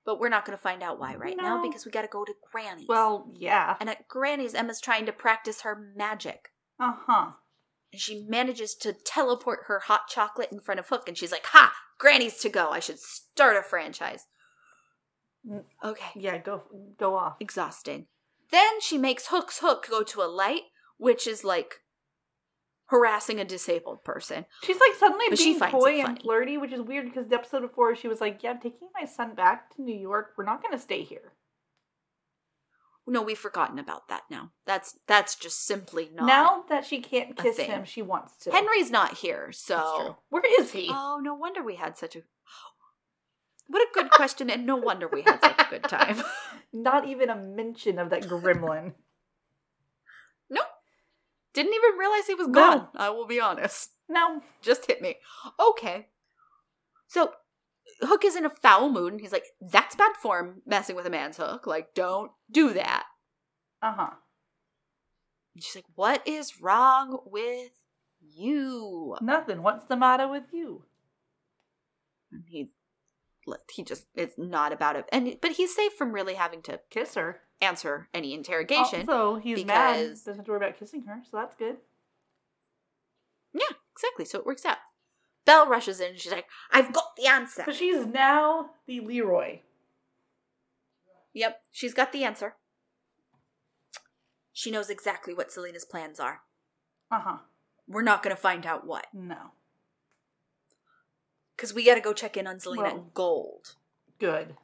But 0.04 0.18
we're 0.18 0.30
not 0.30 0.44
going 0.46 0.56
to 0.56 0.62
find 0.62 0.82
out 0.82 0.98
why 0.98 1.14
right 1.14 1.36
now 1.36 1.62
because 1.62 1.84
we 1.84 1.90
got 1.90 2.02
to 2.02 2.08
go 2.08 2.24
to 2.24 2.32
Granny's. 2.50 2.88
Well, 2.88 3.30
yeah. 3.34 3.76
and 3.80 3.90
at 3.90 4.08
Granny's, 4.08 4.54
Emma's 4.54 4.80
trying 4.80 5.06
to 5.06 5.12
practice 5.12 5.60
her 5.60 5.92
magic. 5.94 6.48
Uh 6.78 6.94
huh. 7.06 7.30
And 7.92 8.00
she 8.00 8.24
manages 8.26 8.74
to 8.76 8.92
teleport 8.92 9.60
her 9.66 9.80
hot 9.80 10.08
chocolate 10.08 10.50
in 10.50 10.60
front 10.60 10.80
of 10.80 10.88
Hook, 10.88 11.06
and 11.06 11.18
she's 11.18 11.32
like, 11.32 11.46
Ha! 11.46 11.72
Granny's 11.98 12.38
to 12.38 12.48
go. 12.48 12.70
I 12.70 12.80
should 12.80 12.98
start 12.98 13.56
a 13.56 13.62
franchise. 13.62 14.26
Mm. 15.46 15.64
Okay. 15.84 16.10
Yeah. 16.16 16.38
Go 16.38 16.62
go 16.98 17.14
off. 17.14 17.36
Exhausting. 17.40 18.06
Then 18.50 18.80
she 18.80 18.98
makes 18.98 19.28
Hook's 19.28 19.60
hook 19.60 19.86
go 19.88 20.02
to 20.02 20.22
a 20.22 20.24
light, 20.24 20.62
which 20.96 21.26
is 21.26 21.44
like 21.44 21.80
harassing 22.90 23.40
a 23.40 23.44
disabled 23.44 24.04
person. 24.04 24.44
She's 24.62 24.78
like 24.80 24.94
suddenly 24.98 25.26
But 25.30 25.38
being 25.38 25.58
coy 25.58 26.00
and 26.00 26.20
flirty, 26.20 26.58
which 26.58 26.72
is 26.72 26.80
weird 26.82 27.06
because 27.06 27.28
the 27.28 27.36
episode 27.36 27.62
before 27.62 27.94
she 27.96 28.08
was 28.08 28.20
like, 28.20 28.42
"Yeah, 28.42 28.50
I'm 28.50 28.60
taking 28.60 28.88
my 28.98 29.06
son 29.06 29.34
back 29.34 29.74
to 29.76 29.82
New 29.82 29.98
York. 29.98 30.32
We're 30.36 30.44
not 30.44 30.62
going 30.62 30.72
to 30.72 30.78
stay 30.78 31.02
here." 31.02 31.32
No, 33.06 33.22
we've 33.22 33.38
forgotten 33.38 33.78
about 33.78 34.08
that 34.08 34.22
now. 34.30 34.50
That's 34.66 34.98
that's 35.06 35.34
just 35.34 35.64
simply 35.66 36.10
not. 36.14 36.26
now 36.26 36.64
that 36.68 36.84
she 36.84 37.00
can't 37.00 37.36
kiss 37.36 37.58
him, 37.58 37.84
she 37.84 38.02
wants 38.02 38.36
to. 38.44 38.52
Henry's 38.52 38.90
not 38.90 39.18
here, 39.18 39.50
so. 39.52 40.18
Where 40.28 40.44
is 40.60 40.72
he? 40.72 40.88
Oh, 40.90 41.18
no 41.22 41.34
wonder 41.34 41.62
we 41.62 41.76
had 41.76 41.96
such 41.96 42.14
a 42.14 42.20
What 43.68 43.82
a 43.82 43.88
good 43.94 44.10
question 44.10 44.50
and 44.50 44.66
no 44.66 44.76
wonder 44.76 45.08
we 45.08 45.22
had 45.22 45.40
such 45.40 45.60
a 45.60 45.70
good 45.70 45.84
time. 45.84 46.22
Not 46.72 47.06
even 47.06 47.30
a 47.30 47.36
mention 47.36 47.98
of 47.98 48.10
that 48.10 48.22
gremlin. 48.28 48.94
Didn't 51.52 51.74
even 51.74 51.98
realize 51.98 52.26
he 52.26 52.34
was 52.34 52.48
No. 52.48 52.52
gone. 52.54 52.88
I 52.96 53.10
will 53.10 53.26
be 53.26 53.40
honest. 53.40 53.90
no. 54.08 54.42
Just 54.62 54.86
hit 54.86 55.02
me. 55.02 55.16
Okay. 55.58 56.08
So 57.08 57.32
Hook 58.02 58.24
is 58.24 58.36
in 58.36 58.44
a 58.46 58.50
foul 58.50 58.88
mood 58.90 59.12
and 59.12 59.20
he's 59.20 59.32
like, 59.32 59.44
that's 59.60 59.94
bad 59.96 60.16
form 60.16 60.62
messing 60.66 60.96
with 60.96 61.06
a 61.06 61.10
man's 61.10 61.36
hook. 61.36 61.66
Like, 61.66 61.94
don't 61.94 62.30
do 62.50 62.72
that. 62.74 63.04
Uh 63.82 63.92
huh. 63.96 64.10
She's 65.58 65.74
like, 65.74 65.86
What 65.94 66.26
is 66.26 66.60
wrong 66.60 67.18
with 67.26 67.72
you? 68.20 69.16
Nothing. 69.20 69.62
What's 69.62 69.86
the 69.86 69.96
matter 69.96 70.28
with 70.28 70.44
you? 70.52 70.84
And 72.32 72.44
he 72.46 72.70
he 73.72 73.82
just 73.82 74.06
it's 74.14 74.36
not 74.38 74.72
about 74.72 74.96
it. 74.96 75.06
And 75.10 75.36
but 75.40 75.52
he's 75.52 75.74
safe 75.74 75.92
from 75.94 76.12
really 76.12 76.34
having 76.34 76.62
to 76.62 76.80
Kiss 76.90 77.14
her. 77.16 77.40
Answer 77.60 78.08
any 78.14 78.32
interrogation. 78.32 79.08
Also, 79.08 79.36
he's 79.36 79.64
mad. 79.64 79.96
Doesn't 80.10 80.36
have 80.36 80.44
to 80.46 80.50
worry 80.50 80.64
about 80.64 80.78
kissing 80.78 81.02
her, 81.02 81.20
so 81.30 81.36
that's 81.36 81.54
good. 81.54 81.76
Yeah, 83.52 83.76
exactly. 83.92 84.24
So 84.24 84.38
it 84.38 84.46
works 84.46 84.64
out. 84.64 84.78
Belle 85.44 85.66
rushes 85.66 86.00
in 86.00 86.10
and 86.10 86.18
she's 86.18 86.32
like, 86.32 86.46
I've 86.70 86.92
got 86.92 87.16
the 87.16 87.26
answer. 87.26 87.62
So 87.66 87.72
she's 87.72 88.06
now 88.06 88.70
the 88.86 89.00
Leroy. 89.00 89.60
Yep, 91.34 91.60
she's 91.70 91.94
got 91.94 92.12
the 92.12 92.24
answer. 92.24 92.54
She 94.52 94.70
knows 94.70 94.90
exactly 94.90 95.32
what 95.34 95.50
Zelena's 95.50 95.84
plans 95.84 96.20
are. 96.20 96.40
Uh 97.10 97.20
huh. 97.20 97.36
We're 97.88 98.02
not 98.02 98.22
going 98.22 98.34
to 98.34 98.40
find 98.40 98.66
out 98.66 98.86
what. 98.86 99.06
No. 99.12 99.52
Because 101.56 101.74
we 101.74 101.84
got 101.84 101.96
to 101.96 102.00
go 102.00 102.12
check 102.12 102.36
in 102.36 102.46
on 102.46 102.56
Zelena 102.56 102.76
Well- 102.76 102.96
and 102.96 103.14
Gold. 103.14 103.74
Good. 104.18 104.54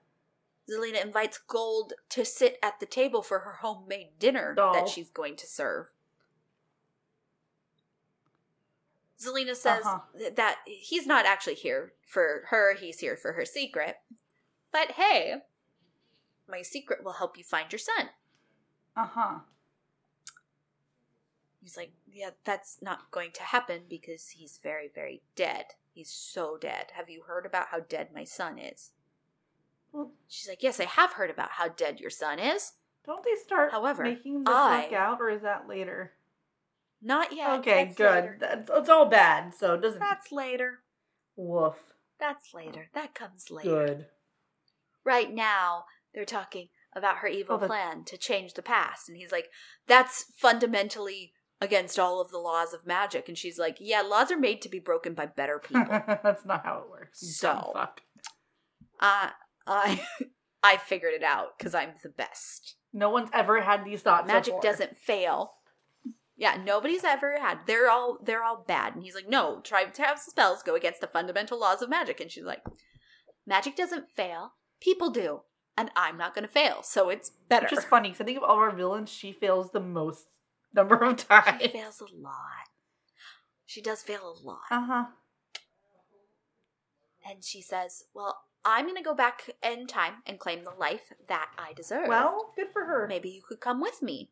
Zelena 0.70 1.02
invites 1.04 1.38
Gold 1.38 1.92
to 2.10 2.24
sit 2.24 2.58
at 2.62 2.80
the 2.80 2.86
table 2.86 3.22
for 3.22 3.40
her 3.40 3.52
homemade 3.60 4.18
dinner 4.18 4.54
Oh. 4.58 4.72
that 4.72 4.88
she's 4.88 5.10
going 5.10 5.36
to 5.36 5.46
serve. 5.46 5.92
Zelena 9.20 9.56
says 9.56 9.84
Uh-huh. 9.86 10.00
th- 10.18 10.34
that 10.34 10.58
he's 10.66 11.06
not 11.06 11.24
actually 11.24 11.54
here 11.54 11.94
for 12.06 12.44
her, 12.48 12.74
he's 12.74 13.00
here 13.00 13.16
for 13.16 13.32
her 13.32 13.44
secret. 13.44 14.00
But 14.70 14.92
hey, 14.92 15.42
my 16.48 16.62
secret 16.62 17.02
will 17.02 17.14
help 17.14 17.38
you 17.38 17.44
find 17.44 17.72
your 17.72 17.78
son. 17.78 18.10
Uh 18.94 19.06
huh. 19.06 19.38
He's 21.62 21.76
like, 21.76 21.92
Yeah, 22.06 22.30
that's 22.44 22.80
not 22.82 23.10
going 23.10 23.32
to 23.32 23.42
happen 23.42 23.82
because 23.88 24.30
he's 24.30 24.58
very, 24.62 24.88
very 24.94 25.22
dead. 25.34 25.66
He's 25.92 26.10
so 26.10 26.56
dead. 26.58 26.92
Have 26.94 27.08
you 27.08 27.22
heard 27.22 27.46
about 27.46 27.68
how 27.68 27.80
dead 27.80 28.12
my 28.14 28.24
son 28.24 28.58
is? 28.58 28.92
Well, 29.92 30.12
She's 30.28 30.48
like, 30.48 30.62
Yes, 30.62 30.80
I 30.80 30.84
have 30.84 31.12
heard 31.12 31.30
about 31.30 31.52
how 31.52 31.68
dead 31.68 32.00
your 32.00 32.10
son 32.10 32.38
is. 32.38 32.72
don't 33.04 33.24
they 33.24 33.34
start 33.36 33.72
However, 33.72 34.02
making 34.02 34.44
the 34.44 34.50
I- 34.50 34.82
fuck 34.84 34.92
out, 34.92 35.20
or 35.20 35.30
is 35.30 35.42
that 35.42 35.68
later? 35.68 36.12
Not 37.02 37.32
yet. 37.36 37.50
okay, 37.60 37.84
That's 37.84 37.96
good. 37.96 38.10
later. 38.14 38.36
That's, 38.40 38.70
it's 38.72 38.88
all 38.88 39.06
bad, 39.06 39.54
so 39.54 39.74
it 39.74 39.82
doesn't. 39.82 40.00
That's 40.00 40.32
later. 40.32 40.80
Woof. 41.36 41.76
That's 42.18 42.54
later. 42.54 42.88
That 42.94 43.14
comes 43.14 43.50
later. 43.50 43.86
Good. 43.86 44.06
Right 45.04 45.32
now, 45.32 45.84
they're 46.14 46.24
talking 46.24 46.68
about 46.94 47.18
her 47.18 47.28
evil 47.28 47.58
Oh, 47.62 47.66
plan 47.66 48.04
to 48.04 48.16
change 48.16 48.54
the 48.54 48.62
past. 48.62 49.08
And 49.08 49.18
he's 49.18 49.30
like, 49.30 49.50
That's 49.86 50.32
fundamentally 50.36 51.34
against 51.60 51.98
all 51.98 52.20
of 52.20 52.30
the 52.30 52.38
laws 52.38 52.72
of 52.72 52.86
magic. 52.86 53.28
And 53.28 53.36
she's 53.36 53.58
like, 53.58 53.76
Yeah, 53.78 54.00
laws 54.00 54.30
are 54.32 54.38
made 54.38 54.62
to 54.62 54.68
be 54.70 54.78
broken 54.80 55.12
by 55.14 55.26
better 55.26 55.58
people. 55.58 55.84
That's 56.22 56.46
not 56.46 56.64
how 56.64 56.78
it 56.84 56.90
works. 56.90 57.20
So- 57.38 57.70
fuck. 57.74 58.00
Uh, 58.98 59.28
I 59.66 60.00
I 60.62 60.76
figured 60.76 61.14
it 61.14 61.22
out 61.22 61.58
because 61.58 61.74
I'm 61.74 61.90
the 62.02 62.08
best. 62.08 62.76
No 62.92 63.10
one's 63.10 63.30
ever 63.32 63.60
had 63.60 63.84
these 63.84 64.02
thoughts. 64.02 64.26
Magic 64.26 64.54
before. 64.54 64.62
doesn't 64.62 64.96
fail. 64.96 65.52
Yeah, 66.36 66.58
nobody's 66.62 67.04
ever 67.04 67.38
had. 67.40 67.60
They're 67.66 67.88
all 67.90 68.18
they're 68.22 68.42
all 68.42 68.64
bad. 68.66 68.94
And 68.94 69.02
he's 69.04 69.14
like, 69.14 69.28
no, 69.28 69.60
try 69.62 69.84
to 69.84 70.02
have 70.02 70.18
spells 70.18 70.62
go 70.62 70.74
against 70.74 71.00
the 71.00 71.06
fundamental 71.06 71.58
laws 71.58 71.82
of 71.82 71.88
magic. 71.88 72.20
And 72.20 72.30
she's 72.30 72.44
like, 72.44 72.62
magic 73.46 73.76
doesn't 73.76 74.08
fail. 74.08 74.52
People 74.80 75.10
do, 75.10 75.40
and 75.76 75.90
I'm 75.96 76.18
not 76.18 76.34
going 76.34 76.46
to 76.46 76.52
fail. 76.52 76.82
So 76.82 77.08
it's 77.08 77.30
better. 77.48 77.66
Which 77.70 77.78
is 77.78 77.84
funny 77.84 78.10
because 78.10 78.20
I 78.20 78.24
think 78.24 78.36
of 78.38 78.44
all 78.44 78.56
our 78.56 78.74
villains, 78.74 79.10
she 79.10 79.32
fails 79.32 79.70
the 79.72 79.80
most 79.80 80.26
number 80.74 80.96
of 80.96 81.16
times. 81.16 81.62
She 81.62 81.68
fails 81.68 82.00
a 82.00 82.22
lot. 82.22 82.68
She 83.64 83.80
does 83.80 84.02
fail 84.02 84.20
a 84.22 84.46
lot. 84.46 84.60
Uh 84.70 84.86
huh. 84.86 85.04
And 87.28 87.42
she 87.42 87.60
says, 87.60 88.04
well, 88.14 88.38
I'm 88.68 88.84
going 88.86 88.96
to 88.96 89.02
go 89.02 89.14
back 89.14 89.48
in 89.62 89.86
time 89.86 90.14
and 90.26 90.40
claim 90.40 90.64
the 90.64 90.72
life 90.76 91.12
that 91.28 91.50
I 91.56 91.72
deserve. 91.72 92.08
Well, 92.08 92.52
good 92.56 92.66
for 92.72 92.84
her. 92.84 93.06
maybe 93.08 93.28
you 93.30 93.40
could 93.46 93.60
come 93.60 93.80
with 93.80 94.02
me. 94.02 94.30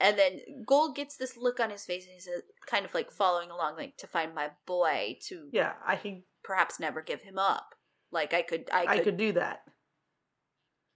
And 0.00 0.18
then 0.18 0.40
Gold 0.66 0.96
gets 0.96 1.16
this 1.16 1.36
look 1.36 1.60
on 1.60 1.70
his 1.70 1.84
face 1.84 2.04
and 2.04 2.14
he's 2.14 2.26
uh, 2.28 2.40
kind 2.66 2.84
of 2.84 2.94
like 2.94 3.12
following 3.12 3.50
along, 3.50 3.76
like 3.76 3.96
to 3.98 4.06
find 4.08 4.34
my 4.34 4.50
boy 4.66 5.18
to 5.28 5.48
Yeah, 5.52 5.74
I 5.86 5.94
can. 5.96 6.24
perhaps 6.42 6.80
never 6.80 7.00
give 7.00 7.22
him 7.22 7.38
up. 7.38 7.76
Like 8.10 8.34
I 8.34 8.42
could, 8.42 8.68
I 8.72 8.84
I 8.88 8.96
could, 8.96 9.04
could 9.04 9.16
do 9.16 9.32
that. 9.32 9.60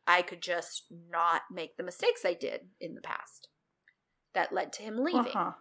I 0.07 0.23
could 0.23 0.43
just 0.43 0.87
not 1.11 1.43
make 1.53 1.77
the 1.77 1.83
mistakes 1.85 2.25
I 2.25 2.35
did 2.35 2.63
in 2.81 2.95
the 2.97 3.01
past 3.01 3.49
that 4.35 4.53
led 4.53 4.73
to 4.75 4.83
him 4.83 4.99
leaving. 4.99 5.21
Uh 5.21 5.33
huh. 5.33 5.53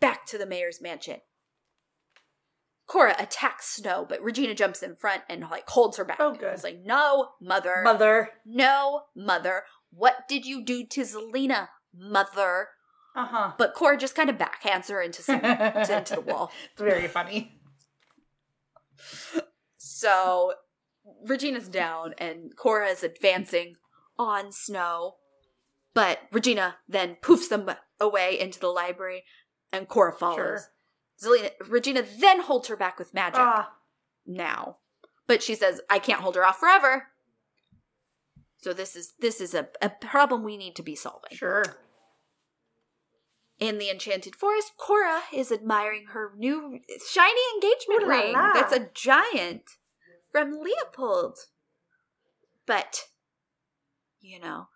Back 0.00 0.24
to 0.26 0.38
the 0.38 0.46
mayor's 0.46 0.80
mansion. 0.80 1.20
Cora 2.92 3.16
attacks 3.18 3.76
Snow, 3.76 4.04
but 4.06 4.20
Regina 4.20 4.54
jumps 4.54 4.82
in 4.82 4.94
front 4.94 5.22
and 5.26 5.40
like 5.50 5.66
holds 5.66 5.96
her 5.96 6.04
back. 6.04 6.18
Oh, 6.20 6.34
good. 6.34 6.52
It's 6.52 6.62
like, 6.62 6.80
no, 6.84 7.30
mother, 7.40 7.80
Mother. 7.82 8.28
no, 8.44 9.04
mother. 9.16 9.62
What 9.90 10.28
did 10.28 10.44
you 10.44 10.62
do 10.62 10.84
to 10.86 11.00
Zelena, 11.00 11.68
mother? 11.96 12.68
Uh 13.16 13.24
huh. 13.24 13.52
But 13.56 13.72
Cora 13.72 13.96
just 13.96 14.14
kind 14.14 14.28
of 14.28 14.36
backhands 14.36 14.90
her 14.90 15.00
into 15.00 15.22
some 15.22 15.36
into 15.42 16.16
the 16.16 16.20
wall. 16.20 16.52
It's 16.72 16.82
very 16.82 17.08
funny. 17.08 17.58
So 19.78 20.52
Regina's 21.26 21.68
down 21.70 22.12
and 22.18 22.54
Cora 22.56 22.88
is 22.88 23.02
advancing 23.02 23.76
on 24.18 24.52
Snow. 24.52 25.14
But 25.94 26.18
Regina 26.30 26.76
then 26.86 27.16
poofs 27.22 27.48
them 27.48 27.70
away 27.98 28.38
into 28.38 28.60
the 28.60 28.68
library 28.68 29.24
and 29.72 29.88
Cora 29.88 30.12
follows. 30.12 30.36
Sure. 30.36 30.60
Zelena, 31.22 31.50
Regina 31.68 32.02
then 32.18 32.40
holds 32.42 32.68
her 32.68 32.76
back 32.76 32.98
with 32.98 33.14
magic 33.14 33.38
Ah, 33.40 33.72
now. 34.26 34.78
But 35.26 35.42
she 35.42 35.54
says, 35.54 35.80
I 35.88 35.98
can't 35.98 36.20
hold 36.20 36.34
her 36.36 36.44
off 36.44 36.58
forever. 36.58 37.08
So 38.58 38.72
this 38.72 38.94
is 38.96 39.14
this 39.18 39.40
is 39.40 39.54
a, 39.54 39.68
a 39.80 39.88
problem 39.90 40.42
we 40.44 40.56
need 40.56 40.76
to 40.76 40.82
be 40.82 40.94
solving. 40.94 41.30
sure. 41.32 41.64
In 43.58 43.78
the 43.78 43.90
Enchanted 43.90 44.34
Forest, 44.34 44.72
Cora 44.76 45.20
is 45.32 45.52
admiring 45.52 46.06
her 46.12 46.32
new 46.36 46.80
shiny 47.08 47.40
engagement 47.54 48.02
Ooh 48.02 48.08
la 48.08 48.14
ring. 48.20 48.32
la. 48.32 48.52
That's 48.54 48.72
a 48.74 48.88
giant 48.92 49.62
from 50.32 50.58
Leopold. 50.60 51.38
But, 52.66 53.02
you 54.20 54.40
know, 54.40 54.66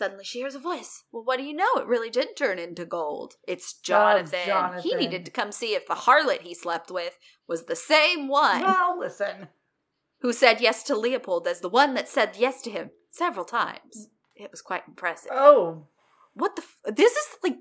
suddenly 0.00 0.24
she 0.24 0.38
hears 0.38 0.54
a 0.54 0.58
voice. 0.58 1.04
Well, 1.12 1.22
what 1.24 1.36
do 1.38 1.44
you 1.44 1.54
know? 1.54 1.68
It 1.76 1.86
really 1.86 2.10
did 2.10 2.36
turn 2.36 2.58
into 2.58 2.84
gold. 2.84 3.34
It's 3.46 3.74
oh, 3.76 3.80
Jonathan. 3.84 4.38
He 4.40 4.46
Jonathan. 4.46 4.98
needed 4.98 5.24
to 5.26 5.30
come 5.30 5.52
see 5.52 5.74
if 5.74 5.86
the 5.86 5.94
harlot 5.94 6.40
he 6.40 6.54
slept 6.54 6.90
with 6.90 7.18
was 7.46 7.64
the 7.66 7.76
same 7.76 8.26
one 8.28 8.62
Well, 8.62 8.98
listen. 8.98 9.48
who 10.20 10.32
said 10.32 10.60
yes 10.60 10.82
to 10.84 10.96
Leopold 10.96 11.46
as 11.46 11.60
the 11.60 11.68
one 11.68 11.94
that 11.94 12.08
said 12.08 12.36
yes 12.38 12.62
to 12.62 12.70
him 12.70 12.90
several 13.10 13.44
times. 13.44 13.94
Mm. 13.96 14.44
It 14.44 14.50
was 14.50 14.62
quite 14.62 14.82
impressive. 14.88 15.32
Oh, 15.34 15.86
what 16.34 16.56
the? 16.56 16.62
F- 16.62 16.96
this 16.96 17.12
is 17.12 17.26
like 17.44 17.58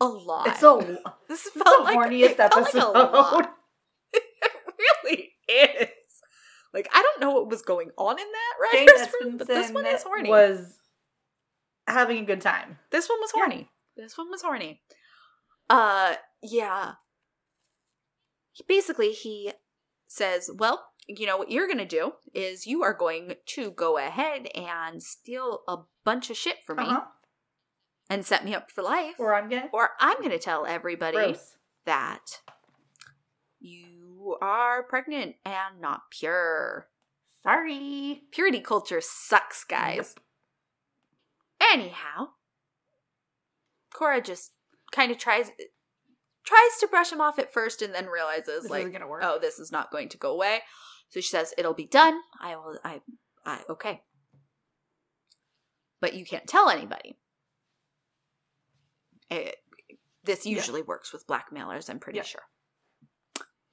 a 0.00 0.06
lot. 0.06 0.46
it's 0.46 0.62
a 0.62 0.98
This 1.28 1.42
felt 1.50 1.78
the 1.78 1.84
like 1.84 1.98
horniest 1.98 2.30
it 2.30 2.36
felt 2.38 2.56
like 2.56 2.64
a 2.74 2.76
episode. 2.78 2.92
lot. 2.94 3.50
It 4.14 4.74
really 5.06 5.32
is. 5.48 5.88
Like 6.72 6.88
I 6.92 7.02
don't 7.02 7.20
know 7.20 7.32
what 7.32 7.50
was 7.50 7.60
going 7.62 7.90
on 7.98 8.18
in 8.18 8.26
that 8.26 8.54
writer's 8.88 9.08
room, 9.20 9.36
but 9.36 9.46
this 9.46 9.70
one 9.70 9.84
is 9.86 10.02
horny. 10.02 10.30
was 10.30 10.78
having 11.86 12.18
a 12.18 12.24
good 12.26 12.40
time. 12.40 12.78
this 12.90 13.08
one 13.08 13.20
was 13.20 13.32
Yeah. 13.34 13.40
horny. 13.42 13.70
This 13.96 14.16
one 14.16 14.30
was 14.30 14.42
horny. 14.42 14.82
Uh, 15.68 16.16
yeah. 16.42 16.94
Basically, 18.68 19.12
he 19.12 19.52
says, 20.06 20.50
"Well, 20.54 20.92
you 21.08 21.26
know 21.26 21.36
what 21.36 21.50
you're 21.50 21.66
going 21.66 21.78
to 21.78 21.84
do 21.86 22.12
is 22.34 22.66
you 22.66 22.82
are 22.82 22.94
going 22.94 23.36
to 23.46 23.70
go 23.70 23.98
ahead 23.98 24.46
and 24.54 25.02
steal 25.02 25.62
a 25.66 25.78
bunch 26.04 26.30
of 26.30 26.36
shit 26.36 26.62
from 26.64 26.76
me 26.78 26.84
Uh-huh. 26.84 27.06
and 28.10 28.24
set 28.26 28.44
me 28.44 28.54
up 28.54 28.70
for 28.70 28.82
life, 28.82 29.14
Or 29.18 29.34
I'm 29.34 29.48
going 29.48 29.62
to. 29.62 29.68
or 29.72 29.90
I'm 30.00 30.18
going 30.18 30.30
to 30.30 30.38
tell 30.38 30.66
everybody 30.66 31.16
gross. 31.16 31.56
that 31.86 32.42
you 33.58 34.36
are 34.40 34.82
pregnant 34.82 35.36
and 35.44 35.80
not 35.80 36.10
pure. 36.10 36.88
Sorry. 37.42 38.24
Purity 38.30 38.60
culture 38.60 39.00
sucks, 39.00 39.64
guys. 39.64 40.14
Anyhow, 41.72 42.28
Cora 43.94 44.20
just 44.20 44.52
kind 44.90 45.10
of 45.10 45.18
tries 45.18 45.50
tries 46.44 46.78
to 46.80 46.88
brush 46.88 47.10
him 47.12 47.20
off 47.20 47.38
at 47.38 47.52
first 47.52 47.82
and 47.82 47.94
then 47.94 48.06
realizes 48.06 48.62
This 48.64 48.70
like 48.70 48.94
oh 49.22 49.38
this 49.40 49.58
is 49.58 49.72
not 49.72 49.90
going 49.90 50.08
to 50.10 50.18
go 50.18 50.32
away. 50.32 50.60
So 51.08 51.20
she 51.20 51.28
says 51.28 51.54
it'll 51.56 51.74
be 51.74 51.86
done. 51.86 52.18
I 52.40 52.56
will 52.56 52.78
I 52.84 53.00
I 53.46 53.60
okay. 53.70 54.02
But 56.00 56.14
you 56.14 56.24
can't 56.24 56.46
tell 56.48 56.68
anybody. 56.68 57.16
It, 59.30 59.56
this 60.24 60.44
Yeah. 60.44 60.56
usually 60.56 60.82
works 60.82 61.12
with 61.12 61.26
blackmailers, 61.26 61.88
I'm 61.88 62.00
pretty 62.00 62.18
Yeah. 62.18 62.24
sure. 62.24 62.42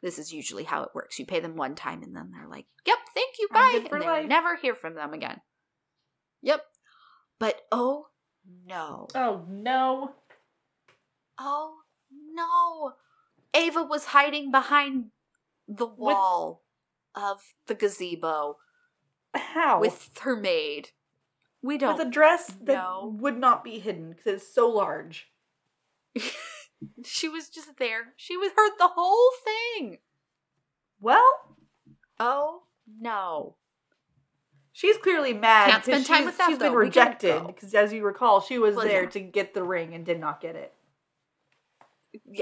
This 0.02 0.18
is 0.18 0.32
usually 0.32 0.64
how 0.64 0.84
it 0.84 0.92
works. 0.94 1.20
You 1.20 1.26
pay 1.26 1.42
them 1.42 1.58
one 1.58 1.76
time 1.76 2.02
and 2.04 2.16
then 2.16 2.32
they're 2.32 2.48
like, 2.48 2.68
"Yep, 2.86 3.00
thank 3.14 3.38
you, 3.40 3.50
bye," 3.52 3.86
and 3.92 4.02
they 4.02 4.26
never 4.26 4.56
hear 4.56 4.74
from 4.74 4.96
them 4.96 5.14
again. 5.14 5.42
Yep. 6.42 6.66
But 7.40 7.62
oh 7.72 8.08
no. 8.68 9.08
Oh 9.16 9.46
no. 9.48 10.12
Oh 11.38 11.78
no. 12.12 12.94
Ava 13.54 13.84
was 13.84 14.06
hiding 14.06 14.52
behind 14.52 15.12
the 15.68 15.86
wall 15.88 16.64
of 17.16 17.42
the 17.68 17.76
gazebo 17.76 18.58
How? 19.34 19.80
with 19.80 20.12
her 20.22 20.36
maid. 20.36 20.90
We 21.62 21.78
don't 21.78 21.98
With 21.98 22.08
a 22.08 22.10
dress 22.10 22.48
that 22.64 22.74
know. 22.74 23.16
would 23.20 23.38
not 23.38 23.64
be 23.64 23.80
hidden 23.80 24.12
because 24.12 24.28
it's 24.28 24.54
so 24.54 24.70
large. 24.70 25.28
she 27.06 27.28
was 27.28 27.50
just 27.50 27.78
there. 27.78 28.14
She 28.16 28.38
was 28.38 28.52
heard 28.56 28.72
the 28.78 28.92
whole 28.96 29.32
thing. 29.44 29.98
Well, 31.02 31.56
Oh 32.20 32.64
no. 33.00 33.56
She's 34.80 34.98
clearly 34.98 35.34
mad. 35.34 35.70
Can't 35.72 35.84
spend 35.84 36.06
time 36.06 36.26
with 36.26 36.38
that, 36.38 36.50
She's 36.50 36.58
been 36.58 36.68
though. 36.68 36.74
Gotta 36.74 36.78
rejected 36.78 37.48
because, 37.48 37.74
as 37.74 37.92
you 37.92 38.04
recall, 38.04 38.40
she 38.40 38.58
was 38.58 38.76
Well, 38.76 38.86
there 38.86 39.04
yeah. 39.04 39.10
to 39.10 39.20
get 39.20 39.54
the 39.54 39.64
ring 39.64 39.94
and 39.94 40.06
did 40.06 40.20
not 40.20 40.40
get 40.40 40.56
it. 40.56 40.74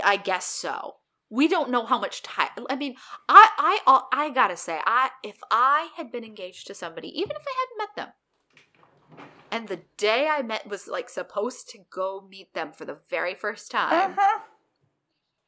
I 0.04 0.18
guess 0.18 0.46
so. 0.46 0.98
We 1.30 1.48
don't 1.48 1.72
know 1.72 1.86
how 1.86 2.00
much 2.00 2.22
time. 2.24 2.50
I 2.70 2.76
mean, 2.76 2.96
I, 3.28 3.50
I, 3.58 3.80
uh, 3.86 4.02
I 4.14 4.30
gotta 4.30 4.56
say, 4.56 4.80
I 4.86 5.10
if 5.24 5.40
I 5.52 5.90
had 5.98 6.12
been 6.12 6.24
engaged 6.24 6.68
to 6.68 6.74
somebody, 6.74 7.10
even 7.20 7.32
if 7.36 7.44
I 7.46 7.56
hadn't 7.60 7.78
met 7.78 7.96
them, 7.96 9.28
and 9.52 9.68
the 9.68 9.82
day 9.98 10.28
I 10.32 10.42
met 10.42 10.70
was 10.70 10.88
like 10.88 11.10
supposed 11.10 11.70
to 11.70 11.80
go 11.90 12.26
meet 12.30 12.54
them 12.54 12.72
for 12.72 12.86
the 12.86 12.98
very 13.10 13.34
first 13.36 13.72
time, 13.72 14.14
huh. 14.18 14.40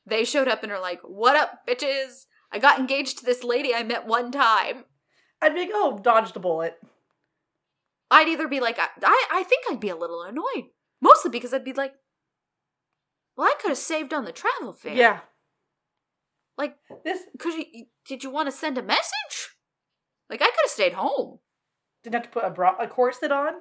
they 0.05 0.25
showed 0.25 0.49
up 0.49 0.63
and 0.63 0.71
are 0.71 0.81
like, 0.81 0.99
"What 1.03 1.37
up, 1.37 1.61
bitches? 1.67 2.25
I 2.51 2.59
got 2.59 2.79
engaged 2.79 3.19
to 3.19 3.25
this 3.25 3.43
lady 3.43 3.73
I 3.73 3.83
met 3.83 4.05
one 4.05 4.31
time." 4.31 4.85
I'd 5.41 5.53
be 5.53 5.61
like, 5.61 5.69
oh, 5.73 5.99
dodged 6.01 6.35
a 6.35 6.39
bullet. 6.39 6.79
I'd 8.11 8.27
either 8.27 8.47
be 8.47 8.59
like, 8.59 8.79
I, 8.79 8.87
I, 9.31 9.43
think 9.43 9.65
I'd 9.69 9.79
be 9.79 9.89
a 9.89 9.95
little 9.95 10.23
annoyed, 10.23 10.69
mostly 11.01 11.29
because 11.29 11.53
I'd 11.53 11.63
be 11.63 11.73
like, 11.73 11.93
"Well, 13.37 13.47
I 13.47 13.53
could 13.61 13.69
have 13.69 13.77
saved 13.77 14.13
on 14.13 14.25
the 14.25 14.31
travel 14.31 14.73
fare." 14.73 14.95
Yeah. 14.95 15.19
Like, 16.57 16.77
This 17.05 17.21
could 17.37 17.53
you? 17.53 17.85
Did 18.07 18.23
you 18.23 18.31
want 18.31 18.47
to 18.47 18.51
send 18.51 18.77
a 18.77 18.83
message? 18.83 19.55
Like, 20.29 20.41
I 20.41 20.45
could 20.45 20.63
have 20.63 20.71
stayed 20.71 20.93
home. 20.93 21.39
didn't 22.03 22.15
have 22.15 22.23
to 22.23 22.29
put 22.29 22.43
a 22.45 22.49
bra 22.49 22.75
a 22.79 22.87
corset 22.87 23.31
on. 23.31 23.53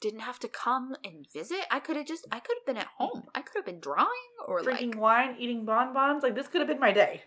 Didn't 0.00 0.20
have 0.20 0.38
to 0.38 0.48
come 0.48 0.94
and 1.04 1.26
visit. 1.30 1.66
I 1.70 1.80
could 1.80 1.96
have 1.96 2.06
just. 2.06 2.26
I 2.30 2.38
could 2.38 2.56
have 2.58 2.66
been 2.66 2.80
at 2.80 2.88
home. 2.96 3.24
I 3.34 3.42
could 3.42 3.56
have 3.56 3.66
been 3.66 3.80
drawing 3.80 4.08
or 4.46 4.62
Drinking 4.62 4.92
like. 4.92 5.00
wine, 5.00 5.36
eating 5.38 5.64
bonbons. 5.66 6.22
Like 6.22 6.36
this 6.36 6.46
could 6.48 6.60
have 6.60 6.68
been 6.68 6.80
my 6.80 6.92
day. 6.92 7.24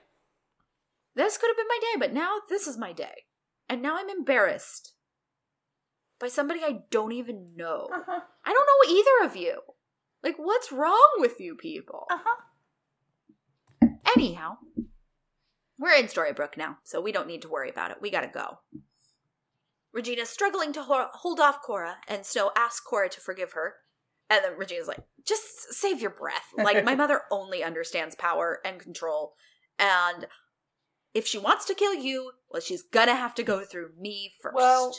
This 1.15 1.37
could 1.37 1.49
have 1.49 1.57
been 1.57 1.67
my 1.67 1.79
day, 1.79 1.99
but 1.99 2.13
now 2.13 2.37
this 2.49 2.67
is 2.67 2.77
my 2.77 2.91
day, 2.91 3.25
and 3.69 3.81
now 3.81 3.97
I'm 3.97 4.09
embarrassed 4.09 4.93
by 6.19 6.27
somebody 6.27 6.61
I 6.63 6.83
don't 6.89 7.11
even 7.11 7.51
know. 7.55 7.89
Uh-huh. 7.93 8.21
I 8.45 8.53
don't 8.53 8.67
know 8.67 8.95
either 8.95 9.29
of 9.29 9.35
you. 9.35 9.59
Like, 10.23 10.35
what's 10.37 10.71
wrong 10.71 11.09
with 11.17 11.39
you 11.39 11.55
people? 11.55 12.05
Uh-huh. 12.09 13.87
Anyhow, 14.15 14.57
we're 15.77 15.95
in 15.95 16.05
Storybrooke 16.05 16.57
now, 16.57 16.77
so 16.83 17.01
we 17.01 17.11
don't 17.11 17.27
need 17.27 17.41
to 17.41 17.49
worry 17.49 17.69
about 17.69 17.91
it. 17.91 17.97
We 18.01 18.09
gotta 18.09 18.27
go. 18.27 18.59
Regina's 19.91 20.29
struggling 20.29 20.73
to 20.73 20.83
hold 20.83 21.39
off 21.39 21.61
Cora, 21.61 21.97
and 22.07 22.25
Snow 22.25 22.51
asks 22.55 22.79
Cora 22.79 23.09
to 23.09 23.19
forgive 23.19 23.51
her. 23.51 23.75
And 24.29 24.43
then 24.43 24.57
Regina's 24.57 24.87
like, 24.87 25.03
just 25.27 25.73
save 25.73 26.01
your 26.01 26.09
breath. 26.09 26.47
Like, 26.57 26.83
my 26.83 26.95
mother 27.03 27.21
only 27.29 27.63
understands 27.63 28.15
power 28.15 28.59
and 28.65 28.79
control. 28.79 29.33
And 29.77 30.27
if 31.13 31.27
she 31.27 31.37
wants 31.37 31.65
to 31.65 31.75
kill 31.75 31.93
you, 31.93 32.31
well, 32.49 32.61
she's 32.61 32.83
gonna 32.83 33.15
have 33.15 33.35
to 33.35 33.43
go 33.43 33.63
through 33.63 33.91
me 33.99 34.31
first. 34.41 34.55
Well- 34.55 34.95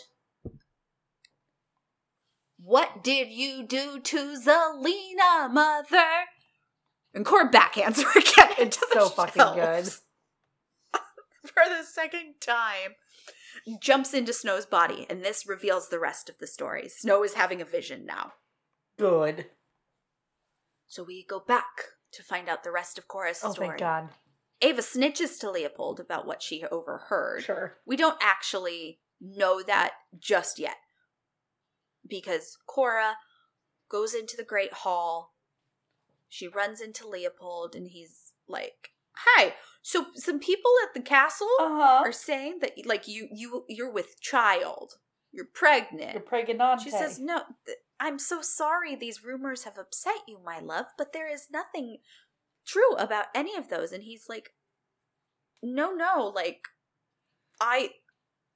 what 2.58 3.04
did 3.04 3.28
you 3.30 3.62
do 3.62 4.00
to 4.00 4.36
Zelena, 4.38 5.50
mother? 5.52 6.24
And 7.12 7.24
Cora 7.24 7.50
backhands 7.50 8.02
her 8.02 8.10
again. 8.18 8.54
It's 8.58 8.76
into 8.78 8.86
the 8.92 9.00
so 9.00 9.08
fucking 9.10 9.42
good. 9.54 9.84
for 11.44 11.62
the 11.68 11.84
second 11.84 12.34
time. 12.40 12.94
Jumps 13.80 14.12
into 14.14 14.32
Snow's 14.32 14.66
body, 14.66 15.06
and 15.08 15.22
this 15.24 15.46
reveals 15.46 15.88
the 15.88 16.00
rest 16.00 16.28
of 16.28 16.38
the 16.38 16.46
story. 16.46 16.88
Snow 16.88 17.22
is 17.22 17.34
having 17.34 17.60
a 17.60 17.64
vision 17.64 18.04
now. 18.04 18.32
Good. 18.98 19.46
So 20.86 21.02
we 21.02 21.24
go 21.24 21.40
back 21.40 21.64
to 22.12 22.22
find 22.22 22.48
out 22.48 22.64
the 22.64 22.72
rest 22.72 22.98
of 22.98 23.08
Cora's 23.08 23.40
Oh 23.42 23.52
story. 23.52 23.66
Oh, 23.66 23.70
thank 23.70 23.80
God. 23.80 24.08
Ava 24.62 24.82
snitches 24.82 25.38
to 25.40 25.50
Leopold 25.50 26.00
about 26.00 26.26
what 26.26 26.42
she 26.42 26.64
overheard. 26.64 27.42
Sure. 27.42 27.76
We 27.86 27.96
don't 27.96 28.18
actually 28.22 29.00
know 29.20 29.62
that 29.62 29.92
just 30.18 30.58
yet. 30.58 30.76
Because 32.06 32.58
Cora 32.66 33.16
goes 33.88 34.14
into 34.14 34.36
the 34.36 34.44
Great 34.44 34.72
Hall. 34.72 35.34
She 36.28 36.48
runs 36.48 36.80
into 36.80 37.08
Leopold, 37.08 37.74
and 37.74 37.88
he's 37.88 38.32
like, 38.48 38.90
Hi. 39.16 39.54
So 39.80 40.06
some 40.16 40.40
people 40.40 40.72
at 40.82 40.92
the 40.94 41.00
castle 41.00 41.48
Uh-huh. 41.60 42.02
are 42.04 42.12
saying 42.12 42.58
that 42.60 42.72
like 42.84 43.06
you 43.06 43.28
you 43.32 43.64
you're 43.68 43.92
with 43.92 44.20
child. 44.20 44.94
You're 45.30 45.46
pregnant. 45.52 46.12
You're 46.14 46.22
pregnant. 46.22 46.80
She 46.82 46.90
says, 46.90 47.18
No, 47.20 47.42
th- 47.66 47.78
I'm 48.00 48.18
so 48.18 48.40
sorry 48.42 48.94
these 48.96 49.24
rumors 49.24 49.64
have 49.64 49.78
upset 49.78 50.18
you, 50.28 50.38
my 50.44 50.58
love, 50.60 50.86
but 50.98 51.12
there 51.12 51.32
is 51.32 51.46
nothing 51.52 51.98
true 52.64 52.94
about 52.96 53.26
any 53.34 53.56
of 53.56 53.68
those. 53.68 53.92
And 53.92 54.04
he's 54.04 54.26
like, 54.28 54.50
No, 55.62 55.92
no, 55.92 56.32
like, 56.34 56.62
I. 57.60 57.90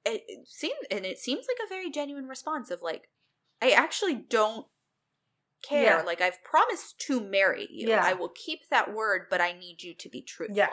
It, 0.05 0.23
it 0.27 0.47
seemed, 0.47 0.79
and 0.89 1.05
it 1.05 1.19
seems 1.19 1.45
like 1.47 1.57
a 1.63 1.69
very 1.69 1.91
genuine 1.91 2.27
response 2.27 2.71
of 2.71 2.81
like, 2.81 3.09
I 3.61 3.71
actually 3.71 4.15
don't 4.15 4.65
care. 5.61 5.83
Yeah. 5.83 6.01
Like, 6.03 6.21
I've 6.21 6.41
promised 6.43 6.99
to 7.01 7.19
marry 7.21 7.67
you. 7.69 7.89
Yeah. 7.89 8.01
I 8.03 8.13
will 8.13 8.29
keep 8.33 8.69
that 8.69 8.93
word, 8.93 9.23
but 9.29 9.41
I 9.41 9.51
need 9.51 9.83
you 9.83 9.93
to 9.95 10.09
be 10.09 10.21
truthful. 10.21 10.55
Yeah. 10.55 10.71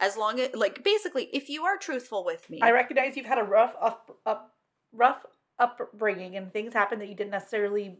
As 0.00 0.16
long 0.16 0.38
as, 0.38 0.54
like, 0.54 0.84
basically, 0.84 1.24
if 1.32 1.48
you 1.48 1.64
are 1.64 1.76
truthful 1.76 2.24
with 2.24 2.48
me, 2.48 2.60
I 2.62 2.70
recognize 2.70 3.16
you've 3.16 3.26
had 3.26 3.38
a 3.38 3.42
rough 3.42 3.74
up, 3.80 4.16
up 4.24 4.54
rough 4.92 5.26
upbringing 5.58 6.36
and 6.36 6.52
things 6.52 6.72
happen 6.72 7.00
that 7.00 7.08
you 7.08 7.16
didn't 7.16 7.32
necessarily 7.32 7.98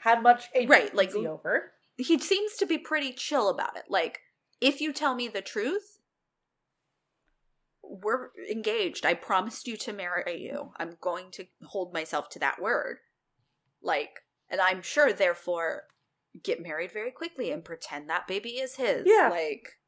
have 0.00 0.20
much 0.20 0.48
Right, 0.66 0.92
like- 0.94 1.10
agency 1.10 1.28
over. 1.28 1.72
He 2.00 2.18
seems 2.18 2.56
to 2.56 2.66
be 2.66 2.78
pretty 2.78 3.12
chill 3.12 3.48
about 3.48 3.76
it. 3.76 3.84
Like, 3.88 4.20
if 4.60 4.80
you 4.80 4.92
tell 4.92 5.14
me 5.14 5.28
the 5.28 5.42
truth, 5.42 5.98
we're 7.82 8.28
engaged. 8.50 9.04
I 9.04 9.14
promised 9.14 9.66
you 9.66 9.76
to 9.78 9.92
marry 9.92 10.40
you. 10.42 10.72
I'm 10.76 10.96
going 11.00 11.30
to 11.32 11.46
hold 11.64 11.92
myself 11.92 12.28
to 12.30 12.38
that 12.38 12.60
word. 12.60 12.98
Like, 13.82 14.20
and 14.48 14.60
I'm 14.60 14.82
sure, 14.82 15.12
therefore, 15.12 15.84
get 16.42 16.62
married 16.62 16.92
very 16.92 17.10
quickly 17.10 17.50
and 17.50 17.64
pretend 17.64 18.08
that 18.08 18.28
baby 18.28 18.50
is 18.50 18.76
his. 18.76 19.04
Yeah. 19.06 19.28
Like, 19.30 19.78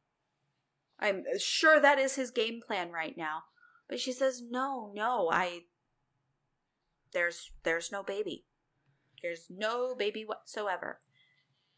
I'm 0.99 1.25
sure 1.39 1.81
that 1.81 1.99
is 1.99 2.17
his 2.17 2.31
game 2.31 2.61
plan 2.67 2.91
right 2.91 3.17
now. 3.17 3.45
But 3.89 4.01
she 4.01 4.13
says, 4.13 4.43
no, 4.49 4.91
no, 4.95 5.29
I. 5.31 5.63
There's 7.13 7.51
there's 7.63 7.93
no 7.93 8.03
baby. 8.03 8.47
There's 9.23 9.47
no 9.51 9.95
baby 9.95 10.25
whatsoever. 10.25 11.01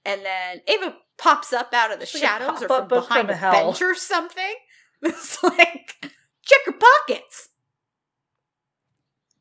And 0.05 0.25
then 0.25 0.61
Ava 0.69 0.97
pops 1.17 1.53
up 1.53 1.73
out 1.73 1.93
of 1.93 1.99
the 1.99 2.05
like 2.05 2.23
shadows 2.23 2.63
or 2.63 2.67
from 2.67 2.89
behind 2.89 3.29
from 3.29 3.31
a 3.31 3.37
hell. 3.37 3.53
bench 3.53 3.83
or 3.83 3.95
something. 3.95 4.55
It's 5.07 5.43
like, 5.43 5.97
check 6.43 6.61
her 6.65 6.73
pockets. 6.73 7.51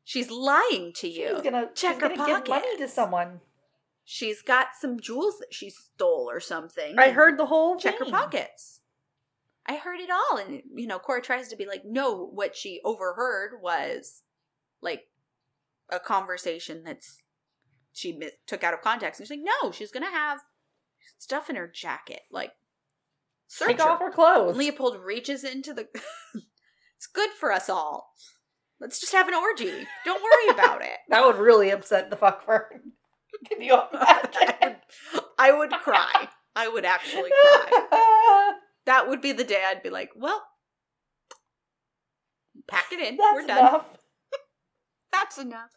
She's 0.04 0.30
lying 0.30 0.92
to 0.96 1.08
you. 1.08 1.30
She's 1.36 1.42
gonna 1.42 1.70
Check 1.74 1.94
she's 1.94 2.02
her 2.02 2.14
gonna 2.14 2.40
give 2.40 2.48
money 2.48 2.76
to 2.76 2.86
someone. 2.86 3.40
She's 4.04 4.42
got 4.42 4.68
some 4.78 5.00
jewels 5.00 5.38
that 5.38 5.54
she 5.54 5.70
stole 5.70 6.28
or 6.30 6.38
something. 6.38 6.98
I 6.98 7.10
heard 7.10 7.38
the 7.38 7.46
whole 7.46 7.78
check 7.78 7.98
her 7.98 8.04
pockets. 8.04 8.80
I 9.66 9.76
heard 9.76 9.98
it 10.00 10.10
all, 10.10 10.36
and 10.36 10.62
you 10.74 10.86
know, 10.86 10.98
Cora 10.98 11.22
tries 11.22 11.48
to 11.48 11.56
be 11.56 11.64
like, 11.64 11.86
no, 11.86 12.26
what 12.26 12.54
she 12.54 12.82
overheard 12.84 13.62
was 13.62 14.22
like 14.82 15.04
a 15.88 15.98
conversation 15.98 16.84
that's 16.84 17.22
she 17.94 18.20
took 18.46 18.62
out 18.62 18.74
of 18.74 18.82
context, 18.82 19.20
and 19.20 19.26
she's 19.26 19.38
like, 19.38 19.46
no, 19.62 19.70
she's 19.70 19.90
gonna 19.90 20.10
have 20.10 20.40
stuff 21.18 21.48
in 21.50 21.56
her 21.56 21.68
jacket, 21.72 22.20
like 22.30 22.52
search 23.46 23.68
Take 23.68 23.80
her. 23.82 23.88
off 23.88 24.00
her 24.00 24.10
clothes. 24.10 24.56
Leopold 24.56 24.96
reaches 25.04 25.44
into 25.44 25.72
the. 25.74 25.86
it's 26.96 27.06
good 27.12 27.30
for 27.38 27.52
us 27.52 27.68
all. 27.68 28.12
Let's 28.80 29.00
just 29.00 29.12
have 29.12 29.28
an 29.28 29.34
orgy. 29.34 29.86
Don't 30.04 30.22
worry 30.22 30.54
about 30.54 30.82
it. 30.82 30.88
That 31.08 31.24
would 31.24 31.36
really 31.36 31.70
upset 31.70 32.10
the 32.10 32.16
fuck 32.16 32.44
fern. 32.44 32.92
Can 33.48 33.62
you 33.62 33.74
I 33.74 34.22
imagine? 34.32 34.76
would, 35.14 35.22
I 35.38 35.52
would 35.52 35.70
cry. 35.70 36.28
I 36.56 36.68
would 36.68 36.84
actually 36.84 37.30
cry. 37.30 38.52
That 38.86 39.08
would 39.08 39.20
be 39.20 39.32
the 39.32 39.44
day 39.44 39.62
I'd 39.66 39.82
be 39.82 39.90
like, 39.90 40.10
well, 40.16 40.42
pack 42.68 42.86
it 42.92 43.00
in. 43.00 43.16
That's 43.16 43.34
We're 43.34 43.46
done. 43.46 43.58
enough. 43.58 43.96
That's 45.12 45.38
enough. 45.38 45.70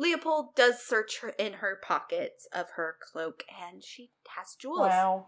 Leopold 0.00 0.54
does 0.56 0.80
search 0.80 1.20
her 1.20 1.28
in 1.38 1.52
her 1.54 1.78
pockets 1.82 2.48
of 2.54 2.70
her 2.76 2.96
cloak 3.02 3.44
and 3.62 3.84
she 3.84 4.12
has 4.28 4.54
jewels. 4.54 4.88
Wow. 4.88 5.26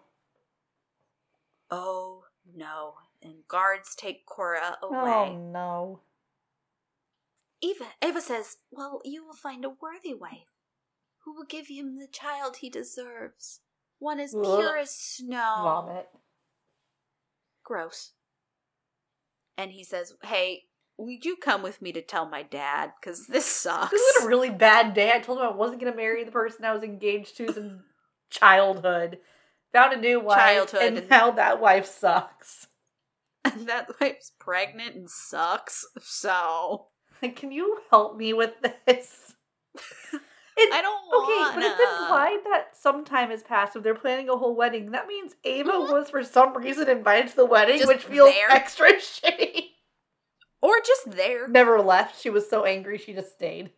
Oh 1.70 2.24
no. 2.56 2.94
And 3.22 3.46
guards 3.48 3.94
take 3.94 4.24
Cora 4.24 4.78
away. 4.82 4.96
Oh 4.96 5.36
no. 5.36 6.00
Eva 7.60 7.84
Eva 8.02 8.22
says, 8.22 8.56
Well, 8.70 9.02
you 9.04 9.26
will 9.26 9.34
find 9.34 9.66
a 9.66 9.68
worthy 9.68 10.14
wife 10.14 10.48
who 11.26 11.34
will 11.34 11.44
give 11.44 11.66
him 11.66 11.98
the 11.98 12.08
child 12.10 12.56
he 12.56 12.70
deserves. 12.70 13.60
One 13.98 14.18
as 14.18 14.34
Ugh. 14.34 14.42
pure 14.42 14.78
as 14.78 14.96
snow. 14.96 15.58
Vomit. 15.64 16.08
Gross. 17.62 18.12
And 19.58 19.72
he 19.72 19.84
says, 19.84 20.14
Hey, 20.24 20.62
would 21.04 21.24
you 21.24 21.36
come 21.36 21.62
with 21.62 21.82
me 21.82 21.92
to 21.92 22.02
tell 22.02 22.28
my 22.28 22.42
dad? 22.42 22.92
Because 23.00 23.26
this 23.26 23.46
sucks. 23.46 23.90
This 23.92 24.16
is 24.16 24.24
a 24.24 24.28
really 24.28 24.50
bad 24.50 24.94
day. 24.94 25.12
I 25.14 25.20
told 25.20 25.38
him 25.38 25.44
I 25.44 25.50
wasn't 25.50 25.80
gonna 25.80 25.96
marry 25.96 26.24
the 26.24 26.30
person 26.30 26.64
I 26.64 26.72
was 26.72 26.82
engaged 26.82 27.36
to 27.38 27.52
since 27.52 27.82
childhood. 28.30 29.18
Found 29.72 29.94
a 29.94 30.00
new 30.00 30.20
wife, 30.20 30.38
Childhood 30.38 30.82
and 30.82 30.98
and- 30.98 31.10
now 31.10 31.30
that 31.30 31.60
wife 31.60 31.86
sucks. 31.86 32.66
and 33.44 33.66
that 33.68 33.88
wife's 34.00 34.32
pregnant 34.38 34.94
and 34.94 35.10
sucks. 35.10 35.84
So 36.00 36.86
Like, 37.22 37.36
can 37.36 37.52
you 37.52 37.78
help 37.90 38.16
me 38.16 38.32
with 38.32 38.52
this? 38.86 39.34
It, 40.54 40.70
I 40.72 40.82
don't 40.82 41.02
okay, 41.22 41.54
but 41.60 41.64
it's 41.64 41.80
implied 42.02 42.38
that 42.44 42.76
some 42.76 43.06
time 43.06 43.30
has 43.30 43.42
passed. 43.42 43.74
If 43.74 43.82
they're 43.82 43.94
planning 43.94 44.28
a 44.28 44.36
whole 44.36 44.54
wedding, 44.54 44.90
that 44.90 45.06
means 45.06 45.34
Ava 45.44 45.70
mm-hmm. 45.70 45.92
was 45.92 46.10
for 46.10 46.22
some 46.22 46.54
reason 46.54 46.90
invited 46.90 47.30
to 47.30 47.36
the 47.36 47.46
wedding, 47.46 47.78
Just 47.78 47.88
which 47.88 48.04
feels 48.04 48.30
there. 48.34 48.50
extra 48.50 48.92
shitty. 48.92 49.70
Or 50.72 50.80
just 50.86 51.10
there. 51.16 51.48
Never 51.48 51.82
left. 51.82 52.18
She 52.22 52.30
was 52.30 52.48
so 52.48 52.64
angry 52.64 52.96
she 52.96 53.12
just 53.12 53.34
stayed. 53.34 53.72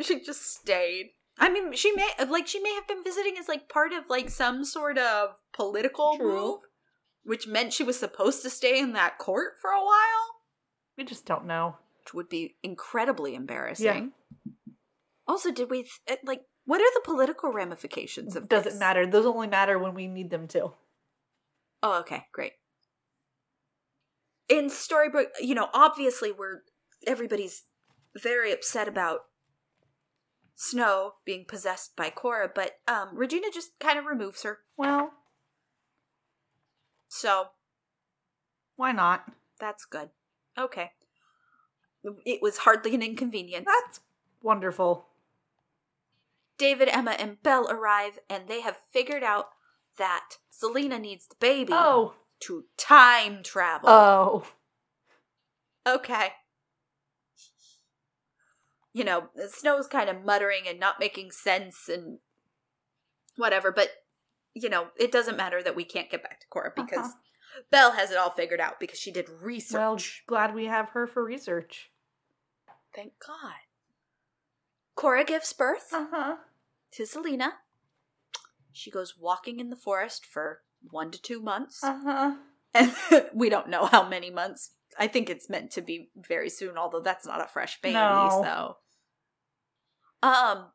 She 0.00 0.20
just 0.20 0.54
stayed. 0.60 1.10
I 1.40 1.48
mean, 1.48 1.72
she 1.72 1.90
may 1.92 2.08
like 2.28 2.46
she 2.46 2.60
may 2.60 2.72
have 2.74 2.86
been 2.86 3.02
visiting 3.02 3.36
as 3.36 3.48
like 3.48 3.68
part 3.68 3.92
of 3.92 4.08
like 4.08 4.30
some 4.30 4.64
sort 4.64 4.96
of 4.96 5.30
political 5.52 6.16
True. 6.16 6.28
move, 6.32 6.60
which 7.24 7.48
meant 7.48 7.72
she 7.72 7.82
was 7.82 7.98
supposed 7.98 8.42
to 8.42 8.50
stay 8.50 8.78
in 8.78 8.92
that 8.92 9.18
court 9.18 9.54
for 9.60 9.70
a 9.70 9.84
while, 9.84 10.36
We 10.96 11.02
just 11.04 11.26
don't 11.26 11.46
know. 11.46 11.76
which 12.04 12.14
would 12.14 12.28
be 12.28 12.54
incredibly 12.62 13.34
embarrassing. 13.34 14.12
Also, 15.26 15.50
did 15.50 15.68
we 15.68 15.88
th- 16.06 16.20
like 16.24 16.42
what 16.64 16.80
are 16.80 16.94
the 16.94 17.02
political 17.04 17.52
ramifications 17.52 18.36
of 18.36 18.48
Doesn't 18.48 18.72
this? 18.72 18.78
matter. 18.80 19.04
Those 19.06 19.26
only 19.26 19.48
matter 19.48 19.78
when 19.80 19.94
we 19.94 20.06
need 20.06 20.30
them 20.30 20.46
to. 20.48 20.74
Oh, 21.82 22.00
okay, 22.00 22.26
great. 22.32 22.52
In 24.48 24.66
Storybrooke, 24.70 25.28
you 25.40 25.54
know, 25.54 25.68
obviously 25.74 26.32
we're 26.32 26.62
everybody's 27.06 27.64
very 28.20 28.52
upset 28.52 28.88
about 28.88 29.20
Snow 30.54 31.14
being 31.24 31.44
possessed 31.46 31.94
by 31.96 32.10
Cora, 32.10 32.50
but 32.52 32.72
um 32.88 33.10
Regina 33.12 33.48
just 33.52 33.78
kind 33.78 33.98
of 33.98 34.06
removes 34.06 34.42
her. 34.42 34.58
Well, 34.76 35.12
So 37.08 37.48
why 38.76 38.92
not? 38.92 39.24
that's 39.60 39.84
good. 39.84 40.10
Okay. 40.56 40.92
It 42.24 42.40
was 42.40 42.58
hardly 42.58 42.94
an 42.94 43.02
inconvenience. 43.02 43.66
That's 43.66 44.00
wonderful. 44.40 45.08
David, 46.58 46.88
Emma, 46.88 47.12
and 47.12 47.42
Belle 47.42 47.68
arrive, 47.70 48.18
and 48.30 48.48
they 48.48 48.60
have 48.60 48.76
figured 48.92 49.22
out 49.24 49.50
that 49.96 50.36
Zelena 50.52 51.00
needs 51.00 51.26
the 51.26 51.34
baby 51.40 51.72
Oh, 51.72 52.14
to 52.40 52.64
time 52.76 53.42
travel. 53.42 53.88
oh, 53.88 54.46
okay. 55.86 56.32
You 58.92 59.04
know, 59.04 59.28
Snow's 59.48 59.86
kind 59.86 60.08
of 60.08 60.24
muttering 60.24 60.62
and 60.66 60.80
not 60.80 60.98
making 60.98 61.30
sense 61.30 61.88
and 61.88 62.18
whatever, 63.36 63.70
but, 63.70 63.90
you 64.54 64.68
know, 64.68 64.88
it 64.98 65.12
doesn't 65.12 65.36
matter 65.36 65.62
that 65.62 65.76
we 65.76 65.84
can't 65.84 66.10
get 66.10 66.22
back 66.22 66.40
to 66.40 66.46
Cora 66.48 66.72
because 66.74 66.98
Uh-huh. 67.06 67.62
Belle 67.70 67.92
has 67.92 68.10
it 68.10 68.16
all 68.16 68.30
figured 68.30 68.60
out 68.60 68.78
because 68.80 68.98
she 68.98 69.10
did 69.12 69.28
research. 69.28 70.22
well, 70.28 70.46
glad 70.46 70.54
we 70.54 70.66
have 70.66 70.90
her 70.90 71.06
for 71.06 71.24
research. 71.24 71.90
Thank 72.94 73.12
God. 73.24 73.54
Cora 74.94 75.24
gives 75.24 75.52
birth 75.52 75.88
Uh 75.92 76.06
huh. 76.10 76.36
to 76.92 77.02
Zelena. 77.04 77.52
She 78.72 78.90
goes 78.90 79.14
walking 79.18 79.60
in 79.60 79.70
the 79.70 79.76
forest 79.76 80.24
for 80.24 80.62
one 80.82 81.10
to 81.10 81.20
two 81.20 81.40
months. 81.40 81.82
Uh 81.82 82.00
huh. 82.02 82.36
and 82.74 82.94
we 83.34 83.48
don't 83.48 83.68
know 83.68 83.86
how 83.86 84.08
many 84.08 84.30
months. 84.30 84.70
I 84.98 85.06
think 85.06 85.30
it's 85.30 85.50
meant 85.50 85.70
to 85.72 85.82
be 85.82 86.10
very 86.16 86.50
soon, 86.50 86.76
although 86.76 87.00
that's 87.00 87.26
not 87.26 87.44
a 87.44 87.48
fresh 87.48 87.80
baby. 87.80 87.94
No. 87.94 88.40
So, 88.42 90.28
um, 90.28 90.66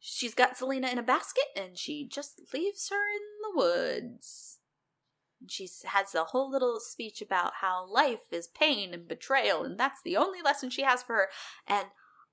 she's 0.00 0.34
got 0.34 0.56
Zelena 0.56 0.90
in 0.90 0.98
a 0.98 1.02
basket, 1.02 1.44
and 1.56 1.78
she 1.78 2.08
just 2.08 2.40
leaves 2.52 2.88
her 2.88 2.96
in 2.96 3.20
the 3.42 3.56
woods. 3.56 4.58
She 5.48 5.68
has 5.86 6.14
a 6.14 6.24
whole 6.24 6.50
little 6.50 6.78
speech 6.80 7.20
about 7.20 7.54
how 7.60 7.86
life 7.88 8.30
is 8.30 8.48
pain 8.48 8.94
and 8.94 9.08
betrayal, 9.08 9.64
and 9.64 9.78
that's 9.78 10.00
the 10.02 10.16
only 10.16 10.40
lesson 10.42 10.70
she 10.70 10.82
has 10.82 11.02
for 11.02 11.14
her. 11.14 11.28
And 11.66 11.88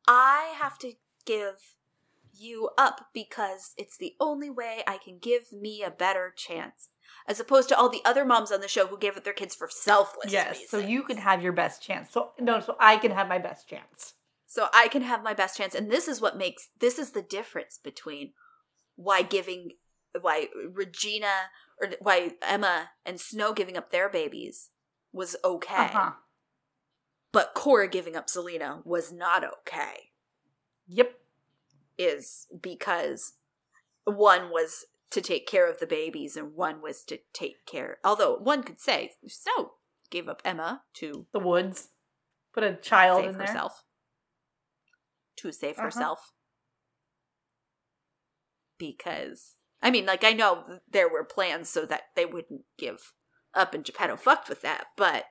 I 0.07 0.53
have 0.57 0.77
to 0.79 0.93
give 1.25 1.75
you 2.33 2.69
up 2.77 3.07
because 3.13 3.73
it's 3.77 3.97
the 3.97 4.15
only 4.19 4.49
way 4.49 4.83
I 4.87 4.97
can 4.97 5.17
give 5.19 5.51
me 5.51 5.83
a 5.83 5.91
better 5.91 6.33
chance 6.35 6.89
as 7.27 7.39
opposed 7.39 7.69
to 7.69 7.77
all 7.77 7.89
the 7.89 8.01
other 8.05 8.25
moms 8.25 8.51
on 8.51 8.61
the 8.61 8.67
show 8.67 8.87
who 8.87 8.97
gave 8.97 9.15
up 9.17 9.23
their 9.23 9.33
kids 9.33 9.55
for 9.55 9.69
selfless 9.69 10.31
Yes. 10.31 10.51
reasons. 10.51 10.69
So 10.69 10.77
you 10.79 11.03
can 11.03 11.17
have 11.17 11.41
your 11.43 11.53
best 11.53 11.81
chance. 11.81 12.11
So 12.11 12.31
no, 12.39 12.59
so 12.59 12.75
I 12.79 12.97
can 12.97 13.11
have 13.11 13.27
my 13.27 13.37
best 13.39 13.67
chance. 13.67 14.13
so 14.47 14.67
I 14.73 14.87
can 14.87 15.03
have 15.03 15.23
my 15.23 15.33
best 15.33 15.57
chance, 15.57 15.75
and 15.75 15.91
this 15.91 16.07
is 16.07 16.21
what 16.21 16.37
makes 16.37 16.69
this 16.79 16.97
is 16.99 17.11
the 17.11 17.21
difference 17.21 17.77
between 17.77 18.33
why 18.95 19.21
giving 19.21 19.73
why 20.19 20.47
Regina 20.71 21.51
or 21.79 21.89
why 21.99 22.31
Emma 22.41 22.89
and 23.05 23.19
Snow 23.21 23.53
giving 23.53 23.77
up 23.77 23.91
their 23.91 24.09
babies 24.09 24.69
was 25.13 25.35
okay, 25.45 25.75
Uh 25.75 25.87
huh. 25.87 26.11
but 27.31 27.53
Cora 27.53 27.87
giving 27.87 28.15
up 28.15 28.27
Zelena 28.27 28.83
was 28.85 29.11
not 29.11 29.43
okay. 29.43 30.09
Yep. 30.87 31.13
Is 31.97 32.47
because 32.61 33.33
one 34.05 34.49
was 34.51 34.85
to 35.11 35.21
take 35.21 35.47
care 35.47 35.69
of 35.69 35.79
the 35.79 35.87
babies 35.87 36.35
and 36.35 36.53
one 36.55 36.81
was 36.81 37.03
to 37.05 37.19
take 37.33 37.65
care. 37.65 37.97
Although 38.03 38.35
one 38.37 38.63
could 38.63 38.79
say 38.79 39.11
Snow 39.27 39.73
gave 40.11 40.27
up 40.27 40.41
Emma 40.45 40.83
to 40.95 41.25
The 41.33 41.39
woods. 41.39 41.89
Put 42.53 42.63
a 42.63 42.75
child 42.75 43.25
in 43.25 43.37
there. 43.37 43.47
herself. 43.47 43.83
To 45.37 45.51
save 45.51 45.75
Uh-huh. 45.77 45.83
herself. 45.85 46.31
Because, 48.77 49.55
I 49.81 49.91
mean, 49.91 50.05
like, 50.05 50.23
I 50.23 50.33
know 50.33 50.79
there 50.89 51.09
were 51.09 51.23
plans 51.23 51.69
so 51.69 51.85
that 51.85 52.03
they 52.15 52.25
wouldn't 52.25 52.61
give 52.77 53.13
up 53.53 53.73
and 53.73 53.83
Geppetto 53.83 54.15
fucked 54.15 54.47
with 54.49 54.61
that, 54.61 54.87
but 54.95 55.25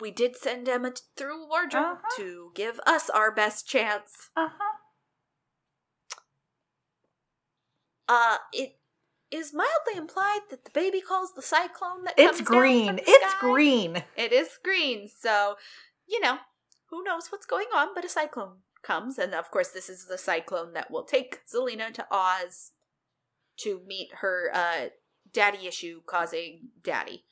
we 0.00 0.10
did 0.10 0.36
send 0.36 0.68
Emma 0.68 0.92
through 1.16 1.48
wardrobe 1.48 1.98
Uh-huh. 1.98 2.16
to 2.16 2.52
give 2.54 2.80
us 2.86 3.10
our 3.10 3.30
best 3.32 3.66
chance. 3.66 4.30
Uh 4.36 4.48
huh. 4.56 4.76
Uh, 8.12 8.38
it 8.52 8.72
is 9.30 9.54
mildly 9.54 9.96
implied 9.96 10.40
that 10.50 10.64
the 10.64 10.70
baby 10.72 11.00
calls 11.00 11.32
the 11.32 11.42
cyclone 11.42 12.02
that 12.04 12.16
comes 12.16 12.40
It's 12.40 12.48
green. 12.48 12.98
It's 13.06 13.30
sky. 13.30 13.38
green. 13.40 14.02
It 14.16 14.32
is 14.32 14.58
green, 14.64 15.08
so 15.08 15.54
you 16.08 16.18
know 16.20 16.38
who 16.90 17.04
knows 17.04 17.28
what's 17.30 17.46
going 17.46 17.68
on. 17.72 17.88
But 17.94 18.04
a 18.04 18.08
cyclone 18.08 18.62
comes, 18.82 19.16
and 19.16 19.32
of 19.32 19.52
course, 19.52 19.68
this 19.68 19.88
is 19.88 20.06
the 20.06 20.18
cyclone 20.18 20.72
that 20.72 20.90
will 20.90 21.04
take 21.04 21.38
Zelena 21.46 21.94
to 21.94 22.06
Oz 22.10 22.72
to 23.58 23.80
meet 23.86 24.08
her 24.22 24.50
uh, 24.52 24.86
daddy 25.32 25.68
issue 25.68 26.00
causing 26.04 26.70
daddy. 26.82 27.26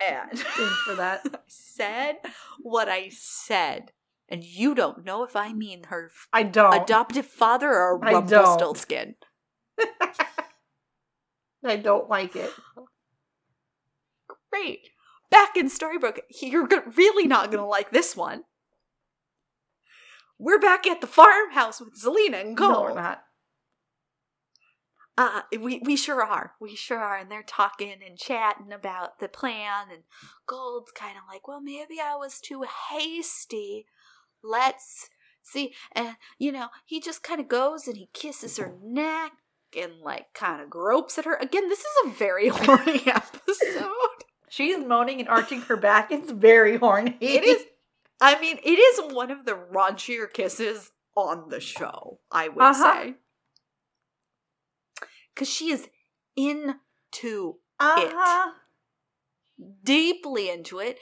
And 0.00 0.38
for 0.38 0.94
that. 0.94 1.22
I 1.34 1.38
said 1.48 2.16
what 2.62 2.88
I 2.88 3.08
said, 3.10 3.90
and 4.28 4.44
you 4.44 4.74
don't 4.76 5.04
know 5.04 5.24
if 5.24 5.34
I 5.34 5.52
mean 5.52 5.84
her 5.84 6.12
I 6.32 6.44
don't. 6.44 6.74
adoptive 6.74 7.26
father 7.26 7.72
or. 7.72 7.98
Rumpelstiltskin. 7.98 9.16
I 11.64 11.76
don't 11.76 12.08
like 12.08 12.36
it. 12.36 12.52
Great. 14.50 14.90
Back 15.30 15.56
in 15.56 15.68
Storybrooke, 15.68 16.20
you're 16.40 16.68
really 16.96 17.26
not 17.26 17.50
going 17.50 17.62
to 17.62 17.68
like 17.68 17.90
this 17.90 18.16
one. 18.16 18.44
We're 20.38 20.60
back 20.60 20.86
at 20.86 21.00
the 21.00 21.06
farmhouse 21.06 21.80
with 21.80 22.00
Zelena 22.00 22.40
and 22.40 22.56
Gold. 22.56 22.72
No, 22.72 22.82
we're 22.82 22.94
not. 22.94 23.24
Uh, 25.16 25.42
we 25.60 25.80
we 25.84 25.94
sure 25.96 26.22
are. 26.22 26.54
We 26.60 26.74
sure 26.74 26.98
are. 26.98 27.16
And 27.16 27.30
they're 27.30 27.44
talking 27.44 27.94
and 28.04 28.18
chatting 28.18 28.72
about 28.72 29.20
the 29.20 29.28
plan. 29.28 29.86
And 29.92 30.02
Gold's 30.46 30.90
kind 30.90 31.16
of 31.16 31.22
like, 31.32 31.46
well, 31.46 31.60
maybe 31.60 32.00
I 32.02 32.16
was 32.16 32.40
too 32.40 32.64
hasty. 32.90 33.86
Let's 34.42 35.08
see. 35.42 35.72
And, 35.92 36.16
you 36.38 36.50
know, 36.50 36.68
he 36.84 37.00
just 37.00 37.22
kind 37.22 37.40
of 37.40 37.48
goes 37.48 37.86
and 37.86 37.96
he 37.96 38.08
kisses 38.12 38.56
her 38.58 38.74
neck 38.82 39.32
and, 39.76 40.00
like, 40.02 40.32
kind 40.34 40.60
of 40.62 40.70
gropes 40.70 41.18
at 41.18 41.24
her. 41.24 41.34
Again, 41.36 41.68
this 41.68 41.80
is 41.80 41.86
a 42.06 42.10
very 42.10 42.48
horny 42.52 43.02
episode. 43.06 43.90
She's 44.48 44.78
moaning 44.78 45.20
and 45.20 45.28
arching 45.28 45.62
her 45.62 45.76
back. 45.76 46.12
It's 46.12 46.30
very 46.30 46.76
horny. 46.76 47.16
It 47.20 47.44
is. 47.44 47.64
I 48.20 48.40
mean, 48.40 48.58
it 48.62 48.78
is 48.78 49.12
one 49.14 49.30
of 49.30 49.44
the 49.44 49.52
raunchier 49.52 50.32
kisses 50.32 50.92
on 51.16 51.48
the 51.48 51.60
show. 51.60 52.20
I 52.30 52.48
would 52.48 52.62
Uh-huh. 52.62 52.94
say 53.02 53.14
because 55.34 55.48
she 55.48 55.70
is 55.72 55.88
into 56.36 57.56
Uh-huh. 57.80 58.50
deeply 59.82 60.48
into 60.50 60.78
it, 60.78 60.98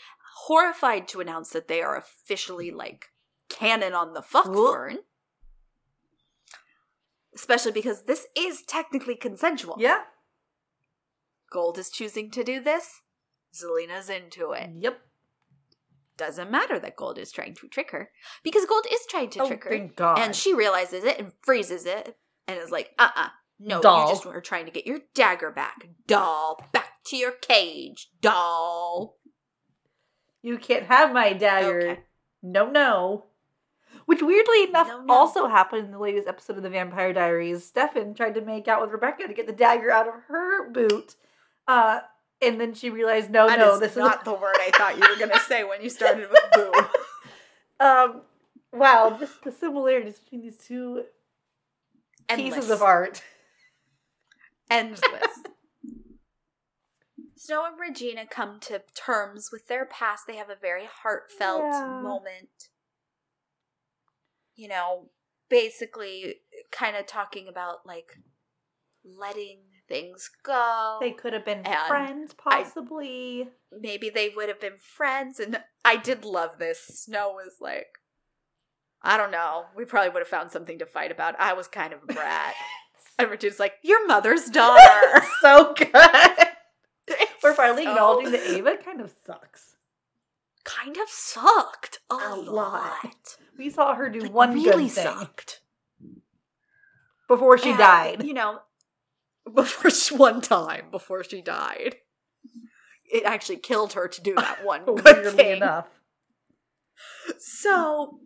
horrified 0.46 1.06
to 1.08 1.20
announce 1.20 1.50
that 1.50 1.68
they 1.68 1.82
are 1.82 1.96
officially 1.96 2.70
like 2.70 3.06
canon 3.50 3.92
on 3.92 4.14
the 4.14 4.22
fuck 4.22 4.46
Whoop. 4.46 5.04
Especially 7.34 7.72
because 7.72 8.02
this 8.04 8.26
is 8.36 8.62
technically 8.62 9.16
consensual. 9.16 9.76
Yeah. 9.78 10.00
Gold 11.50 11.78
is 11.78 11.90
choosing 11.90 12.30
to 12.30 12.44
do 12.44 12.60
this. 12.60 13.00
Zelena's 13.54 14.08
into 14.08 14.52
it. 14.52 14.70
Yep. 14.78 15.00
Doesn't 16.16 16.50
matter 16.50 16.78
that 16.78 16.96
Gold 16.96 17.18
is 17.18 17.32
trying 17.32 17.54
to 17.54 17.68
trick 17.68 17.90
her 17.90 18.10
because 18.42 18.66
Gold 18.66 18.86
is 18.90 19.00
trying 19.08 19.30
to 19.30 19.40
oh, 19.42 19.46
trick 19.48 19.64
her. 19.64 19.70
thank 19.70 19.96
God. 19.96 20.18
And 20.18 20.36
she 20.36 20.54
realizes 20.54 21.04
it 21.04 21.18
and 21.18 21.32
freezes 21.42 21.86
it 21.86 22.16
and 22.46 22.58
is 22.58 22.70
like, 22.70 22.90
uh 22.98 23.08
uh 23.16 23.28
No, 23.58 23.80
Doll. 23.80 24.06
you 24.08 24.12
just 24.12 24.26
were 24.26 24.40
trying 24.40 24.66
to 24.66 24.70
get 24.70 24.86
your 24.86 25.00
dagger 25.14 25.50
back. 25.50 25.88
Doll, 26.06 26.62
back 26.72 27.02
to 27.06 27.16
your 27.16 27.32
cage. 27.32 28.10
Doll. 28.20 29.16
you 30.42 30.58
can't 30.58 30.84
have 30.86 31.12
my 31.12 31.32
dagger. 31.32 31.78
Okay. 31.80 32.00
No, 32.42 32.70
no. 32.70 33.26
Which 34.06 34.20
weirdly 34.22 34.64
enough 34.64 34.88
No, 34.88 35.02
no. 35.02 35.14
also 35.14 35.46
happened 35.48 35.86
in 35.86 35.90
the 35.92 35.98
latest 35.98 36.26
episode 36.28 36.56
of 36.56 36.62
the 36.62 36.70
Vampire 36.70 37.12
Diaries. 37.12 37.64
Stefan 37.64 38.14
tried 38.14 38.34
to 38.34 38.40
make 38.40 38.66
out 38.68 38.80
with 38.80 38.90
Rebekah 38.90 39.28
to 39.28 39.34
get 39.34 39.46
the 39.46 39.52
dagger 39.52 39.90
out 39.90 40.08
of 40.08 40.14
her 40.28 40.68
boot. 40.70 41.14
Uh, 41.68 42.00
and 42.40 42.60
then 42.60 42.74
she 42.74 42.90
realized, 42.90 43.30
no, 43.30 43.46
That 43.46 43.58
no, 43.60 43.74
is 43.74 43.80
this 43.80 43.96
not 43.96 44.04
is 44.06 44.14
not 44.16 44.24
the 44.24 44.32
word 44.34 44.56
I 44.58 44.70
thought 44.76 44.96
you 44.98 45.08
were 45.08 45.16
going 45.18 45.30
to 45.30 45.38
say 45.40 45.62
when 45.64 45.80
you 45.82 45.88
started 45.90 46.28
with 46.30 46.40
boo. 46.54 46.72
um 47.84 48.22
wow, 48.72 49.16
just 49.18 49.42
the 49.44 49.52
similarities 49.52 50.18
between 50.18 50.42
these 50.42 50.56
two 50.58 51.04
Endless. 52.28 52.54
pieces 52.54 52.70
of 52.70 52.82
art. 52.82 53.22
Endless. 54.70 55.02
Snow 57.36 57.64
and 57.66 57.78
Regina 57.78 58.24
come 58.26 58.60
to 58.60 58.82
terms 58.94 59.50
with 59.52 59.66
their 59.66 59.84
past. 59.84 60.26
They 60.26 60.36
have 60.36 60.48
a 60.50 60.54
very 60.54 60.84
heartfelt 61.02 61.62
Yeah. 61.62 62.00
moment. 62.02 62.68
You 64.56 64.68
know, 64.68 65.10
basically 65.48 66.36
kind 66.70 66.96
of 66.96 67.06
talking 67.06 67.48
about 67.48 67.86
like 67.86 68.12
letting 69.04 69.60
things 69.88 70.30
go. 70.44 70.98
They 71.00 71.10
could 71.10 71.32
have 71.32 71.44
been 71.44 71.64
friends, 71.88 72.34
I- 72.46 72.62
possibly. 72.62 73.48
maybe 73.78 74.10
they 74.10 74.28
would 74.34 74.48
have 74.48 74.60
been 74.60 74.78
friends 74.80 75.40
and 75.40 75.58
i 75.84 75.96
did 75.96 76.24
love 76.24 76.58
this 76.58 76.78
snow 76.86 77.30
was 77.32 77.56
like 77.60 77.98
i 79.02 79.16
don't 79.16 79.32
know 79.32 79.64
we 79.76 79.84
probably 79.84 80.10
would 80.10 80.20
have 80.20 80.28
found 80.28 80.52
something 80.52 80.78
to 80.78 80.86
fight 80.86 81.10
about 81.10 81.34
i 81.40 81.52
was 81.52 81.66
kind 81.66 81.92
of 81.92 81.98
a 82.04 82.12
brat 82.12 82.54
and 83.18 83.28
Regina's 83.30 83.58
like 83.58 83.74
your 83.82 84.06
mother's 84.06 84.44
daughter 84.46 85.22
so 85.40 85.74
good. 85.76 85.90
We're 87.42 87.54
finally 87.54 87.84
So- 87.84 87.90
acknowledging 87.90 88.32
that 88.32 88.46
Ava 88.46 88.76
kind 88.84 89.00
of 89.00 89.12
sucks. 89.26 89.74
Kind 90.64 90.96
of 90.96 91.08
sucked 91.08 91.98
a, 92.10 92.14
A 92.14 92.36
lot. 92.36 92.46
lot. 93.04 93.36
We 93.58 93.70
saw 93.70 93.94
her 93.94 94.08
do 94.08 94.20
Like, 94.20 94.32
one 94.32 94.54
really 94.54 94.84
good 94.84 94.92
thing 94.92 95.04
sucked 95.04 95.60
before 97.28 97.58
she 97.58 97.70
And, 97.70 97.78
died. 97.78 98.24
you 98.24 98.34
know 98.34 98.60
before 99.54 99.90
she, 99.90 100.14
one 100.14 100.40
time 100.40 100.86
before 100.90 101.24
she 101.24 101.40
died 101.42 101.96
it 103.12 103.24
actually 103.24 103.58
killed 103.58 103.92
her 103.94 104.08
to 104.08 104.20
do 104.22 104.34
that 104.34 104.64
one 104.64 104.84
good 104.86 105.04
Weirdly 105.04 105.30
thing 105.32 105.56
enough. 105.58 105.86
So 107.38 108.20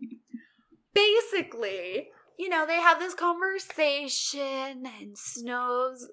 basically, 0.93 2.09
you 2.39 2.47
know, 2.49 2.65
they 2.65 2.75
have 2.79 2.99
this 2.99 3.13
conversation 3.13 4.85
and 4.99 5.15
Snow's 5.17 6.09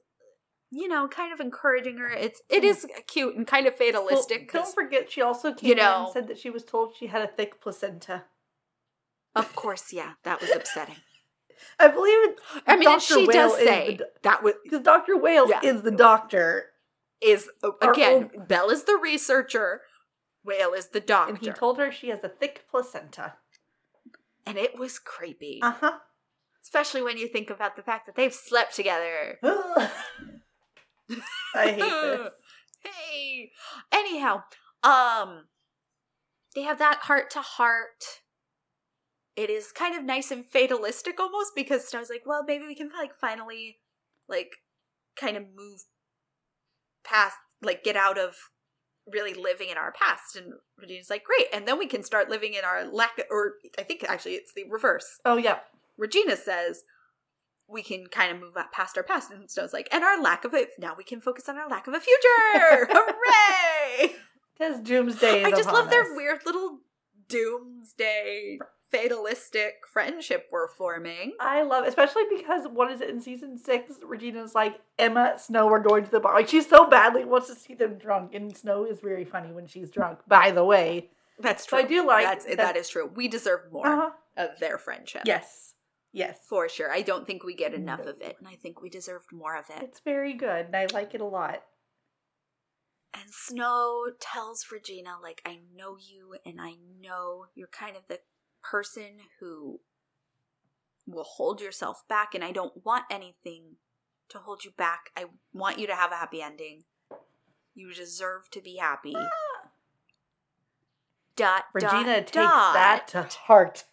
you 0.75 0.89
know, 0.89 1.07
kind 1.09 1.33
of 1.33 1.41
encouraging 1.41 1.99
her. 1.99 2.09
It's 2.11 2.43
it 2.49 2.65
is 2.65 2.87
cute 3.07 3.37
and 3.37 3.47
kind 3.47 3.67
of 3.67 3.77
fatalistic. 3.77 4.51
Well, 4.53 4.65
don't 4.65 4.75
forget, 4.75 5.11
she 5.11 5.23
also 5.23 5.53
came 5.55 5.69
you 5.69 5.75
in 5.75 5.79
and 5.81 6.09
said 6.13 6.29
that 6.29 6.39
she 6.39 6.51
was 6.51 6.65
told 6.65 6.95
she 6.99 7.07
had 7.07 7.23
a 7.23 7.29
thick 7.29 7.61
placenta. 7.61 8.25
of 9.37 9.55
course, 9.55 9.93
yeah, 9.93 10.13
that 10.25 10.41
was 10.41 10.51
upsetting. 10.51 10.97
I 11.79 11.89
believe 11.89 12.19
it. 12.31 12.37
I 12.67 12.75
mean, 12.77 12.85
Dr. 12.85 13.01
she 13.01 13.27
Whale 13.27 13.49
does 13.49 13.57
say 13.59 13.97
the 13.97 14.09
that 14.23 14.43
was 14.43 14.55
Because 14.65 14.81
Dr. 14.83 15.17
Whale 15.17 15.49
Yeah. 15.49 15.61
is 15.63 15.83
the 15.83 15.91
doctor, 15.91 16.67
is 17.21 17.49
uh, 17.63 17.71
again, 17.81 18.31
Belle 18.49 18.71
is 18.71 18.85
the 18.85 18.99
researcher, 19.03 19.83
Whale 20.45 20.73
is 20.75 20.89
the 20.89 21.01
doctor. 21.01 21.35
and 21.35 21.43
he 21.43 21.51
told 21.53 21.79
her 21.79 21.91
she 21.93 22.09
has 22.09 22.23
a 22.25 22.29
thick 22.29 22.65
placenta. 22.71 23.35
and 24.45 24.59
it 24.59 24.79
was 24.79 24.99
creepy. 24.99 25.61
Uh 25.63 25.73
huh. 25.81 25.99
Especially 26.63 27.03
when 27.03 27.19
you 27.19 27.29
think 27.29 27.51
about 27.51 27.77
the 27.77 27.83
fact 27.83 28.07
that 28.07 28.15
they've 28.17 28.35
slept 28.35 28.75
together. 28.75 29.39
I 31.55 31.71
hate 31.71 31.79
this. 31.79 32.33
hey. 32.83 33.51
Anyhow, 33.93 34.43
um 34.83 35.45
they 36.55 36.63
have 36.63 36.79
that 36.79 37.01
heart 37.03 37.31
to 37.31 37.41
heart. 37.41 38.21
It 39.37 39.51
is 39.51 39.73
kind 39.73 39.97
of 39.97 40.05
nice 40.05 40.31
and 40.31 40.45
fatalistic 40.47 41.19
almost 41.19 41.53
because 41.57 41.89
Snow's 41.89 42.11
like, 42.11 42.23
well, 42.25 42.45
maybe 42.47 42.67
we 42.67 42.77
can 42.77 42.91
like 42.97 43.15
finally 43.21 43.79
like 44.29 44.53
kind 45.17 45.37
of 45.37 45.43
move 45.43 45.81
past 47.05 47.37
like 47.63 47.83
get 47.83 47.97
out 47.97 48.19
of 48.19 48.35
really 49.13 49.35
living 49.35 49.69
in 49.69 49.77
our 49.77 49.93
past 49.93 50.37
and 50.37 50.55
Regina's 50.81 51.11
like, 51.11 51.25
great, 51.25 51.47
and 51.53 51.69
then 51.69 51.79
we 51.79 51.87
can 51.87 52.03
start 52.03 52.31
living 52.31 52.55
in 52.55 52.65
our 52.65 52.87
lack 52.87 53.21
or 53.31 53.55
I 53.79 53.83
think 53.83 54.05
actually 54.09 54.35
it's 54.35 54.53
the 54.55 54.65
reverse. 54.71 55.19
Oh 55.25 55.37
yeah. 55.37 55.59
Regina 55.99 56.37
says 56.37 56.83
we 57.69 57.83
can 57.83 58.07
kind 58.07 58.33
of 58.33 58.41
move 58.41 58.57
up 58.57 58.73
past 58.73 58.97
our 58.97 59.03
past, 59.03 59.31
and 59.31 59.51
Snow's 59.51 59.73
like, 59.73 59.89
and 59.93 60.05
our 60.05 60.21
lack 60.21 60.45
of 60.45 60.55
it. 60.55 60.71
Now 60.79 60.95
we 60.97 61.05
can 61.05 61.21
focus 61.21 61.49
on 61.49 61.57
our 61.57 61.69
lack 61.69 61.87
of 61.87 61.95
a 61.95 62.01
future. 62.01 62.89
Hooray! 62.93 64.15
Because 64.57 64.81
Doomsday 64.81 65.41
is 65.41 65.47
I 65.47 65.51
just 65.51 65.73
love 65.73 65.91
their 65.91 66.15
weird 66.15 66.41
little 66.47 66.79
doomsday 67.29 68.59
fatalistic 68.91 69.81
friendship 69.93 70.47
we're 70.53 70.69
forming. 70.69 71.33
I 71.41 71.63
love, 71.63 71.85
especially 71.85 72.23
because 72.37 72.67
what 72.69 72.93
is 72.93 73.01
it 73.01 73.11
in 73.11 73.21
season 73.21 73.59
six? 73.59 73.95
Regina's 74.05 74.55
like 74.55 74.81
Emma, 74.99 75.35
Snow 75.37 75.67
We're 75.67 75.81
going 75.81 76.05
to 76.05 76.11
the 76.11 76.21
bar. 76.21 76.35
Like 76.35 76.49
she 76.49 76.61
so 76.61 76.87
badly 76.89 77.25
wants 77.25 77.49
to 77.49 77.55
see 77.57 77.75
them 77.75 77.99
drunk, 77.99 78.35
and 78.35 78.57
Snow 78.57 78.85
is 78.85 79.01
very 79.01 79.25
funny 79.25 79.53
when 79.53 79.67
she's 79.67 79.91
drunk. 79.91 80.21
By 80.29 80.53
the 80.53 80.65
way, 80.65 81.11
That's 81.41 81.65
So 81.65 81.71
true. 81.71 81.79
I 81.81 81.89
do 81.89 82.07
like 82.07 82.25
That's, 82.25 82.45
that- 82.45 82.57
that 82.59 82.77
is 82.77 82.89
true. 82.89 83.11
We 83.13 83.27
deserve 83.27 83.73
more 83.73 83.87
uh-huh. 83.87 84.11
of 84.37 84.61
their 84.61 84.79
friendship. 84.79 85.23
yes, 85.25 85.74
yes, 86.15 86.39
For 86.49 86.69
sure. 86.69 86.91
I 86.91 87.03
don't 87.03 87.27
think 87.27 87.45
we 87.45 87.55
get 87.55 87.73
mm, 87.73 87.77
enough 87.77 88.05
No. 88.05 88.11
of 88.13 88.21
it, 88.23 88.37
and 88.39 88.49
I 88.49 88.55
think 88.55 88.81
we 88.81 88.89
deserved 88.89 89.33
more 89.33 89.57
of 89.57 89.67
it. 89.69 89.83
it's 89.83 90.01
very 90.01 90.33
good, 90.33 90.67
and 90.67 90.77
I 90.77 90.87
like 90.93 91.15
it 91.15 91.21
a 91.21 91.27
lot. 91.27 91.63
And 93.13 93.25
Snow 93.31 94.07
tells 94.19 94.67
Regina, 94.73 95.17
like, 95.23 95.41
I 95.47 95.61
know 95.77 95.97
you, 96.01 96.37
and 96.45 96.61
I 96.61 96.73
know 97.01 97.47
you're 97.55 97.69
kind 97.69 97.97
of 97.97 98.03
the 98.09 98.21
person 98.63 99.19
who 99.41 99.81
will 101.07 101.25
hold 101.25 101.61
yourself 101.61 102.03
back, 102.09 102.35
and 102.35 102.43
I 102.43 102.51
don't 102.51 102.85
want 102.85 103.05
anything 103.11 103.77
to 104.31 104.39
hold 104.39 104.65
you 104.65 104.73
back. 104.77 105.11
I 105.17 105.27
want 105.53 105.79
you 105.79 105.87
to 105.87 105.95
have 105.95 106.11
a 106.11 106.17
happy 106.17 106.41
ending. 106.43 106.85
You 107.75 107.93
deserve 107.93 108.51
to 108.53 108.61
be 108.61 108.77
happy. 108.77 109.15
Ah! 109.17 109.69
Dot, 111.37 111.65
Regina 111.73 112.19
dot, 112.21 112.27
takes 112.27 112.33
dot. 112.35 112.75
that 112.75 113.09
to 113.09 113.23
heart. 113.23 113.85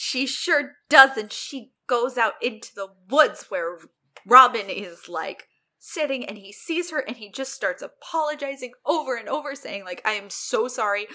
She 0.00 0.26
sure 0.28 0.76
doesn't. 0.88 1.32
she 1.32 1.72
goes 1.88 2.16
out 2.16 2.34
into 2.40 2.72
the 2.72 2.86
woods 3.10 3.46
where 3.48 3.78
Robin 4.24 4.70
is 4.70 5.08
like 5.08 5.48
sitting 5.80 6.24
and 6.24 6.38
he 6.38 6.52
sees 6.52 6.92
her 6.92 7.00
and 7.00 7.16
he 7.16 7.28
just 7.32 7.52
starts 7.52 7.82
apologizing 7.82 8.74
over 8.86 9.16
and 9.16 9.28
over, 9.28 9.56
saying, 9.56 9.84
like, 9.84 10.00
I 10.04 10.12
am 10.12 10.30
so 10.30 10.68
sorry. 10.68 11.08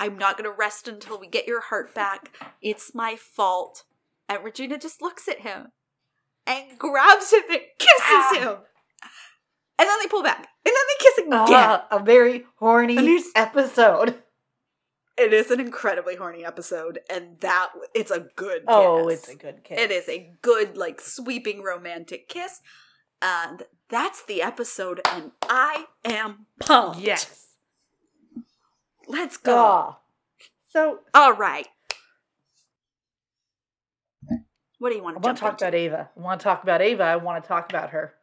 I'm 0.00 0.18
not 0.18 0.36
gonna 0.36 0.50
rest 0.50 0.88
until 0.88 1.20
we 1.20 1.28
get 1.28 1.46
your 1.46 1.60
heart 1.60 1.94
back. 1.94 2.36
It's 2.60 2.92
my 2.92 3.14
fault. 3.14 3.84
And 4.28 4.42
Regina 4.42 4.78
just 4.78 5.00
looks 5.00 5.28
at 5.28 5.42
him 5.42 5.68
and 6.44 6.76
grabs 6.76 7.32
him 7.32 7.42
and 7.50 7.60
kisses 7.78 8.02
Ah. 8.02 8.34
him. 8.34 8.56
And 9.78 9.88
then 9.88 9.98
they 10.02 10.08
pull 10.08 10.24
back. 10.24 10.48
And 10.66 10.74
then 10.74 10.74
they 10.74 11.04
kiss 11.04 11.18
again. 11.18 11.32
Ah, 11.32 11.86
a 11.92 12.00
very 12.00 12.46
horny 12.56 13.20
episode. 13.36 14.23
It 15.16 15.32
is 15.32 15.50
an 15.50 15.60
incredibly 15.60 16.16
horny 16.16 16.44
episode, 16.44 16.98
and 17.08 17.38
that 17.40 17.70
it's 17.94 18.10
a 18.10 18.26
good 18.34 18.62
kiss. 18.62 18.64
Oh, 18.68 19.08
it's 19.08 19.28
a 19.28 19.36
good 19.36 19.62
kiss. 19.62 19.78
It 19.78 19.90
is 19.92 20.08
a 20.08 20.32
good, 20.42 20.76
like, 20.76 21.00
sweeping 21.00 21.62
romantic 21.62 22.28
kiss. 22.28 22.60
And 23.22 23.62
that's 23.88 24.24
the 24.24 24.42
episode, 24.42 25.00
and 25.06 25.30
I 25.42 25.86
am 26.04 26.46
pumped. 26.58 26.98
Yes. 26.98 27.46
Let's 29.06 29.36
go. 29.36 29.96
So 30.70 31.00
All 31.14 31.32
right. 31.34 31.68
What 34.78 34.90
do 34.90 34.96
you 34.96 35.02
want 35.02 35.16
I 35.16 35.20
to 35.20 35.26
want 35.26 35.36
to 35.38 35.40
talk 35.40 35.52
into? 35.52 35.64
about 35.64 35.74
Ava. 35.74 36.10
I 36.16 36.20
want 36.20 36.40
to 36.40 36.44
talk 36.44 36.62
about 36.62 36.82
Ava. 36.82 37.04
I 37.04 37.16
want 37.16 37.42
to 37.42 37.48
talk 37.48 37.70
about 37.70 37.90
her. 37.90 38.14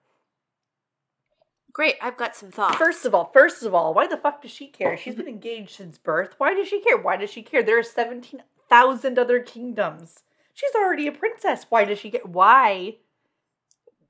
Great, 1.73 1.95
I've 2.01 2.17
got 2.17 2.35
some 2.35 2.51
thoughts. 2.51 2.75
First 2.75 3.05
of 3.05 3.15
all, 3.15 3.31
first 3.33 3.63
of 3.63 3.73
all, 3.73 3.93
why 3.93 4.07
the 4.07 4.17
fuck 4.17 4.41
does 4.41 4.51
she 4.51 4.67
care? 4.67 4.97
She's 4.97 5.15
been 5.15 5.27
engaged 5.29 5.75
since 5.75 5.97
birth. 5.97 6.35
Why 6.37 6.53
does 6.53 6.67
she 6.67 6.81
care? 6.81 6.97
Why 6.97 7.17
does 7.17 7.29
she 7.29 7.41
care? 7.41 7.63
There 7.63 7.79
are 7.79 7.83
17,000 7.83 9.19
other 9.19 9.39
kingdoms. 9.39 10.23
She's 10.53 10.75
already 10.75 11.07
a 11.07 11.11
princess. 11.11 11.65
Why 11.69 11.85
does 11.85 11.99
she 11.99 12.09
get 12.09 12.27
why? 12.27 12.97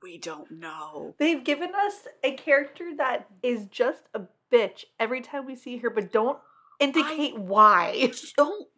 we 0.02 0.18
don't 0.18 0.50
know. 0.50 1.14
They've 1.18 1.42
given 1.42 1.72
us 1.74 2.08
a 2.22 2.32
character 2.32 2.90
that 2.96 3.28
is 3.42 3.66
just 3.66 4.02
a 4.14 4.22
bitch 4.52 4.84
every 4.98 5.20
time 5.20 5.46
we 5.46 5.56
see 5.56 5.78
her, 5.78 5.90
but 5.90 6.12
don't 6.12 6.38
indicate 6.80 7.38
why. 7.38 8.12
Don't. 8.36 8.68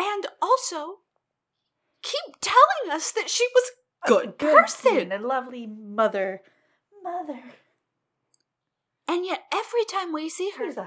And 0.00 0.26
also, 0.42 0.98
keep 2.02 2.36
telling 2.40 2.92
us 2.96 3.12
that 3.12 3.28
she 3.28 3.46
was 3.54 3.70
a 4.04 4.08
good, 4.08 4.38
queen, 4.38 4.54
person. 4.54 5.12
a 5.12 5.18
lovely 5.18 5.66
mother. 5.66 6.42
Mother. 7.02 7.40
And 9.08 9.24
yet, 9.24 9.44
every 9.52 9.84
time 9.90 10.12
we 10.12 10.28
see 10.28 10.52
her, 10.58 10.66
She's 10.70 10.78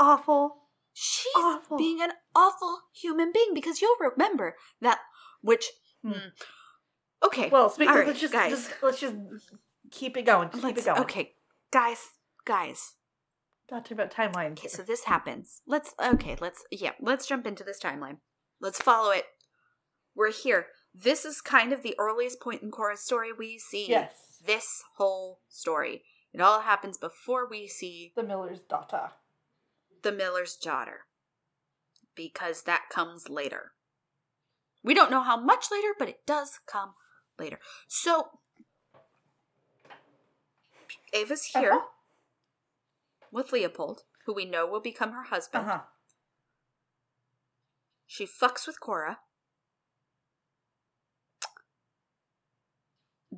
awful. 0.00 0.56
she's 0.92 1.32
awful. 1.36 1.78
being 1.78 2.02
an 2.02 2.10
awful 2.34 2.80
human 2.92 3.30
being 3.32 3.54
because 3.54 3.80
you'll 3.80 3.96
remember 4.00 4.56
that 4.80 4.98
which 5.42 5.66
Hmm. 6.04 6.10
hmm. 6.12 6.28
okay 7.24 7.48
Well, 7.48 7.70
speak, 7.70 7.88
all 7.88 7.96
right, 7.98 8.06
let's 8.08 8.20
just, 8.20 8.32
guys 8.32 8.50
just 8.50 8.82
let's 8.82 9.00
just 9.00 9.14
keep 9.92 10.16
it 10.16 10.22
going. 10.26 10.48
Keep 10.48 10.64
let's 10.64 10.80
it 10.80 10.84
going. 10.86 11.00
okay 11.02 11.34
guys 11.70 11.98
guys 12.44 12.94
Not 13.70 13.84
talk 13.84 13.92
about 13.92 14.10
timelines. 14.10 14.52
okay 14.52 14.68
so 14.68 14.82
this 14.82 15.04
happens 15.04 15.62
let's 15.66 15.94
okay 16.02 16.36
let's 16.40 16.64
yeah 16.72 16.92
let's 17.00 17.26
jump 17.28 17.46
into 17.46 17.62
this 17.62 17.78
timeline 17.80 18.18
let's 18.60 18.80
follow 18.82 19.10
it 19.12 19.24
we're 20.16 20.32
here 20.32 20.66
this 20.94 21.24
is 21.24 21.40
kind 21.40 21.72
of 21.72 21.82
the 21.82 21.94
earliest 21.98 22.40
point 22.40 22.62
in 22.62 22.70
Cora's 22.72 23.00
story 23.00 23.30
we 23.32 23.58
see 23.58 23.86
yes, 23.88 24.12
this 24.44 24.82
whole 24.96 25.40
story 25.48 26.02
it 26.32 26.40
all 26.40 26.60
happens 26.62 26.96
before 26.98 27.48
we 27.48 27.66
see 27.68 28.12
the 28.16 28.22
Miller's 28.22 28.60
daughter. 28.60 29.10
the 30.02 30.12
miller's 30.12 30.56
daughter 30.56 31.00
because 32.14 32.62
that 32.62 32.88
comes 32.90 33.28
later. 33.28 33.72
We 34.82 34.94
don't 34.94 35.10
know 35.10 35.22
how 35.22 35.38
much 35.40 35.66
later, 35.70 35.94
but 35.98 36.08
it 36.08 36.26
does 36.26 36.58
come 36.66 36.94
later. 37.38 37.58
So 37.86 38.28
Ava's 41.12 41.44
here 41.46 41.72
Uh-huh. 41.72 41.86
with 43.30 43.52
Leopold, 43.52 44.04
who 44.26 44.32
we 44.34 44.44
know 44.44 44.66
will 44.66 44.80
become 44.80 45.12
her 45.12 45.24
husband. 45.24 45.66
Uh 45.66 45.70
huh. 45.70 45.80
She 48.06 48.26
fucks 48.26 48.66
with 48.66 48.80
Cora. 48.80 49.20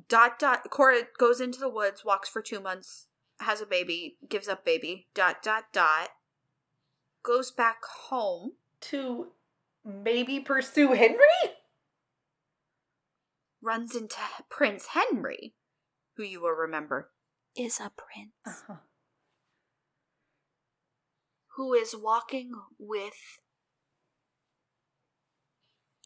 Dot 0.07 0.39
dot 0.39 0.69
Cora 0.69 1.03
goes 1.17 1.39
into 1.39 1.59
the 1.59 1.69
woods, 1.69 2.03
walks 2.05 2.29
for 2.29 2.41
two 2.41 2.59
months, 2.59 3.07
has 3.39 3.61
a 3.61 3.65
baby, 3.65 4.17
gives 4.29 4.47
up 4.47 4.65
baby, 4.65 5.07
dot 5.13 5.41
dot 5.43 5.65
dot, 5.73 6.09
goes 7.23 7.51
back 7.51 7.83
home. 8.09 8.53
To 8.81 9.27
maybe 9.83 10.39
pursue 10.39 10.91
Henry? 10.93 11.19
runs 13.61 13.95
into 13.95 14.17
Prince 14.47 14.87
Henry, 14.87 15.55
who 16.17 16.23
you 16.23 16.39
will 16.41 16.51
remember 16.51 17.09
is 17.57 17.79
a 17.79 17.89
prince, 17.97 18.33
Uh-huh. 18.45 18.75
who 21.55 21.73
is 21.73 21.95
walking 21.95 22.51
with 22.77 23.39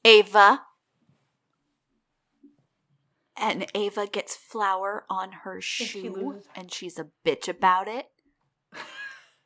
Ava. 0.05 0.61
And 3.39 3.67
Ava 3.73 4.07
gets 4.07 4.35
flour 4.35 5.05
on 5.09 5.31
her 5.43 5.61
shoe, 5.61 6.13
loses- 6.13 6.47
and 6.55 6.73
she's 6.73 6.99
a 6.99 7.07
bitch 7.25 7.47
about 7.47 7.87
it. 7.87 8.07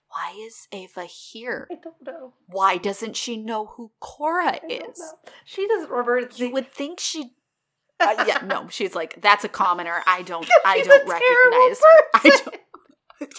Why 0.10 0.36
is 0.46 0.68
Ava 0.72 1.06
here? 1.06 1.68
I 1.72 1.76
don't 1.76 1.96
know. 2.06 2.34
Why 2.48 2.78
doesn't 2.78 3.16
she 3.16 3.38
know 3.38 3.66
who 3.78 3.92
Cora 4.00 4.54
I 4.56 4.60
is? 4.68 5.02
She 5.46 5.68
doesn't 5.68 5.90
remember. 5.90 6.20
You 6.20 6.28
the- 6.48 6.50
would 6.52 6.72
think 6.72 7.00
she. 7.00 7.32
Uh, 8.00 8.24
yeah, 8.28 8.40
no, 8.46 8.68
she's 8.70 8.96
like 8.96 9.22
that's 9.22 9.44
a 9.44 9.50
commoner. 9.50 10.02
I 10.06 10.22
don't. 10.24 10.48
I 10.66 10.82
don't 10.82 11.08
recognize. 11.08 11.82
I 12.14 12.42
don't. 12.44 12.58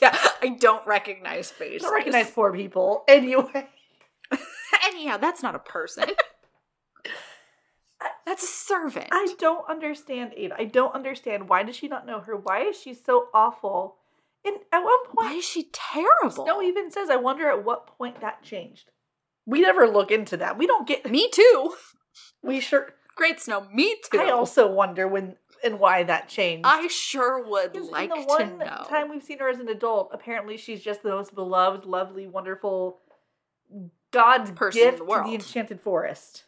Yeah, 0.01 0.16
I 0.43 0.48
don't 0.59 0.86
recognize 0.86 1.51
face. 1.51 1.82
I 1.82 1.86
don't 1.86 1.94
recognize 1.94 2.31
poor 2.31 2.52
people. 2.52 3.05
Anyway. 3.09 3.68
Anyhow, 4.85 5.18
that's 5.18 5.43
not 5.43 5.55
a 5.55 5.59
person. 5.59 6.06
That's 8.26 8.42
a 8.42 8.46
servant. 8.46 9.09
I 9.12 9.34
don't 9.38 9.68
understand 9.68 10.32
Ava. 10.36 10.55
I 10.59 10.64
don't 10.64 10.94
understand 10.94 11.48
why 11.48 11.62
does 11.62 11.76
she 11.76 11.88
not 11.88 12.06
know 12.06 12.20
her? 12.20 12.36
Why 12.36 12.62
is 12.62 12.78
she 12.80 12.94
so 12.94 13.28
awful? 13.34 13.96
And 14.44 14.56
at 14.72 14.82
one 14.82 15.05
point, 15.06 15.16
Why 15.30 15.32
is 15.34 15.44
she 15.44 15.68
terrible? 15.72 16.44
Snow 16.44 16.60
even 16.62 16.90
says, 16.90 17.09
"I 17.10 17.16
wonder 17.16 17.48
at 17.48 17.64
what 17.64 17.86
point 17.86 18.20
that 18.20 18.42
changed." 18.42 18.90
We 19.46 19.60
never 19.60 19.86
look 19.86 20.10
into 20.10 20.36
that. 20.38 20.56
We 20.59 20.66
don't 20.66 20.86
get. 20.86 21.10
Me 21.10 21.28
too. 21.30 21.74
We 22.42 22.60
sure. 22.60 22.92
Great 23.16 23.40
snow. 23.40 23.66
Me 23.72 23.96
too. 24.10 24.20
I 24.20 24.30
also 24.30 24.70
wonder 24.70 25.09
when 25.09 25.36
and 25.64 25.80
why 25.80 26.02
that 26.05 26.28
changed. 26.28 26.66
I 26.66 26.86
sure 26.88 27.42
would 27.42 27.74
like 27.74 28.10
in 28.14 28.26
the 28.26 28.36
to 28.38 28.46
know. 28.59 28.84
time 28.86 29.09
we've 29.10 29.22
seen 29.22 29.38
her 29.38 29.48
as 29.48 29.59
an 29.59 29.68
adult, 29.68 30.10
apparently 30.12 30.56
she's 30.59 30.82
just 30.82 31.02
the 31.02 31.09
most 31.09 31.34
beloved, 31.34 31.86
lovely, 31.86 32.26
wonderful 32.26 33.01
God's 34.10 34.51
Person 34.52 34.80
in 34.82 34.86
gift 34.88 34.98
the 34.98 35.05
to 35.05 35.10
world. 35.10 35.26
the 35.26 35.34
enchanted 35.34 35.80
forest. 35.80 36.44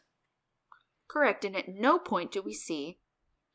Correct. 1.16 1.46
And 1.46 1.56
at 1.56 1.66
no 1.66 1.98
point 1.98 2.30
do 2.30 2.42
we 2.42 2.52
see 2.52 2.98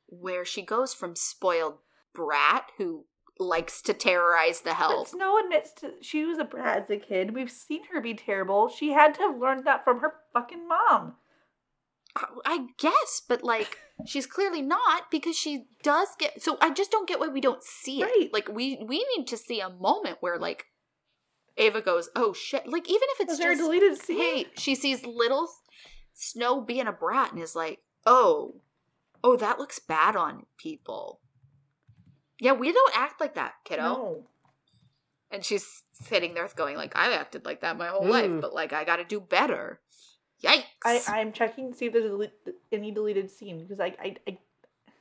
where 0.08 0.44
she 0.44 0.64
goes 0.64 0.96
from 0.96 1.16
spoiled 1.16 1.76
brat 2.12 2.72
who 2.80 3.06
likes 3.38 3.84
to 3.84 3.94
terrorize 3.94 4.62
the 4.62 4.74
hell. 4.74 5.06
Snow 5.06 5.38
admits 5.38 5.72
to 5.74 5.92
she 6.02 6.26
was 6.26 6.40
a 6.40 6.44
brat 6.44 6.86
as 6.86 6.90
a 6.90 6.98
kid. 6.98 7.36
We've 7.36 7.52
seen 7.52 7.84
her 7.94 8.02
be 8.02 8.16
terrible. 8.16 8.68
She 8.68 8.94
had 8.94 9.14
to 9.16 9.22
have 9.22 9.38
learned 9.38 9.68
that 9.68 9.84
from 9.84 10.00
her 10.00 10.16
fucking 10.34 10.68
mom. 10.68 11.18
I 12.44 12.70
guess, 12.80 13.22
but 13.30 13.44
like 13.44 13.78
she's 14.08 14.26
clearly 14.26 14.64
not 14.64 15.12
because 15.12 15.38
she 15.38 15.68
does 15.84 16.08
get. 16.18 16.42
So 16.42 16.58
I 16.62 16.72
just 16.72 16.90
don't 16.90 17.08
get 17.08 17.20
why 17.20 17.28
we 17.28 17.42
don't 17.42 17.64
see 17.64 18.02
it. 18.02 18.06
Right. 18.06 18.30
Like 18.34 18.50
we 18.50 18.84
we 18.84 19.06
need 19.16 19.28
to 19.28 19.38
see 19.38 19.60
a 19.60 19.70
moment 19.70 20.18
where 20.20 20.40
like 20.40 20.66
Ava 21.58 21.82
goes, 21.82 22.10
"Oh 22.16 22.34
shit!" 22.34 22.68
Like 22.68 22.90
even 22.90 23.08
if 23.12 23.22
it's 23.22 23.30
Was 23.34 23.40
there 23.40 23.52
a 23.52 23.56
just 23.56 23.64
deleted 23.64 24.02
scene? 24.02 24.20
hey, 24.20 24.46
she 24.58 24.74
sees 24.74 25.06
little 25.06 25.48
Snow 26.22 26.61
being 26.61 26.85
a 26.85 26.91
brat 26.91 27.31
and 27.31 27.41
is 27.41 27.56
like, 27.56 27.80
"Oh, 28.06 28.61
oh, 29.23 29.35
that 29.38 29.57
looks 29.57 29.80
bad 29.80 30.15
on 30.15 30.45
people." 30.56 31.19
Yeah, 32.39 32.53
we 32.53 32.72
don't 32.72 32.98
act 32.98 33.19
like 33.19 33.34
that, 33.34 33.56
kiddo. 33.65 33.81
no. 33.81 34.27
And 35.31 35.43
she's 35.43 35.84
sitting 35.93 36.35
there 36.35 36.48
going 36.56 36.77
like, 36.77 36.95
"I've 36.95 37.11
acted 37.11 37.43
like 37.43 37.61
that 37.61 37.77
my 37.77 37.88
whole 37.88 38.06
Ooh. 38.06 38.11
life, 38.11 38.39
but 38.39 38.53
like 38.53 38.72
I 38.72 38.84
got 38.84 38.98
to 38.98 39.03
do 39.03 39.19
better." 39.19 39.81
Yikes! 40.43 40.64
I, 40.85 41.02
I'm 41.07 41.34
checking 41.34 41.72
to 41.72 41.77
see 41.77 41.88
if 41.88 41.93
there's 41.93 42.30
any 42.72 42.91
deleted 42.91 43.31
scene 43.31 43.60
because 43.60 43.80
I, 43.80 43.95
I, 43.99 44.15
I 44.27 44.38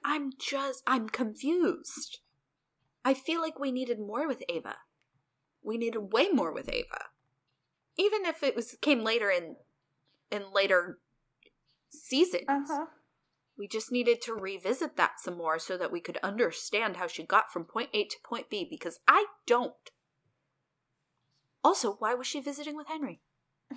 I'm 0.02 0.32
just 0.38 0.82
I'm 0.86 1.08
confused. 1.08 2.20
I 3.04 3.12
feel 3.12 3.42
like 3.42 3.58
we 3.58 3.72
needed 3.72 3.98
more 3.98 4.26
with 4.26 4.42
Ava. 4.48 4.76
We 5.62 5.76
needed 5.76 6.12
way 6.12 6.28
more 6.28 6.52
with 6.52 6.68
Ava. 6.70 7.06
Even 7.98 8.24
if 8.24 8.42
it 8.42 8.56
was 8.56 8.76
came 8.80 9.02
later 9.02 9.30
in 9.30 9.56
in 10.30 10.52
later 10.52 10.98
seasons. 11.90 12.44
uh-huh. 12.48 12.86
We 13.58 13.68
just 13.68 13.92
needed 13.92 14.22
to 14.22 14.32
revisit 14.32 14.96
that 14.96 15.20
some 15.20 15.36
more 15.36 15.58
so 15.58 15.76
that 15.76 15.92
we 15.92 16.00
could 16.00 16.16
understand 16.22 16.96
how 16.96 17.06
she 17.06 17.24
got 17.24 17.52
from 17.52 17.64
point 17.64 17.90
A 17.92 18.04
to 18.04 18.16
point 18.24 18.48
B 18.48 18.66
because 18.68 19.00
I 19.06 19.26
don't. 19.46 19.74
Also, 21.62 21.96
why 21.98 22.14
was 22.14 22.26
she 22.26 22.40
visiting 22.40 22.76
with 22.76 22.88
Henry? 22.88 23.20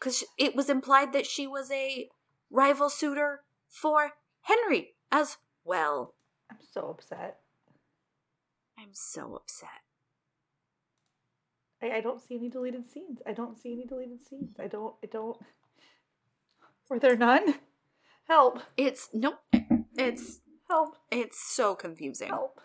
Because 0.00 0.24
it 0.36 0.54
was 0.54 0.68
implied 0.68 1.12
that 1.12 1.24
she 1.24 1.46
was 1.46 1.70
a 1.70 2.08
rival 2.50 2.90
suitor 2.90 3.44
for 3.68 4.14
Henry 4.42 4.94
as 5.10 5.38
well. 5.64 6.14
I'm 6.50 6.58
so 6.60 6.90
upset. 6.90 7.38
I'm 8.78 8.90
so 8.92 9.36
upset. 9.36 9.84
I, 11.82 11.98
I 11.98 12.00
don't 12.00 12.20
see 12.20 12.36
any 12.36 12.48
deleted 12.50 12.86
scenes. 12.90 13.20
I 13.26 13.32
don't 13.32 13.58
see 13.58 13.72
any 13.72 13.86
deleted 13.86 14.22
scenes. 14.28 14.56
I 14.58 14.66
don't. 14.66 14.94
I 15.02 15.06
don't. 15.06 15.38
Were 16.90 16.98
there 16.98 17.16
none? 17.16 17.54
Help! 18.28 18.60
It's 18.76 19.08
nope. 19.12 19.38
It's 19.96 20.40
Help! 20.68 20.96
it's 21.10 21.38
so 21.54 21.74
confusing. 21.74 22.28
Help! 22.28 22.60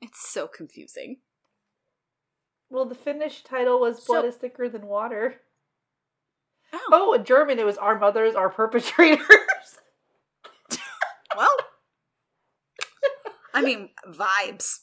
It's 0.00 0.28
so 0.32 0.46
confusing. 0.48 1.18
Well, 2.70 2.84
the 2.86 2.94
Finnish 2.94 3.42
title 3.44 3.80
was 3.80 4.02
So- 4.04 4.14
"Blood 4.14 4.24
is 4.26 4.36
thicker 4.36 4.68
than 4.68 4.86
water." 4.86 5.40
Oh, 6.72 6.88
Oh, 6.92 7.12
in 7.12 7.24
German 7.24 7.58
it 7.58 7.66
was 7.66 7.78
"Our 7.78 7.98
mothers 7.98 8.34
are 8.34 8.48
perpetrators." 8.50 9.20
well. 11.36 11.56
I 13.52 13.62
mean, 13.62 13.90
vibes. 14.08 14.80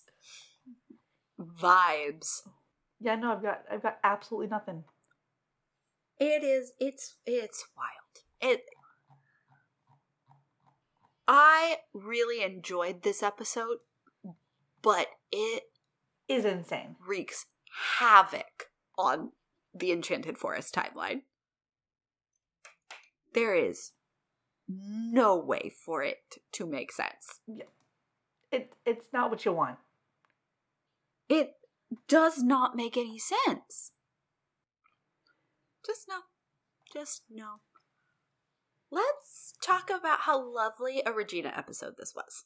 Vibes. 1.39 2.47
yeah, 3.01 3.15
no, 3.15 3.33
I've 3.33 3.41
got, 3.43 3.63
I've 3.69 3.83
got 3.83 3.97
absolutely 4.03 4.47
nothing. 4.47 4.85
It 6.21 6.43
is. 6.43 6.73
It's. 6.79 7.15
It's 7.25 7.65
wild. 7.75 8.51
It. 8.53 8.61
I 11.27 11.77
really 11.93 12.43
enjoyed 12.43 13.01
this 13.01 13.23
episode, 13.23 13.77
but 14.83 15.07
it 15.31 15.63
Is 16.27 16.45
insane. 16.45 16.95
wreaks 17.07 17.47
havoc 17.97 18.69
on 18.97 19.31
the 19.73 19.91
Enchanted 19.91 20.37
Forest 20.37 20.75
timeline. 20.75 21.21
There 23.33 23.55
is 23.55 23.93
no 24.67 25.35
way 25.37 25.71
for 25.83 26.03
it 26.03 26.37
to 26.51 26.67
make 26.67 26.91
sense. 26.91 27.39
Yeah. 27.47 27.63
It, 28.51 28.73
it's 28.85 29.07
not 29.11 29.31
what 29.31 29.43
you 29.45 29.53
want. 29.53 29.77
It 31.29 31.53
does 32.07 32.43
not 32.43 32.75
make 32.75 32.95
any 32.95 33.17
sense. 33.17 33.93
Just 35.85 36.07
no. 36.07 36.15
Just 36.93 37.23
no. 37.29 37.55
Let's 38.91 39.53
talk 39.63 39.89
about 39.89 40.21
how 40.21 40.41
lovely 40.43 41.01
a 41.05 41.11
Regina 41.13 41.53
episode 41.55 41.93
this 41.97 42.13
was. 42.15 42.43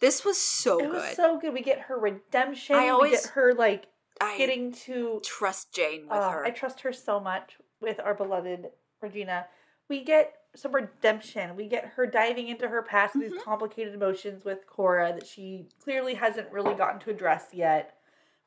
This 0.00 0.24
was 0.24 0.40
so 0.40 0.76
good. 0.78 0.84
it 0.86 0.92
was 0.92 1.02
good. 1.04 1.16
so 1.16 1.38
good. 1.40 1.54
We 1.54 1.62
get 1.62 1.80
her 1.82 1.98
redemption. 1.98 2.76
I 2.76 2.84
we 2.84 2.88
always- 2.90 3.22
get 3.26 3.30
her 3.34 3.54
like 3.54 3.86
I 4.20 4.36
getting 4.36 4.72
to. 4.72 5.20
trust 5.24 5.72
Jane 5.72 6.02
with 6.02 6.12
Uh, 6.18 6.30
her. 6.30 6.44
I 6.44 6.50
trust 6.50 6.80
her 6.80 6.92
so 6.92 7.18
much 7.18 7.58
with 7.80 7.98
our 8.00 8.14
beloved 8.14 8.70
Regina. 9.00 9.48
We 9.88 10.04
get 10.04 10.34
some 10.54 10.72
redemption. 10.72 11.56
We 11.56 11.66
get 11.66 11.84
her 11.94 12.06
diving 12.06 12.48
into 12.48 12.68
her 12.68 12.82
past 12.82 13.14
Mhm. 13.14 13.20
these 13.30 13.42
complicated 13.42 13.94
emotions 13.94 14.44
with 14.44 14.66
Cora 14.66 15.12
that 15.14 15.26
she 15.26 15.68
clearly 15.80 16.14
hasn't 16.14 16.52
really 16.52 16.74
gotten 16.74 17.00
to 17.00 17.10
address 17.10 17.54
yet. 17.54 17.98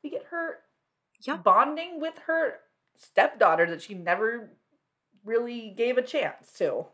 We 0.02 0.10
get 0.10 0.24
her 0.26 0.62
Yep. 1.20 1.42
bonding 1.42 2.00
with 2.00 2.18
her 2.20 2.60
stepdaughter 2.96 3.68
that 3.70 3.82
she 3.82 3.94
never 3.94 4.52
really 5.24 5.72
gave 5.76 5.98
a 5.98 6.02
chance 6.02 6.52
to. 6.58 6.86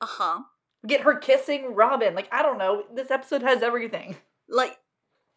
Uh 0.00 0.06
huh. 0.06 0.38
Get 0.86 1.02
her 1.02 1.16
kissing 1.16 1.74
Robin. 1.74 2.14
Like, 2.14 2.28
I 2.32 2.42
don't 2.42 2.58
know. 2.58 2.84
This 2.94 3.10
episode 3.10 3.42
has 3.42 3.62
everything. 3.62 4.16
Like, 4.48 4.78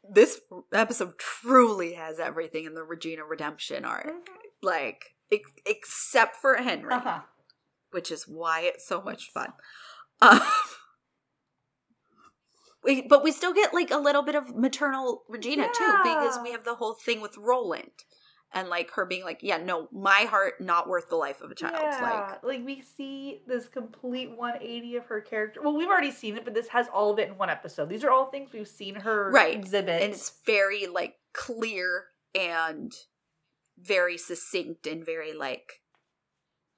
this 0.10 0.40
episode 0.72 1.18
truly 1.18 1.94
has 1.94 2.20
everything 2.20 2.66
in 2.66 2.76
the 2.76 2.84
Regina 2.84 3.24
redemption 3.24 3.86
arc. 3.86 4.08
Like, 4.62 5.16
ex- 5.32 5.52
except 5.66 6.36
for 6.38 6.56
Henry. 6.56 6.94
Uh-huh. 6.94 7.22
which 7.92 8.12
is 8.12 8.28
why 8.28 8.62
it's 8.62 8.88
so 8.88 9.02
much 9.02 9.32
fun. 9.32 9.54
Um, 10.22 10.40
we, 12.84 13.02
but 13.02 13.24
we 13.24 13.32
still 13.32 13.54
get 13.54 13.74
like 13.74 13.92
a 13.92 13.98
little 13.98 14.24
bit 14.24 14.36
of 14.36 14.56
maternal 14.56 15.24
Regina 15.28 15.68
too, 15.76 15.94
because 16.04 16.40
we 16.44 16.52
have 16.52 16.64
the 16.64 16.76
whole 16.76 16.94
thing 16.94 17.22
with 17.22 17.38
Roland, 17.38 17.92
and 18.54 18.68
like 18.70 18.92
her 18.92 19.06
being 19.06 19.24
like, 19.24 19.40
yeah, 19.42 19.58
no, 19.58 19.88
my 19.92 20.22
heart 20.30 20.60
not 20.60 20.88
worth 20.90 21.10
the 21.10 21.16
life 21.16 21.42
of 21.42 21.52
a 21.52 21.56
child. 21.56 21.76
Yeah, 21.82 22.02
Like, 22.02 22.44
like 22.44 22.66
we 22.66 22.82
see 22.82 23.42
this 23.48 23.68
complete 23.68 24.30
180 24.36 24.96
of 24.98 25.06
her 25.06 25.22
character. 25.22 25.62
Well, 25.62 25.76
we've 25.76 25.88
already 25.88 26.12
seen 26.12 26.36
it, 26.36 26.44
but 26.44 26.54
this 26.54 26.68
has 26.70 26.88
all 26.94 27.12
of 27.14 27.20
it 27.20 27.30
in 27.30 27.38
one 27.38 27.50
episode. 27.50 27.88
These 27.90 28.04
are 28.04 28.12
all 28.12 28.26
things 28.30 28.52
we've 28.52 28.68
seen 28.68 28.96
her 28.96 29.32
Right. 29.32 29.56
exhibit. 29.56 30.02
and 30.02 30.12
it's 30.14 30.34
very 30.46 30.86
like 30.88 31.16
clear 31.34 32.08
and 32.36 32.92
very 33.78 34.18
succinct 34.18 34.86
and 34.86 35.04
very 35.06 35.34
like 35.34 35.82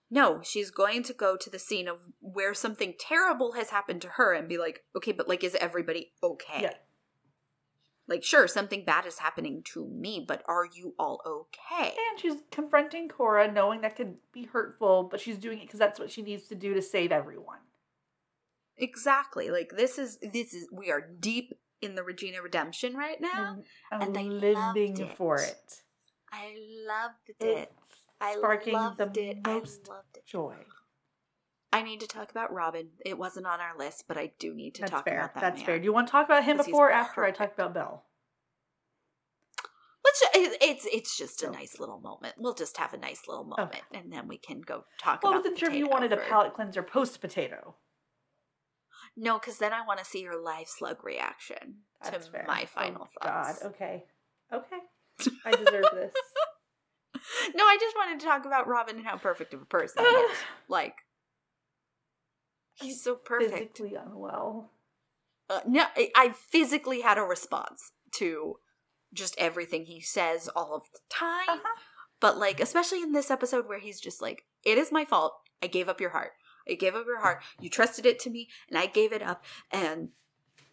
no 0.09 0.41
she's 0.41 0.71
going 0.71 1.03
to 1.03 1.13
go 1.13 1.35
to 1.35 1.49
the 1.49 1.59
scene 1.59 1.87
of 1.87 1.97
where 2.21 2.53
something 2.53 2.93
terrible 2.99 3.53
has 3.53 3.71
happened 3.71 4.01
to 4.01 4.07
her 4.09 4.33
and 4.33 4.47
be 4.47 4.57
like 4.57 4.83
okay 4.95 5.11
but 5.11 5.27
like 5.27 5.43
is 5.43 5.55
everybody 5.55 6.11
okay 6.23 6.61
Yeah. 6.61 6.73
Like 8.07 8.23
sure 8.23 8.47
something 8.47 8.84
bad 8.85 9.05
is 9.05 9.19
happening 9.19 9.61
to 9.63 9.85
me 9.88 10.23
but 10.27 10.43
are 10.47 10.65
you 10.73 10.93
all 10.99 11.21
okay 11.25 11.93
and 12.11 12.19
she's 12.19 12.35
confronting 12.51 13.07
Cora, 13.09 13.51
knowing 13.51 13.81
that 13.81 13.95
could 13.95 14.15
be 14.34 14.43
hurtful, 14.43 15.03
but 15.09 15.21
she's 15.21 15.38
doing 15.38 15.59
it 15.59 15.65
because 15.67 15.80
that's 15.80 15.99
what 15.99 16.11
she 16.11 16.21
needs 16.21 16.47
to 16.47 16.55
do 16.55 16.73
to 16.73 16.81
save 16.81 17.11
everyone. 17.11 17.59
exactly 18.77 19.49
like 19.49 19.73
this 19.77 19.97
is 19.97 20.17
this 20.34 20.53
is 20.53 20.67
we 20.71 20.91
are 20.91 21.01
deep 21.19 21.53
in 21.81 21.95
the 21.95 22.03
regina 22.03 22.41
redemption 22.41 22.95
right 22.95 23.19
now 23.21 23.57
And 23.91 24.01
I'm 24.03 24.07
and 24.09 24.17
I 24.17 24.23
living 24.23 24.95
loved 24.95 25.17
for 25.17 25.35
it. 25.38 25.49
it. 25.49 25.81
i 26.31 26.55
loved 26.88 27.30
it 27.30 27.35
It's 27.39 27.71
i 28.21 28.34
sparking 28.35 28.73
loved 28.73 28.97
the 28.97 29.11
it 29.30 29.45
most 29.45 29.88
i 29.89 29.93
loved 29.93 30.17
it 30.17 30.25
joy. 30.25 30.55
I 31.73 31.81
need 31.81 31.99
to 32.01 32.07
talk 32.07 32.29
about 32.31 32.53
Robin. 32.53 32.89
It 33.05 33.17
wasn't 33.17 33.47
on 33.47 33.59
our 33.59 33.77
list, 33.77 34.05
but 34.07 34.17
I 34.17 34.31
do 34.39 34.53
need 34.53 34.75
to 34.75 34.81
That's 34.81 34.91
talk 34.91 35.05
fair. 35.05 35.17
about 35.19 35.33
that. 35.33 35.41
That's 35.41 35.57
man. 35.57 35.65
fair. 35.65 35.79
Do 35.79 35.85
you 35.85 35.91
want 35.93 36.07
to 36.07 36.11
talk 36.11 36.25
about 36.25 36.43
him 36.43 36.57
before 36.57 36.89
or 36.89 36.91
after 36.91 37.23
I 37.25 37.31
talk 37.31 37.53
about 37.53 37.73
Belle? 37.73 38.03
Let's. 40.05 40.19
Ju- 40.21 40.27
it- 40.41 40.57
it's 40.61 40.85
it's 40.91 41.17
just 41.17 41.43
a 41.43 41.49
nice 41.49 41.79
little 41.79 41.99
moment. 41.99 42.35
We'll 42.37 42.53
just 42.53 42.77
have 42.77 42.93
a 42.93 42.97
nice 42.97 43.21
little 43.27 43.45
moment, 43.45 43.71
Okay. 43.71 43.81
and 43.99 44.11
then 44.13 44.27
we 44.27 44.37
can 44.37 44.61
go 44.61 44.85
talk 45.01 45.23
Well, 45.23 45.33
I 45.33 45.35
about. 45.35 45.39
wasn't 45.39 45.55
the 45.55 45.59
sure 45.59 45.69
if 45.69 45.75
you 45.75 45.87
wanted 45.87 46.11
a 46.13 46.17
for- 46.17 46.23
palate 46.23 46.53
cleanser 46.53 46.83
post 46.83 47.19
potato. 47.21 47.75
No, 49.15 49.39
because 49.39 49.57
then 49.59 49.73
I 49.73 49.85
want 49.85 49.99
to 49.99 50.05
see 50.05 50.21
your 50.21 50.41
live 50.41 50.67
slug 50.67 51.03
reaction 51.03 51.81
That's 52.03 52.25
to 52.25 52.31
fair. 52.31 52.45
my 52.47 52.63
oh, 52.63 52.65
final 52.67 53.07
oh, 53.21 53.25
thoughts. 53.27 53.59
God. 53.61 53.67
Okay. 53.71 54.05
Okay. 54.51 54.79
I 55.45 55.51
deserve 55.51 55.85
this. 55.93 56.13
No, 57.55 57.63
I 57.63 57.77
just 57.79 57.95
wanted 57.95 58.19
to 58.19 58.25
talk 58.25 58.45
about 58.45 58.67
Robin 58.67 58.97
and 58.97 59.05
how 59.05 59.17
perfect 59.17 59.53
of 59.53 59.61
a 59.61 59.65
person 59.65 60.03
he 60.03 60.09
is. 60.09 60.37
Like, 60.67 60.95
he's 62.75 63.03
so 63.03 63.15
perfect. 63.15 63.51
Physically 63.77 63.95
unwell. 63.95 64.71
Uh, 65.49 65.59
no, 65.67 65.85
I- 65.95 66.33
physically 66.49 67.01
had 67.01 67.17
a 67.17 67.21
response 67.21 67.91
to 68.15 68.55
just 69.13 69.35
everything 69.37 69.85
he 69.85 70.01
says 70.01 70.49
all 70.55 70.73
of 70.75 70.83
the 70.93 70.99
time. 71.09 71.49
Uh-huh. 71.49 71.79
But 72.19 72.37
like, 72.37 72.59
especially 72.59 73.01
in 73.01 73.11
this 73.11 73.29
episode 73.29 73.67
where 73.67 73.79
he's 73.79 73.99
just 73.99 74.21
like, 74.21 74.43
"It 74.65 74.77
is 74.77 74.91
my 74.91 75.03
fault. 75.05 75.33
I 75.61 75.67
gave 75.67 75.89
up 75.89 75.99
your 76.01 76.11
heart. 76.11 76.31
I 76.67 76.73
gave 76.75 76.95
up 76.95 77.05
your 77.05 77.19
heart. 77.19 77.43
You 77.59 77.69
trusted 77.69 78.05
it 78.05 78.19
to 78.19 78.29
me, 78.29 78.47
and 78.69 78.77
I 78.77 78.85
gave 78.85 79.11
it 79.11 79.21
up." 79.21 79.43
And 79.71 80.09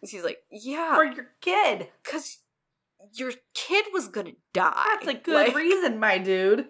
he's 0.01 0.23
like, 0.23 0.39
"Yeah, 0.49 0.95
For 0.95 1.03
your 1.05 1.27
kid. 1.41 1.89
because 2.03 2.39
your 3.13 3.33
kid 3.53 3.85
was 3.91 4.07
gonna 4.07 4.31
die. 4.53 4.83
That's 4.93 5.07
a 5.07 5.13
good 5.15 5.33
Like, 5.47 5.55
reason, 5.55 5.99
my 5.99 6.17
dude. 6.17 6.69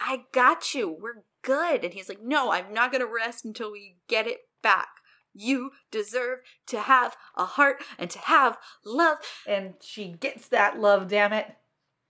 I 0.00 0.24
got 0.32 0.74
you. 0.74 0.88
We're 0.90 1.24
good." 1.42 1.84
And 1.84 1.92
he's 1.92 2.08
like, 2.08 2.22
"No, 2.22 2.50
I'm 2.50 2.72
not 2.72 2.90
gonna 2.90 3.06
rest 3.06 3.44
until 3.44 3.70
we 3.70 3.98
get 4.08 4.26
it 4.26 4.40
back." 4.62 4.88
You 5.34 5.70
deserve 5.90 6.40
to 6.66 6.80
have 6.80 7.16
a 7.36 7.44
heart 7.46 7.82
and 7.98 8.10
to 8.10 8.18
have 8.18 8.58
love. 8.84 9.16
And 9.46 9.74
she 9.80 10.08
gets 10.08 10.46
that 10.48 10.78
love, 10.78 11.08
damn 11.08 11.32
it. 11.32 11.56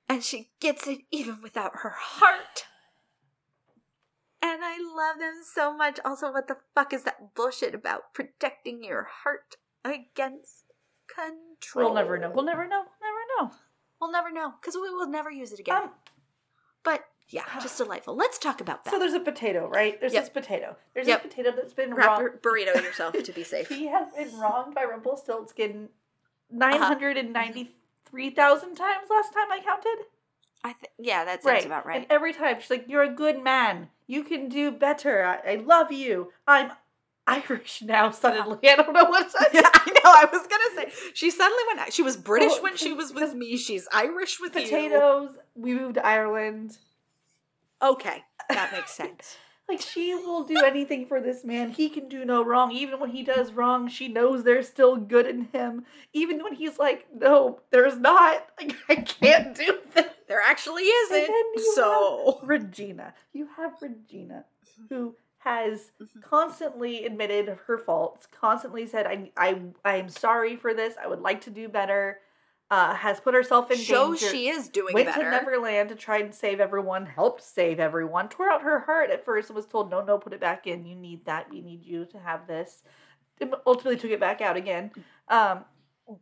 and 0.08 0.24
she 0.24 0.50
gets 0.60 0.86
it 0.88 1.02
even 1.12 1.40
without 1.40 1.76
her 1.82 1.94
heart. 1.96 2.66
And 4.42 4.60
I 4.64 4.76
love 4.78 5.20
them 5.20 5.40
so 5.44 5.74
much. 5.76 6.00
Also, 6.04 6.32
what 6.32 6.48
the 6.48 6.56
fuck 6.74 6.92
is 6.92 7.04
that 7.04 7.34
bullshit 7.34 7.74
about 7.74 8.12
protecting 8.12 8.82
your 8.82 9.04
heart 9.22 9.56
against 9.84 10.64
control? 11.06 11.86
We'll 11.86 11.94
never 11.94 12.18
know. 12.18 12.32
We'll 12.34 12.44
never 12.44 12.66
know. 12.66 12.82
We'll 13.00 13.08
never 13.08 13.50
know. 13.50 13.56
We'll 14.00 14.12
never 14.12 14.32
know 14.32 14.52
because 14.60 14.74
we 14.74 14.90
will 14.90 15.06
never 15.08 15.30
use 15.30 15.52
it 15.52 15.60
again. 15.60 15.84
Um, 15.84 15.90
but 16.82 17.04
yeah, 17.28 17.44
just 17.60 17.78
delightful. 17.78 18.14
Let's 18.14 18.38
talk 18.38 18.60
about 18.60 18.84
that. 18.84 18.90
so 18.90 18.98
there's 18.98 19.14
a 19.14 19.20
potato, 19.20 19.68
right? 19.68 19.98
There's 20.00 20.12
Yep. 20.12 20.22
this 20.22 20.30
potato. 20.30 20.76
There's 20.94 21.06
Yep. 21.08 21.22
this 21.22 21.32
potato 21.32 21.52
that's 21.56 21.72
been 21.72 21.94
Wrap 21.94 22.20
wrong. 22.20 22.28
burrito 22.42 22.74
yourself 22.82 23.14
to 23.22 23.32
be 23.32 23.42
safe. 23.44 23.68
She 23.68 23.86
has 23.86 24.08
been 24.14 24.38
wronged 24.38 24.74
by 24.74 24.84
Rumpelstiltskin 24.84 25.88
Uh-huh. 26.52 26.58
993,000 26.58 28.74
times 28.74 29.08
last 29.10 29.32
time 29.32 29.50
I 29.50 29.60
counted. 29.64 30.04
I 30.64 30.72
th- 30.74 30.92
yeah, 30.98 31.24
that 31.24 31.42
sounds 31.42 31.54
right. 31.54 31.66
about 31.66 31.86
right. 31.86 32.02
And 32.02 32.06
every 32.10 32.32
time 32.32 32.60
she's 32.60 32.70
like, 32.70 32.84
You're 32.88 33.02
a 33.02 33.12
good 33.12 33.42
man. 33.42 33.88
You 34.06 34.22
can 34.24 34.48
do 34.48 34.70
better. 34.70 35.24
I, 35.24 35.52
I 35.52 35.54
love 35.56 35.90
you. 35.90 36.32
I'm 36.46 36.72
Irish 37.26 37.82
now, 37.82 38.10
suddenly. 38.10 38.58
I 38.68 38.76
don't 38.76 38.92
know 38.92 39.04
what 39.04 39.32
yeah, 39.52 39.62
I 39.72 39.90
know. 39.90 40.00
I 40.04 40.26
was 40.30 40.46
gonna 40.46 40.90
say 40.90 40.92
she 41.14 41.30
suddenly 41.30 41.62
went. 41.74 41.92
She 41.92 42.02
was 42.02 42.16
British 42.16 42.52
Well, 42.52 42.62
when 42.64 42.76
she 42.76 42.92
was 42.92 43.12
with 43.12 43.34
me. 43.34 43.56
She's 43.56 43.88
Irish 43.92 44.38
with 44.40 44.54
you. 44.54 44.62
Potatoes. 44.62 45.30
We 45.54 45.74
moved 45.74 45.94
to 45.94 46.06
Ireland. 46.06 46.78
Okay, 47.82 48.22
that 48.48 48.72
makes 48.72 48.90
sense. 48.96 49.36
Like 49.68 49.80
she 49.80 50.14
will 50.14 50.44
do 50.44 50.62
anything 50.64 51.06
for 51.06 51.20
this 51.20 51.44
man. 51.44 51.70
He 51.70 51.88
can 51.88 52.08
do 52.08 52.24
no 52.24 52.44
wrong. 52.44 52.72
Even 52.72 53.00
when 53.00 53.10
he 53.10 53.22
does 53.22 53.52
wrong, 53.52 53.88
she 53.88 54.08
knows 54.08 54.42
there's 54.44 54.68
still 54.68 54.96
good 54.96 55.26
in 55.26 55.44
him. 55.52 55.84
Even 56.12 56.42
when 56.42 56.54
he's 56.54 56.78
like, 56.78 57.06
"No, 57.14 57.60
there's 57.70 57.96
not. 57.98 58.46
Like 58.60 58.76
I 58.88 58.96
can't 58.96 59.56
do 59.56 59.78
this." 59.94 60.06
There 60.28 60.40
actually 60.44 60.82
isn't. 60.84 61.30
So 61.74 62.40
Regina. 62.42 63.14
You 63.32 63.48
have 63.56 63.74
Regina, 63.80 64.44
who 64.88 65.14
has 65.38 65.90
Mhm. 66.00 66.22
constantly 66.22 67.04
admitted 67.06 67.58
her 67.66 67.78
faults. 67.78 68.26
Constantly 68.26 68.86
said, 68.86 69.06
"I, 69.06 69.30
I, 69.36 69.60
I 69.84 69.96
am 69.96 70.08
sorry 70.08 70.56
for 70.56 70.74
this. 70.74 70.94
I 71.02 71.06
would 71.06 71.20
like 71.20 71.40
to 71.42 71.50
do 71.50 71.68
better." 71.68 72.18
Uh, 72.72 72.94
has 72.94 73.20
put 73.20 73.34
herself 73.34 73.70
in 73.70 73.76
shows 73.76 74.18
danger. 74.18 74.34
she 74.34 74.48
is 74.48 74.66
doing 74.70 74.94
went 74.94 75.06
better. 75.06 75.24
to 75.24 75.30
Neverland 75.30 75.90
to 75.90 75.94
try 75.94 76.16
and 76.16 76.34
save 76.34 76.58
everyone, 76.58 77.04
helped 77.04 77.42
save 77.42 77.78
everyone, 77.78 78.30
tore 78.30 78.48
out 78.48 78.62
her 78.62 78.80
heart 78.80 79.10
at 79.10 79.22
first 79.26 79.50
and 79.50 79.56
was 79.56 79.66
told, 79.66 79.90
no, 79.90 80.02
no, 80.02 80.16
put 80.16 80.32
it 80.32 80.40
back 80.40 80.66
in. 80.66 80.86
You 80.86 80.96
need 80.96 81.26
that. 81.26 81.50
We 81.50 81.60
need 81.60 81.84
you 81.84 82.06
to 82.06 82.18
have 82.18 82.46
this. 82.46 82.82
And 83.42 83.54
Ultimately 83.66 83.98
took 83.98 84.10
it 84.10 84.20
back 84.20 84.40
out 84.40 84.56
again. 84.56 84.90
Um, 85.28 85.66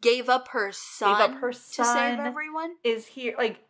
Gave 0.00 0.28
up 0.28 0.48
her 0.48 0.72
son. 0.72 1.14
gave 1.14 1.30
up 1.36 1.40
her 1.40 1.52
son 1.52 1.86
to 1.86 1.92
save 1.92 2.18
everyone. 2.18 2.74
is 2.82 3.06
here, 3.06 3.36
like, 3.38 3.60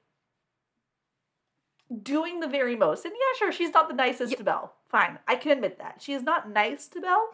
doing 2.03 2.41
the 2.41 2.49
very 2.49 2.77
most. 2.77 3.05
And 3.05 3.13
yeah, 3.15 3.39
sure, 3.39 3.53
she's 3.53 3.75
not 3.75 3.89
the 3.89 3.95
nicest 3.95 4.39
to 4.39 4.43
Belle. 4.43 4.73
Fine. 4.89 5.19
I 5.29 5.37
can 5.37 5.53
admit 5.53 5.79
that. 5.81 6.01
She 6.01 6.15
is 6.15 6.23
not 6.23 6.49
nice 6.51 6.89
to 6.89 7.01
Belle. 7.03 7.31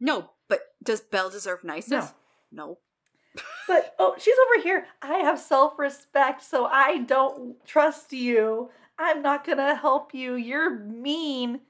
No, 0.00 0.30
but 0.48 0.60
does 0.82 1.02
Belle 1.02 1.28
deserve 1.28 1.64
niceness? 1.64 2.14
No. 2.50 2.78
But 3.68 3.94
oh, 3.98 4.14
she's 4.18 4.34
over 4.34 4.62
here. 4.62 4.86
I 5.00 5.18
have 5.18 5.38
self 5.38 5.78
respect, 5.78 6.42
so 6.42 6.66
I 6.66 6.98
don't 6.98 7.64
trust 7.64 8.12
you. 8.12 8.70
I'm 8.98 9.22
not 9.22 9.46
gonna 9.46 9.74
help 9.74 10.14
you. 10.14 10.34
You're 10.34 10.70
mean. 10.78 11.60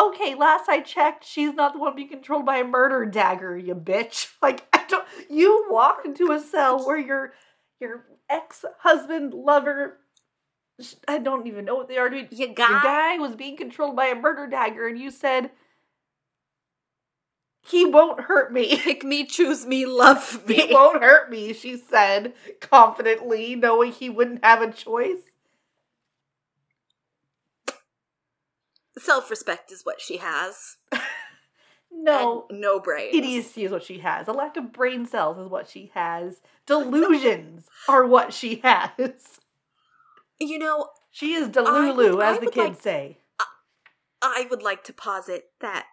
Okay, 0.00 0.34
last 0.34 0.68
I 0.68 0.80
checked, 0.80 1.24
she's 1.24 1.52
not 1.52 1.74
the 1.74 1.78
one 1.78 1.94
being 1.94 2.08
controlled 2.08 2.46
by 2.46 2.58
a 2.58 2.64
murder 2.64 3.04
dagger, 3.04 3.56
you 3.56 3.74
bitch. 3.74 4.28
Like 4.42 4.66
I 4.72 4.84
don't. 4.88 5.06
You 5.30 5.66
walked 5.70 6.06
into 6.06 6.32
a 6.32 6.40
cell 6.40 6.84
where 6.86 6.98
your 6.98 7.32
your 7.80 8.06
ex 8.30 8.64
husband, 8.80 9.34
lover, 9.34 9.98
I 11.06 11.18
don't 11.18 11.46
even 11.46 11.64
know 11.64 11.74
what 11.74 11.88
they 11.88 11.98
are 11.98 12.08
doing. 12.08 12.28
You 12.30 12.46
Your 12.46 12.54
got 12.54 12.82
guy 12.82 13.18
was 13.18 13.36
being 13.36 13.56
controlled 13.56 13.96
by 13.96 14.06
a 14.06 14.14
murder 14.14 14.46
dagger, 14.46 14.86
and 14.88 14.98
you 14.98 15.10
said 15.10 15.50
he 17.64 17.84
won't 17.84 18.20
hurt 18.22 18.52
me. 18.52 18.76
pick 18.82 19.04
me, 19.04 19.24
choose 19.24 19.64
me, 19.66 19.86
love 19.86 20.44
me. 20.48 20.66
He 20.66 20.74
won't 20.74 21.02
hurt 21.02 21.30
me, 21.30 21.52
she 21.52 21.76
said 21.76 22.34
confidently, 22.60 23.54
knowing 23.56 23.92
he 23.92 24.10
wouldn't 24.10 24.44
have 24.44 24.60
a 24.62 24.70
choice. 24.72 25.22
Self 28.98 29.30
respect 29.30 29.72
is 29.72 29.82
what 29.84 30.00
she 30.00 30.18
has. 30.18 30.76
No, 31.94 32.46
And 32.48 32.58
no 32.62 32.80
brains. 32.80 33.14
idiocy 33.14 33.64
is 33.66 33.70
what 33.70 33.82
she 33.82 33.98
has. 33.98 34.26
A 34.26 34.32
lack 34.32 34.56
of 34.56 34.72
brain 34.72 35.04
cells 35.04 35.36
is 35.38 35.46
what 35.50 35.68
she 35.68 35.90
has. 35.94 36.40
Delusions 36.64 37.66
are 37.86 38.06
what 38.06 38.32
she 38.32 38.56
has. 38.64 39.40
You 40.40 40.58
know, 40.58 40.88
She 41.10 41.34
is 41.34 41.48
Delulu, 41.50 42.22
I 42.22 42.32
as 42.32 42.38
the 42.40 42.46
kids 42.46 42.56
like- 42.76 42.80
say. 42.80 43.18
I 44.22 44.46
would 44.48 44.62
like 44.62 44.84
to 44.84 44.94
posit 44.94 45.50
that 45.60 45.84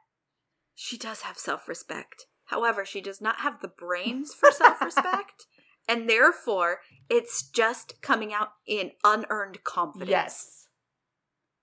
she 0.82 0.98
does 0.98 1.24
have 1.24 1.38
self 1.38 1.68
respect. 1.68 2.28
However, 2.46 2.86
she 2.86 3.02
does 3.02 3.20
not 3.20 3.42
have 3.42 3.60
the 3.60 3.68
brains 3.68 4.34
for 4.34 4.50
self 4.50 4.82
respect. 4.82 5.46
And 5.88 6.08
therefore, 6.08 6.82
it's 7.10 7.50
just 7.50 8.00
coming 8.04 8.32
out 8.32 8.50
in 8.68 8.92
unearned 9.04 9.64
confidence. 9.64 10.12
Yes. 10.12 10.68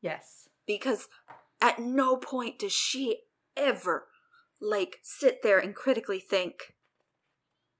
Yes. 0.02 0.48
Because 0.66 1.06
at 1.62 1.78
no 1.78 2.16
point 2.16 2.58
does 2.58 2.72
she 2.72 3.18
ever, 3.56 4.08
like, 4.60 4.96
sit 5.04 5.44
there 5.44 5.60
and 5.60 5.76
critically 5.76 6.18
think, 6.18 6.74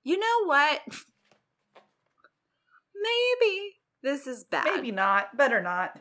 you 0.04 0.16
know 0.20 0.44
what? 0.44 0.82
Maybe 3.40 3.72
This 4.04 4.28
is 4.28 4.44
bad. 4.44 4.66
Maybe 4.72 4.92
not. 4.92 5.36
Better 5.36 5.60
not. 5.60 6.00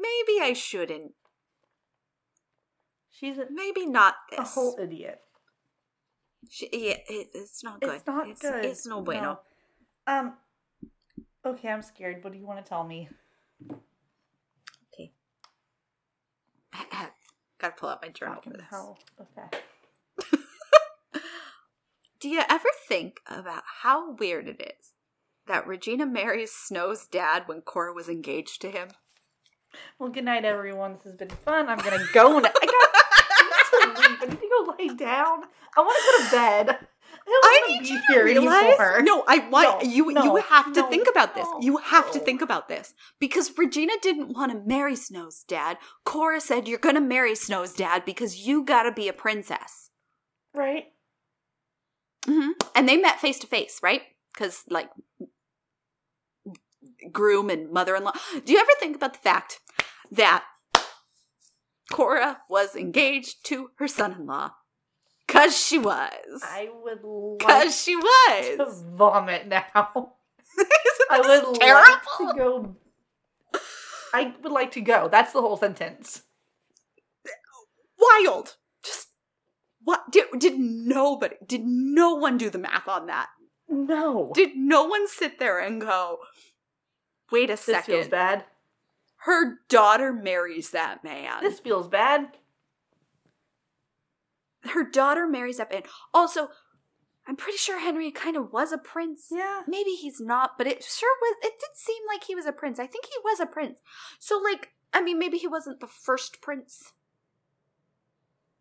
Maybe 0.00 0.40
I 0.42 0.52
shouldn't. 0.52 1.12
She's 3.18 3.38
a, 3.38 3.46
Maybe 3.50 3.86
not 3.86 4.14
a 4.32 4.42
this. 4.42 4.54
whole 4.54 4.76
idiot. 4.80 5.20
She, 6.48 6.68
yeah, 6.72 6.96
it, 7.08 7.28
it's 7.34 7.64
not 7.64 7.80
good. 7.80 7.94
It's 7.94 8.06
not 8.06 8.28
it's, 8.28 8.40
good. 8.40 8.64
It's 8.64 8.86
no 8.86 9.00
bueno. 9.02 9.40
No. 10.06 10.12
Um. 10.12 10.34
Okay, 11.44 11.68
I'm 11.68 11.82
scared. 11.82 12.22
What 12.22 12.32
do 12.32 12.38
you 12.38 12.46
want 12.46 12.64
to 12.64 12.68
tell 12.68 12.84
me? 12.84 13.08
Okay. 14.92 15.12
Gotta 17.60 17.74
pull 17.76 17.88
out 17.88 18.02
my 18.02 18.08
journal 18.08 18.40
for 18.42 18.50
this. 18.50 18.62
hell. 18.70 18.98
Okay. 19.20 19.58
Do 22.20 22.28
you 22.28 22.42
ever 22.48 22.68
think 22.88 23.20
about 23.26 23.62
how 23.82 24.12
weird 24.14 24.48
it 24.48 24.60
is 24.80 24.92
that 25.46 25.66
Regina 25.66 26.06
marries 26.06 26.52
Snow's 26.52 27.06
dad 27.06 27.44
when 27.46 27.62
Cora 27.62 27.92
was 27.92 28.08
engaged 28.08 28.60
to 28.62 28.70
him? 28.70 28.88
Well, 29.98 30.08
good 30.10 30.24
night, 30.24 30.44
everyone. 30.44 30.94
This 30.94 31.04
has 31.04 31.14
been 31.14 31.30
fun. 31.30 31.68
I'm 31.68 31.78
gonna 31.78 32.04
go 32.12 32.38
now. 32.40 32.50
I 32.54 32.66
need 32.66 33.90
to 33.90 34.02
leave. 34.08 34.22
I 34.22 34.26
need 34.26 34.47
to 34.64 34.74
lay 34.78 34.88
down. 34.94 35.42
I 35.76 35.80
want 35.80 35.96
to 35.98 36.22
go 36.22 36.24
to 36.24 36.30
bed. 36.30 36.78
I, 37.30 37.60
I 37.66 37.68
need 37.72 37.82
be 37.82 37.88
you 37.88 38.00
to 38.08 38.22
realize. 38.22 39.02
No, 39.02 39.22
I 39.26 39.48
want 39.50 39.84
No, 39.84 39.90
you. 39.90 40.12
no, 40.12 40.24
you 40.24 40.36
have 40.36 40.72
to 40.72 40.80
no, 40.80 40.88
think 40.88 41.06
about 41.10 41.34
this. 41.34 41.46
You 41.60 41.76
have 41.78 42.10
to 42.12 42.18
think 42.18 42.40
about 42.40 42.68
this 42.68 42.94
because 43.18 43.56
Regina 43.56 43.92
didn't 44.00 44.34
want 44.34 44.52
to 44.52 44.58
marry 44.66 44.96
Snow's 44.96 45.42
dad. 45.46 45.76
Cora 46.04 46.40
said, 46.40 46.66
"You're 46.68 46.78
going 46.78 46.94
to 46.94 47.00
marry 47.02 47.34
Snow's 47.34 47.74
dad 47.74 48.04
because 48.06 48.46
you 48.46 48.64
got 48.64 48.84
to 48.84 48.92
be 48.92 49.08
a 49.08 49.12
princess." 49.12 49.90
Right? 50.54 50.86
hmm 52.26 52.52
And 52.74 52.88
they 52.88 52.96
met 52.96 53.20
face 53.20 53.38
to 53.40 53.46
face, 53.46 53.80
right? 53.82 54.02
Because 54.32 54.64
like 54.68 54.88
groom 57.12 57.50
and 57.50 57.70
mother-in-law. 57.70 58.12
Do 58.44 58.52
you 58.52 58.58
ever 58.58 58.70
think 58.80 58.96
about 58.96 59.12
the 59.12 59.18
fact 59.20 59.60
that 60.10 60.44
Cora 61.92 62.38
was 62.48 62.74
engaged 62.76 63.44
to 63.46 63.70
her 63.78 63.88
son-in-law? 63.88 64.50
Cause 65.26 65.56
she 65.56 65.78
was. 65.78 66.40
I 66.42 66.68
would 66.82 67.00
like 67.02 67.40
Cause 67.40 67.80
she 67.82 67.96
was. 67.96 68.56
to 68.56 68.66
vomit 68.96 69.46
now. 69.46 70.12
Isn't 70.58 70.68
I 71.10 71.20
would 71.20 71.60
terrible? 71.60 71.90
like 72.20 72.34
to 72.36 72.38
go. 72.38 72.76
I 74.14 74.34
would 74.42 74.52
like 74.52 74.72
to 74.72 74.80
go. 74.80 75.08
That's 75.10 75.32
the 75.32 75.42
whole 75.42 75.56
sentence. 75.58 76.22
Wild. 77.98 78.56
Just 78.84 79.08
what 79.82 80.10
did 80.10 80.26
did 80.38 80.58
nobody 80.58 81.36
did 81.46 81.62
no 81.64 82.14
one 82.14 82.38
do 82.38 82.48
the 82.50 82.58
math 82.58 82.88
on 82.88 83.06
that? 83.06 83.28
No. 83.68 84.32
Did 84.34 84.56
no 84.56 84.84
one 84.84 85.06
sit 85.08 85.38
there 85.38 85.58
and 85.58 85.80
go, 85.80 86.18
wait 87.30 87.50
a 87.50 87.52
this 87.54 87.64
feels 87.64 87.84
second. 87.86 88.10
bad. 88.10 88.44
Her 89.22 89.58
daughter 89.68 90.12
marries 90.12 90.70
that 90.70 91.02
man. 91.02 91.42
This 91.42 91.60
feels 91.60 91.88
bad. 91.88 92.28
her 94.64 94.84
daughter 94.88 95.26
marries 95.26 95.58
that 95.58 95.72
man. 95.72 95.82
Also, 96.14 96.48
I'm 97.26 97.36
pretty 97.36 97.58
sure 97.58 97.78
Henry 97.80 98.10
kind 98.10 98.36
of 98.36 98.52
was 98.52 98.72
a 98.72 98.78
prince. 98.78 99.28
Yeah. 99.30 99.62
Maybe 99.66 99.90
he's 99.90 100.20
not, 100.20 100.56
but 100.56 100.66
it 100.66 100.82
sure 100.82 101.14
was. 101.20 101.36
It 101.42 101.54
did 101.60 101.76
seem 101.76 102.02
like 102.08 102.24
he 102.24 102.34
was 102.34 102.46
a 102.46 102.52
prince. 102.52 102.78
I 102.78 102.86
think 102.86 103.04
he 103.06 103.14
was 103.24 103.40
a 103.40 103.46
prince. 103.46 103.80
So, 104.18 104.38
like, 104.42 104.70
I 104.94 105.02
mean, 105.02 105.18
maybe 105.18 105.36
he 105.36 105.46
wasn't 105.46 105.80
the 105.80 105.86
first 105.86 106.40
prince. 106.40 106.92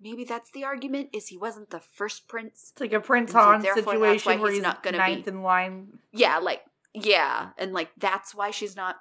Maybe 0.02 0.26
that's 0.26 0.52
the 0.52 0.64
argument: 0.64 1.10
is 1.14 1.28
he 1.28 1.38
wasn't 1.38 1.70
the 1.70 1.80
first 1.80 2.28
prince? 2.28 2.72
It's 2.74 2.82
like 2.82 2.94
a 2.94 3.00
Prince 3.00 3.32
so 3.32 3.40
Hans 3.40 3.64
situation 3.64 4.42
where 4.42 4.52
he's 4.52 4.58
he's 4.58 4.64
not 4.64 4.84
gonna 4.84 4.98
ninth 4.98 5.26
be- 5.26 5.32
in 5.32 5.42
line. 5.42 6.00
Yeah, 6.12 6.38
like, 6.38 6.62
yeah, 6.94 7.50
and 7.58 7.74
like 7.74 7.90
that's 7.98 8.36
why 8.36 8.52
she's 8.52 8.76
not 8.76 8.98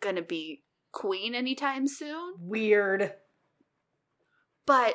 gonna 0.00 0.22
be 0.22 0.62
queen 0.92 1.34
anytime 1.34 1.86
soon. 1.86 2.34
Weird. 2.38 3.14
but 4.66 4.94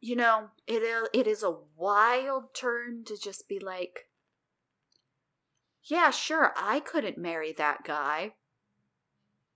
you 0.00 0.14
know 0.16 0.48
it 0.66 0.82
it 1.12 1.26
is 1.26 1.42
a 1.42 1.56
wild 1.76 2.54
turn 2.54 3.02
to 3.04 3.16
just 3.16 3.48
be 3.48 3.58
like 3.58 4.08
yeah 5.84 6.10
sure 6.10 6.52
i 6.56 6.80
couldn't 6.80 7.18
marry 7.18 7.52
that 7.52 7.82
guy 7.84 8.32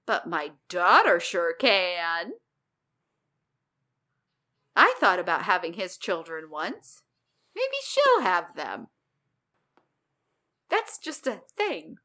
but 0.06 0.28
my 0.28 0.50
daughter 0.68 1.20
sure 1.20 1.54
can 1.54 2.32
i 4.74 4.94
thought 4.98 5.18
about 5.18 5.42
having 5.42 5.74
his 5.74 5.96
children 5.96 6.50
once 6.50 7.02
maybe 7.54 7.76
she'll 7.84 8.22
have 8.22 8.54
them 8.56 8.88
that's 10.68 10.98
just 10.98 11.26
a 11.26 11.42
thing 11.56 11.96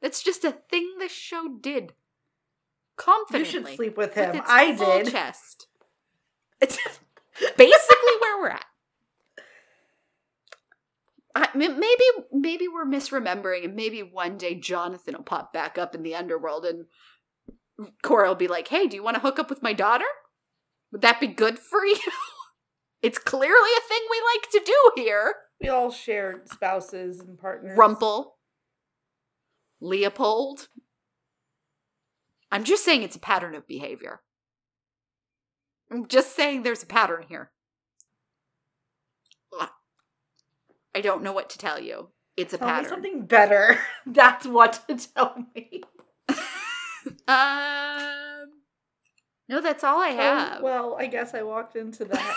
that's 0.00 0.22
just 0.22 0.44
a 0.44 0.52
thing 0.52 0.94
the 0.98 1.08
show 1.08 1.58
did 1.60 1.92
Confidently. 2.96 3.40
You 3.40 3.44
should 3.44 3.76
sleep 3.76 3.96
with 3.96 4.16
with 4.16 4.26
him. 4.26 4.36
its 4.36 4.50
I 4.50 4.74
did. 4.74 5.10
chest. 5.12 5.66
It's 6.60 6.76
basically 7.56 8.16
where 8.20 8.40
we're 8.40 8.48
at. 8.48 8.64
I, 11.34 11.48
maybe 11.54 12.04
maybe 12.32 12.66
we're 12.66 12.86
misremembering, 12.86 13.64
and 13.64 13.76
maybe 13.76 14.02
one 14.02 14.38
day 14.38 14.54
Jonathan 14.54 15.14
will 15.14 15.22
pop 15.22 15.52
back 15.52 15.76
up 15.76 15.94
in 15.94 16.02
the 16.02 16.14
underworld, 16.14 16.64
and 16.64 16.86
Cora 18.02 18.28
will 18.28 18.34
be 18.34 18.48
like, 18.48 18.68
"Hey, 18.68 18.86
do 18.86 18.96
you 18.96 19.02
want 19.02 19.16
to 19.16 19.20
hook 19.20 19.38
up 19.38 19.50
with 19.50 19.62
my 19.62 19.74
daughter? 19.74 20.06
Would 20.92 21.02
that 21.02 21.20
be 21.20 21.26
good 21.26 21.58
for 21.58 21.84
you?" 21.84 21.98
it's 23.02 23.18
clearly 23.18 23.70
a 23.76 23.88
thing 23.88 24.00
we 24.10 24.22
like 24.34 24.50
to 24.52 24.62
do 24.64 25.02
here. 25.02 25.34
We 25.60 25.68
all 25.68 25.90
share 25.90 26.42
spouses 26.46 27.20
and 27.20 27.38
partners. 27.38 27.76
Rumple, 27.76 28.35
Leopold. 29.80 30.68
I'm 32.50 32.64
just 32.64 32.84
saying 32.84 33.02
it's 33.02 33.16
a 33.16 33.20
pattern 33.20 33.54
of 33.54 33.66
behavior. 33.66 34.20
I'm 35.90 36.06
just 36.06 36.34
saying 36.34 36.62
there's 36.62 36.82
a 36.82 36.86
pattern 36.86 37.24
here. 37.28 37.50
I 40.94 41.02
don't 41.02 41.22
know 41.22 41.32
what 41.32 41.50
to 41.50 41.58
tell 41.58 41.78
you. 41.78 42.08
It's 42.38 42.54
a 42.54 42.58
Tell 42.58 42.68
pattern. 42.68 42.88
something 42.88 43.26
better. 43.26 43.78
That's 44.06 44.46
what 44.46 44.80
to 44.88 44.96
tell 44.96 45.36
me. 45.54 45.82
um, 47.28 48.48
no, 49.48 49.60
that's 49.60 49.84
all 49.84 50.00
I 50.00 50.08
have. 50.08 50.58
Oh, 50.60 50.64
well, 50.64 50.96
I 50.98 51.06
guess 51.06 51.34
I 51.34 51.42
walked 51.42 51.76
into 51.76 52.04
that. 52.06 52.36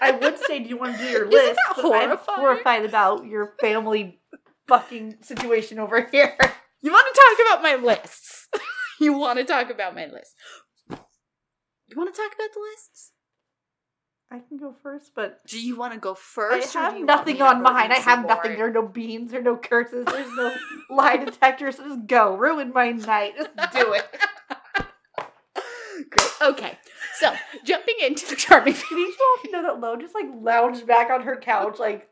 I 0.00 0.10
would 0.12 0.38
say, 0.40 0.58
do 0.60 0.68
you 0.68 0.76
want 0.76 0.96
to 0.96 1.02
do 1.02 1.08
your 1.08 1.22
Isn't 1.26 1.30
list? 1.32 1.56
that 1.56 1.76
but 1.76 1.84
I'm 1.86 2.08
horrifying? 2.08 2.38
horrified 2.40 2.84
about 2.84 3.24
your 3.26 3.54
family 3.60 4.20
fucking 4.68 5.16
situation 5.22 5.78
over 5.78 6.00
here. 6.12 6.36
you 6.82 6.90
want 6.92 7.14
to 7.14 7.20
talk 7.38 7.46
about 7.46 7.62
my 7.62 7.74
lists? 7.76 8.48
you 9.00 9.12
want 9.12 9.38
to 9.38 9.44
talk 9.44 9.70
about 9.70 9.94
my 9.94 10.06
list? 10.06 10.34
You 10.90 11.96
want 11.96 12.14
to 12.14 12.20
talk 12.20 12.32
about 12.34 12.48
the 12.54 12.60
lists? 12.60 13.12
I 14.30 14.38
can 14.48 14.56
go 14.56 14.74
first, 14.82 15.12
but 15.14 15.40
Do 15.46 15.60
you 15.60 15.76
want 15.76 15.92
to 15.92 16.00
go 16.00 16.14
first? 16.14 16.74
I 16.74 16.84
have 16.84 16.96
you 16.96 17.04
nothing 17.04 17.42
on 17.42 17.62
mine. 17.62 17.92
I 17.92 17.96
have 17.96 18.26
nothing. 18.26 18.56
There 18.56 18.66
are 18.68 18.72
no 18.72 18.88
beans. 18.88 19.30
There 19.30 19.40
are 19.40 19.44
no 19.44 19.58
curses. 19.58 20.06
There's 20.06 20.34
no 20.34 20.54
lie 20.90 21.18
detector. 21.18 21.70
So 21.70 21.86
just 21.86 22.06
go. 22.06 22.34
Ruin 22.34 22.72
my 22.72 22.92
night. 22.92 23.34
Just 23.36 23.50
do 23.74 23.92
it. 23.92 24.06
Great. 26.08 26.30
Okay. 26.40 26.78
So 27.20 27.34
jumping 27.62 27.96
into 28.00 28.26
the 28.26 28.36
charming 28.36 28.72
Can 28.72 28.98
each 28.98 29.14
one 29.42 29.52
know 29.52 29.62
that 29.64 29.80
Lo 29.80 29.96
just 29.96 30.14
like 30.14 30.26
lounged 30.34 30.86
back 30.86 31.10
on 31.10 31.22
her 31.22 31.36
couch 31.36 31.78
like 31.78 32.08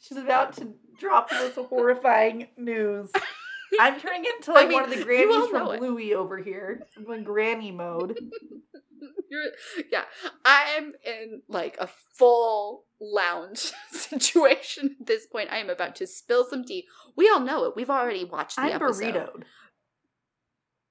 she's 0.00 0.16
about 0.16 0.56
to 0.58 0.68
drop 0.98 1.30
this 1.30 1.54
horrifying 1.56 2.48
news. 2.56 3.10
I'm 3.80 3.98
turning 4.00 4.24
into 4.24 4.52
like 4.52 4.66
I 4.66 4.68
mean, 4.68 4.74
one 4.74 4.84
of 4.84 4.90
the 4.90 4.98
you 4.98 5.04
grannies 5.04 5.28
know 5.28 5.48
from 5.48 5.84
it. 5.84 6.14
Over 6.14 6.38
here. 6.38 6.82
I'm 6.96 7.10
in 7.12 7.24
granny 7.24 7.72
mode. 7.72 8.18
You're, 9.30 9.84
yeah, 9.90 10.04
I'm 10.44 10.92
in 11.04 11.42
like 11.48 11.76
a 11.80 11.88
full 12.14 12.84
lounge 13.00 13.72
situation 13.90 14.96
at 15.00 15.06
this 15.06 15.26
point. 15.26 15.50
I 15.50 15.58
am 15.58 15.70
about 15.70 15.96
to 15.96 16.06
spill 16.06 16.44
some 16.48 16.64
tea. 16.64 16.86
We 17.16 17.28
all 17.28 17.40
know 17.40 17.64
it. 17.64 17.74
We've 17.74 17.90
already 17.90 18.24
watched 18.24 18.56
the 18.56 18.62
I'm 18.62 18.72
episode. 18.72 19.14
burritoed. 19.14 19.44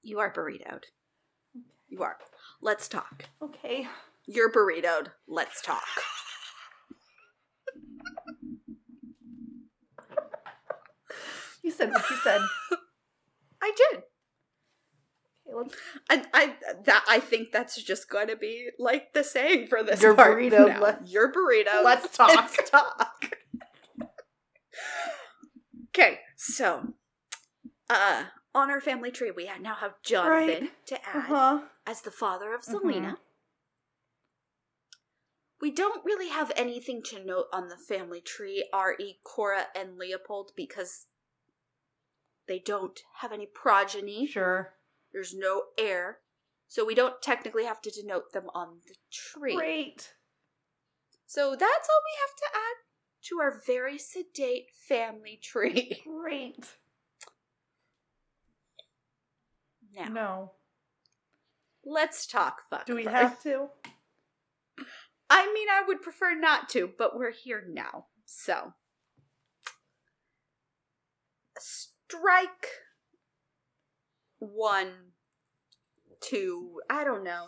You 0.02 0.20
are 0.20 0.34
burritoed. 0.34 0.84
You 1.88 2.04
are. 2.04 2.18
Let's 2.62 2.88
talk. 2.88 3.26
Okay. 3.42 3.88
You're 4.26 4.52
burritoed. 4.52 5.12
Let's 5.28 5.62
talk. 5.62 5.84
Oh, 5.98 6.23
You 11.64 11.72
said 11.72 11.92
what 11.92 12.10
you 12.10 12.18
said. 12.18 12.42
I 13.62 13.72
did. 13.76 14.04
Okay, 15.46 15.56
let's 15.56 15.76
I, 16.10 16.26
I 16.34 16.56
that 16.86 17.06
I 17.08 17.20
think 17.20 17.52
that's 17.52 17.82
just 17.82 18.10
going 18.10 18.28
to 18.28 18.36
be 18.36 18.70
like 18.78 19.14
the 19.14 19.24
saying 19.24 19.68
for 19.68 19.82
this. 19.84 20.02
Your 20.02 20.14
part 20.14 20.38
burrito, 20.38 20.68
now. 20.68 20.82
let- 20.82 21.08
Your 21.08 21.32
burrito. 21.32 21.84
Let's 21.84 22.16
talk. 22.18 22.30
Let's 22.30 22.70
talk. 22.70 23.38
okay, 25.90 26.20
so 26.36 26.94
uh 27.90 28.26
on 28.56 28.70
our 28.70 28.82
family 28.82 29.10
tree, 29.12 29.32
we 29.32 29.50
now 29.62 29.76
have 29.76 29.94
Jonathan 30.04 30.70
to 30.86 30.96
add 31.08 31.16
uh-huh. 31.32 31.60
as 31.88 32.02
the 32.02 32.12
father 32.12 32.54
of 32.54 32.62
Mhm. 32.62 32.82
Zelena. 32.82 33.18
We 35.60 35.72
don't 35.72 36.04
really 36.04 36.28
have 36.28 36.52
anything 36.58 37.02
to 37.04 37.24
note 37.24 37.46
on 37.54 37.70
the 37.70 37.78
family 37.78 38.20
tree, 38.22 38.70
re 38.74 39.20
Cora 39.24 39.68
and 39.74 39.98
Leopold, 39.98 40.52
because 40.58 41.06
They 42.48 42.60
don't 42.60 43.00
have 43.20 43.32
any 43.32 43.46
progeny. 43.46 44.28
Sure. 44.28 44.74
There's 45.12 45.34
no 45.34 45.64
heir. 45.78 46.20
So 46.68 46.84
we 46.86 46.96
don't 46.96 47.22
technically 47.22 47.66
have 47.66 47.82
to 47.82 47.92
denote 47.92 48.34
them 48.34 48.46
on 48.54 48.80
the 48.88 48.96
tree. 49.12 49.56
Great. 49.56 50.14
So 51.26 51.52
that's 51.52 51.90
all 51.90 52.02
we 52.04 52.20
have 52.22 52.36
to 52.38 52.58
add 52.58 52.76
to 53.30 53.40
our 53.40 53.62
very 53.66 53.98
sedate 53.98 54.68
family 54.88 55.40
tree. 55.42 56.02
Great. 56.06 56.66
Now, 59.96 60.10
No. 60.10 60.52
let's 61.86 62.26
talk 62.26 62.64
fuck. 62.70 62.86
Do 62.86 62.96
we 62.96 63.06
have 63.06 63.42
to? 63.44 63.68
I 65.30 65.52
mean, 65.54 65.68
I 65.70 65.84
would 65.88 66.02
prefer 66.02 66.36
not 66.36 66.70
to, 66.70 66.90
but 66.98 67.18
we're 67.18 67.32
here 67.32 67.64
now. 67.68 68.08
So, 68.26 68.74
strike 72.18 72.68
one, 74.40 74.92
two, 76.22 76.82
I 76.90 77.04
don't 77.04 77.24
know. 77.24 77.48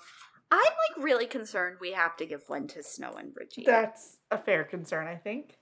I'm 0.51 0.59
like 0.59 1.03
really 1.03 1.25
concerned 1.27 1.77
we 1.81 1.91
have 1.93 2.15
to 2.17 2.25
give 2.25 2.43
one 2.47 2.67
to 2.67 2.83
Snow 2.83 3.13
and 3.17 3.33
Regina. 3.35 3.65
That's 3.71 4.17
a 4.31 4.37
fair 4.37 4.63
concern, 4.63 5.07
I 5.07 5.15
think. 5.15 5.57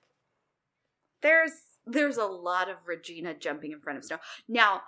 there's 1.22 1.52
there's 1.86 2.18
a 2.18 2.26
lot 2.26 2.70
of 2.70 2.78
Regina 2.88 3.34
jumping 3.34 3.72
in 3.72 3.80
front 3.82 3.98
of 4.00 4.06
Snow. 4.06 4.18
Now, 4.48 4.82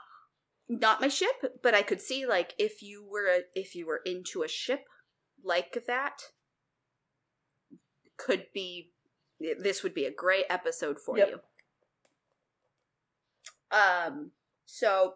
not 0.69 1.01
my 1.01 1.07
ship, 1.07 1.35
but 1.63 1.73
I 1.73 1.81
could 1.81 2.01
see 2.01 2.25
like 2.25 2.53
if 2.59 2.81
you 2.81 3.05
were 3.09 3.39
if 3.55 3.73
you 3.75 3.85
were 3.87 4.01
into 4.05 4.43
a 4.43 4.47
ship 4.47 4.85
like 5.43 5.85
that, 5.87 6.17
could 8.17 8.47
be 8.53 8.91
this 9.59 9.81
would 9.83 9.93
be 9.93 10.05
a 10.05 10.11
great 10.11 10.45
episode 10.49 10.99
for 10.99 11.17
Yep. 11.17 11.29
you. 11.29 11.39
Um, 13.75 14.31
so 14.65 15.15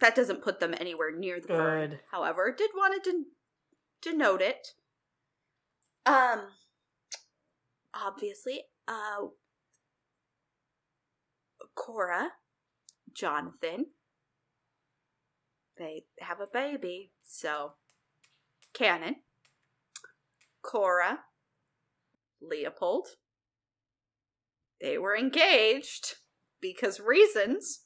that 0.00 0.14
doesn't 0.14 0.42
put 0.42 0.60
them 0.60 0.74
anywhere 0.78 1.16
near 1.16 1.40
the. 1.40 1.46
Good. 1.46 2.00
However, 2.10 2.54
did 2.56 2.70
want 2.74 3.02
to 3.04 3.24
denote 4.02 4.42
it. 4.42 4.68
Um, 6.06 6.40
obviously, 7.94 8.62
uh, 8.88 9.28
Cora, 11.74 12.30
Jonathan, 13.14 13.86
they 15.78 16.04
have 16.20 16.40
a 16.40 16.48
baby, 16.52 17.12
so 17.22 17.72
canon. 18.74 19.16
Cora, 20.62 21.20
Leopold, 22.40 23.08
they 24.80 24.98
were 24.98 25.16
engaged 25.16 26.16
because 26.60 27.00
reasons, 27.00 27.84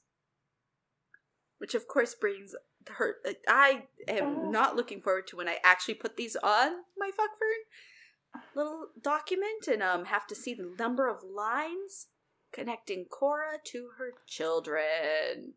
which 1.64 1.74
of 1.74 1.88
course 1.88 2.14
brings 2.14 2.54
her. 2.98 3.16
I 3.48 3.84
am 4.06 4.50
not 4.50 4.76
looking 4.76 5.00
forward 5.00 5.26
to 5.28 5.36
when 5.36 5.48
I 5.48 5.60
actually 5.64 5.94
put 5.94 6.18
these 6.18 6.36
on 6.36 6.72
my 6.98 7.08
fuckfern 7.08 8.42
little 8.54 8.88
document 9.00 9.66
and 9.66 9.82
um 9.82 10.04
have 10.04 10.26
to 10.26 10.34
see 10.34 10.52
the 10.52 10.74
number 10.78 11.08
of 11.08 11.22
lines 11.22 12.08
connecting 12.52 13.06
Cora 13.06 13.56
to 13.64 13.88
her 13.96 14.12
children. 14.26 15.54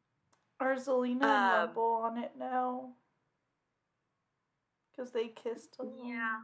Are 0.62 0.76
Zelena 0.76 1.12
and 1.12 1.24
Um, 1.24 1.52
Rumple 1.52 2.02
on 2.06 2.18
it 2.24 2.32
now? 2.40 2.94
Because 4.96 5.12
they 5.12 5.28
kissed 5.28 5.76
a 5.78 5.84
little. 5.84 6.08
Yeah. 6.08 6.38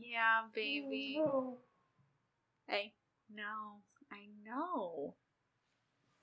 Yeah, 0.00 0.40
baby. 0.54 1.20
Oh, 1.20 1.58
I 2.66 2.92
know. 3.30 3.82
I 4.10 4.24
know. 4.42 5.16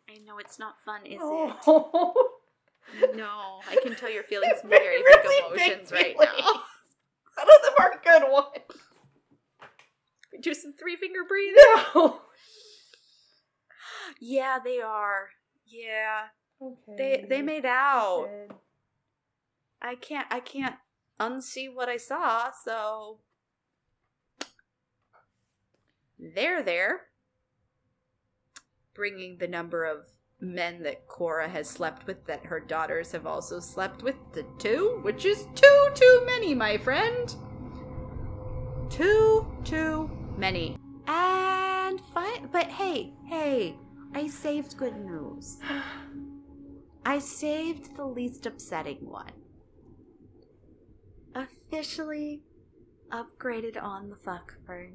I 0.09 0.17
know 0.25 0.39
it's 0.39 0.57
not 0.57 0.81
fun, 0.83 1.05
is 1.05 1.19
no. 1.19 1.55
No, 3.15 3.59
I 3.69 3.77
can 3.81 3.95
tell 3.95 4.09
you're 4.11 4.23
feeling 4.23 4.51
some 4.59 4.69
very 4.69 4.97
really 5.01 5.35
big 5.51 5.55
big 5.55 5.65
emotions 5.71 5.91
right 5.91 6.05
feelings. 6.17 6.31
now. 6.39 6.51
None 7.37 7.47
of 7.47 7.63
them 7.63 7.73
are 7.79 8.01
good 8.03 8.31
ones. 8.31 8.47
Do 10.41 10.53
some 10.53 10.73
three 10.73 10.95
finger 10.95 11.21
breathing. 11.27 11.55
No. 11.95 12.21
Yeah, 14.19 14.59
they 14.63 14.79
are. 14.79 15.29
Yeah, 15.65 16.25
Okay. 16.61 16.95
they 16.97 17.25
they 17.29 17.41
made 17.41 17.65
out. 17.65 18.27
Good. 18.29 18.55
I 19.81 19.95
can't 19.95 20.27
I 20.31 20.39
can't 20.39 20.75
unsee 21.19 21.73
what 21.73 21.89
I 21.89 21.97
saw, 21.97 22.51
so 22.63 23.19
they're 26.19 26.63
there, 26.63 27.01
bringing 28.93 29.37
the 29.39 29.47
number 29.47 29.83
of 29.83 30.07
men 30.43 30.83
that 30.83 31.07
Cora 31.07 31.47
has 31.47 31.69
slept 31.69 32.05
with 32.05 32.25
that 32.25 32.45
her 32.45 32.59
daughters 32.59 33.11
have 33.13 33.25
also 33.25 33.59
slept 33.59 34.03
with 34.03 34.15
to 34.33 34.45
two, 34.59 34.99
which 35.01 35.25
is 35.25 35.47
too 35.55 35.89
too 35.95 36.23
many, 36.25 36.53
my 36.53 36.77
friend. 36.77 37.35
Too 38.89 39.47
too 39.63 40.09
many. 40.37 40.77
And 41.07 41.99
fine, 42.13 42.49
but 42.51 42.67
hey, 42.67 43.13
hey, 43.27 43.75
I 44.13 44.27
saved 44.27 44.77
good 44.77 44.97
news. 44.97 45.57
I 47.05 47.19
saved 47.19 47.95
the 47.95 48.05
least 48.05 48.45
upsetting 48.45 49.09
one. 49.09 49.31
Officially 51.35 52.41
upgraded 53.11 53.81
on 53.81 54.09
the 54.09 54.15
fuck 54.15 54.55
fuckfern 54.67 54.93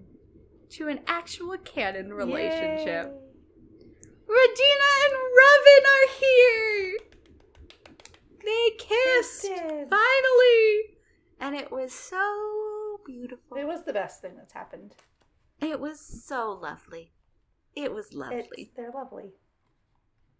to 0.70 0.88
an 0.88 1.00
actual 1.06 1.56
canon 1.58 2.12
relationship. 2.12 3.06
Yay. 3.06 3.27
Regina 4.28 4.88
and 5.04 5.14
Robin 5.40 5.84
are 5.94 6.08
here! 6.20 6.98
They 8.44 8.76
kissed! 8.78 9.42
They. 9.42 9.84
Finally! 9.88 10.96
And 11.40 11.54
it 11.56 11.70
was 11.72 11.92
so 11.92 13.00
beautiful. 13.06 13.56
It 13.56 13.66
was 13.66 13.84
the 13.84 13.92
best 13.92 14.20
thing 14.20 14.32
that's 14.36 14.52
happened. 14.52 14.94
It 15.60 15.80
was 15.80 16.00
so 16.00 16.58
lovely. 16.60 17.12
It 17.74 17.92
was 17.92 18.12
lovely. 18.12 18.44
It's, 18.56 18.70
they're 18.76 18.90
lovely. 18.92 19.32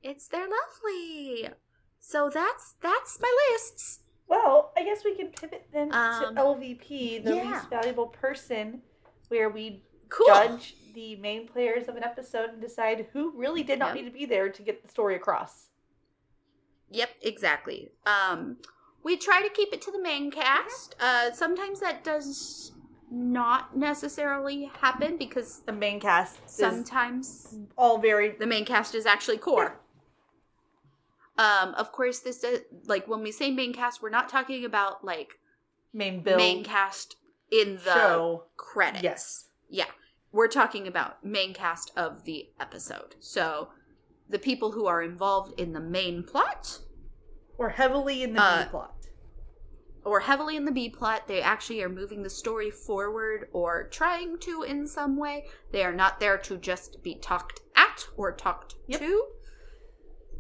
It's 0.02 0.28
they're 0.28 0.47
lovely. 0.48 1.48
So 2.01 2.31
that's 2.32 2.74
that's 2.82 3.19
my 3.20 3.32
lists. 3.52 4.01
Well, 4.28 4.73
I 4.77 4.85
guess 4.85 5.05
we 5.05 5.15
can 5.16 5.28
pivot 5.28 5.66
then 5.73 5.93
Um, 5.93 6.35
to 6.36 6.40
LVP, 6.43 7.24
the 7.24 7.35
yeah. 7.36 7.52
least 7.55 7.70
valuable 7.70 8.06
person, 8.06 8.82
where 9.28 9.48
we 9.48 9.82
Cool. 10.10 10.27
judge 10.27 10.74
the 10.98 11.14
main 11.14 11.46
players 11.46 11.86
of 11.86 11.94
an 11.94 12.02
episode 12.02 12.50
and 12.50 12.60
decide 12.60 13.06
who 13.12 13.30
really 13.36 13.62
did 13.62 13.78
not 13.78 13.94
Yep. 13.94 13.94
need 13.96 14.10
to 14.10 14.18
be 14.18 14.26
there 14.26 14.48
to 14.50 14.62
get 14.62 14.82
the 14.82 14.88
story 14.88 15.14
across. 15.14 15.68
Yep, 16.90 17.10
exactly. 17.22 17.92
Um, 18.04 18.56
we 19.04 19.16
try 19.16 19.40
to 19.42 19.48
keep 19.48 19.72
it 19.72 19.80
to 19.82 19.92
the 19.92 20.02
main 20.02 20.32
cast. 20.32 20.96
Uh, 20.98 21.30
sometimes 21.30 21.78
that 21.78 22.02
does 22.02 22.72
not 23.12 23.76
necessarily 23.76 24.64
happen 24.80 25.16
because 25.16 25.60
The 25.60 25.72
main 25.72 26.00
cast 26.00 26.40
is 26.44 26.50
sometimes 26.50 27.54
all 27.76 27.98
very 27.98 28.30
the 28.30 28.46
main 28.46 28.64
cast 28.64 28.94
is 28.96 29.06
actually 29.06 29.38
core. 29.38 29.80
Um, 31.38 31.74
of 31.74 31.92
course, 31.92 32.18
this 32.18 32.40
does 32.40 32.60
like 32.86 33.06
when 33.06 33.22
we 33.22 33.30
say 33.30 33.52
main 33.52 33.72
cast, 33.72 34.02
we're 34.02 34.10
not 34.10 34.28
talking 34.28 34.64
about 34.64 35.04
like 35.04 35.38
main 35.92 36.22
bill 36.24 36.36
main 36.36 36.64
cast 36.64 37.14
in 37.52 37.76
the 37.84 37.94
show. 37.94 38.44
credits. 38.56 39.04
Yes. 39.04 39.48
Yeah. 39.70 39.90
We're 40.32 40.48
talking 40.48 40.86
about 40.86 41.24
main 41.24 41.55
cast 41.55 41.90
of 41.96 42.24
the 42.24 42.50
episode. 42.60 43.16
So 43.20 43.68
the 44.28 44.38
people 44.38 44.72
who 44.72 44.86
are 44.86 45.02
involved 45.02 45.59
in 45.59 45.72
the 45.72 45.80
main 45.80 46.22
plot 46.22 46.80
Or 47.56 47.70
heavily 47.70 48.22
in 48.22 48.34
the 48.34 48.42
Uh, 48.42 48.64
B 48.64 48.70
plot. 48.70 48.94
or 50.05 50.20
heavily 50.20 50.55
in 50.56 50.64
the 50.64 50.70
B 50.72 50.88
plot, 50.90 51.26
they 51.26 51.40
actually 51.40 51.82
are 51.82 51.88
moving 51.88 52.22
the 52.22 52.30
story 52.30 52.70
forward 52.70 53.48
or 53.52 53.88
trying 53.88 54.38
to 54.40 54.62
in 54.62 54.86
some 54.86 55.16
way. 55.16 55.48
They 55.72 55.82
are 55.82 55.92
not 55.94 56.20
there 56.20 56.38
to 56.38 56.56
just 56.56 57.02
be 57.02 57.14
talked 57.16 57.60
at 57.74 58.06
or 58.16 58.30
talked 58.32 58.76
Yep. 58.86 59.00
to 59.00 59.26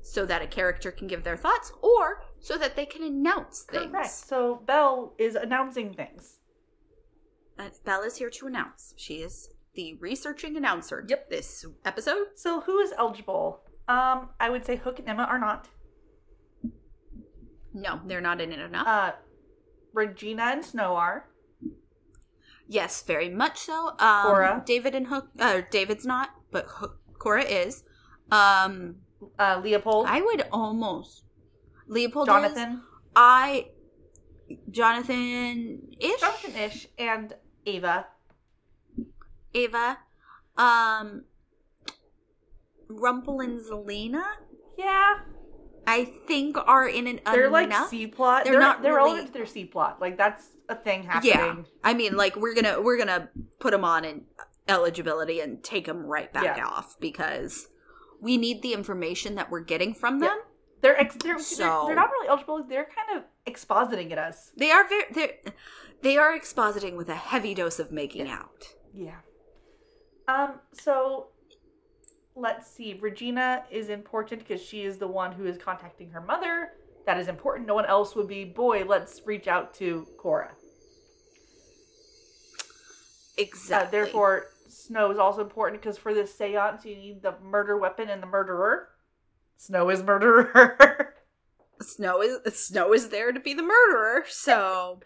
so 0.02 0.24
that 0.26 0.42
a 0.42 0.46
character 0.46 0.92
can 0.92 1.06
give 1.08 1.24
their 1.24 1.36
thoughts 1.36 1.72
or 1.82 2.22
so 2.38 2.56
that 2.58 2.76
they 2.76 2.86
can 2.86 3.02
announce 3.02 3.62
things. 3.64 3.90
Correct. 3.90 4.10
So 4.10 4.56
Belle 4.64 5.14
is 5.18 5.34
announcing 5.34 5.92
things. 5.94 6.38
Uh, 7.58 7.70
Belle 7.84 8.02
is 8.02 8.16
here 8.18 8.30
to 8.30 8.46
announce. 8.46 8.94
She 8.96 9.16
is 9.22 9.50
the 9.78 9.94
researching 10.00 10.56
announcer. 10.56 11.04
Yep. 11.08 11.30
This 11.30 11.64
episode. 11.84 12.26
So 12.34 12.60
who 12.62 12.80
is 12.80 12.92
eligible? 12.98 13.60
Um, 13.86 14.30
I 14.40 14.50
would 14.50 14.66
say 14.66 14.74
Hook 14.74 14.98
and 14.98 15.08
Emma 15.08 15.22
are 15.22 15.38
not. 15.38 15.68
No, 17.72 18.00
they're 18.04 18.20
not 18.20 18.40
in 18.40 18.50
it 18.50 18.58
enough. 18.58 18.86
Uh, 18.88 19.12
Regina 19.94 20.42
and 20.42 20.64
Snow 20.64 20.96
are. 20.96 21.28
Yes, 22.66 23.02
very 23.02 23.28
much 23.28 23.58
so. 23.58 23.90
Um, 24.00 24.22
Cora. 24.26 24.62
David 24.66 24.96
and 24.96 25.06
Hook. 25.06 25.28
Uh, 25.38 25.62
David's 25.70 26.04
not, 26.04 26.30
but 26.50 26.66
Hook, 26.68 26.98
Cora 27.18 27.44
is. 27.44 27.84
Um, 28.32 28.96
Uh, 29.38 29.60
Leopold, 29.62 30.06
I 30.08 30.20
would 30.20 30.42
almost 30.52 31.24
Leopold. 31.86 32.28
Is, 32.28 32.34
Jonathan, 32.34 32.82
I. 33.14 33.68
Jonathan 34.70 35.82
ish. 36.00 36.20
Jonathan 36.20 36.56
Ish, 36.56 36.88
and 36.98 37.34
Eva. 37.64 38.06
Eva. 39.54 39.98
Um. 40.56 41.24
Rumple 42.88 43.40
and 43.40 43.60
Zelena. 43.60 44.24
Yeah, 44.78 45.18
I 45.86 46.04
think 46.26 46.56
are 46.56 46.88
in 46.88 47.06
an 47.06 47.20
They're 47.26 47.50
like 47.50 47.66
enough. 47.66 47.88
C 47.90 48.06
plot. 48.06 48.44
They're 48.44 48.54
They're, 48.54 48.60
not 48.60 48.82
They're 48.82 48.94
really- 48.94 49.06
relevant 49.10 49.26
to 49.28 49.32
their 49.34 49.46
C 49.46 49.64
plot. 49.64 50.00
Like 50.00 50.16
that's 50.16 50.48
a 50.68 50.74
thing 50.76 51.02
happening. 51.02 51.32
Yeah, 51.34 51.56
I 51.84 51.94
mean, 51.94 52.16
like 52.16 52.36
we're 52.36 52.54
gonna 52.54 52.80
we're 52.80 52.96
gonna 52.96 53.28
put 53.58 53.72
them 53.72 53.84
on 53.84 54.04
in 54.04 54.24
eligibility 54.68 55.40
and 55.40 55.62
take 55.62 55.86
them 55.86 56.04
right 56.06 56.32
back 56.32 56.56
Yeah. 56.56 56.66
off 56.66 56.96
because 57.00 57.68
we 58.20 58.36
need 58.36 58.62
the 58.62 58.72
information 58.72 59.34
that 59.34 59.50
we're 59.50 59.60
getting 59.60 59.94
from 59.94 60.22
Yeah. 60.22 60.28
them. 60.28 60.38
They're, 60.80 60.98
ex- 61.00 61.16
they're, 61.22 61.38
So- 61.40 61.56
they're 61.64 61.86
they're 61.88 61.96
not 61.96 62.10
really 62.10 62.28
eligible. 62.28 62.62
They're 62.62 62.86
kind 62.94 63.18
of 63.18 63.24
expositing 63.52 64.12
at 64.12 64.18
us. 64.18 64.52
They 64.56 64.70
are 64.70 64.88
very 64.88 65.04
they 65.12 65.40
they 66.02 66.16
are 66.16 66.38
expositing 66.38 66.96
with 66.96 67.08
a 67.08 67.14
heavy 67.16 67.52
dose 67.54 67.78
of 67.78 67.90
making 67.92 68.28
out. 68.28 68.68
Yeah. 68.94 69.16
Um. 70.28 70.60
So, 70.72 71.28
let's 72.36 72.70
see. 72.70 72.98
Regina 73.00 73.64
is 73.70 73.88
important 73.88 74.46
because 74.46 74.62
she 74.62 74.82
is 74.82 74.98
the 74.98 75.08
one 75.08 75.32
who 75.32 75.46
is 75.46 75.58
contacting 75.58 76.10
her 76.10 76.20
mother. 76.20 76.72
That 77.06 77.18
is 77.18 77.28
important. 77.28 77.66
No 77.66 77.74
one 77.74 77.86
else 77.86 78.14
would 78.14 78.28
be. 78.28 78.44
Boy, 78.44 78.84
let's 78.86 79.22
reach 79.24 79.48
out 79.48 79.72
to 79.74 80.06
Cora. 80.18 80.50
Exactly. 83.38 83.86
Uh, 83.86 83.90
therefore, 83.90 84.46
Snow 84.68 85.10
is 85.10 85.18
also 85.18 85.40
important 85.40 85.80
because 85.80 85.96
for 85.96 86.12
this 86.12 86.34
seance, 86.36 86.84
you 86.84 86.96
need 86.96 87.22
the 87.22 87.34
murder 87.42 87.78
weapon 87.78 88.10
and 88.10 88.22
the 88.22 88.26
murderer. 88.26 88.88
Snow 89.56 89.88
is 89.88 90.02
murderer. 90.02 91.14
Snow 91.80 92.20
is 92.20 92.58
Snow 92.58 92.92
is 92.92 93.08
there 93.08 93.32
to 93.32 93.40
be 93.40 93.54
the 93.54 93.62
murderer. 93.62 94.24
So, 94.28 95.00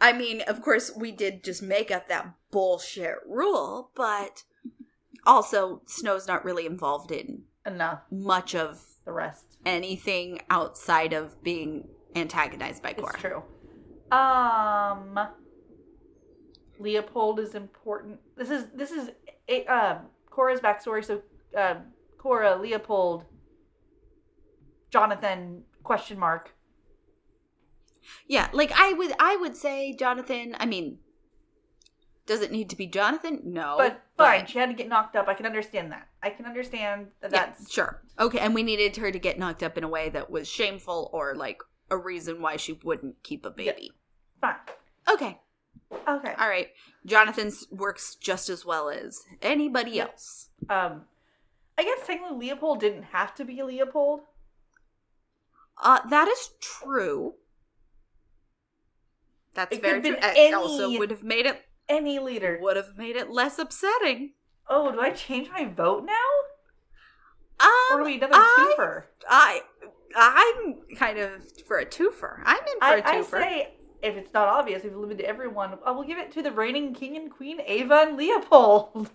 I 0.00 0.12
mean, 0.12 0.40
of 0.42 0.62
course, 0.62 0.90
we 0.96 1.12
did 1.12 1.44
just 1.44 1.62
make 1.62 1.90
up 1.90 2.08
that 2.08 2.34
bullshit 2.50 3.16
rule, 3.26 3.90
but 3.94 4.44
also 5.28 5.82
Snow's 5.86 6.26
not 6.26 6.44
really 6.44 6.66
involved 6.66 7.12
in 7.12 7.42
Enough. 7.66 8.00
much 8.10 8.54
of 8.56 8.80
The 9.04 9.12
rest. 9.12 9.58
anything 9.64 10.40
outside 10.50 11.12
of 11.12 11.40
being 11.44 11.86
antagonized 12.16 12.82
by 12.82 12.94
Cora. 12.94 13.12
It's 13.12 13.20
true. 13.22 13.42
Um, 14.10 15.18
Leopold 16.80 17.38
is 17.40 17.54
important. 17.54 18.20
This 18.36 18.50
is 18.50 18.66
this 18.74 18.90
is 18.90 19.10
a, 19.48 19.66
um 19.66 19.98
Cora's 20.30 20.60
backstory. 20.60 21.04
So, 21.04 21.22
um, 21.56 21.78
Cora, 22.18 22.56
Leopold, 22.56 23.24
Jonathan? 24.90 25.64
Question 25.82 26.18
mark. 26.18 26.54
Yeah, 28.26 28.48
like 28.52 28.72
I 28.74 28.92
would 28.92 29.12
I 29.18 29.36
would 29.36 29.56
say 29.56 29.94
Jonathan, 29.94 30.54
I 30.58 30.66
mean 30.66 30.98
does 32.28 32.42
it 32.42 32.52
need 32.52 32.70
to 32.70 32.76
be 32.76 32.86
Jonathan? 32.86 33.40
No. 33.42 33.74
But 33.78 34.02
fine, 34.16 34.46
she 34.46 34.58
had 34.58 34.68
to 34.68 34.74
get 34.74 34.86
knocked 34.88 35.16
up. 35.16 35.26
I 35.26 35.34
can 35.34 35.46
understand 35.46 35.90
that. 35.90 36.06
I 36.22 36.30
can 36.30 36.44
understand 36.46 37.08
that. 37.22 37.32
Yeah, 37.32 37.46
That's 37.46 37.72
sure. 37.72 38.02
Okay, 38.20 38.38
and 38.38 38.54
we 38.54 38.62
needed 38.62 38.94
her 38.96 39.10
to 39.10 39.18
get 39.18 39.38
knocked 39.38 39.62
up 39.62 39.76
in 39.78 39.82
a 39.82 39.88
way 39.88 40.10
that 40.10 40.30
was 40.30 40.46
shameful 40.46 41.10
or 41.12 41.34
like 41.34 41.62
a 41.90 41.96
reason 41.96 42.40
why 42.42 42.56
she 42.56 42.74
wouldn't 42.84 43.22
keep 43.22 43.44
a 43.46 43.50
baby. 43.50 43.90
fine. 44.40 44.54
Okay. 45.10 45.40
Okay. 46.06 46.34
All 46.38 46.48
right. 46.48 46.68
Jonathan's 47.06 47.66
works 47.70 48.14
just 48.14 48.50
as 48.50 48.64
well 48.66 48.90
as 48.90 49.24
anybody 49.40 49.92
Yep. 49.92 50.10
else. 50.10 50.50
Um, 50.68 51.06
I 51.78 51.82
guess 51.84 52.06
technically 52.06 52.36
Leopold 52.36 52.80
didn't 52.80 53.04
have 53.04 53.34
to 53.36 53.44
be 53.46 53.62
Leopold. 53.62 54.20
Uh 55.82 56.00
that 56.10 56.28
is 56.28 56.50
true. 56.60 57.34
That's 59.54 59.74
It 59.74 59.80
very 59.80 60.02
true. 60.02 60.16
It 60.20 60.52
also 60.54 60.90
would 60.98 61.10
have 61.10 61.22
made 61.22 61.46
it 61.46 61.62
Any 61.88 62.18
leader. 62.18 62.58
would 62.60 62.76
have 62.76 62.96
made 62.96 63.16
it 63.16 63.30
less 63.30 63.58
upsetting. 63.58 64.32
Oh, 64.68 64.92
do 64.92 65.00
I 65.00 65.10
change 65.10 65.48
my 65.50 65.64
vote 65.64 66.04
now? 66.04 66.12
Um, 67.60 67.68
Or 67.92 68.00
are 68.00 68.04
we 68.04 68.16
another 68.16 68.34
I- 68.34 68.74
twofer? 68.78 69.02
I 69.28 69.60
I'm 70.16 70.78
kind 70.96 71.18
of 71.18 71.30
for 71.66 71.78
a 71.78 71.86
twofer. 71.86 72.40
I'm 72.44 72.56
in 72.56 72.78
for 72.78 72.84
I, 72.84 72.96
a 72.96 73.02
I 73.04 73.16
twofer. 73.16 73.30
say, 73.42 73.74
if 74.02 74.16
it's 74.16 74.32
not 74.32 74.48
obvious, 74.48 74.82
we've 74.84 74.94
limited 74.96 75.26
everyone. 75.26 75.78
I 75.84 75.90
will 75.90 76.04
give 76.04 76.18
it 76.18 76.32
to 76.32 76.42
the 76.42 76.50
reigning 76.52 76.94
king 76.94 77.16
and 77.16 77.30
queen, 77.30 77.60
Eva 77.66 78.04
and 78.08 78.16
Leopold. 78.16 79.10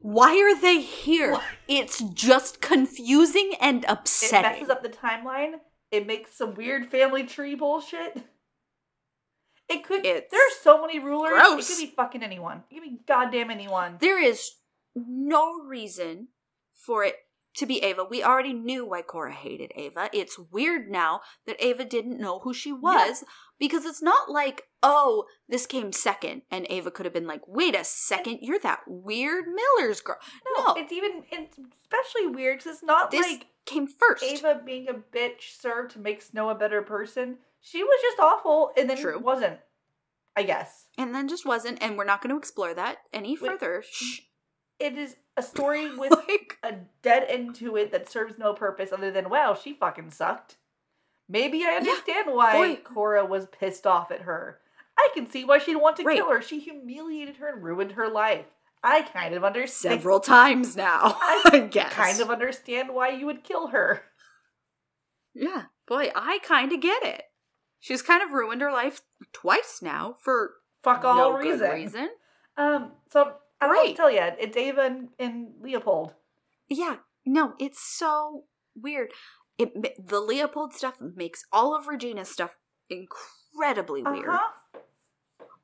Why 0.00 0.36
are 0.38 0.58
they 0.60 0.80
here? 0.80 1.38
It's 1.68 2.00
just 2.00 2.60
confusing 2.60 3.52
and 3.60 3.84
upsetting. 3.88 4.50
It 4.50 4.54
messes 4.54 4.70
up 4.70 4.82
the 4.82 4.88
timeline. 4.88 5.54
It 5.90 6.06
makes 6.06 6.34
some 6.34 6.54
weird 6.54 6.86
family 6.90 7.24
tree 7.24 7.54
bullshit. 7.54 8.22
It 9.68 9.84
could. 9.84 10.04
It's 10.04 10.30
there 10.30 10.40
are 10.40 10.62
so 10.62 10.80
many 10.80 10.98
rulers. 10.98 11.30
gross. 11.30 11.70
It 11.70 11.74
could 11.74 11.90
be 11.90 11.94
fucking 11.94 12.22
anyone. 12.22 12.64
It 12.70 12.74
could 12.74 12.82
be 12.82 12.98
goddamn 13.06 13.50
anyone. 13.50 13.96
There 14.00 14.22
is 14.22 14.52
no 14.94 15.60
reason 15.64 16.28
for 16.74 17.04
it 17.04 17.16
to 17.54 17.66
be 17.66 17.82
Eva. 17.84 18.04
We 18.04 18.22
already 18.22 18.52
knew 18.52 18.86
why 18.86 19.02
Cora 19.02 19.32
hated 19.32 19.72
Eva. 19.76 20.08
It's 20.12 20.38
weird 20.38 20.90
now 20.90 21.20
that 21.46 21.62
Eva 21.62 21.84
didn't 21.84 22.18
know 22.18 22.40
who 22.40 22.54
she 22.54 22.72
was 22.72 23.24
because 23.58 23.84
it's 23.84 24.02
not 24.02 24.30
like, 24.30 24.62
oh, 24.82 25.24
this 25.48 25.66
came 25.66 25.92
second 25.92 26.42
and 26.50 26.70
Eva 26.70 26.90
could 26.90 27.06
have 27.06 27.12
been 27.12 27.26
like, 27.26 27.42
wait 27.46 27.74
a 27.74 27.84
second, 27.84 28.38
you're 28.40 28.58
that 28.60 28.80
weird 28.86 29.44
Miller's 29.46 30.00
girl. 30.00 30.16
No, 30.56 30.74
it's 30.76 30.92
even. 30.92 31.24
It's 31.30 31.58
especially 31.82 32.26
weird 32.28 32.58
because 32.58 32.74
it's 32.74 32.82
not 32.82 33.10
this 33.10 33.26
like 33.26 33.46
came 33.66 33.86
first. 33.86 34.24
Eva 34.24 34.60
being 34.64 34.88
a 34.88 34.94
bitch 34.94 35.60
served 35.60 35.92
to 35.92 35.98
make 35.98 36.22
Snow 36.22 36.48
a 36.48 36.54
better 36.54 36.82
person. 36.82 37.38
She 37.62 37.82
was 37.82 37.98
just 38.02 38.18
awful, 38.18 38.72
and 38.76 38.90
then 38.90 38.98
True. 38.98 39.18
wasn't. 39.18 39.58
I 40.34 40.42
guess. 40.44 40.86
and 40.96 41.14
then 41.14 41.28
just 41.28 41.44
wasn't, 41.46 41.82
and 41.82 41.96
we're 41.98 42.04
not 42.04 42.22
going 42.22 42.34
to 42.34 42.38
explore 42.38 42.72
that 42.74 42.98
any 43.12 43.36
further. 43.36 43.80
Mm, 43.80 43.90
Shh. 43.90 44.20
It 44.78 44.96
is 44.98 45.16
a 45.36 45.42
story 45.42 45.94
with 45.96 46.10
Like, 46.10 46.58
a 46.62 46.76
dead 47.02 47.26
end 47.28 47.54
to 47.56 47.76
it 47.76 47.92
that 47.92 48.08
serves 48.10 48.38
no 48.38 48.52
purpose 48.54 48.92
other 48.92 49.10
than 49.10 49.28
wow, 49.30 49.54
she 49.54 49.74
fucking 49.74 50.10
sucked. 50.10 50.56
Maybe 51.28 51.64
I 51.64 51.72
understand 51.76 52.34
why 52.34 52.52
boy. 52.56 52.80
Cora 52.82 53.24
was 53.26 53.46
pissed 53.46 53.86
off 53.86 54.10
at 54.10 54.22
her. 54.22 54.58
I 54.98 55.08
can 55.14 55.30
see 55.30 55.44
why 55.44 55.58
she'd 55.58 55.76
want 55.76 55.96
to 55.98 56.02
Right. 56.02 56.16
kill 56.16 56.30
her. 56.30 56.42
She 56.42 56.58
humiliated 56.60 57.36
her 57.36 57.48
and 57.48 57.62
ruined 57.62 57.92
her 57.92 58.08
life. 58.08 58.46
I 58.82 59.02
kind 59.02 59.34
of 59.34 59.44
understand. 59.44 60.00
several 60.00 60.18
times 60.20 60.76
now, 60.76 61.16
I 61.20 61.42
I 61.52 61.58
guess. 61.60 61.92
kind 61.92 62.20
of 62.20 62.30
understand 62.30 62.92
why 62.94 63.10
you 63.10 63.26
would 63.26 63.44
kill 63.44 63.68
her. 63.68 64.02
Yeah, 65.34 65.64
boy, 65.86 66.10
I 66.14 66.38
kind 66.42 66.72
of 66.72 66.80
get 66.80 67.02
it. 67.04 67.22
She's 67.82 68.00
kind 68.00 68.22
of 68.22 68.30
ruined 68.30 68.60
her 68.62 68.70
life 68.70 69.00
twice 69.32 69.80
now 69.82 70.14
for 70.22 70.52
Fuck 70.84 71.04
all 71.04 71.16
no 71.16 71.36
reason. 71.36 71.68
reason. 71.72 72.08
Um, 72.56 72.92
so 73.10 73.34
I 73.60 73.66
don't 73.66 73.74
to 73.76 73.80
Right. 73.88 73.96
tell 73.96 74.10
you. 74.10 74.20
It's 74.38 74.56
Eva 74.56 74.82
and, 74.82 75.08
and 75.18 75.54
Leopold. 75.60 76.14
Yeah, 76.68 76.98
no, 77.26 77.54
it's 77.58 77.80
so 77.80 78.44
weird. 78.76 79.10
It 79.58 79.72
the 80.08 80.20
Leopold 80.20 80.74
stuff 80.74 80.94
makes 81.00 81.44
all 81.52 81.74
of 81.76 81.88
Regina's 81.88 82.28
stuff 82.30 82.56
incredibly 82.88 84.02
weird. 84.04 84.28
Uh-huh. 84.28 84.78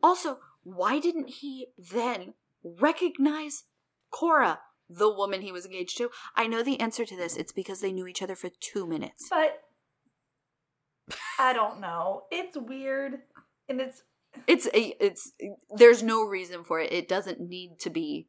Also, 0.02 0.40
why 0.64 0.98
didn't 0.98 1.28
he 1.28 1.68
then 1.78 2.34
recognize 2.64 3.64
Cora, 4.10 4.58
the 4.90 5.08
woman 5.08 5.42
he 5.42 5.52
was 5.52 5.64
engaged 5.64 5.96
to? 5.98 6.10
I 6.34 6.48
know 6.48 6.64
the 6.64 6.80
answer 6.80 7.04
to 7.04 7.16
this. 7.16 7.36
It's 7.36 7.52
because 7.52 7.80
they 7.80 7.92
knew 7.92 8.08
each 8.08 8.22
other 8.22 8.34
for 8.34 8.50
two 8.60 8.86
minutes. 8.88 9.28
But 9.30 9.62
I 11.38 11.52
don't 11.52 11.80
know. 11.80 12.22
It's 12.30 12.56
weird, 12.56 13.18
and 13.68 13.80
it's 13.80 14.02
It's 14.46 14.66
a, 14.66 15.04
it's 15.04 15.32
there's 15.76 16.02
no 16.02 16.22
reason 16.24 16.64
for 16.64 16.80
it. 16.80 16.92
It 16.92 17.08
doesn't 17.08 17.40
need 17.40 17.78
to 17.80 17.90
be. 17.90 18.28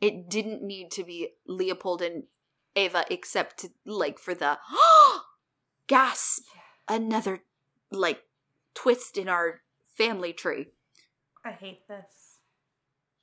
It 0.00 0.28
didn't 0.28 0.62
need 0.62 0.90
to 0.92 1.04
be 1.04 1.30
Leopold 1.46 2.02
and 2.02 2.24
Eva, 2.74 3.04
except 3.10 3.58
to, 3.58 3.70
like 3.86 4.18
for 4.18 4.34
the 4.34 4.58
gasp 5.86 6.42
another 6.88 7.40
like 7.90 8.22
twist 8.74 9.16
in 9.16 9.28
our 9.28 9.60
family 9.96 10.32
tree. 10.32 10.66
I 11.44 11.52
hate 11.52 11.86
this. 11.88 12.38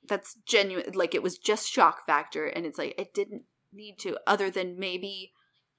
That's 0.08 0.34
genuine. 0.46 0.92
Like 0.94 1.14
it 1.14 1.22
was 1.22 1.38
just 1.38 1.70
shock 1.70 2.06
factor, 2.06 2.46
and 2.46 2.66
it's 2.66 2.78
like 2.78 2.94
it 2.98 3.14
didn't 3.14 3.42
need 3.72 3.98
to. 4.00 4.18
Other 4.26 4.50
than 4.50 4.78
maybe 4.78 5.32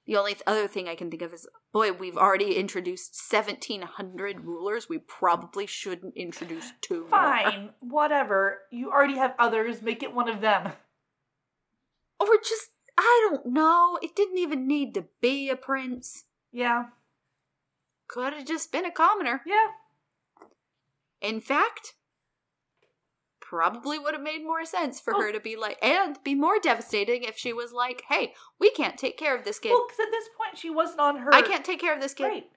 the 0.06 0.18
only 0.18 0.34
th- 0.34 0.44
other 0.48 0.68
thing 0.68 0.88
I 0.88 0.96
can 0.96 1.10
think 1.10 1.22
of 1.22 1.34
is, 1.34 1.48
boy, 1.74 1.92
we've 1.92 2.18
already 2.18 2.56
introduced 2.56 3.16
seventeen 3.16 3.82
hundred 3.82 4.46
rulers. 4.46 4.88
We 4.90 4.98
probably 5.00 5.66
shouldn't 5.66 6.16
introduce 6.16 6.72
two. 6.82 7.02
more. 7.02 7.10
Fine, 7.10 7.70
whatever. 7.80 8.60
You 8.72 8.92
already 8.92 9.18
have 9.18 9.34
others. 9.40 9.82
Make 9.82 10.04
it 10.04 10.14
one 10.14 10.30
of 10.30 10.42
them. 10.42 10.74
or 12.20 12.28
just 12.44 12.70
I 12.98 13.28
don't 13.30 13.48
know. 13.48 13.98
It 14.02 14.16
didn't 14.16 14.38
even 14.38 14.68
need 14.68 14.94
to 14.96 15.06
be 15.22 15.50
a 15.50 15.56
prince. 15.56 16.26
Yeah, 16.52 16.86
Could 18.08 18.34
have 18.34 18.46
just 18.46 18.72
been 18.72 18.86
a 18.86 18.92
commoner. 18.92 19.42
yeah. 19.46 19.68
In 21.22 21.40
fact, 21.40 21.94
probably 23.52 24.00
would 24.00 24.14
have 24.14 24.24
made 24.24 24.46
more 24.46 24.64
sense 24.64 25.02
for 25.02 25.14
oh. 25.14 25.22
her 25.22 25.34
to 25.34 25.40
be 25.42 25.58
like, 25.58 25.78
and 25.84 26.18
be 26.24 26.34
more 26.34 26.58
devastating 26.58 27.24
if 27.24 27.38
she 27.38 27.52
was 27.52 27.74
like, 27.74 28.04
"Hey, 28.08 28.34
we 28.60 28.72
can't 28.72 28.98
take 28.98 29.18
care 29.18 29.36
of 29.36 29.44
this 29.44 29.60
kid. 29.60 29.72
Well, 29.72 29.86
because 29.86 30.00
at 30.00 30.12
this 30.12 30.30
point 30.38 30.58
she 30.58 30.70
wasn't 30.70 31.02
on 31.02 31.18
her. 31.18 31.36
I 31.36 31.42
can't 31.42 31.66
take 31.66 31.82
care 31.82 31.94
of 31.94 32.00
this 32.02 32.14
kid." 32.14 32.24
Right. 32.24 32.50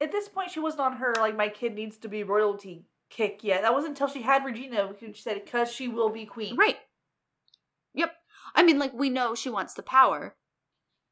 At 0.00 0.12
this 0.12 0.30
point, 0.30 0.50
she 0.50 0.60
wasn't 0.60 0.80
on 0.80 0.92
her 0.94 1.12
like 1.18 1.36
my 1.36 1.50
kid 1.50 1.74
needs 1.74 1.98
to 1.98 2.08
be 2.08 2.22
royalty 2.22 2.86
kick 3.10 3.40
yet. 3.44 3.60
That 3.60 3.74
wasn't 3.74 3.90
until 3.90 4.08
she 4.08 4.22
had 4.22 4.46
Regina 4.46 4.94
who 4.98 5.12
said 5.12 5.44
because 5.44 5.70
she 5.70 5.88
will 5.88 6.08
be 6.08 6.24
queen. 6.24 6.56
Right. 6.56 6.78
Yep. 7.92 8.14
I 8.54 8.62
mean, 8.62 8.78
like 8.78 8.94
we 8.94 9.10
know 9.10 9.34
she 9.34 9.50
wants 9.50 9.74
the 9.74 9.82
power, 9.82 10.36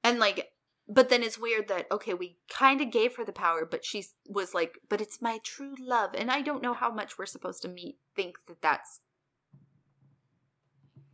and 0.03 0.19
like 0.19 0.49
but 0.89 1.11
then 1.11 1.23
it's 1.23 1.39
weird 1.39 1.69
that 1.69 1.87
okay, 1.93 2.15
we 2.15 2.39
kind 2.49 2.81
of 2.81 2.91
gave 2.91 3.17
her 3.17 3.27
the 3.27 3.33
power, 3.33 3.69
but 3.71 3.85
she 3.85 4.07
was 4.27 4.55
like, 4.55 4.79
"But 4.89 5.03
it's 5.03 5.21
my 5.21 5.39
true 5.45 5.75
love," 5.79 6.15
and 6.15 6.31
I 6.31 6.41
don't 6.41 6.63
know 6.63 6.73
how 6.73 6.91
much 6.91 7.19
we're 7.19 7.27
supposed 7.27 7.61
to 7.63 7.69
meet 7.69 7.99
think 8.17 8.39
that 8.47 8.63
that's 8.63 9.01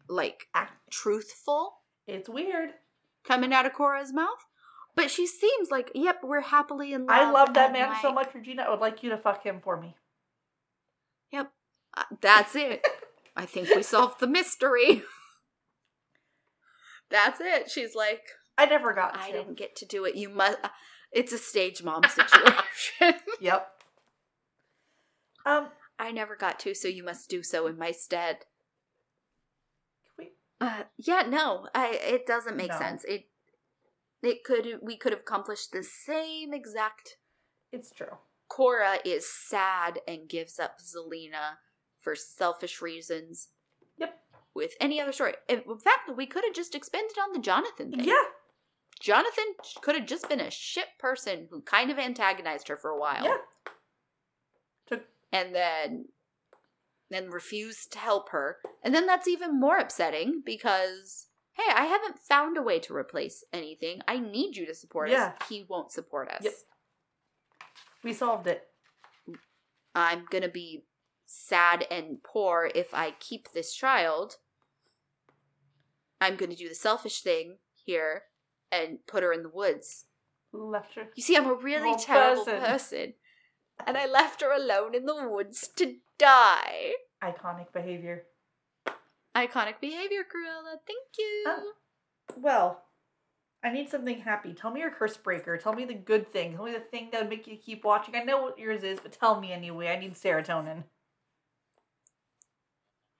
like 0.08 0.48
Act- 0.54 0.90
truthful 0.90 1.78
It's 2.06 2.28
weird. 2.28 2.70
coming 3.24 3.52
out 3.52 3.66
of 3.66 3.72
Cora's 3.72 4.12
mouth. 4.12 4.44
But 4.96 5.10
she 5.10 5.26
seems 5.26 5.70
like, 5.70 5.90
yep, 5.94 6.20
we're 6.22 6.40
happily 6.40 6.92
in 6.92 7.06
love. 7.06 7.10
I 7.16 7.30
love 7.30 7.54
that 7.54 7.72
man 7.72 7.94
so 8.00 8.12
much, 8.12 8.32
Regina. 8.34 8.62
I 8.62 8.70
would 8.70 8.80
like 8.80 9.02
you 9.02 9.10
to 9.10 9.18
fuck 9.18 9.42
him 9.42 9.60
for 9.62 9.80
me. 9.80 9.96
Yep, 11.32 11.50
uh, 11.96 12.02
that's 12.20 12.54
it. 12.54 12.86
I 13.36 13.44
think 13.44 13.68
we 13.74 13.82
solved 13.82 14.20
the 14.20 14.28
mystery. 14.28 15.02
that's 17.10 17.40
it. 17.40 17.70
She's 17.70 17.96
like, 17.96 18.22
I 18.56 18.66
never 18.66 18.92
got 18.92 19.16
I 19.18 19.30
to. 19.30 19.38
didn't 19.38 19.56
get 19.58 19.74
to 19.76 19.86
do 19.86 20.04
it. 20.04 20.14
You 20.14 20.28
must. 20.28 20.58
uh, 20.62 20.68
It's 21.10 21.32
a 21.32 21.38
stage 21.38 21.82
mom 21.82 22.02
situation. 22.08 23.20
Yep. 23.40 23.68
Um. 25.44 25.68
I 25.96 26.10
never 26.10 26.34
got 26.34 26.58
to, 26.60 26.74
so 26.74 26.88
you 26.88 27.04
must 27.04 27.30
do 27.30 27.44
so 27.44 27.68
in 27.68 27.78
my 27.78 27.92
stead. 27.92 28.38
Uh, 30.60 30.84
yeah, 30.96 31.22
no, 31.28 31.68
I. 31.74 31.90
It 32.02 32.26
doesn't 32.26 32.56
make 32.56 32.70
No. 32.70 32.78
sense. 32.78 33.04
It. 33.04 33.28
It 34.22 34.44
could. 34.44 34.78
We 34.82 34.96
could 34.96 35.12
have 35.12 35.20
accomplished 35.20 35.72
the 35.72 35.82
same 35.82 36.52
exact. 36.54 37.16
It's 37.72 37.90
true. 37.90 38.18
Cora 38.48 38.98
is 39.04 39.26
sad 39.30 40.00
and 40.06 40.28
gives 40.28 40.58
up 40.58 40.78
Zelena 40.80 41.58
for 42.00 42.14
selfish 42.14 42.80
reasons. 42.80 43.48
Yep. 43.98 44.18
With 44.54 44.74
any 44.80 45.00
other 45.00 45.12
story, 45.12 45.34
in 45.48 45.62
fact, 45.82 46.10
we 46.16 46.26
could 46.26 46.44
have 46.44 46.54
just 46.54 46.74
expended 46.74 47.16
on 47.18 47.32
the 47.32 47.40
Jonathan 47.40 47.90
thing. 47.90 48.04
Yeah. 48.04 48.14
Jonathan 49.00 49.44
could 49.82 49.96
have 49.96 50.06
just 50.06 50.28
been 50.28 50.40
a 50.40 50.50
shit 50.50 50.86
person 50.98 51.48
who 51.50 51.60
kind 51.62 51.90
of 51.90 51.98
antagonized 51.98 52.68
her 52.68 52.76
for 52.76 52.90
a 52.90 52.98
while. 52.98 53.24
Yeah. 53.24 53.36
And 55.32 55.52
then 55.52 56.04
then 57.14 57.30
refused 57.30 57.92
to 57.92 57.98
help 57.98 58.30
her. 58.30 58.58
And 58.82 58.94
then 58.94 59.06
that's 59.06 59.28
even 59.28 59.58
more 59.60 59.78
upsetting 59.78 60.42
because 60.44 61.28
hey, 61.56 61.72
I 61.72 61.84
haven't 61.84 62.18
found 62.18 62.56
a 62.58 62.62
way 62.62 62.80
to 62.80 62.94
replace 62.94 63.44
anything. 63.52 64.00
I 64.08 64.18
need 64.18 64.56
you 64.56 64.66
to 64.66 64.74
support 64.74 65.08
Yeah. 65.10 65.34
us. 65.40 65.48
He 65.48 65.64
won't 65.68 65.92
support 65.92 66.28
us. 66.28 66.42
Yep. 66.42 66.54
we 68.02 68.12
solved 68.12 68.48
it. 68.48 68.64
I'm 69.94 70.26
going 70.30 70.42
to 70.42 70.48
be 70.48 70.84
sad 71.26 71.86
and 71.90 72.22
poor 72.24 72.70
if 72.74 72.92
I 72.92 73.12
keep 73.20 73.52
this 73.52 73.72
child. 73.72 74.36
I'm 76.20 76.36
going 76.36 76.50
to 76.50 76.56
do 76.56 76.68
the 76.68 76.74
selfish 76.74 77.20
thing 77.22 77.58
here 77.74 78.24
and 78.72 78.98
put 79.06 79.22
her 79.22 79.32
in 79.32 79.42
the 79.42 79.48
woods. 79.48 80.06
Left 80.52 80.94
her. 80.96 81.04
You 81.14 81.22
see, 81.22 81.36
I'm 81.36 81.46
a 81.46 81.54
really 81.54 81.90
Wrong 81.90 81.98
terrible 82.00 82.44
person. 82.44 82.60
person. 82.60 83.14
And 83.86 83.96
I 83.96 84.06
left 84.06 84.40
her 84.42 84.52
alone 84.52 84.94
in 84.94 85.04
the 85.06 85.28
woods 85.28 85.68
to 85.76 85.96
die. 86.18 86.92
Iconic 87.24 87.72
behavior. 87.72 88.24
Iconic 89.36 89.80
behavior, 89.80 90.22
Cruella. 90.22 90.76
Thank 90.86 91.08
you. 91.18 91.44
Oh. 91.46 91.72
Well, 92.36 92.82
I 93.64 93.72
need 93.72 93.88
something 93.88 94.20
happy. 94.20 94.52
Tell 94.52 94.70
me 94.70 94.80
your 94.80 94.90
curse 94.90 95.16
breaker. 95.16 95.56
Tell 95.56 95.72
me 95.72 95.84
the 95.84 95.94
good 95.94 96.30
thing. 96.32 96.54
Tell 96.54 96.64
me 96.64 96.72
the 96.72 96.80
thing 96.80 97.08
that 97.10 97.22
would 97.22 97.30
make 97.30 97.46
you 97.46 97.56
keep 97.56 97.84
watching. 97.84 98.14
I 98.14 98.22
know 98.22 98.42
what 98.42 98.58
yours 98.58 98.82
is, 98.82 99.00
but 99.00 99.12
tell 99.12 99.40
me 99.40 99.52
anyway. 99.52 99.88
I 99.88 99.98
need 99.98 100.14
serotonin. 100.14 100.84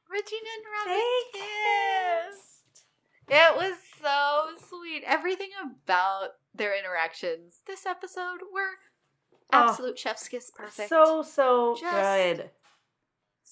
Regina 0.09 0.48
and 0.56 0.90
Robin 0.93 1.02
kissed. 1.32 2.85
It 3.28 3.56
was 3.56 3.74
so 4.01 4.66
sweet. 4.68 5.02
Everything 5.06 5.48
about 5.85 6.35
their 6.55 6.78
interactions 6.78 7.60
this 7.66 7.86
episode 7.86 8.40
were 8.52 8.78
Oh. 9.52 9.68
absolute 9.68 9.98
chef's 9.98 10.28
kiss 10.28 10.51
perfect. 10.51 10.89
So 10.89 11.22
so 11.22 11.74
Just- 11.76 11.93
good. 11.93 12.51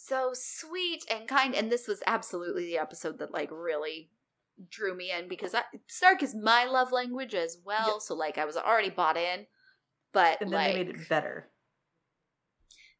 So 0.05 0.31
sweet 0.35 1.05
and 1.11 1.29
kind 1.29 1.55
and 1.55 1.71
this 1.71 1.87
was 1.87 2.03
absolutely 2.07 2.65
the 2.67 2.79
episode 2.79 3.19
that 3.19 3.33
like 3.33 3.51
really 3.53 4.11
drew 4.71 4.95
me 4.97 5.11
in 5.11 5.29
because 5.29 5.55
I, 5.55 5.63
stark 5.87 6.23
is 6.23 6.35
my 6.35 6.65
love 6.65 6.93
language 6.93 7.35
as 7.35 7.59
well 7.65 7.95
Yep. 7.95 8.01
so 8.03 8.15
like 8.15 8.37
i 8.39 8.45
was 8.45 8.57
already 8.57 8.91
bought 8.91 9.17
in 9.17 9.47
but 10.13 10.41
And 10.41 10.51
then 10.53 10.59
like, 10.59 10.73
they 10.75 10.85
made 10.85 10.89
it 10.95 11.09
better. 11.09 11.49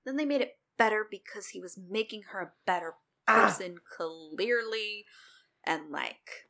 then 0.05 0.17
they 0.17 0.25
made 0.25 0.41
it 0.41 0.57
better 0.79 1.07
because 1.11 1.49
he 1.49 1.61
was 1.61 1.79
making 1.79 2.23
her 2.33 2.41
a 2.41 2.53
better 2.67 2.95
Ah. 3.29 3.45
person 3.47 3.77
clearly 3.97 5.05
and 5.65 5.91
like 5.91 6.49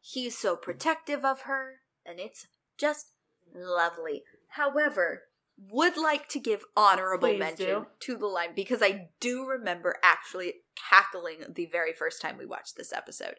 he's 0.00 0.36
so 0.38 0.54
protective 0.56 1.24
of 1.24 1.42
her 1.42 1.80
and 2.04 2.20
it's 2.20 2.46
just 2.78 3.12
lovely 3.54 4.22
however 4.50 5.22
would 5.58 5.96
like 5.96 6.28
to 6.28 6.38
give 6.38 6.64
honorable 6.76 7.28
Please 7.28 7.38
mention 7.38 7.66
do. 7.66 7.86
to 8.00 8.16
the 8.16 8.26
line 8.26 8.50
because 8.54 8.82
i 8.82 9.08
do 9.20 9.44
remember 9.46 9.96
actually 10.02 10.54
cackling 10.90 11.38
the 11.54 11.66
very 11.66 11.92
first 11.92 12.20
time 12.20 12.36
we 12.36 12.44
watched 12.44 12.76
this 12.76 12.92
episode 12.92 13.36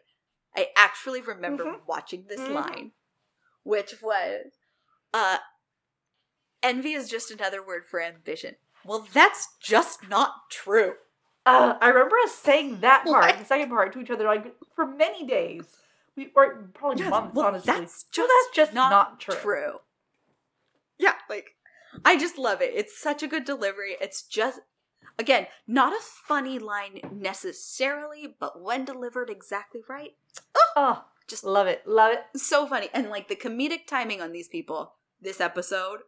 i 0.56 0.66
actually 0.76 1.20
remember 1.20 1.64
Mhm. 1.64 1.86
watching 1.86 2.26
this 2.28 2.40
Mhm. 2.40 2.54
line 2.54 2.92
which 3.62 4.02
was 4.02 4.46
uh 5.14 5.38
envy 6.62 6.92
is 6.92 7.08
just 7.08 7.30
another 7.30 7.64
word 7.64 7.86
for 7.86 8.00
ambition 8.00 8.56
well 8.84 9.06
that's 9.12 9.56
just 9.60 10.08
not 10.08 10.50
true 10.50 10.96
Uh, 11.46 11.78
I 11.80 11.88
remember 11.88 12.16
us 12.24 12.34
saying 12.34 12.80
that 12.80 13.04
part, 13.06 13.24
What? 13.24 13.38
the 13.38 13.44
second 13.46 13.70
part, 13.70 13.92
to 13.94 14.00
each 14.00 14.10
other 14.10 14.24
like 14.24 14.54
for 14.76 14.84
many 14.86 15.24
days. 15.24 15.78
We 16.14 16.30
or 16.36 16.68
probably 16.74 17.02
Yeah, 17.04 17.08
months, 17.08 17.34
well, 17.34 17.46
honestly. 17.46 17.72
That's 17.72 18.02
just, 18.02 18.28
that's 18.28 18.54
just 18.56 18.74
not, 18.74 18.90
not 18.90 19.18
true. 19.20 19.80
Yeah, 20.98 21.14
like 21.30 21.56
I 22.04 22.16
just 22.18 22.38
love 22.38 22.60
it. 22.62 22.72
It's 22.74 22.98
such 23.00 23.22
a 23.22 23.28
good 23.28 23.44
delivery. 23.44 23.96
It's 24.00 24.22
just 24.22 24.60
again, 25.18 25.46
not 25.66 25.92
a 25.92 26.00
funny 26.00 26.58
line 26.58 27.00
necessarily, 27.12 28.36
but 28.38 28.62
when 28.62 28.84
delivered 28.84 29.30
exactly 29.30 29.80
right, 29.88 30.12
Oh, 30.76 31.04
just 31.26 31.44
love 31.44 31.66
it, 31.66 31.82
love 31.86 32.12
it. 32.12 32.40
so 32.40 32.66
funny. 32.66 32.88
And 32.94 33.08
like 33.10 33.28
the 33.28 33.36
comedic 33.36 33.86
timing 33.86 34.20
on 34.20 34.32
these 34.32 34.48
people 34.48 34.94
this 35.20 35.40
episode 35.40 36.00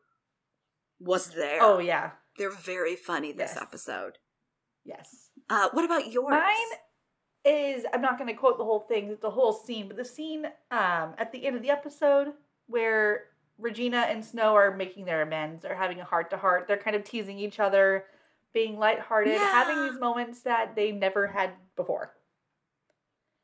was 0.98 1.31
there. 1.31 1.59
Oh 1.62 1.78
yeah, 1.78 2.12
They're 2.39 2.51
very 2.51 2.94
funny 2.97 3.32
this 3.32 3.52
Yes. 3.55 3.62
episode. 3.62 4.19
yes. 4.85 5.31
Uh 5.48 5.69
what 5.73 5.85
about 5.85 6.12
yours? 6.12 6.31
Mine 6.31 6.78
is 7.44 7.85
I'm 7.93 8.02
not 8.02 8.19
going 8.19 8.28
to 8.28 8.39
quote 8.39 8.59
the 8.59 8.65
whole 8.65 8.81
thing, 8.81 9.16
the 9.20 9.31
whole 9.31 9.52
scene, 9.52 9.89
but 9.89 9.97
the 9.97 10.05
scene 10.05 10.44
um 10.70 11.15
at 11.19 11.32
the 11.32 11.47
end 11.47 11.57
of 11.57 11.62
the 11.62 11.70
episode 11.70 12.28
where 12.66 13.24
Regina 13.61 13.99
and 14.09 14.24
Snow 14.24 14.55
are 14.55 14.74
making 14.74 15.05
their 15.05 15.23
amends, 15.23 15.62
They're 15.62 15.77
having 15.77 16.01
a 16.01 16.05
heart 16.05 16.31
to 16.31 16.37
heart. 16.37 16.66
They're 16.66 16.77
kind 16.77 16.97
of 16.97 17.05
teasing 17.05 17.39
each 17.39 17.61
other, 17.61 18.07
being 18.53 18.78
lighthearted, 18.78 19.37
having 19.37 19.82
these 19.91 20.01
moments 20.01 20.43
that 20.43 20.74
they 20.74 20.93
never 20.93 21.27
had 21.27 21.53
before. 21.77 22.15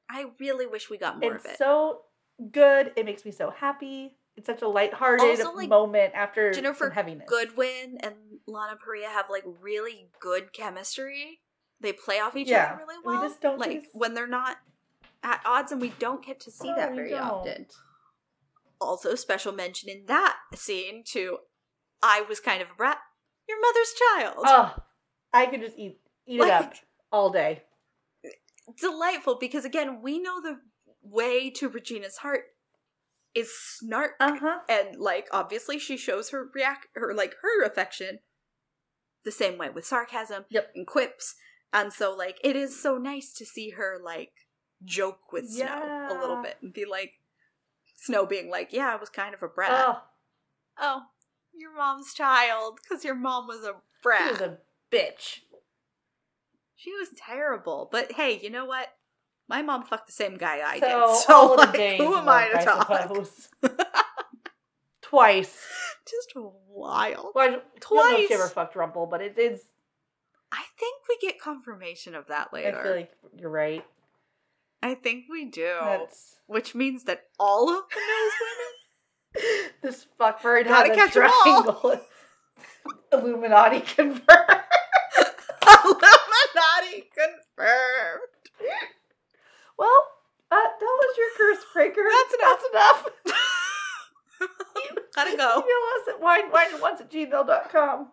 I 0.09 0.27
really 0.39 0.67
wish 0.67 0.89
we 0.89 0.99
got 0.99 1.19
more 1.19 1.35
it's 1.35 1.45
of 1.45 1.47
it. 1.47 1.51
It's 1.51 1.59
so 1.59 2.03
good. 2.51 2.93
It 2.97 3.05
makes 3.05 3.25
me 3.25 3.31
so 3.31 3.51
happy. 3.51 4.17
It's 4.37 4.47
such 4.47 4.63
a 4.63 4.69
lighthearted 4.69 5.41
Also, 5.41 5.53
like, 5.55 5.69
moment 5.69 6.13
after 6.15 6.53
Ginnifer 6.53 6.79
some 6.79 6.91
heaviness. 6.91 7.29
Goodwin 7.29 7.99
and 8.01 8.15
Lana 8.47 8.77
Parrilla 8.77 9.07
have 9.09 9.31
like 9.31 9.45
really 9.61 10.09
good 10.21 10.53
chemistry. 10.53 11.41
They 11.81 11.93
play 11.93 12.21
off 12.21 12.37
each 12.37 12.49
Yeah, 12.49 12.73
other 12.73 12.85
really 12.85 12.97
well. 13.05 13.21
we 13.23 13.29
just 13.29 13.41
don't 13.41 13.59
like 13.59 13.85
when 13.93 14.15
they're 14.15 14.27
not 14.27 14.59
at 15.23 15.41
odds, 15.45 15.73
and 15.73 15.81
we 15.81 15.89
don't 15.99 16.25
get 16.25 16.41
to 16.41 16.51
see 16.51 16.69
No, 16.69 16.77
that 16.77 16.95
very 16.95 17.15
often. 17.15 17.67
Also, 18.81 19.15
special 19.15 19.53
mention 19.53 19.89
in 19.89 20.05
that 20.07 20.37
scene 20.55 21.03
to 21.13 21.39
I 22.03 22.23
was 22.29 22.41
kind 22.41 22.61
of 22.63 22.69
a 22.71 22.75
brat. 22.77 22.99
Your 23.49 23.61
mother's 23.61 23.95
child. 23.95 24.45
Oh, 24.47 24.75
I 25.33 25.47
could 25.47 25.61
just 25.61 25.79
eat 25.79 25.99
eat 26.27 26.41
it 26.41 26.51
up 26.51 26.75
all 27.13 27.31
day. 27.31 27.63
Delightful 28.81 29.37
because 29.39 29.65
again, 29.65 30.01
we 30.03 30.19
know 30.19 30.41
the 30.43 30.59
way 31.03 31.51
to 31.51 31.69
Regina's 31.69 32.19
heart 32.19 32.47
is 33.35 33.51
snark. 33.57 34.13
Uh 34.19 34.37
huh. 34.41 34.59
and 34.69 34.99
like 34.99 35.29
obviously 35.31 35.79
she 35.79 35.97
shows 35.97 36.31
her 36.31 36.49
react 36.55 36.89
her 36.97 37.15
like 37.15 37.35
her 37.43 37.65
affection 37.65 38.19
the 39.25 39.31
same 39.31 39.57
way 39.59 39.69
with 39.71 39.85
sarcasm 39.85 40.45
Yep. 40.51 40.73
and 40.75 40.87
quips 40.87 41.35
and 41.73 41.93
so 41.93 42.15
like 42.15 42.39
it 42.43 42.57
is 42.57 42.81
so 42.81 42.97
nice 42.97 43.33
to 43.35 43.45
see 43.45 43.71
her 43.71 43.99
like 44.03 44.31
joke 44.85 45.33
with 45.33 45.49
snow 45.51 46.09
a 46.11 46.15
little 46.19 46.41
bit 46.43 46.57
and 46.63 46.73
be 46.73 46.85
like 46.85 47.13
snow 47.97 48.25
being 48.27 48.49
like 48.51 48.73
yeah 48.73 48.93
i 48.93 48.97
was 48.97 49.09
kind 49.09 49.35
of 49.35 49.43
a 49.43 49.49
brat 49.49 49.71
Oh, 49.73 50.03
oh 50.79 51.03
your 51.55 51.75
mom's 51.77 52.13
child 52.15 52.79
because 52.83 53.05
your 53.05 53.15
mom 53.15 53.47
was 53.47 53.65
a 53.65 53.73
brat. 54.03 54.23
she 54.27 54.33
was 54.33 54.41
a 54.41 54.59
bitch. 54.93 55.41
she 56.77 56.93
was 56.93 57.09
terrible 57.17 57.89
but 57.91 58.13
hey 58.13 58.39
you 58.41 58.51
know 58.51 58.65
what 58.67 58.89
my 59.49 59.63
mom 59.63 59.83
fucked 59.85 60.07
the 60.07 60.13
same 60.13 60.37
guy 60.37 60.61
i 60.65 60.79
so, 60.79 60.87
did 61.07 61.17
so 61.27 61.35
all 61.35 61.61
of 61.61 61.73
the 61.73 61.79
like, 61.79 61.97
who 61.97 62.15
am 62.15 62.29
i 62.29 62.51
work, 62.53 62.61
to 62.61 62.65
talk. 62.67 63.91
Twice. 65.03 65.65
just 66.07 66.33
wild 66.69 67.33
Well, 67.35 67.45
I 67.47 67.51
don't 67.51 67.63
know 68.13 68.19
if 68.19 68.29
she 68.29 68.35
ever 68.35 68.49
fucked 68.49 68.77
Rumple, 68.77 69.07
but 69.07 69.21
it 69.23 69.39
is. 69.39 69.63
I 70.53 70.63
think 70.79 71.03
we 71.09 71.17
get 71.21 71.41
confirmation 71.41 72.15
of 72.15 72.27
that 72.29 72.53
later. 72.53 72.79
I 72.79 72.83
feel 72.83 72.97
like 72.97 73.11
you're 73.37 73.51
right. 73.51 73.85
I 74.83 74.95
think 74.95 75.25
we 75.31 75.45
do. 75.45 75.75
That's 75.81 76.37
Which 76.47 76.75
means 76.75 77.05
that 77.05 77.25
all 77.39 77.69
of 77.69 77.85
the 77.91 78.01
nose 78.01 78.33
women 78.41 79.71
this 79.83 80.07
fuckbird 80.19 80.65
Gotta 80.65 80.95
has 80.95 81.11
a 81.11 81.13
triangle. 81.13 82.01
Illuminati 83.13 83.81
confirmed. 83.81 84.25
Illuminati 85.67 87.05
confirmed. 87.13 88.33
Well, 89.79 90.07
uh, 90.51 90.57
that 90.57 90.81
was 90.81 91.17
your 91.19 91.29
curse 91.37 91.65
breaker. 91.73 92.03
That's 92.09 92.35
enough. 92.35 92.63
That's 92.73 93.01
enough. 93.27 93.41
Gotta 95.15 95.37
go. 95.37 95.51
Email 95.53 96.01
us 96.01 96.09
at 96.09 96.21
wine, 96.21 96.51
whine 96.51 96.73
and 96.73 96.83
once 96.83 97.01
at 97.01 97.11
gmail.com. 97.11 98.09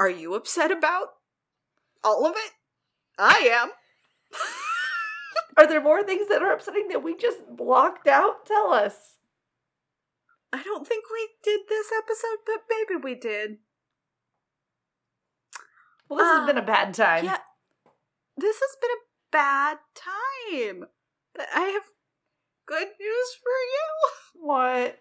Are 0.00 0.10
you 0.10 0.34
upset 0.34 0.70
about 0.70 1.08
all 2.02 2.26
of 2.26 2.34
it? 2.36 2.52
I 3.18 3.48
am. 3.52 3.70
Are 5.56 5.66
there 5.66 5.80
more 5.80 6.02
things 6.02 6.28
that 6.28 6.42
are 6.42 6.52
upsetting 6.52 6.88
that 6.88 7.02
we 7.02 7.16
just 7.16 7.38
blocked 7.56 8.06
out? 8.06 8.46
Tell 8.46 8.72
us. 8.72 9.16
I 10.52 10.62
don't 10.62 10.86
think 10.86 11.04
we 11.10 11.28
did 11.42 11.60
this 11.68 11.90
episode, 11.96 12.38
but 12.44 12.62
maybe 12.70 13.00
we 13.02 13.14
did. 13.14 13.58
Well, 16.08 16.18
this 16.18 16.38
has 16.38 16.46
been 16.46 16.56
a 16.56 16.60
um, 16.60 16.66
bad 16.66 16.94
time. 16.94 17.24
yeah. 17.24 17.38
This 18.36 18.60
has 18.60 18.76
been 18.80 18.90
a 18.90 19.04
bad 19.32 19.78
time. 19.94 20.88
But 21.34 21.46
I 21.54 21.62
have 21.68 21.82
good 22.66 22.88
news 23.00 23.36
for 23.42 23.50
you. 23.50 24.46
What? 24.46 24.98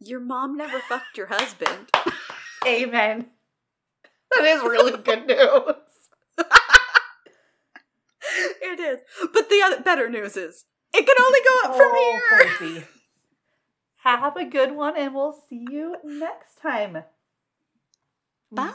Your 0.00 0.20
mom 0.20 0.56
never 0.56 0.80
fucked 0.80 1.16
your 1.16 1.28
husband. 1.28 1.90
Amen. 2.66 3.26
That 4.34 4.44
is 4.44 4.62
really 4.62 4.96
good 5.00 5.26
news. 5.26 5.91
it 8.62 8.80
is. 8.80 9.00
But 9.32 9.48
the 9.48 9.62
other 9.64 9.80
better 9.82 10.08
news 10.08 10.36
is 10.36 10.64
it 10.94 11.06
can 11.06 11.16
only 11.24 11.40
go 11.40 11.70
up 11.70 11.76
from 11.76 11.90
Oh, 11.92 12.20
here. 12.30 12.46
Percy. 12.58 12.86
Have 14.04 14.36
a 14.36 14.44
good 14.44 14.74
one, 14.74 14.96
and 14.96 15.14
we'll 15.14 15.38
see 15.48 15.64
you 15.70 15.96
next 16.04 16.60
time. 16.60 17.04
Bye. 18.50 18.70